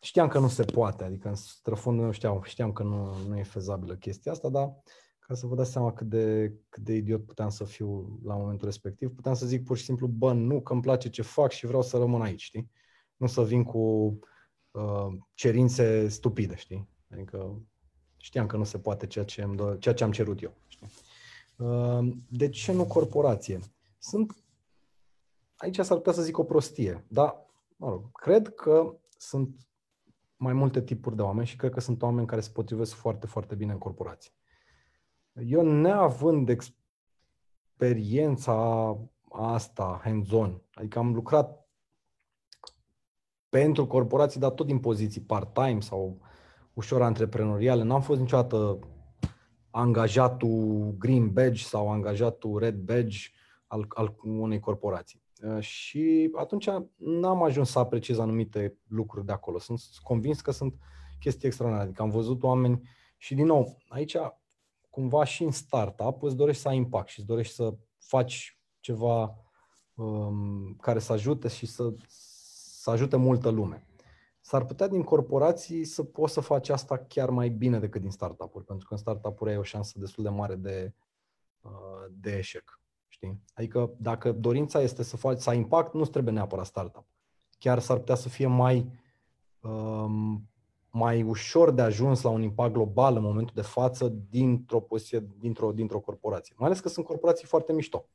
Știam 0.00 0.28
că 0.28 0.38
nu 0.38 0.48
se 0.48 0.64
poate, 0.64 1.04
adică 1.04 1.28
în 1.28 1.34
străfundul 1.34 2.02
meu 2.02 2.12
știam, 2.12 2.42
știam 2.42 2.72
că 2.72 2.82
nu, 2.82 3.14
nu 3.28 3.38
e 3.38 3.42
fezabilă 3.42 3.96
chestia 3.96 4.32
asta, 4.32 4.48
dar 4.48 4.74
ca 5.28 5.34
să 5.34 5.46
vă 5.46 5.54
dați 5.54 5.70
seama 5.70 5.92
cât 5.92 6.08
de, 6.08 6.52
cât 6.68 6.82
de 6.82 6.94
idiot 6.94 7.26
puteam 7.26 7.48
să 7.48 7.64
fiu 7.64 8.20
la 8.24 8.36
momentul 8.36 8.66
respectiv, 8.66 9.14
puteam 9.14 9.34
să 9.34 9.46
zic 9.46 9.64
pur 9.64 9.76
și 9.76 9.84
simplu, 9.84 10.06
bă, 10.06 10.32
nu, 10.32 10.60
că 10.60 10.72
îmi 10.72 10.82
place 10.82 11.08
ce 11.08 11.22
fac 11.22 11.50
și 11.50 11.66
vreau 11.66 11.82
să 11.82 11.96
rămân 11.96 12.22
aici, 12.22 12.42
știi? 12.42 12.70
Nu 13.16 13.26
să 13.26 13.44
vin 13.44 13.64
cu 13.64 13.78
uh, 14.70 15.06
cerințe 15.34 16.08
stupide, 16.08 16.56
știi? 16.56 16.88
Adică 17.10 17.62
știam 18.16 18.46
că 18.46 18.56
nu 18.56 18.64
se 18.64 18.78
poate 18.78 19.06
ceea 19.06 19.24
ce, 19.24 19.42
îmi 19.42 19.56
dă, 19.56 19.76
ceea 19.80 19.94
ce 19.94 20.04
am 20.04 20.12
cerut 20.12 20.42
eu. 20.42 20.54
Știi? 20.66 20.88
Uh, 21.56 22.16
de 22.28 22.48
ce 22.48 22.72
nu 22.72 22.86
corporație? 22.86 23.60
Sunt, 23.98 24.44
aici 25.56 25.78
s-ar 25.78 25.96
putea 25.96 26.12
să 26.12 26.22
zic 26.22 26.38
o 26.38 26.44
prostie, 26.44 27.04
dar, 27.08 27.46
mă 27.76 27.88
rog, 27.88 28.12
cred 28.12 28.54
că 28.54 28.96
sunt 29.18 29.56
mai 30.36 30.52
multe 30.52 30.82
tipuri 30.82 31.16
de 31.16 31.22
oameni 31.22 31.46
și 31.46 31.56
cred 31.56 31.72
că 31.72 31.80
sunt 31.80 32.02
oameni 32.02 32.26
care 32.26 32.40
se 32.40 32.50
potrivesc 32.50 32.94
foarte, 32.94 33.26
foarte 33.26 33.54
bine 33.54 33.72
în 33.72 33.78
corporație. 33.78 34.32
Eu 35.46 35.62
neavând 35.62 36.48
experiența 37.76 38.96
asta 39.30 40.00
hands-on, 40.04 40.62
adică 40.74 40.98
am 40.98 41.14
lucrat 41.14 41.68
pentru 43.48 43.86
corporații, 43.86 44.40
dar 44.40 44.50
tot 44.50 44.66
din 44.66 44.78
poziții 44.78 45.20
part-time 45.20 45.80
sau 45.80 46.20
ușor 46.72 47.02
antreprenoriale. 47.02 47.82
N-am 47.82 48.00
fost 48.00 48.20
niciodată 48.20 48.78
angajatul 49.70 50.94
green 50.98 51.32
badge 51.32 51.62
sau 51.62 51.90
angajatul 51.90 52.58
red 52.58 52.74
badge 52.74 53.18
al, 53.66 53.86
al 53.88 54.16
unei 54.22 54.60
corporații. 54.60 55.22
Uh, 55.42 55.60
și 55.60 56.30
atunci 56.34 56.68
n-am 56.96 57.42
ajuns 57.42 57.70
să 57.70 57.78
apreciez 57.78 58.18
anumite 58.18 58.78
lucruri 58.88 59.26
de 59.26 59.32
acolo. 59.32 59.58
Sunt 59.58 59.80
convins 60.02 60.40
că 60.40 60.50
sunt 60.50 60.74
chestii 61.20 61.46
extraordinare. 61.46 61.88
Adică 61.88 62.04
am 62.04 62.10
văzut 62.10 62.42
oameni 62.42 62.88
și 63.16 63.34
din 63.34 63.46
nou, 63.46 63.76
aici 63.88 64.16
cumva 64.98 65.24
și 65.24 65.42
în 65.42 65.50
startup 65.50 66.22
îți 66.22 66.36
dorești 66.36 66.62
să 66.62 66.68
ai 66.68 66.76
impact 66.76 67.08
și 67.08 67.18
îți 67.18 67.28
dorești 67.28 67.54
să 67.54 67.74
faci 67.98 68.60
ceva 68.80 69.34
um, 69.94 70.76
care 70.80 70.98
să 70.98 71.12
ajute 71.12 71.48
și 71.48 71.66
să, 71.66 71.94
să 72.80 72.90
ajute 72.90 73.16
multă 73.16 73.48
lume. 73.48 73.86
S-ar 74.40 74.64
putea 74.64 74.88
din 74.88 75.02
corporații 75.02 75.84
să 75.84 76.02
poți 76.04 76.32
să 76.32 76.40
faci 76.40 76.68
asta 76.68 76.98
chiar 76.98 77.30
mai 77.30 77.48
bine 77.48 77.78
decât 77.78 78.00
din 78.00 78.10
startup-uri, 78.10 78.64
pentru 78.64 78.86
că 78.86 78.92
în 78.92 78.98
startup-uri 78.98 79.50
ai 79.50 79.56
o 79.56 79.62
șansă 79.62 79.98
destul 79.98 80.24
de 80.24 80.30
mare 80.30 80.54
de, 80.54 80.94
uh, 81.60 81.70
de 82.10 82.36
eșec. 82.36 82.80
Știi? 83.08 83.42
Adică 83.54 83.94
dacă 83.98 84.32
dorința 84.32 84.80
este 84.80 85.02
să 85.02 85.16
faci 85.16 85.38
să 85.38 85.50
ai 85.50 85.56
impact, 85.56 85.94
nu 85.94 86.04
trebuie 86.04 86.34
neapărat 86.34 86.66
startup. 86.66 87.06
Chiar 87.58 87.78
s-ar 87.78 87.96
putea 87.98 88.14
să 88.14 88.28
fie 88.28 88.46
mai 88.46 88.92
um, 89.60 90.48
mai 90.90 91.22
ușor 91.22 91.70
de 91.70 91.82
ajuns 91.82 92.22
la 92.22 92.30
un 92.30 92.42
impact 92.42 92.72
global 92.72 93.16
în 93.16 93.22
momentul 93.22 93.54
de 93.54 93.62
față 93.62 94.14
dintr-o 94.30 94.80
poziție, 94.80 95.26
dintr-o, 95.38 95.72
dintr-o 95.72 96.00
corporație. 96.00 96.54
Mai 96.58 96.68
ales 96.68 96.80
că 96.80 96.88
sunt 96.88 97.06
corporații 97.06 97.46
foarte 97.46 97.72
mișto. 97.72 98.06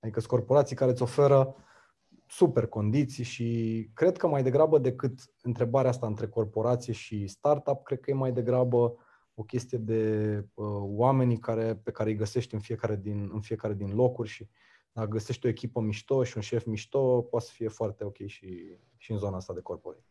Adică 0.00 0.20
sunt 0.20 0.32
corporații 0.32 0.76
care 0.76 0.90
îți 0.90 1.02
oferă 1.02 1.54
super 2.26 2.66
condiții 2.66 3.24
și 3.24 3.90
cred 3.94 4.16
că 4.16 4.26
mai 4.26 4.42
degrabă 4.42 4.78
decât 4.78 5.32
întrebarea 5.42 5.90
asta 5.90 6.06
între 6.06 6.28
corporație 6.28 6.92
și 6.92 7.26
startup, 7.26 7.82
cred 7.82 8.00
că 8.00 8.10
e 8.10 8.14
mai 8.14 8.32
degrabă 8.32 8.94
o 9.34 9.42
chestie 9.42 9.78
de 9.78 10.44
uh, 10.54 10.66
oamenii 10.80 11.38
care, 11.38 11.74
pe 11.82 11.90
care 11.90 12.10
îi 12.10 12.16
găsești 12.16 12.54
în 12.54 12.60
fiecare, 12.60 12.96
din, 12.96 13.30
în 13.32 13.40
fiecare 13.40 13.74
din 13.74 13.94
locuri 13.94 14.28
și 14.28 14.48
dacă 14.92 15.08
găsești 15.08 15.46
o 15.46 15.48
echipă 15.48 15.80
mișto 15.80 16.24
și 16.24 16.36
un 16.36 16.42
șef 16.42 16.64
mișto, 16.64 17.20
poate 17.22 17.44
să 17.44 17.52
fie 17.52 17.68
foarte 17.68 18.04
ok 18.04 18.16
și, 18.26 18.78
și 18.96 19.12
în 19.12 19.18
zona 19.18 19.36
asta 19.36 19.52
de 19.52 19.60
corporație. 19.60 20.07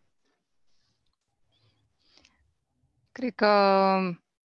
Cred 3.18 3.35
că 3.35 3.52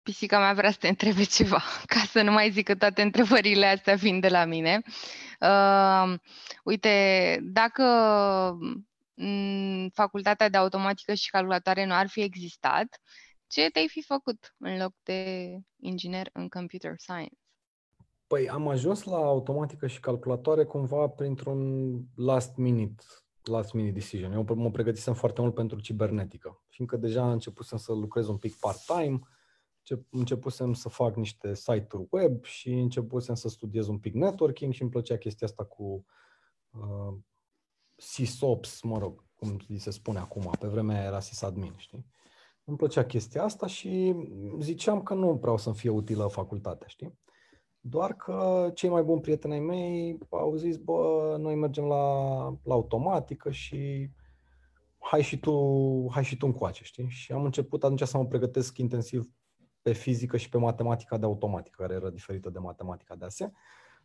pisica 0.03 0.39
mea 0.39 0.53
vrea 0.53 0.71
să 0.71 0.77
te 0.81 0.89
întrebe 0.89 1.25
ceva, 1.39 1.63
ca 1.87 2.01
să 2.01 2.23
nu 2.23 2.33
mai 2.33 2.51
zic 2.51 2.65
că 2.65 2.75
toate 2.75 3.03
întrebările 3.03 3.67
astea 3.67 3.97
fiind 3.97 4.21
de 4.21 4.29
la 4.29 4.45
mine. 4.45 4.83
Uh, 5.41 6.19
uite, 6.65 7.39
dacă 7.43 7.85
facultatea 9.93 10.49
de 10.49 10.57
automatică 10.57 11.15
și 11.15 11.31
calculatoare 11.31 11.85
nu 11.85 11.95
ar 11.95 12.09
fi 12.09 12.21
existat, 12.21 13.01
ce 13.47 13.71
te-ai 13.71 13.89
fi 13.89 14.03
făcut 14.03 14.55
în 14.59 14.79
loc 14.79 14.93
de 15.03 15.51
inginer 15.81 16.31
în 16.33 16.49
computer 16.49 16.95
science? 16.97 17.39
Păi 18.27 18.49
am 18.49 18.69
ajuns 18.69 19.05
la 19.05 19.17
automatică 19.17 19.87
și 19.87 20.01
calculatoare 20.01 20.65
cumva 20.65 21.09
printr-un 21.09 21.93
last 22.17 22.57
minute 22.57 23.05
last 23.51 23.72
minute 23.72 23.94
decision. 23.94 24.32
Eu 24.32 24.47
mă 24.55 24.70
pregătisem 24.70 25.14
foarte 25.14 25.40
mult 25.40 25.55
pentru 25.55 25.81
cibernetică, 25.81 26.62
fiindcă 26.68 26.97
deja 26.97 27.32
începusem 27.32 27.78
să 27.78 27.93
lucrez 27.93 28.28
un 28.28 28.36
pic 28.36 28.55
part-time, 28.55 29.20
începusem 30.10 30.72
să 30.72 30.89
fac 30.89 31.16
niște 31.16 31.55
site-uri 31.55 32.09
web 32.10 32.44
și 32.44 32.72
începusem 32.72 33.35
să 33.35 33.48
studiez 33.48 33.89
un 33.89 33.98
pic 33.98 34.14
networking 34.14 34.72
și 34.72 34.82
îmi 34.82 34.90
plăcea 34.90 35.16
chestia 35.16 35.47
asta 35.47 35.64
cu 35.64 36.05
uh, 36.70 37.14
sysops, 37.97 38.82
mă 38.82 38.98
rog, 38.98 39.24
cum 39.35 39.59
se 39.77 39.90
spune 39.90 40.18
acum, 40.18 40.51
pe 40.60 40.66
vremea 40.66 41.05
era 41.05 41.20
sysadmin, 41.20 41.74
știi? 41.77 42.06
Îmi 42.64 42.77
plăcea 42.77 43.05
chestia 43.05 43.43
asta 43.43 43.66
și 43.66 44.14
ziceam 44.59 45.02
că 45.02 45.14
nu 45.14 45.32
vreau 45.32 45.56
să-mi 45.56 45.74
fie 45.74 45.90
utilă 45.90 46.27
facultatea, 46.27 46.86
știi? 46.86 47.18
Doar 47.81 48.15
că 48.15 48.70
cei 48.74 48.89
mai 48.89 49.02
buni 49.02 49.20
prieteni 49.20 49.52
ai 49.52 49.61
mei 49.61 50.19
au 50.31 50.55
zis, 50.57 50.77
bă, 50.77 51.36
noi 51.39 51.55
mergem 51.55 51.85
la, 51.85 52.43
la 52.62 52.74
automatică 52.74 53.51
și 53.51 54.11
hai 54.98 55.23
și 55.23 55.39
tu, 55.39 55.52
hai 56.11 56.24
și 56.24 56.36
tu 56.36 56.47
încoace, 56.47 56.85
știi? 56.85 57.09
Și 57.09 57.32
am 57.32 57.44
început 57.44 57.85
atunci 57.85 58.02
să 58.02 58.16
mă 58.16 58.27
pregătesc 58.27 58.78
intensiv 58.78 59.31
pe 59.82 59.93
fizică 59.93 60.36
și 60.36 60.48
pe 60.48 60.59
matematica 60.59 61.19
de 61.19 61.24
automatică, 61.24 61.77
care 61.81 61.94
era 61.94 62.11
diferită 62.11 62.51
de 62.51 62.59
matematica 62.59 63.15
de 63.15 63.24
ASE. 63.24 63.52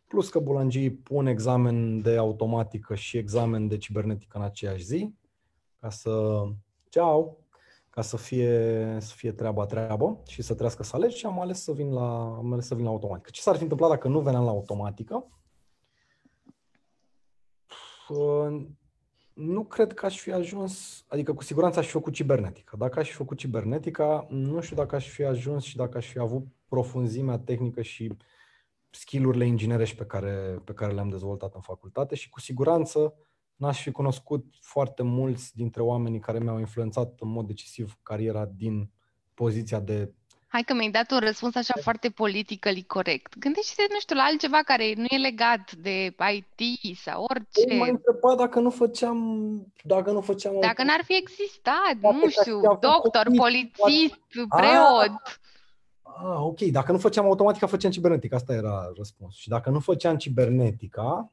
Plus 0.06 0.28
că 0.28 0.38
bulangii 0.38 0.90
pun 0.90 1.26
examen 1.26 2.00
de 2.00 2.16
automatică 2.16 2.94
și 2.94 3.16
examen 3.16 3.68
de 3.68 3.76
cibernetică 3.76 4.38
în 4.38 4.44
aceeași 4.44 4.84
zi, 4.84 5.14
ca 5.80 5.90
să... 5.90 6.42
Ceau! 6.88 7.45
Ca 7.96 8.02
să 8.02 8.16
fie, 8.16 8.96
să 9.00 9.14
fie 9.14 9.32
treaba 9.32 9.66
treabă 9.66 10.22
și 10.26 10.42
să 10.42 10.54
trească 10.54 10.82
să 10.82 10.96
alegi 10.96 11.16
și 11.16 11.26
am 11.26 11.40
ales 11.40 11.62
să 11.62 11.72
vin 11.72 11.92
la, 11.92 12.36
am 12.36 12.52
ales 12.52 12.66
să 12.66 12.74
vin 12.74 12.84
la 12.84 12.90
automatică. 12.90 13.30
Ce 13.30 13.40
s-ar 13.40 13.56
fi 13.56 13.62
întâmplat 13.62 13.90
dacă 13.90 14.08
nu 14.08 14.20
veneam 14.20 14.44
la 14.44 14.50
automatică? 14.50 15.30
nu 19.32 19.64
cred 19.64 19.94
că 19.94 20.06
aș 20.06 20.20
fi 20.20 20.32
ajuns, 20.32 21.04
adică 21.08 21.34
cu 21.34 21.42
siguranță 21.42 21.78
aș 21.78 21.84
fi 21.84 21.90
făcut 21.90 22.12
cibernetica. 22.12 22.76
Dacă 22.76 22.98
aș 22.98 23.08
fi 23.08 23.14
făcut 23.14 23.38
cibernetica, 23.38 24.26
nu 24.30 24.60
știu 24.60 24.76
dacă 24.76 24.94
aș 24.94 25.08
fi 25.08 25.24
ajuns 25.24 25.64
și 25.64 25.76
dacă 25.76 25.96
aș 25.96 26.06
fi 26.06 26.18
avut 26.18 26.46
profunzimea 26.68 27.38
tehnică 27.38 27.82
și 27.82 28.16
skillurile 28.90 29.46
inginerești 29.46 29.96
pe 29.96 30.06
care, 30.06 30.60
pe 30.64 30.72
care 30.72 30.92
le-am 30.92 31.08
dezvoltat 31.08 31.54
în 31.54 31.60
facultate 31.60 32.14
și 32.14 32.28
cu 32.28 32.40
siguranță 32.40 33.14
n-aș 33.56 33.82
fi 33.82 33.90
cunoscut 33.90 34.44
foarte 34.60 35.02
mulți 35.02 35.56
dintre 35.56 35.82
oamenii 35.82 36.20
care 36.20 36.38
mi-au 36.38 36.58
influențat 36.58 37.14
în 37.18 37.28
mod 37.28 37.46
decisiv 37.46 37.98
cariera 38.02 38.44
din 38.56 38.90
poziția 39.34 39.80
de 39.80 40.12
Hai 40.48 40.62
că 40.62 40.74
mi-ai 40.74 40.90
dat 40.90 41.10
un 41.10 41.18
răspuns 41.18 41.54
așa 41.54 41.74
foarte 41.80 42.08
politically 42.08 42.84
corect. 42.86 43.38
Gândește-te, 43.38 43.92
nu 43.92 43.98
știu, 43.98 44.16
la 44.16 44.22
altceva 44.22 44.60
care 44.64 44.92
nu 44.96 45.04
e 45.08 45.16
legat 45.16 45.72
de 45.72 46.14
IT 46.34 46.96
sau 46.96 47.24
orice. 47.24 47.76
M-ai 47.78 47.90
întrebat 47.90 48.36
dacă 48.36 48.60
nu 48.60 48.70
făceam... 48.70 49.18
Dacă 49.82 50.10
nu 50.10 50.20
făceam... 50.20 50.60
Dacă 50.60 50.82
n-ar 50.82 51.00
fi 51.04 51.16
existat, 51.16 51.96
dacă 52.00 52.14
nu 52.14 52.28
știu, 52.28 52.60
doctor, 52.60 53.26
polițist, 53.36 54.20
preot. 54.48 55.40
Ah, 56.02 56.38
ok. 56.38 56.60
Dacă 56.60 56.92
nu 56.92 56.98
făceam 56.98 57.24
automatica, 57.24 57.66
făceam 57.66 57.90
cibernetica. 57.90 58.36
Asta 58.36 58.52
era 58.52 58.92
răspunsul. 58.96 59.40
Și 59.40 59.48
dacă 59.48 59.70
nu 59.70 59.80
făceam 59.80 60.16
cibernetica, 60.16 61.32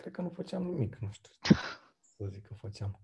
cred 0.00 0.12
că 0.12 0.22
nu 0.22 0.28
făceam 0.28 0.62
nimic, 0.62 0.96
nu 1.00 1.08
știu 1.12 1.32
să 2.16 2.26
zic 2.28 2.46
că 2.46 2.54
făceam. 2.54 3.00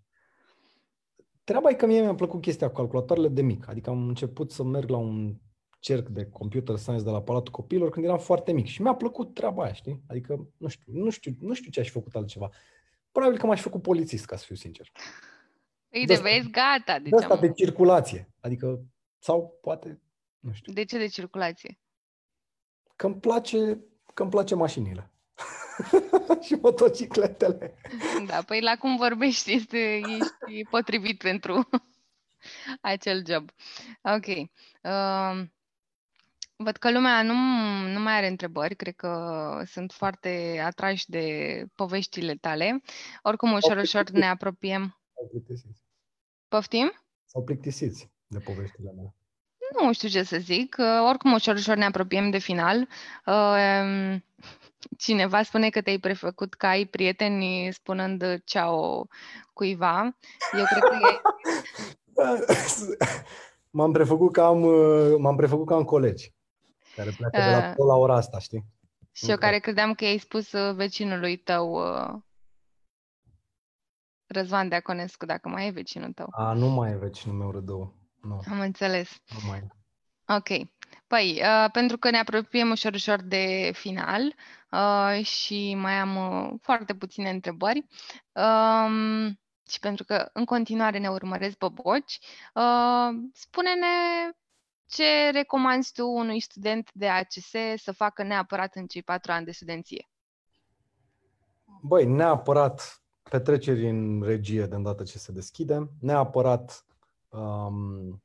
Treaba 1.44 1.70
e 1.70 1.74
că 1.74 1.86
mie 1.86 2.01
mi-a 2.01 2.14
plăcut 2.14 2.40
chestia 2.40 2.68
cu 2.68 2.74
calculatoarele 2.74 3.28
de 3.28 3.43
mic. 3.43 3.68
Adică 3.68 3.90
am 3.90 4.09
început 4.09 4.51
să 4.51 4.62
merg 4.62 4.89
la 4.89 4.97
un 4.97 5.36
cerc 5.78 6.09
de 6.09 6.27
computer 6.27 6.77
science 6.77 7.05
de 7.05 7.10
la 7.10 7.23
Palatul 7.23 7.52
Copilor 7.52 7.90
când 7.90 8.05
eram 8.05 8.18
foarte 8.18 8.52
mic 8.52 8.66
și 8.66 8.82
mi-a 8.82 8.94
plăcut 8.94 9.35
treaba 9.35 9.62
aia, 9.62 9.73
știi? 9.73 10.02
Adică 10.06 10.48
nu 10.56 10.68
știu, 10.68 10.93
nu 10.93 11.10
știu, 11.10 11.36
nu 11.40 11.55
știu 11.55 11.70
ce 11.70 11.81
aș 11.81 11.86
fi 11.86 11.93
făcut 11.93 12.14
altceva. 12.14 12.51
Probabil 13.12 13.39
că 13.39 13.47
m-aș 13.47 13.56
fi 13.56 13.62
făcut 13.62 13.82
polițist, 13.82 14.24
ca 14.24 14.36
să 14.36 14.44
fiu 14.44 14.55
sincer. 14.55 14.93
Îi 15.89 16.06
de 16.06 16.14
vezi, 16.14 16.51
gata. 16.51 16.98
De, 16.98 17.09
de 17.09 17.16
asta 17.16 17.36
de 17.36 17.52
circulație. 17.52 18.32
Adică, 18.40 18.85
sau 19.18 19.59
poate, 19.62 20.01
nu 20.39 20.52
știu. 20.52 20.73
De 20.73 20.85
ce 20.85 20.98
de 20.98 21.06
circulație? 21.06 21.78
Că 22.97 23.06
îmi 23.06 23.20
place, 23.20 23.85
că 24.14 24.23
îmi 24.23 24.31
place 24.31 24.55
mașinile. 24.55 25.10
și 26.47 26.55
motocicletele. 26.55 27.74
Da, 28.27 28.43
păi 28.43 28.61
la 28.61 28.77
cum 28.77 28.97
vorbești 28.97 29.53
este, 29.53 29.78
ești 29.97 30.65
potrivit 30.70 31.19
pentru 31.19 31.69
acel 32.81 33.24
job. 33.27 33.51
Ok. 34.03 34.27
Uh, 34.27 35.47
văd 36.57 36.77
că 36.77 36.93
lumea 36.93 37.23
nu, 37.23 37.35
nu 37.93 38.01
mai 38.01 38.16
are 38.16 38.27
întrebări, 38.27 38.77
cred 38.77 38.94
că 38.94 39.62
sunt 39.66 39.93
foarte 39.93 40.62
atrași 40.65 41.11
de 41.11 41.65
poveștile 41.74 42.35
tale. 42.35 42.82
Oricum, 43.23 43.53
ușor, 43.53 43.77
ușor 43.77 44.11
ne 44.11 44.27
apropiem. 44.27 45.01
Poftim? 46.48 46.93
Sau 47.24 47.44
plictisiți 47.44 48.11
de 48.27 48.39
poveștile 48.39 48.93
mele. 48.97 49.15
Nu 49.81 49.93
știu 49.93 50.09
ce 50.09 50.23
să 50.23 50.39
zic. 50.39 50.77
Oricum, 51.09 51.32
ușor, 51.32 51.55
ușor 51.55 51.77
ne 51.77 51.85
apropiem 51.85 52.31
de 52.31 52.39
final. 52.39 52.89
Uh, 53.27 54.16
cineva 54.98 55.43
spune 55.43 55.70
că 55.70 55.81
te-ai 55.81 55.98
prefăcut 55.98 56.55
că 56.55 56.66
ai 56.66 56.85
prieteni 56.85 57.73
spunând 57.73 58.43
ceau 58.44 59.09
cuiva. 59.53 60.03
Eu 60.53 60.65
cred 60.65 60.82
că 60.82 60.97
e... 61.03 61.20
m-am 63.77 63.93
prefăcut 63.93 64.32
că 64.32 64.40
am, 64.40 64.59
m-am 65.20 65.36
prefăcut 65.36 65.66
că 65.66 65.74
am 65.74 65.85
colegi 65.85 66.35
care 66.97 67.11
pleacă 67.16 67.39
uh, 67.39 67.44
de 67.44 67.51
la, 67.51 67.74
uh, 67.77 67.86
la 67.86 67.94
ora 67.94 68.15
asta, 68.15 68.39
știi? 68.39 68.65
Și 69.12 69.31
eu 69.31 69.36
care 69.36 69.59
credeam 69.59 69.94
că 69.94 70.05
i-ai 70.05 70.19
spus 70.19 70.53
uh, 70.53 70.74
vecinului 70.74 71.36
tău 71.36 71.73
uh, 71.73 72.15
Răzvan 74.27 74.69
Deaconescu, 74.69 75.27
dacă 75.27 75.48
mai 75.48 75.66
e 75.66 75.70
vecinul 75.70 76.12
tău. 76.12 76.27
A, 76.31 76.53
nu 76.53 76.69
mai 76.69 76.90
e 76.90 76.97
vecinul 76.97 77.36
meu, 77.36 77.51
Rădău. 77.51 77.94
Nu. 78.20 78.40
Am 78.51 78.61
înțeles. 78.61 79.11
Nu 79.28 79.48
mai 79.48 79.66
Ok. 80.28 80.48
Păi, 81.06 81.40
uh, 81.43 81.70
pentru 81.73 81.98
că 81.98 82.10
ne 82.10 82.18
apropiem 82.18 82.70
ușor, 82.70 82.93
ușor 82.93 83.23
de 83.23 83.70
final 83.74 84.35
uh, 84.70 85.24
și 85.24 85.74
mai 85.74 85.93
am 85.93 86.16
uh, 86.16 86.59
foarte 86.62 86.94
puține 86.94 87.31
întrebări 87.31 87.86
um, 88.32 89.28
și 89.68 89.78
pentru 89.81 90.05
că 90.05 90.31
în 90.32 90.44
continuare 90.44 90.98
ne 90.98 91.09
urmăresc 91.09 91.59
boboci, 91.59 92.18
uh, 92.55 93.09
spune-ne 93.32 93.86
ce 94.86 95.31
recomanzi 95.32 95.93
tu 95.93 96.09
unui 96.09 96.40
student 96.40 96.90
de 96.93 97.09
ACS 97.09 97.51
să 97.77 97.93
facă 97.93 98.23
neapărat 98.23 98.74
în 98.74 98.86
cei 98.86 99.02
patru 99.02 99.32
ani 99.32 99.44
de 99.44 99.51
studenție? 99.51 100.09
Băi, 101.81 102.06
neapărat 102.06 103.01
petreceri 103.31 103.89
în 103.89 104.23
regie 104.23 104.66
de 104.66 104.74
îndată 104.74 105.02
ce 105.02 105.18
se 105.18 105.32
deschide, 105.32 105.90
neapărat 106.01 106.85
um, 107.28 108.23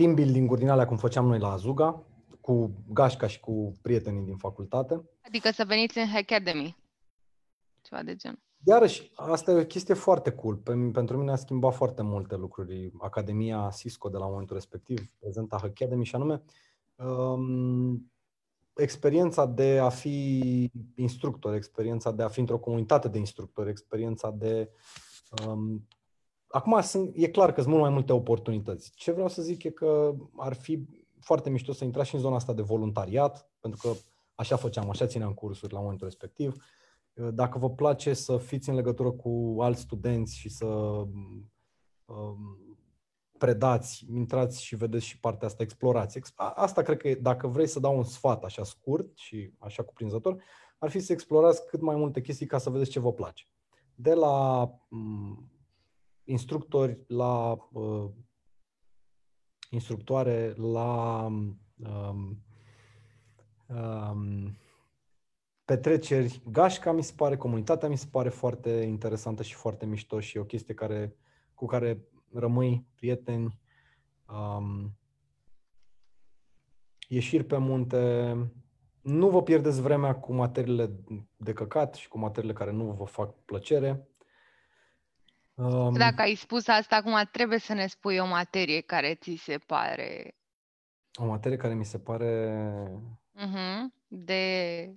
team 0.00 0.14
building-uri 0.14 0.60
din 0.60 0.68
alea 0.68 0.86
cum 0.86 0.96
făceam 0.96 1.26
noi 1.26 1.38
la 1.38 1.50
Azuga, 1.50 2.02
cu 2.40 2.70
Gașca 2.92 3.26
și 3.26 3.40
cu 3.40 3.72
prietenii 3.82 4.24
din 4.24 4.36
facultate. 4.36 5.00
Adică 5.20 5.50
să 5.50 5.64
veniți 5.64 5.98
în 5.98 6.08
Academy, 6.14 6.76
ceva 7.82 8.02
de 8.02 8.16
gen. 8.16 8.42
Iarăși, 8.64 9.10
asta 9.14 9.50
e 9.50 9.60
o 9.60 9.64
chestie 9.64 9.94
foarte 9.94 10.30
cool. 10.30 10.56
Pentru 10.92 11.18
mine 11.18 11.30
a 11.30 11.36
schimbat 11.36 11.74
foarte 11.74 12.02
multe 12.02 12.36
lucruri 12.36 12.92
Academia 12.98 13.70
Cisco 13.76 14.08
de 14.08 14.16
la 14.16 14.26
momentul 14.26 14.56
respectiv, 14.56 15.12
prezenta 15.18 15.60
Academy 15.62 16.04
și 16.04 16.14
anume 16.14 16.42
um, 16.96 18.12
experiența 18.74 19.46
de 19.46 19.78
a 19.78 19.88
fi 19.88 20.70
instructor, 20.94 21.54
experiența 21.54 22.12
de 22.12 22.22
a 22.22 22.28
fi 22.28 22.40
într-o 22.40 22.58
comunitate 22.58 23.08
de 23.08 23.18
instructori, 23.18 23.70
experiența 23.70 24.30
de 24.30 24.70
um, 25.46 25.88
Acum 26.50 26.80
sunt, 26.80 27.10
e 27.14 27.28
clar 27.28 27.52
că 27.52 27.60
sunt 27.60 27.72
mult 27.72 27.84
mai 27.84 27.92
multe 27.92 28.12
oportunități. 28.12 28.92
Ce 28.94 29.12
vreau 29.12 29.28
să 29.28 29.42
zic 29.42 29.62
e 29.62 29.70
că 29.70 30.14
ar 30.36 30.54
fi 30.54 30.86
foarte 31.20 31.50
mișto 31.50 31.72
să 31.72 31.84
intrați 31.84 32.08
și 32.08 32.14
în 32.14 32.20
zona 32.20 32.34
asta 32.34 32.52
de 32.52 32.62
voluntariat, 32.62 33.50
pentru 33.60 33.80
că 33.82 33.98
așa 34.34 34.56
făceam, 34.56 34.90
așa 34.90 35.06
țineam 35.06 35.32
cursuri 35.32 35.72
la 35.72 35.80
momentul 35.80 36.06
respectiv. 36.06 36.64
Dacă 37.12 37.58
vă 37.58 37.70
place 37.70 38.12
să 38.12 38.36
fiți 38.36 38.68
în 38.68 38.74
legătură 38.74 39.10
cu 39.10 39.56
alți 39.60 39.80
studenți 39.80 40.36
și 40.36 40.48
să 40.48 40.66
um, 40.66 42.58
predați, 43.38 44.06
intrați 44.14 44.64
și 44.64 44.76
vedeți 44.76 45.04
și 45.04 45.20
partea 45.20 45.48
asta, 45.48 45.62
explorați. 45.62 46.20
Asta 46.36 46.82
cred 46.82 46.96
că 46.96 47.14
dacă 47.20 47.46
vrei 47.46 47.66
să 47.66 47.80
dau 47.80 47.96
un 47.96 48.04
sfat 48.04 48.44
așa 48.44 48.64
scurt 48.64 49.16
și 49.16 49.52
așa 49.58 49.82
cuprinzător, 49.82 50.42
ar 50.78 50.90
fi 50.90 50.98
să 50.98 51.12
explorați 51.12 51.66
cât 51.66 51.80
mai 51.80 51.96
multe 51.96 52.20
chestii 52.20 52.46
ca 52.46 52.58
să 52.58 52.70
vedeți 52.70 52.90
ce 52.90 53.00
vă 53.00 53.12
place. 53.12 53.44
De 53.94 54.14
la 54.14 54.62
um, 54.88 55.50
instructori, 56.30 56.98
la 57.06 57.56
uh, 57.72 58.10
instructoare, 59.70 60.54
la 60.56 61.24
um, 61.24 61.60
um, 63.66 64.56
petreceri. 65.64 66.42
Gașca 66.50 66.92
mi 66.92 67.02
se 67.02 67.12
pare, 67.16 67.36
comunitatea 67.36 67.88
mi 67.88 67.98
se 67.98 68.06
pare 68.10 68.28
foarte 68.28 68.70
interesantă 68.70 69.42
și 69.42 69.54
foarte 69.54 69.86
mișto 69.86 70.20
și 70.20 70.38
o 70.38 70.44
chestie 70.44 70.74
care, 70.74 71.16
cu 71.54 71.66
care 71.66 72.04
rămâi 72.32 72.86
prieteni. 72.94 73.60
Um, 74.28 74.98
ieșiri 77.08 77.44
pe 77.44 77.56
munte. 77.56 78.34
Nu 79.00 79.28
vă 79.28 79.42
pierdeți 79.42 79.80
vremea 79.80 80.14
cu 80.16 80.32
materiile 80.32 80.90
de 81.36 81.52
căcat 81.52 81.94
și 81.94 82.08
cu 82.08 82.18
materiile 82.18 82.52
care 82.52 82.70
nu 82.70 82.84
vă 82.84 83.04
fac 83.04 83.34
plăcere. 83.44 84.08
Um, 85.60 85.92
Dacă 85.92 86.20
ai 86.20 86.34
spus 86.34 86.66
asta 86.66 86.96
acum, 86.96 87.28
trebuie 87.32 87.58
să 87.58 87.72
ne 87.72 87.86
spui 87.86 88.18
o 88.18 88.26
materie 88.26 88.80
care 88.80 89.14
ți 89.14 89.34
se 89.34 89.58
pare... 89.58 90.36
O 91.14 91.26
materie 91.26 91.56
care 91.56 91.74
mi 91.74 91.84
se 91.84 91.98
pare... 91.98 92.54
Uh-huh. 93.34 93.80
De... 94.06 94.94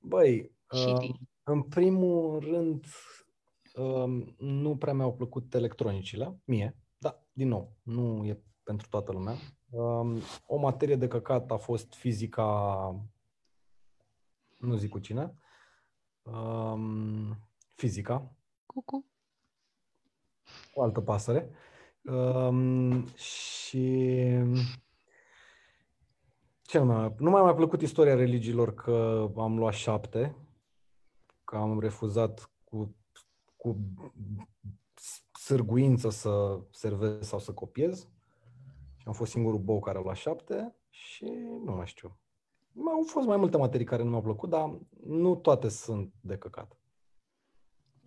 Băi, 0.00 0.52
uh, 0.70 1.14
în 1.42 1.62
primul 1.62 2.40
rând, 2.40 2.86
uh, 3.74 4.26
nu 4.38 4.76
prea 4.76 4.92
mi-au 4.92 5.14
plăcut 5.14 5.54
electronicile, 5.54 6.38
mie, 6.44 6.76
da, 6.98 7.22
din 7.32 7.48
nou, 7.48 7.76
nu 7.82 8.24
e 8.24 8.42
pentru 8.62 8.88
toată 8.88 9.12
lumea. 9.12 9.34
Uh, 9.70 10.22
o 10.46 10.56
materie 10.56 10.96
de 10.96 11.08
căcat 11.08 11.50
a 11.50 11.56
fost 11.56 11.94
fizica, 11.94 12.46
nu 14.58 14.76
zic 14.76 14.90
cu 14.90 14.98
cine, 14.98 15.34
uh, 16.22 16.78
fizica. 17.74 18.34
Cucu 18.66 19.12
o 20.74 20.82
altă 20.82 21.00
pasăre. 21.00 21.50
Um, 22.02 23.06
și 23.06 24.18
ce 26.62 26.78
nu 26.78 26.84
mai, 26.84 27.14
nu 27.18 27.30
mai 27.30 27.42
mai 27.42 27.54
plăcut 27.54 27.80
istoria 27.80 28.14
religiilor 28.14 28.74
că 28.74 29.28
am 29.36 29.58
luat 29.58 29.72
șapte, 29.72 30.36
că 31.44 31.56
am 31.56 31.80
refuzat 31.80 32.50
cu, 32.64 32.96
cu 33.56 33.76
sârguință 35.32 36.10
să 36.10 36.60
servez 36.70 37.26
sau 37.26 37.38
să 37.38 37.52
copiez. 37.52 38.08
Și 38.96 39.04
am 39.06 39.12
fost 39.12 39.30
singurul 39.30 39.58
bou 39.58 39.80
care 39.80 39.98
a 39.98 40.00
luat 40.00 40.16
șapte 40.16 40.74
și 40.88 41.24
nu 41.64 41.72
mai 41.72 41.86
știu. 41.86 42.18
Au 42.86 43.02
fost 43.06 43.26
mai 43.26 43.36
multe 43.36 43.56
materii 43.56 43.86
care 43.86 44.02
nu 44.02 44.08
mi-au 44.08 44.22
plăcut, 44.22 44.48
dar 44.48 44.78
nu 45.06 45.34
toate 45.36 45.68
sunt 45.68 46.12
de 46.20 46.36
căcat. 46.36 46.78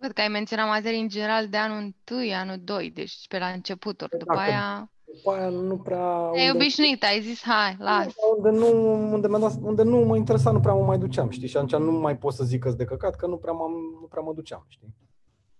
Văd 0.00 0.10
că 0.10 0.20
ai 0.20 0.28
menționat 0.28 0.68
materii 0.68 1.00
în 1.00 1.08
general 1.08 1.48
de 1.48 1.56
anul 1.56 1.94
1, 2.10 2.20
anul 2.34 2.56
2, 2.64 2.90
deci 2.90 3.26
pe 3.28 3.38
la 3.38 3.46
începuturi. 3.46 4.10
După 4.18 4.24
Dacă, 4.34 4.40
aia... 4.40 4.90
După 5.04 5.30
aia 5.30 5.48
nu 5.48 5.78
prea... 5.78 6.16
Ai 6.16 6.50
obișnuit, 6.54 7.02
ai 7.02 7.20
zis, 7.20 7.42
hai, 7.42 7.76
las. 7.78 8.14
Unde 8.36 8.58
nu, 8.58 8.92
unde, 9.12 9.28
dat, 9.28 9.56
unde 9.60 9.82
nu 9.82 9.98
mă 9.98 10.16
interesa, 10.16 10.50
nu 10.50 10.60
prea 10.60 10.74
mă 10.74 10.84
mai 10.84 10.98
duceam, 10.98 11.30
știi? 11.30 11.48
Și 11.48 11.56
atunci 11.56 11.82
nu 11.82 11.92
mai 11.92 12.18
pot 12.18 12.32
să 12.32 12.44
zic 12.44 12.62
că 12.62 12.70
de 12.70 12.84
căcat, 12.84 13.16
că 13.16 13.26
nu 13.26 13.36
prea, 13.36 13.52
m 13.52 13.98
nu 14.00 14.06
prea 14.06 14.22
mă 14.22 14.32
duceam, 14.32 14.64
știi? 14.68 14.94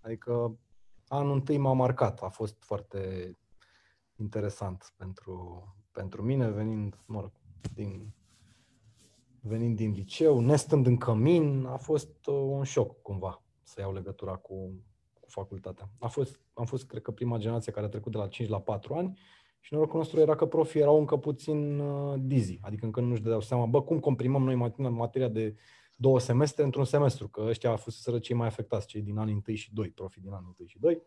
Adică 0.01 0.57
anul 1.07 1.33
întâi 1.33 1.57
m-a 1.57 1.73
marcat, 1.73 2.19
a 2.21 2.29
fost 2.29 2.55
foarte 2.59 3.31
interesant 4.15 4.93
pentru, 4.97 5.63
pentru 5.91 6.21
mine, 6.21 6.49
venind, 6.49 6.95
mă 7.07 7.19
rog, 7.21 7.31
din, 7.73 8.13
venind 9.41 9.75
din 9.75 9.91
liceu, 9.91 10.39
nestând 10.39 10.85
în 10.85 10.97
cămin, 10.97 11.65
a 11.65 11.77
fost 11.77 12.27
uh, 12.27 12.35
un 12.35 12.63
șoc 12.63 13.01
cumva 13.01 13.43
să 13.69 13.81
iau 13.81 13.93
legătura 13.93 14.35
cu, 14.35 14.53
cu 15.19 15.29
facultatea. 15.29 15.89
A 15.99 16.07
fost, 16.07 16.39
am 16.53 16.65
fost, 16.65 16.87
cred 16.87 17.01
că, 17.01 17.11
prima 17.11 17.37
generație 17.37 17.71
care 17.71 17.85
a 17.85 17.89
trecut 17.89 18.11
de 18.11 18.17
la 18.17 18.27
5 18.27 18.49
la 18.49 18.61
4 18.61 18.93
ani 18.93 19.19
și 19.59 19.73
norocul 19.73 19.99
nostru 19.99 20.19
era 20.19 20.35
că 20.35 20.45
profii 20.45 20.81
erau 20.81 20.97
încă 20.97 21.17
puțin 21.17 21.79
uh, 21.79 22.19
dizzy, 22.19 22.59
adică 22.61 22.85
încă 22.85 22.99
nu-și 22.99 23.21
dădeau 23.21 23.41
seama, 23.41 23.65
bă, 23.65 23.81
cum 23.81 23.99
comprimăm 23.99 24.43
noi 24.43 24.55
materia 24.89 25.27
de 25.27 25.55
două 25.95 26.19
semestre 26.19 26.63
într-un 26.63 26.85
semestru, 26.85 27.27
că 27.27 27.41
ăștia 27.41 27.69
au 27.69 27.77
fost 27.77 28.19
cei 28.19 28.35
mai 28.35 28.47
afectați, 28.47 28.87
cei 28.87 29.01
din 29.01 29.17
anii 29.17 29.43
1 29.47 29.55
și 29.55 29.73
2, 29.73 29.89
profii 29.89 30.21
din 30.21 30.31
anii 30.31 30.55
1 30.57 30.67
și 30.67 30.79
2. 30.79 31.01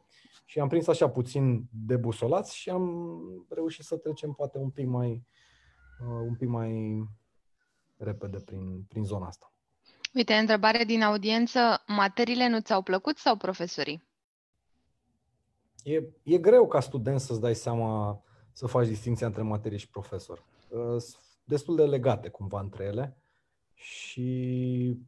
Și 0.44 0.60
am 0.60 0.68
prins 0.68 0.86
așa 0.86 1.08
puțin 1.08 1.68
debusolați 1.70 2.56
și 2.56 2.70
am 2.70 3.46
reușit 3.48 3.84
să 3.84 3.96
trecem 3.96 4.32
poate 4.32 4.58
un 4.58 4.70
pic 4.70 4.86
mai, 4.86 5.26
uh, 6.00 6.26
un 6.26 6.34
pic 6.34 6.48
mai 6.48 7.02
repede 7.96 8.38
prin, 8.38 8.84
prin 8.88 9.04
zona 9.04 9.26
asta. 9.26 9.51
Uite, 10.14 10.34
întrebare 10.34 10.84
din 10.84 11.02
audiență. 11.02 11.82
Materiile 11.86 12.48
nu 12.48 12.60
ți-au 12.60 12.82
plăcut 12.82 13.16
sau 13.16 13.36
profesorii? 13.36 14.10
E, 15.82 16.02
e 16.22 16.38
greu 16.38 16.66
ca 16.66 16.80
student 16.80 17.20
să-ți 17.20 17.40
dai 17.40 17.54
seama 17.54 18.22
să 18.52 18.66
faci 18.66 18.86
distinția 18.86 19.26
între 19.26 19.42
materie 19.42 19.78
și 19.78 19.90
profesor. 19.90 20.44
Sunt 20.68 21.16
destul 21.44 21.76
de 21.76 21.84
legate 21.84 22.28
cumva 22.28 22.60
între 22.60 22.84
ele 22.84 23.16
și 23.74 24.98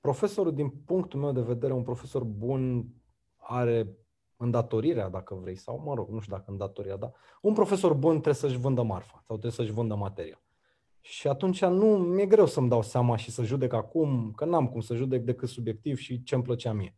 profesorul, 0.00 0.54
din 0.54 0.70
punctul 0.70 1.20
meu 1.20 1.32
de 1.32 1.40
vedere, 1.40 1.72
un 1.72 1.82
profesor 1.82 2.24
bun 2.24 2.86
are 3.36 3.88
îndatorirea, 4.36 5.08
dacă 5.08 5.34
vrei, 5.34 5.56
sau 5.56 5.82
mă 5.84 5.94
rog, 5.94 6.08
nu 6.08 6.20
știu 6.20 6.36
dacă 6.36 6.50
îndatorirea, 6.50 6.96
dar 6.96 7.12
un 7.40 7.54
profesor 7.54 7.92
bun 7.92 8.12
trebuie 8.12 8.34
să-și 8.34 8.58
vândă 8.58 8.82
marfa 8.82 9.22
sau 9.26 9.36
trebuie 9.38 9.52
să-și 9.52 9.72
vândă 9.72 9.94
materia. 9.94 10.43
Și 11.06 11.28
atunci 11.28 11.64
nu 11.64 11.86
mi-e 11.86 12.26
greu 12.26 12.46
să-mi 12.46 12.68
dau 12.68 12.82
seama 12.82 13.16
și 13.16 13.30
să 13.30 13.42
judec 13.42 13.72
acum, 13.72 14.32
că 14.36 14.44
n-am 14.44 14.68
cum 14.68 14.80
să 14.80 14.94
judec 14.94 15.22
decât 15.22 15.48
subiectiv 15.48 15.96
și 15.96 16.22
ce 16.22 16.34
îmi 16.34 16.44
plăcea 16.44 16.72
mie. 16.72 16.96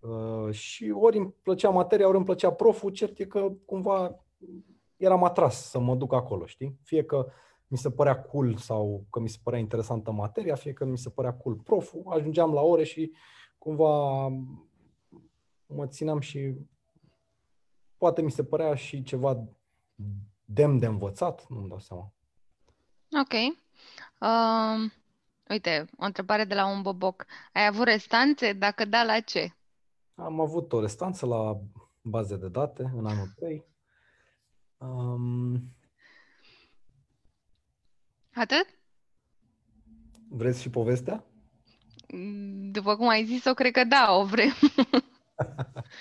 Uh, 0.00 0.50
și 0.50 0.90
ori 0.90 1.16
îmi 1.16 1.34
plăcea 1.42 1.68
materia, 1.68 2.06
ori 2.06 2.16
îmi 2.16 2.24
plăcea 2.24 2.52
proful, 2.52 2.90
cert 2.90 3.18
e 3.18 3.24
că 3.24 3.52
cumva 3.64 4.24
eram 4.96 5.24
atras 5.24 5.68
să 5.68 5.78
mă 5.78 5.94
duc 5.94 6.12
acolo, 6.12 6.46
știi? 6.46 6.78
Fie 6.82 7.04
că 7.04 7.26
mi 7.66 7.78
se 7.78 7.90
părea 7.90 8.22
cool 8.22 8.56
sau 8.56 9.06
că 9.10 9.20
mi 9.20 9.28
se 9.28 9.38
părea 9.42 9.58
interesantă 9.58 10.10
materia, 10.10 10.54
fie 10.54 10.72
că 10.72 10.84
mi 10.84 10.98
se 10.98 11.10
părea 11.10 11.34
cool 11.34 11.54
proful, 11.54 12.02
ajungeam 12.06 12.52
la 12.52 12.60
ore 12.60 12.84
și 12.84 13.12
cumva 13.58 14.28
mă 15.66 15.86
țineam 15.86 16.20
și 16.20 16.54
poate 17.96 18.22
mi 18.22 18.30
se 18.30 18.44
părea 18.44 18.74
și 18.74 19.02
ceva 19.02 19.44
demn 20.44 20.78
de 20.78 20.86
învățat, 20.86 21.46
nu-mi 21.48 21.68
dau 21.68 21.78
seama. 21.78 22.14
Ok. 23.20 23.32
Uh, 24.18 24.90
uite, 25.48 25.84
o 25.96 26.04
întrebare 26.04 26.44
de 26.44 26.54
la 26.54 26.66
un 26.66 26.82
boboc. 26.82 27.26
Ai 27.52 27.66
avut 27.66 27.84
restanțe? 27.84 28.52
Dacă 28.52 28.84
da, 28.84 29.02
la 29.02 29.20
ce? 29.20 29.54
Am 30.14 30.40
avut 30.40 30.72
o 30.72 30.80
restanță 30.80 31.26
la 31.26 31.60
baze 32.02 32.36
de 32.36 32.48
date 32.48 32.92
în 32.96 33.06
anul 33.06 33.32
3. 33.36 33.64
Um, 34.78 35.74
Atât? 38.34 38.66
Vreți 40.28 40.60
și 40.60 40.70
povestea? 40.70 41.24
După 42.70 42.96
cum 42.96 43.08
ai 43.08 43.24
zis-o, 43.24 43.54
cred 43.54 43.72
că 43.72 43.84
da, 43.84 44.12
o 44.12 44.24
vrem. 44.24 44.52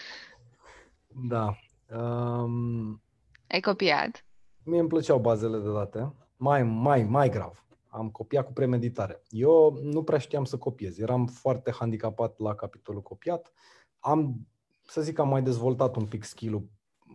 da. 1.29 1.57
Um, 1.97 3.01
ai 3.49 3.59
copiat? 3.59 4.25
Mie 4.63 4.79
îmi 4.79 4.87
plăceau 4.87 5.19
bazele 5.19 5.57
de 5.59 5.71
date 5.71 6.13
mai, 6.43 6.63
mai, 6.63 7.03
mai 7.03 7.29
grav. 7.29 7.65
Am 7.87 8.09
copiat 8.09 8.45
cu 8.45 8.53
premeditare. 8.53 9.23
Eu 9.29 9.79
nu 9.81 10.03
prea 10.03 10.17
știam 10.17 10.45
să 10.45 10.57
copiez. 10.57 10.99
Eram 10.99 11.25
foarte 11.25 11.71
handicapat 11.71 12.39
la 12.39 12.55
capitolul 12.55 13.01
copiat. 13.01 13.53
Am, 13.99 14.47
să 14.87 15.01
zic, 15.01 15.19
am 15.19 15.27
mai 15.27 15.43
dezvoltat 15.43 15.95
un 15.95 16.05
pic 16.05 16.23
skill 16.23 16.69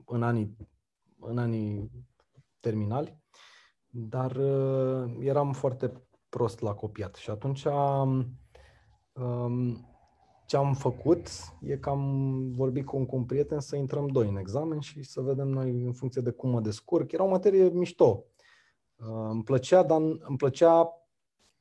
în 0.06 0.22
anii, 0.22 0.56
în 1.20 1.38
anii 1.38 1.90
terminali, 2.60 3.18
dar 3.88 4.36
uh, 4.36 5.16
eram 5.20 5.52
foarte 5.52 5.92
prost 6.28 6.60
la 6.60 6.74
copiat. 6.74 7.14
Și 7.14 7.30
atunci 7.30 7.64
um, 7.64 8.36
ce 10.46 10.56
am 10.56 10.74
făcut 10.74 11.28
e 11.60 11.76
că 11.76 11.90
am 11.90 12.52
vorbit 12.52 12.84
cu 12.84 12.96
un, 12.96 13.06
cu 13.06 13.16
un 13.16 13.24
prieten 13.24 13.60
să 13.60 13.76
intrăm 13.76 14.06
doi 14.06 14.28
în 14.28 14.36
examen 14.36 14.80
și 14.80 15.02
să 15.02 15.20
vedem 15.20 15.48
noi 15.48 15.84
în 15.84 15.92
funcție 15.92 16.22
de 16.22 16.30
cum 16.30 16.50
mă 16.50 16.60
descurc. 16.60 17.12
Era 17.12 17.24
o 17.24 17.28
materie 17.28 17.68
mișto. 17.68 18.24
Uh, 18.98 19.28
îmi 19.30 19.42
plăcea, 19.42 19.82
dar 19.82 20.00
îmi 20.00 20.36
plăcea, 20.36 20.92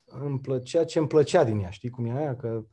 îmi 0.05 0.39
plăcea 0.39 0.84
ce 0.84 0.99
îmi 0.99 1.07
plăcea 1.07 1.43
din 1.43 1.59
ea, 1.59 1.69
știi 1.69 1.89
cum 1.89 2.05
e 2.05 2.18
aia? 2.18 2.35
Că 2.35 2.65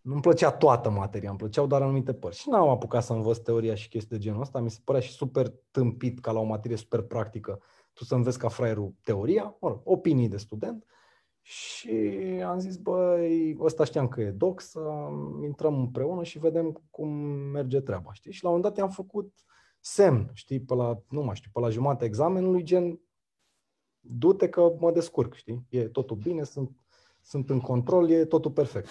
nu 0.00 0.12
îmi 0.12 0.20
plăcea 0.20 0.50
toată 0.50 0.90
materia, 0.90 1.28
îmi 1.28 1.38
plăceau 1.38 1.66
doar 1.66 1.82
anumite 1.82 2.14
părți. 2.14 2.40
Și 2.40 2.48
n-am 2.48 2.68
apucat 2.68 3.02
să 3.02 3.12
învăț 3.12 3.38
teoria 3.38 3.74
și 3.74 3.88
chestii 3.88 4.16
de 4.16 4.22
genul 4.22 4.40
ăsta. 4.40 4.60
Mi 4.60 4.70
se 4.70 4.80
părea 4.84 5.00
și 5.00 5.12
super 5.12 5.52
tâmpit 5.70 6.20
ca 6.20 6.32
la 6.32 6.40
o 6.40 6.44
materie 6.44 6.76
super 6.76 7.00
practică 7.00 7.60
tu 7.92 8.04
să 8.04 8.14
înveți 8.14 8.38
ca 8.38 8.48
fraierul 8.48 8.94
teoria, 9.02 9.56
mă 9.60 9.68
rog, 9.68 9.80
opinii 9.84 10.28
de 10.28 10.36
student. 10.36 10.86
Și 11.40 11.90
am 12.46 12.58
zis, 12.58 12.76
băi, 12.76 13.56
ăsta 13.60 13.84
știam 13.84 14.08
că 14.08 14.20
e 14.20 14.30
doc, 14.30 14.60
să 14.60 14.80
intrăm 15.42 15.78
împreună 15.78 16.22
și 16.22 16.38
vedem 16.38 16.82
cum 16.90 17.08
merge 17.52 17.80
treaba, 17.80 18.12
știi? 18.12 18.32
Și 18.32 18.42
la 18.42 18.48
un 18.50 18.54
moment 18.54 18.74
dat 18.74 18.84
i-am 18.84 18.94
făcut 18.94 19.34
semn, 19.80 20.30
știi, 20.32 20.60
pe 20.60 20.74
la, 20.74 21.02
nu 21.08 21.22
mai 21.22 21.34
știu, 21.34 21.50
pe 21.52 21.60
la 21.60 21.68
jumătatea 21.68 22.06
examenului, 22.06 22.62
gen, 22.62 23.00
du-te 24.02 24.48
că 24.48 24.76
mă 24.78 24.92
descurc, 24.92 25.34
știi? 25.34 25.66
E 25.68 25.88
totul 25.88 26.16
bine, 26.16 26.44
sunt, 26.44 26.70
sunt 27.20 27.50
în 27.50 27.60
control, 27.60 28.10
e 28.10 28.24
totul 28.24 28.50
perfect. 28.50 28.88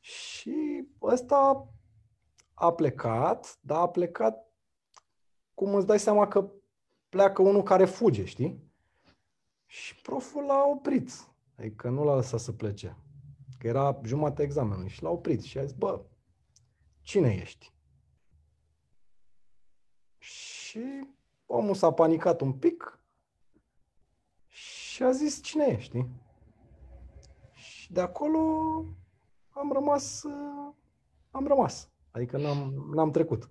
Și 0.00 0.84
ăsta 1.02 1.68
a 2.54 2.72
plecat, 2.72 3.58
dar 3.60 3.78
a 3.78 3.88
plecat 3.88 4.52
cum 5.54 5.74
îți 5.74 5.86
dai 5.86 5.98
seama 5.98 6.28
că 6.28 6.50
pleacă 7.08 7.42
unul 7.42 7.62
care 7.62 7.84
fuge, 7.84 8.24
știi? 8.24 8.72
Și 9.66 10.00
proful 10.00 10.44
l-a 10.44 10.64
oprit. 10.66 11.10
Adică 11.58 11.88
nu 11.88 12.04
l-a 12.04 12.14
lăsat 12.14 12.40
să 12.40 12.52
plece. 12.52 12.96
Că 13.58 13.66
era 13.66 14.00
jumătatea 14.04 14.44
examenului 14.44 14.88
și 14.88 15.02
l-a 15.02 15.10
oprit 15.10 15.42
și 15.42 15.58
a 15.58 15.64
zis, 15.64 15.72
bă, 15.72 16.04
cine 17.00 17.34
ești? 17.34 17.72
Și 20.18 21.06
omul 21.46 21.74
s-a 21.74 21.92
panicat 21.92 22.40
un 22.40 22.52
pic 22.52 23.03
și 24.94 25.02
a 25.02 25.10
zis, 25.10 25.42
cine 25.42 25.64
ești? 25.78 26.04
Și 27.52 27.92
de 27.92 28.00
acolo 28.00 28.38
am 29.50 29.72
rămas, 29.72 30.22
am 31.30 31.46
rămas. 31.46 31.88
Adică 32.10 32.36
n-am, 32.36 32.90
n-am 32.94 33.10
trecut. 33.10 33.48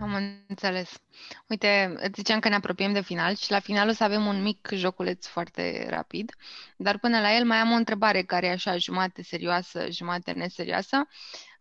Am 0.00 0.14
înțeles. 0.48 1.02
Uite, 1.48 1.94
îți 1.96 2.14
ziceam 2.14 2.40
că 2.40 2.48
ne 2.48 2.54
apropiem 2.54 2.92
de 2.92 3.00
final 3.00 3.34
și 3.34 3.50
la 3.50 3.58
final 3.58 3.88
o 3.88 3.92
să 3.92 4.04
avem 4.04 4.26
un 4.26 4.42
mic 4.42 4.68
joculeț 4.72 5.26
foarte 5.26 5.86
rapid, 5.90 6.32
dar 6.76 6.98
până 6.98 7.20
la 7.20 7.36
el 7.36 7.44
mai 7.44 7.58
am 7.58 7.70
o 7.70 7.76
întrebare 7.76 8.22
care 8.22 8.46
e 8.46 8.50
așa 8.50 8.76
jumate 8.76 9.22
serioasă, 9.22 9.90
jumate 9.90 10.32
neserioasă. 10.32 10.96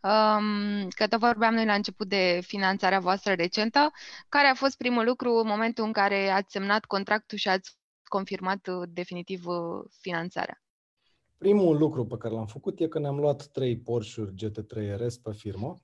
Um, 0.01 0.87
că 0.89 1.07
tot 1.07 1.19
vorbeam 1.19 1.53
noi 1.53 1.65
la 1.65 1.73
început 1.73 2.07
de 2.07 2.39
finanțarea 2.43 2.99
voastră 2.99 3.33
recentă. 3.33 3.91
Care 4.29 4.47
a 4.47 4.53
fost 4.53 4.77
primul 4.77 5.05
lucru 5.05 5.33
în 5.33 5.47
momentul 5.47 5.83
în 5.83 5.91
care 5.91 6.29
ați 6.29 6.51
semnat 6.51 6.85
contractul 6.85 7.37
și 7.37 7.47
ați 7.47 7.77
confirmat 8.07 8.67
uh, 8.67 8.89
definitiv 8.93 9.45
uh, 9.45 9.83
finanțarea? 9.99 10.63
Primul 11.37 11.77
lucru 11.77 12.05
pe 12.05 12.17
care 12.17 12.33
l-am 12.33 12.45
făcut 12.45 12.79
e 12.79 12.87
că 12.87 12.99
ne-am 12.99 13.19
luat 13.19 13.45
trei 13.47 13.77
Porsche-uri 13.77 14.33
GT3 14.33 14.97
RS 14.97 15.17
pe 15.17 15.33
firmă 15.33 15.79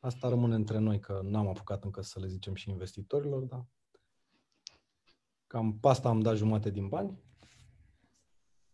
Asta 0.00 0.28
rămâne 0.28 0.54
între 0.54 0.78
noi, 0.78 1.00
că 1.00 1.20
n-am 1.22 1.48
apucat 1.48 1.84
încă 1.84 2.02
să 2.02 2.20
le 2.20 2.26
zicem 2.26 2.54
și 2.54 2.70
investitorilor, 2.70 3.42
dar 3.42 3.66
cam 5.46 5.78
pe 5.78 5.88
asta 5.88 6.08
am 6.08 6.20
dat 6.20 6.36
jumate 6.36 6.70
din 6.70 6.88
bani 6.88 7.18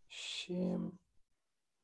și 0.07 0.77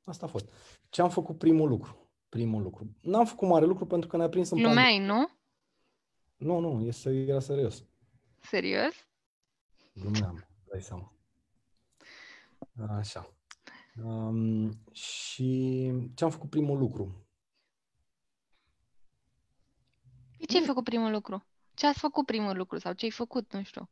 asta 0.05 0.27
a 0.27 0.29
fost. 0.29 0.53
Ce 0.89 1.03
am 1.03 1.11
făcut 1.11 1.39
primul 1.39 1.69
lucru? 1.69 2.11
Primul 2.29 2.63
lucru. 2.63 2.97
N-am 3.01 3.27
făcut 3.27 3.49
mare 3.49 3.65
lucru 3.65 3.87
pentru 3.87 4.09
că 4.09 4.17
ne-a 4.17 4.29
prins 4.29 4.51
în 4.51 4.61
Numeai, 4.61 4.99
nu? 4.99 5.29
Nu, 6.37 6.59
nu, 6.59 6.85
este, 6.87 7.11
era 7.11 7.41
serios. 7.41 7.85
Serios? 8.41 9.09
Glumeam, 9.95 10.47
dai 10.73 10.83
seama. 10.83 11.13
Așa. 12.89 13.35
Um, 14.05 14.71
și 14.93 15.91
ce 16.15 16.25
am 16.25 16.31
făcut 16.31 16.51
primul 16.51 16.79
lucru? 16.79 17.27
ce 20.47 20.59
ai 20.59 20.65
făcut 20.65 20.85
primul 20.85 21.11
lucru? 21.11 21.47
Ce 21.75 21.87
ați 21.87 21.99
făcut 21.99 22.27
primul 22.27 22.57
lucru 22.57 22.79
sau 22.79 22.93
ce 22.93 23.05
ai 23.05 23.11
făcut, 23.11 23.53
nu 23.53 23.63
știu? 23.63 23.89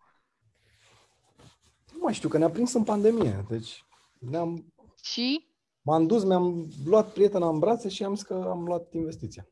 Nu 1.92 1.98
mai 2.00 2.14
știu, 2.14 2.28
că 2.28 2.38
ne-a 2.38 2.50
prins 2.50 2.72
în 2.72 2.84
pandemie, 2.84 3.44
deci 3.48 3.84
ne-am... 4.18 4.72
Și? 5.02 5.48
M-am 5.82 6.06
dus, 6.06 6.24
mi-am 6.24 6.68
luat 6.84 7.12
prietena 7.12 7.48
în 7.48 7.58
brațe 7.58 7.88
și 7.88 8.04
am 8.04 8.14
zis 8.14 8.24
că 8.24 8.34
am 8.34 8.64
luat 8.64 8.92
investiția. 8.92 9.48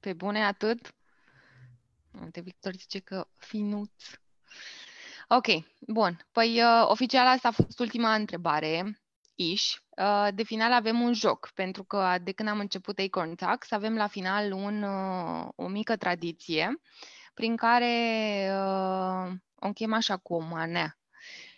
Pe 0.00 0.12
bune 0.12 0.44
atât? 0.44 0.94
Uite, 2.22 2.40
Victor 2.40 2.74
zice 2.74 2.98
că 2.98 3.26
finuț. 3.32 4.02
Ok, 5.28 5.46
bun. 5.80 6.26
Păi 6.32 6.62
uh, 6.62 6.84
oficial 6.88 7.26
asta 7.26 7.48
a 7.48 7.50
fost 7.50 7.78
ultima 7.78 8.14
întrebare 8.14 8.98
ish. 9.34 9.76
Uh, 9.96 10.28
de 10.34 10.42
final 10.42 10.72
avem 10.72 11.00
un 11.00 11.12
joc, 11.12 11.50
pentru 11.54 11.84
că 11.84 12.16
de 12.22 12.32
când 12.32 12.48
am 12.48 12.58
început 12.58 12.98
Acorn 12.98 13.34
Tax 13.34 13.70
avem 13.70 13.96
la 13.96 14.06
final 14.06 14.52
un, 14.52 14.82
uh, 14.82 15.48
o 15.56 15.68
mică 15.68 15.96
tradiție 15.96 16.80
prin 17.34 17.56
care 17.56 17.86
uh, 18.50 19.32
o 19.54 19.66
închem 19.66 19.92
așa 19.92 20.16
cu 20.16 20.34
o 20.34 20.38
manea. 20.38 20.98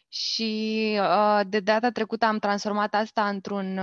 Și 0.09 1.01
de 1.47 1.61
data 1.61 1.91
trecută 1.91 2.25
am 2.27 2.39
transformat 2.39 2.95
asta 2.95 3.29
într-un, 3.29 3.79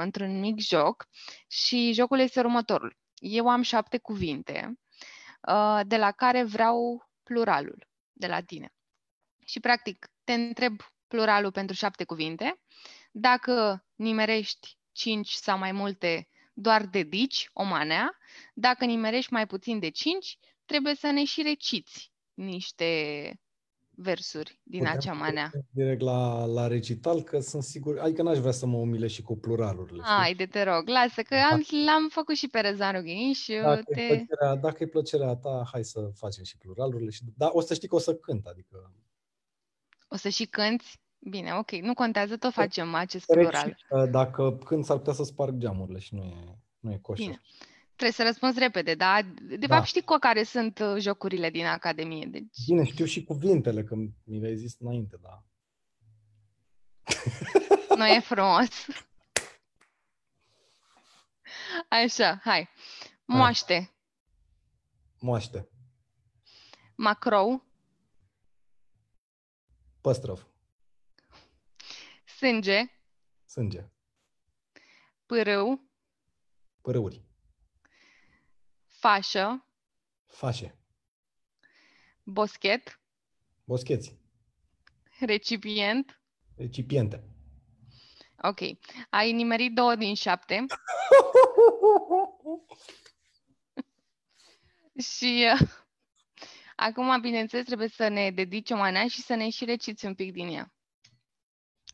într-un 0.00 0.40
mic 0.40 0.60
joc 0.60 1.06
și 1.48 1.92
jocul 1.92 2.18
este 2.18 2.40
următorul. 2.40 2.96
Eu 3.14 3.48
am 3.48 3.62
șapte 3.62 3.98
cuvinte 3.98 4.78
de 5.82 5.96
la 5.96 6.10
care 6.10 6.44
vreau 6.44 7.10
pluralul 7.22 7.86
de 8.12 8.26
la 8.26 8.40
tine. 8.40 8.73
Și 9.44 9.60
practic 9.60 10.10
te 10.24 10.32
întreb 10.32 10.80
pluralul 11.08 11.52
pentru 11.52 11.74
șapte 11.74 12.04
cuvinte 12.04 12.58
dacă 13.16 13.84
nimerești 13.94 14.76
5 14.92 15.28
sau 15.28 15.58
mai 15.58 15.72
multe, 15.72 16.28
doar 16.54 16.86
dedici 16.86 17.50
o 17.52 17.64
manea. 17.64 18.16
Dacă 18.54 18.84
nimerești 18.84 19.32
mai 19.32 19.46
puțin 19.46 19.78
de 19.78 19.88
5, 19.88 20.38
trebuie 20.64 20.94
să 20.94 21.10
ne 21.10 21.24
și 21.24 21.42
reciți 21.42 22.12
niște 22.34 22.84
versuri 23.96 24.60
din 24.62 24.78
Putem 24.78 24.94
acea 24.96 25.12
manea. 25.12 25.50
Direct 25.70 26.00
la, 26.00 26.44
la 26.44 26.66
recital, 26.66 27.22
că 27.22 27.40
sunt 27.40 27.62
sigur, 27.62 27.98
adică 27.98 28.22
n-aș 28.22 28.38
vrea 28.38 28.52
să 28.52 28.66
mă 28.66 28.76
umile 28.76 29.06
și 29.06 29.22
cu 29.22 29.36
pluralurile. 29.36 30.02
Hai 30.02 30.34
de 30.34 30.46
te 30.46 30.62
rog, 30.62 30.88
lasă, 30.88 31.22
că 31.22 31.34
am, 31.34 31.64
l-am 31.84 32.08
făcut 32.08 32.36
și 32.36 32.48
pe 32.48 32.60
Răzvan 32.60 33.04
și 33.32 33.52
dacă 33.52 33.82
te... 33.82 34.00
E 34.00 34.06
plăcerea, 34.06 34.56
dacă 34.56 34.82
e 34.82 34.86
plăcerea 34.86 35.34
ta, 35.34 35.68
hai 35.72 35.84
să 35.84 36.10
facem 36.14 36.44
și 36.44 36.56
pluralurile. 36.56 37.10
Și, 37.10 37.22
da, 37.36 37.50
o 37.52 37.60
să 37.60 37.74
știi 37.74 37.88
că 37.88 37.94
o 37.94 37.98
să 37.98 38.14
cânt, 38.14 38.46
adică... 38.46 38.92
O 40.08 40.16
să 40.16 40.28
și 40.28 40.44
cânti? 40.44 40.98
Bine, 41.18 41.52
ok, 41.54 41.70
nu 41.70 41.94
contează, 41.94 42.36
tot 42.36 42.52
facem 42.52 42.94
acest 42.94 43.26
plural. 43.26 43.76
Uh, 43.90 44.10
dacă 44.10 44.58
când 44.64 44.84
s-ar 44.84 44.96
putea 44.96 45.12
să 45.12 45.24
sparg 45.24 45.56
geamurile 45.56 45.98
și 45.98 46.14
nu 46.14 46.22
e, 46.22 46.58
nu 46.78 46.92
e 46.92 46.98
coșer. 47.02 47.26
Bine. 47.26 47.40
Trebuie 47.96 48.12
să 48.12 48.22
răspunzi 48.22 48.58
repede, 48.58 48.94
da? 48.94 49.20
De 49.42 49.56
da. 49.56 49.74
fapt 49.74 49.86
știi 49.86 50.02
cu 50.02 50.16
care 50.20 50.42
sunt 50.42 50.78
uh, 50.78 50.94
jocurile 50.98 51.50
din 51.50 51.66
Academie. 51.66 52.26
Deci... 52.26 52.64
Bine, 52.66 52.84
știu 52.84 53.04
și 53.04 53.24
cuvintele, 53.24 53.84
că 53.84 53.94
mi 54.24 54.40
le-ai 54.40 54.56
zis 54.56 54.76
înainte, 54.78 55.16
da. 55.22 55.44
Nu 57.98 58.06
e 58.06 58.20
frumos. 58.20 58.86
Așa, 62.04 62.40
hai. 62.42 62.68
Moaște. 63.24 63.74
Hai. 63.74 63.90
Moaște. 65.20 65.68
Macrou. 66.94 67.64
Păstrăv. 70.04 70.46
Sânge. 72.36 72.80
Sânge. 73.44 73.84
Pârâu. 75.26 75.90
Pârâuri. 76.80 77.22
Fașă. 78.86 79.66
Fașe. 80.26 80.78
Boschet. 82.22 83.00
Boscheți. 83.64 84.18
Recipient. 85.20 86.20
Recipiente. 86.56 87.24
Ok. 88.42 88.60
Ai 89.10 89.32
nimerit 89.32 89.74
două 89.74 89.94
din 89.94 90.14
șapte. 90.14 90.66
și 95.12 95.46
uh, 95.52 95.68
acum, 96.76 97.20
bineînțeles, 97.20 97.64
trebuie 97.64 97.88
să 97.88 98.08
ne 98.08 98.30
dedici 98.30 98.70
o 98.70 98.76
manea 98.76 99.08
și 99.08 99.20
să 99.20 99.34
ne 99.34 99.50
și 99.50 99.64
reciți 99.64 100.06
un 100.06 100.14
pic 100.14 100.32
din 100.32 100.48
ea. 100.48 100.74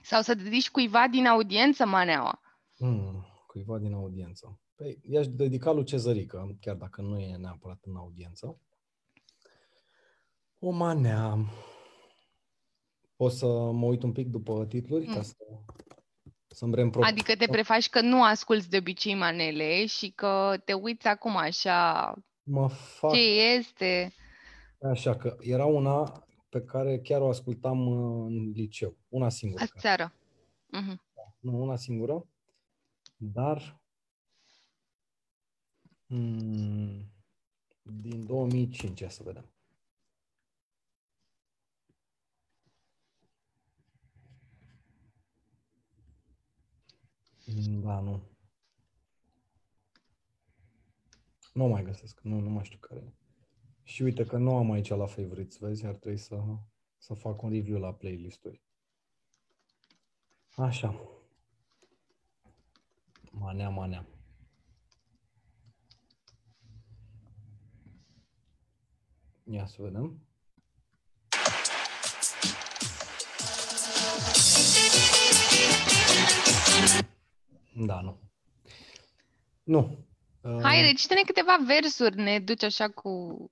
Sau 0.02 0.23
să 0.23 0.35
dedici 0.35 0.70
cuiva 0.70 1.09
din 1.09 1.27
audiență 1.27 1.86
maneaua? 1.86 2.40
Hmm, 2.77 3.27
cuiva 3.47 3.78
din 3.78 3.93
audiență. 3.93 4.61
Păi, 4.74 5.01
i-aș 5.02 5.27
dedica 5.28 5.70
lui 5.70 5.85
Cezărică, 5.85 6.57
chiar 6.61 6.77
dacă 6.77 7.01
nu 7.01 7.19
e 7.19 7.36
neapărat 7.36 7.78
în 7.82 7.97
audiență. 7.97 8.61
O 10.59 10.70
manea. 10.70 11.39
O 13.16 13.28
să 13.28 13.47
mă 13.47 13.86
uit 13.86 14.02
un 14.02 14.12
pic 14.12 14.28
după 14.28 14.66
titluri 14.66 15.05
hmm. 15.05 15.15
ca 15.15 15.23
să 15.23 15.35
să-mi 16.55 16.74
reîmpro... 16.74 17.05
Adică 17.05 17.36
te 17.36 17.47
prefaci 17.47 17.89
că 17.89 18.01
nu 18.01 18.24
asculți 18.24 18.70
de 18.70 18.77
obicei 18.77 19.15
manele 19.15 19.86
și 19.86 20.11
că 20.11 20.61
te 20.65 20.73
uiți 20.73 21.07
acum 21.07 21.36
așa 21.36 22.15
mă 22.43 22.69
fac... 22.69 23.12
ce 23.12 23.20
este. 23.57 24.15
Așa 24.82 25.16
că 25.16 25.36
era 25.40 25.65
una 25.65 26.27
pe 26.48 26.62
care 26.62 27.01
chiar 27.01 27.20
o 27.20 27.28
ascultam 27.28 27.86
uh, 27.86 28.27
în 28.28 28.51
liceu, 28.51 28.97
una 29.09 29.28
singură. 29.28 29.65
La 29.74 29.81
țară. 29.81 30.12
Uh-huh. 30.12 30.97
Nu, 31.40 31.62
una 31.62 31.77
singură, 31.77 32.27
dar 33.16 33.81
mm, 36.07 37.12
din 37.82 38.27
2005, 38.27 39.05
să 39.09 39.23
vedem. 39.23 39.44
Da, 47.82 48.01
nu. 48.01 48.20
Nu 51.52 51.66
mai 51.66 51.82
găsesc. 51.82 52.20
Nu, 52.20 52.40
nu 52.40 52.51
mai 52.51 52.65
știu 52.65 52.78
care 52.78 53.01
e. 53.01 53.19
Și 53.91 54.03
uite 54.03 54.25
că 54.25 54.37
nu 54.37 54.57
am 54.57 54.71
aici 54.71 54.89
la 54.89 55.07
favorites, 55.07 55.59
vezi, 55.59 55.87
ar 55.87 55.95
trebui 55.95 56.19
să, 56.19 56.43
să 56.99 57.15
fac 57.15 57.43
un 57.43 57.51
review 57.51 57.79
la 57.79 57.95
playlist-uri. 57.95 58.62
Așa. 60.57 61.01
Manea, 63.31 63.69
manea. 63.69 64.07
Ia 69.45 69.67
să 69.67 69.83
vedem. 69.83 70.27
Da, 77.75 78.01
nu. 78.01 78.21
Nu. 79.62 80.07
Hai, 80.62 80.83
recite-ne 80.83 81.23
câteva 81.23 81.57
versuri, 81.67 82.17
ne 82.17 82.41
duci 82.41 82.62
așa 82.62 82.89
cu... 82.89 83.51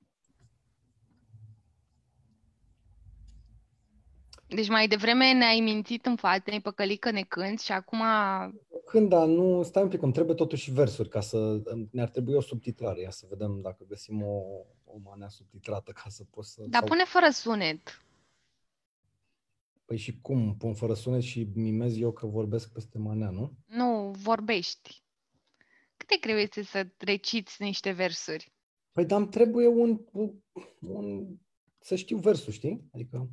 Deci 4.49 4.69
mai 4.69 4.89
devreme 4.89 5.33
ne-ai 5.33 5.61
mințit 5.61 6.07
în 6.07 6.17
față, 6.17 6.43
ne-ai 6.47 6.61
păcălit 6.61 7.01
că 7.01 7.11
ne 7.11 7.23
cânti 7.23 7.65
și 7.65 7.73
acum... 7.73 8.03
Când, 8.87 9.09
da, 9.09 9.25
nu, 9.25 9.63
stai 9.63 9.83
un 9.83 9.89
pic, 9.89 10.03
îmi 10.03 10.13
trebuie 10.13 10.35
totuși 10.35 10.71
versuri 10.71 11.09
ca 11.09 11.21
să... 11.21 11.63
Ne-ar 11.91 12.09
trebui 12.09 12.35
o 12.35 12.41
subtitrare, 12.41 13.01
ia 13.01 13.11
să 13.11 13.27
vedem 13.29 13.61
dacă 13.61 13.85
găsim 13.89 14.23
o, 14.23 14.43
o 14.85 14.99
manea 15.03 15.29
subtitrată 15.29 15.93
ca 15.93 16.09
să 16.09 16.25
pot 16.31 16.45
să... 16.45 16.65
Dar 16.69 16.81
sau... 16.81 16.89
pune 16.89 17.05
fără 17.05 17.29
sunet. 17.31 18.03
Păi 19.85 19.97
și 19.97 20.21
cum? 20.21 20.57
Pun 20.57 20.75
fără 20.75 20.95
sunet 20.95 21.23
și 21.23 21.49
mimez 21.55 21.99
eu 21.99 22.13
că 22.13 22.27
vorbesc 22.27 22.73
peste 22.73 22.99
manea, 22.99 23.31
nu? 23.31 23.53
Nu, 23.67 24.11
vorbești. 24.17 25.03
Cât 25.97 26.07
te 26.07 26.17
greu 26.21 26.37
este 26.37 26.63
să 26.63 26.87
reciți 26.97 27.63
niște 27.63 27.91
versuri? 27.91 28.53
Păi, 28.93 29.05
dar 29.05 29.19
îmi 29.19 29.29
trebuie 29.29 29.67
un, 29.67 30.01
un, 30.13 30.35
un... 30.81 31.27
să 31.79 31.97
știu 31.97 32.17
versul, 32.17 32.53
știi? 32.53 32.89
Adică... 32.93 33.29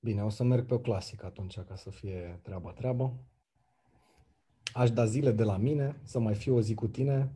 Bine, 0.00 0.24
o 0.24 0.28
să 0.28 0.42
merg 0.42 0.66
pe 0.66 0.74
o 0.74 0.78
clasică 0.78 1.26
atunci 1.26 1.58
ca 1.60 1.76
să 1.76 1.90
fie 1.90 2.40
treaba 2.42 2.72
treabă. 2.72 3.14
Aș 4.72 4.90
da 4.90 5.04
zile 5.04 5.32
de 5.32 5.42
la 5.42 5.56
mine, 5.56 6.00
să 6.02 6.18
mai 6.18 6.34
fiu 6.34 6.56
o 6.56 6.60
zi 6.60 6.74
cu 6.74 6.88
tine. 6.88 7.32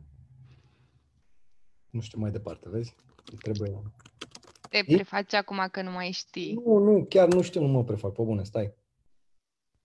Nu 1.89 2.01
știu 2.01 2.19
mai 2.19 2.31
departe, 2.31 2.69
vezi? 2.69 2.95
Trebuie 3.41 3.81
te 4.69 4.83
prefaci 4.83 5.33
acum 5.33 5.67
că 5.71 5.81
nu 5.81 5.91
mai 5.91 6.11
știi? 6.11 6.61
Nu, 6.65 6.77
nu, 6.77 7.05
chiar 7.09 7.27
nu 7.27 7.41
știu, 7.41 7.61
nu 7.61 7.67
mă 7.67 7.83
prefac. 7.83 8.13
Pe 8.13 8.21
bune, 8.21 8.43
stai. 8.43 8.73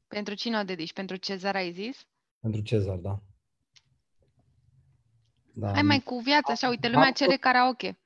Pentru 0.09 0.35
cine 0.35 0.59
o 0.59 0.62
dedici? 0.62 0.93
Pentru 0.93 1.16
Cezar 1.16 1.55
ai 1.55 1.73
zis? 1.73 2.07
Pentru 2.40 2.61
Cezar, 2.61 2.97
da. 2.97 3.20
da. 5.52 5.73
Hai 5.73 5.82
mai 5.82 6.01
cu 6.01 6.19
viața, 6.19 6.52
așa, 6.52 6.69
uite, 6.69 6.89
lumea 6.89 7.07
am, 7.07 7.12
cere 7.12 7.36
karaoke. 7.36 7.98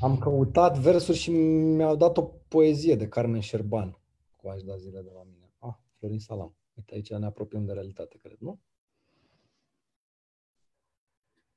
Am 0.00 0.18
căutat 0.18 0.78
versuri 0.78 1.18
și 1.18 1.30
mi-au 1.30 1.96
dat 1.96 2.16
o 2.16 2.22
poezie 2.48 2.94
de 2.94 3.08
Carmen 3.08 3.40
Șerban 3.40 3.96
cu 4.42 4.48
aș 4.48 4.62
da 4.62 4.76
zile 4.76 5.02
de 5.02 5.10
la 5.10 5.22
mine. 5.22 5.52
Ah, 5.58 5.74
Florin 5.98 6.18
Salam. 6.18 6.56
Uite, 6.74 6.94
aici 6.94 7.12
ne 7.12 7.26
apropiem 7.26 7.64
de 7.64 7.72
realitate, 7.72 8.18
cred, 8.18 8.38
nu? 8.38 8.60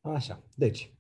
Așa, 0.02 0.44
deci, 0.56 0.96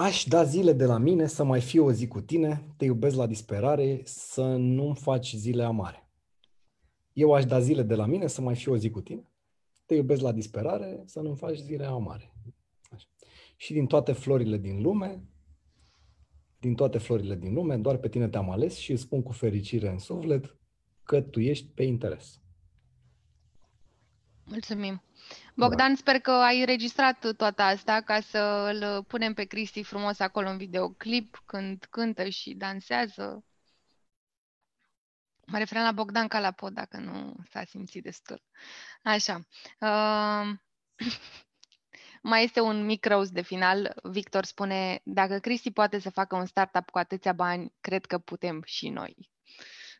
Aș 0.00 0.24
da 0.24 0.44
zile 0.44 0.72
de 0.72 0.84
la 0.84 0.98
mine 0.98 1.26
să 1.26 1.44
mai 1.44 1.60
fiu 1.60 1.84
o 1.84 1.92
zi 1.92 2.06
cu 2.06 2.20
tine, 2.20 2.74
te 2.76 2.84
iubesc 2.84 3.16
la 3.16 3.26
disperare, 3.26 4.00
să 4.04 4.56
nu-mi 4.56 4.96
faci 4.96 5.34
zile 5.34 5.62
amare. 5.62 6.08
Eu 7.12 7.32
aș 7.32 7.44
da 7.44 7.60
zile 7.60 7.82
de 7.82 7.94
la 7.94 8.06
mine 8.06 8.26
să 8.26 8.40
mai 8.40 8.54
fiu 8.54 8.72
o 8.72 8.76
zi 8.76 8.90
cu 8.90 9.00
tine, 9.00 9.32
te 9.86 9.94
iubesc 9.94 10.20
la 10.20 10.32
disperare, 10.32 11.02
să 11.04 11.20
nu-mi 11.20 11.36
faci 11.36 11.56
zile 11.56 11.84
amare. 11.84 12.32
Așa. 12.90 13.06
Și 13.56 13.72
din 13.72 13.86
toate 13.86 14.12
florile 14.12 14.56
din 14.56 14.82
lume, 14.82 15.22
din 16.60 16.74
toate 16.74 16.98
florile 16.98 17.34
din 17.34 17.52
lume, 17.52 17.76
doar 17.76 17.96
pe 17.96 18.08
tine 18.08 18.28
te-am 18.28 18.50
ales 18.50 18.76
și 18.76 18.92
îți 18.92 19.02
spun 19.02 19.22
cu 19.22 19.32
fericire 19.32 19.88
în 19.88 19.98
suflet 19.98 20.56
că 21.02 21.20
tu 21.20 21.40
ești 21.40 21.66
pe 21.66 21.82
interes. 21.82 22.40
Mulțumim! 24.44 25.02
Bogdan, 25.54 25.88
da. 25.88 25.94
sper 25.94 26.20
că 26.20 26.30
ai 26.30 26.64
registrat 26.64 27.36
toată 27.36 27.62
asta 27.62 28.00
ca 28.00 28.20
să 28.20 28.70
îl 28.74 29.04
punem 29.04 29.34
pe 29.34 29.44
Cristi 29.44 29.82
frumos 29.82 30.18
acolo 30.18 30.48
în 30.48 30.56
videoclip 30.56 31.42
când 31.46 31.86
cântă 31.90 32.28
și 32.28 32.54
dansează. 32.54 33.44
Mă 35.46 35.58
referam 35.58 35.84
la 35.84 35.92
Bogdan 35.92 36.28
ca 36.28 36.40
la 36.40 36.50
pod, 36.50 36.72
dacă 36.72 36.96
nu 36.96 37.36
s-a 37.50 37.64
simțit 37.64 38.02
destul. 38.02 38.42
Așa. 39.02 39.46
Uh, 39.80 40.58
mai 42.22 42.44
este 42.44 42.60
un 42.60 42.84
mic 42.84 43.06
roast 43.06 43.30
de 43.30 43.40
final. 43.40 43.94
Victor 44.02 44.44
spune, 44.44 45.00
dacă 45.04 45.38
Cristi 45.38 45.70
poate 45.70 45.98
să 45.98 46.10
facă 46.10 46.36
un 46.36 46.46
startup 46.46 46.90
cu 46.90 46.98
atâția 46.98 47.32
bani, 47.32 47.72
cred 47.80 48.06
că 48.06 48.18
putem 48.18 48.62
și 48.64 48.88
noi. 48.88 49.30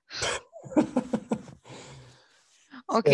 ok. 2.99 3.09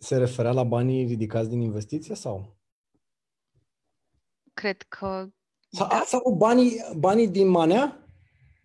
Se 0.00 0.16
referea 0.16 0.52
la 0.52 0.64
banii 0.64 1.06
ridicați 1.06 1.48
din 1.48 1.60
investiție 1.60 2.14
sau? 2.14 2.56
Cred 4.54 4.82
că... 4.82 5.28
Sau, 5.70 5.88
da. 5.88 6.02
sau 6.06 6.34
banii, 6.38 6.84
banii 6.96 7.28
din 7.28 7.48
manea? 7.48 8.08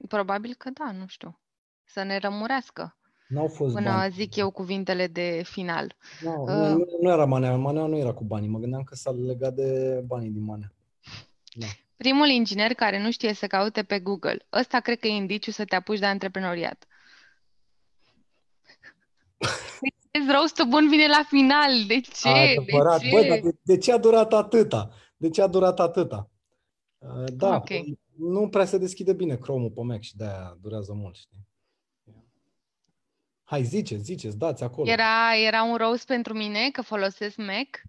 Probabil 0.07 0.53
că 0.53 0.69
da, 0.69 0.91
nu 0.91 1.07
știu. 1.07 1.41
Să 1.85 2.03
ne 2.03 2.17
rămurească. 2.17 2.97
N-au 3.33 3.47
fost 3.47 3.73
Până 3.73 3.89
bani. 3.89 4.13
zic 4.13 4.35
eu 4.35 4.51
cuvintele 4.51 5.07
de 5.07 5.41
final. 5.45 5.95
No, 6.21 6.31
uh, 6.41 6.47
nu, 6.47 6.85
nu 7.01 7.11
era 7.11 7.25
manea, 7.25 7.55
manea 7.55 7.85
nu 7.85 7.97
era 7.97 8.13
cu 8.13 8.23
banii. 8.23 8.49
Mă 8.49 8.59
gândeam 8.59 8.83
că 8.83 8.95
s-a 8.95 9.11
legat 9.11 9.53
de 9.53 10.01
banii 10.05 10.29
din 10.29 10.43
manea. 10.43 10.73
Da. 11.53 11.65
Primul 11.97 12.27
inginer 12.27 12.73
care 12.73 13.01
nu 13.01 13.11
știe 13.11 13.33
să 13.33 13.47
caute 13.47 13.83
pe 13.83 13.99
Google. 13.99 14.45
Ăsta 14.53 14.79
cred 14.79 14.99
că 14.99 15.07
e 15.07 15.11
indiciu 15.11 15.51
să 15.51 15.65
te 15.65 15.75
apuci 15.75 15.99
de 15.99 16.05
antreprenoriat. 16.05 16.87
Vezi, 20.11 20.31
roastul 20.31 20.65
bun 20.65 20.89
vine 20.89 21.07
la 21.07 21.23
final. 21.27 21.71
De 21.87 21.99
ce? 21.99 22.27
Adevărat. 22.27 22.99
De 22.99 23.07
ce? 23.07 23.15
Bă, 23.15 23.27
dar 23.27 23.39
de, 23.39 23.57
de 23.61 23.77
ce 23.77 23.91
a 23.91 23.97
durat 23.97 24.33
atâta? 24.33 24.89
De 25.17 25.29
ce 25.29 25.41
a 25.41 25.47
durat 25.47 25.79
atâta? 25.79 26.29
Uh, 26.97 27.33
da, 27.33 27.55
okay. 27.55 27.99
nu 28.17 28.49
prea 28.49 28.65
se 28.65 28.77
deschide 28.77 29.13
bine 29.13 29.35
Chrome-ul 29.35 29.71
pe 29.71 29.81
Mac 29.81 30.01
și 30.01 30.15
de-aia 30.15 30.57
durează 30.61 30.93
mult, 30.93 31.15
știi? 31.15 31.47
Hai, 33.43 33.63
zice, 33.63 33.97
ziceți, 33.97 34.37
dați 34.37 34.63
acolo. 34.63 34.89
Era, 34.89 35.35
era 35.35 35.63
un 35.63 35.75
roast 35.75 36.05
pentru 36.05 36.33
mine, 36.33 36.69
că 36.71 36.81
folosesc 36.81 37.37
Mac? 37.37 37.81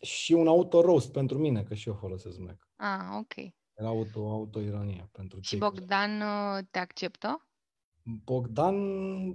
Și 0.00 0.32
un 0.32 0.46
auto-roast 0.46 1.12
pentru 1.12 1.38
mine, 1.38 1.62
că 1.62 1.74
și 1.74 1.88
eu 1.88 1.94
folosesc 1.94 2.38
Mac. 2.38 2.68
Ah, 2.76 3.18
ok. 3.18 3.34
Era 3.74 3.88
auto, 3.88 4.30
auto-ironie 4.30 5.08
pentru 5.12 5.38
Și 5.42 5.56
Bogdan 5.56 6.20
uh, 6.20 6.64
te 6.70 6.78
acceptă? 6.78 7.48
Bogdan, 8.24 8.76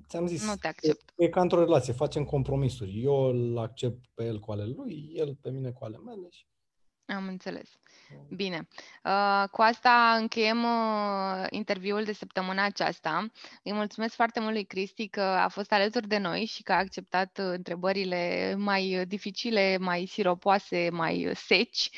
ți-am 0.08 0.28
zis, 0.28 0.46
nu 0.46 0.56
te 0.56 0.68
accept. 0.68 1.14
e 1.16 1.30
ca 1.30 1.42
într-o 1.42 1.60
relație, 1.60 1.94
facem 1.94 2.24
compromisuri. 2.24 3.04
Eu 3.04 3.16
îl 3.16 3.58
accept 3.58 4.06
pe 4.14 4.24
el 4.24 4.40
cu 4.40 4.52
ale 4.52 4.66
lui, 4.66 5.12
el 5.14 5.36
pe 5.36 5.50
mine 5.50 5.72
cu 5.72 5.84
ale 5.84 5.98
mele. 5.98 6.28
Și... 6.30 6.46
Am 7.06 7.28
înțeles. 7.28 7.70
Bine. 8.30 8.68
Uh, 9.04 9.44
cu 9.52 9.62
asta 9.62 10.16
încheiem 10.20 10.64
uh, 10.64 11.46
interviul 11.50 12.04
de 12.04 12.14
săptămâna 12.14 12.64
aceasta. 12.64 13.26
Îi 13.64 13.74
mulțumesc 13.74 14.16
foarte 14.16 14.40
mult 14.40 14.54
lui 14.54 14.66
Cristi 14.66 15.08
că 15.08 15.22
a 15.22 15.48
fost 15.48 15.72
alături 15.72 16.08
de 16.08 16.18
noi 16.18 16.46
și 16.46 16.64
că 16.64 16.72
a 16.72 16.78
acceptat 16.78 17.38
uh, 17.38 17.46
întrebările 17.46 18.54
mai 18.58 19.04
dificile, 19.08 19.78
mai 19.78 20.06
siropoase, 20.06 20.90
mai 20.92 21.32
seci. 21.34 21.90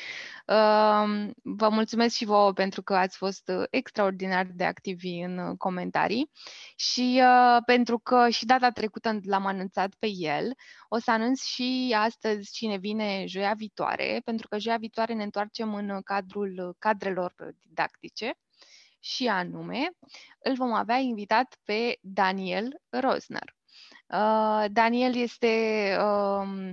Vă 1.42 1.68
mulțumesc 1.70 2.14
și 2.14 2.24
vouă 2.24 2.52
pentru 2.52 2.82
că 2.82 2.94
ați 2.94 3.16
fost 3.16 3.50
extraordinar 3.70 4.46
de 4.54 4.64
activi 4.64 5.18
în 5.18 5.56
comentarii 5.56 6.30
și 6.76 7.22
pentru 7.64 7.98
că 7.98 8.28
și 8.28 8.44
data 8.44 8.70
trecută 8.70 9.18
l-am 9.22 9.46
anunțat 9.46 9.94
pe 9.98 10.08
el. 10.16 10.52
O 10.88 10.98
să 10.98 11.10
anunț 11.10 11.42
și 11.42 11.94
astăzi 11.98 12.52
cine 12.52 12.76
vine 12.76 13.24
joia 13.26 13.54
viitoare, 13.56 14.20
pentru 14.24 14.48
că 14.48 14.58
joia 14.58 14.76
viitoare 14.76 15.14
ne 15.14 15.22
întoarcem 15.22 15.74
în 15.74 16.00
cadrul 16.04 16.76
cadrelor 16.78 17.34
didactice 17.60 18.34
și 19.00 19.26
anume 19.26 19.90
îl 20.38 20.54
vom 20.54 20.72
avea 20.72 20.96
invitat 20.96 21.58
pe 21.64 21.98
Daniel 22.00 22.80
Rosner. 22.88 23.54
Uh, 24.06 24.64
Daniel 24.70 25.16
este 25.16 25.46
uh, 26.00 26.70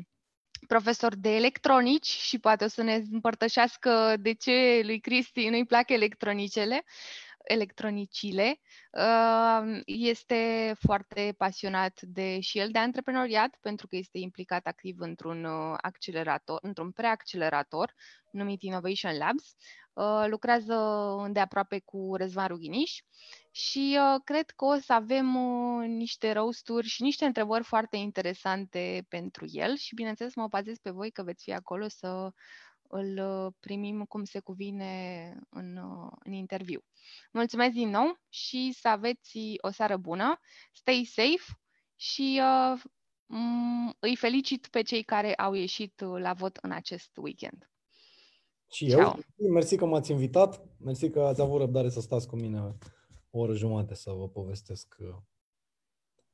profesor 0.67 1.15
de 1.15 1.35
electronici 1.35 2.05
și 2.05 2.39
poate 2.39 2.63
o 2.63 2.67
să 2.67 2.83
ne 2.83 3.03
împărtășească 3.11 4.15
de 4.19 4.33
ce 4.33 4.81
lui 4.83 4.99
Cristi 4.99 5.47
nu-i 5.47 5.65
plac 5.65 5.89
electronicele 5.89 6.83
electronicile. 7.43 8.59
Uh, 8.91 9.81
este 9.85 10.73
foarte 10.79 11.35
pasionat 11.37 12.01
de 12.01 12.39
și 12.39 12.59
el 12.59 12.69
de 12.71 12.79
antreprenoriat 12.79 13.57
pentru 13.61 13.87
că 13.87 13.95
este 13.95 14.17
implicat 14.17 14.67
activ 14.67 14.99
într-un 14.99 15.43
uh, 15.43 15.77
accelerator, 15.81 16.59
într-un 16.61 16.91
preaccelerator 16.91 17.93
numit 18.31 18.61
Innovation 18.61 19.17
Labs. 19.17 19.55
Uh, 19.93 20.25
lucrează 20.27 20.75
îndeaproape 21.17 21.79
cu 21.79 22.15
Răzvan 22.15 22.47
Rughiniș 22.47 22.91
și 23.51 23.97
uh, 23.99 24.21
cred 24.23 24.49
că 24.49 24.65
o 24.65 24.75
să 24.75 24.93
avem 24.93 25.35
uh, 25.35 25.87
niște 25.87 26.31
roasturi 26.31 26.87
și 26.87 27.01
niște 27.01 27.25
întrebări 27.25 27.63
foarte 27.63 27.97
interesante 27.97 29.05
pentru 29.09 29.45
el 29.49 29.75
și 29.75 29.95
bineînțeles 29.95 30.35
mă 30.35 30.47
bazez 30.47 30.77
pe 30.77 30.89
voi 30.89 31.11
că 31.11 31.23
veți 31.23 31.43
fi 31.43 31.53
acolo 31.53 31.87
să 31.87 32.31
îl 32.93 33.17
uh, 33.17 33.53
primim 33.59 34.03
cum 34.03 34.23
se 34.23 34.39
cuvine 34.39 35.35
în, 35.49 35.77
uh, 35.77 36.11
în 36.19 36.31
interviu. 36.31 36.83
Mulțumesc 37.31 37.73
din 37.73 37.89
nou 37.89 38.17
și 38.29 38.73
să 38.79 38.87
aveți 38.87 39.39
o 39.61 39.71
seară 39.71 39.97
bună, 39.97 40.39
stay 40.71 41.09
safe 41.11 41.59
și 41.95 42.41
uh, 42.41 42.81
îi 43.99 44.15
felicit 44.15 44.67
pe 44.67 44.81
cei 44.81 45.03
care 45.03 45.33
au 45.33 45.53
ieșit 45.53 46.01
uh, 46.01 46.21
la 46.21 46.33
vot 46.33 46.57
în 46.61 46.71
acest 46.71 47.17
weekend. 47.17 47.71
Și 48.71 48.89
Ciao. 48.89 49.17
eu, 49.35 49.51
mersi 49.51 49.75
că 49.75 49.85
m-ați 49.85 50.11
invitat, 50.11 50.61
mersi 50.79 51.09
că 51.09 51.21
ați 51.21 51.41
avut 51.41 51.59
răbdare 51.59 51.89
să 51.89 52.01
stați 52.01 52.27
cu 52.27 52.35
mine 52.35 52.59
o 53.29 53.39
oră 53.39 53.53
jumate 53.53 53.93
să 53.93 54.11
vă 54.11 54.29
povestesc 54.29 54.95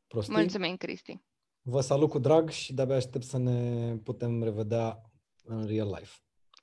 prostii. 0.08 0.34
Mulțumim, 0.34 0.76
Cristi. 0.76 1.20
Vă 1.62 1.82
salut 1.82 2.10
cu 2.10 2.20
drag 2.20 2.50
și 2.50 2.74
de-abia 2.74 2.96
aștept 2.96 3.24
să 3.24 3.38
ne 3.38 3.96
putem 3.98 4.44
revedea 4.44 5.02
în 5.44 5.66
real 5.66 5.88
life. 5.88 6.18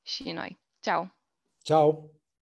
Și 0.07 0.33
noi. 0.33 0.61
Ciao. 0.81 1.17
Ciao. 1.65 2.11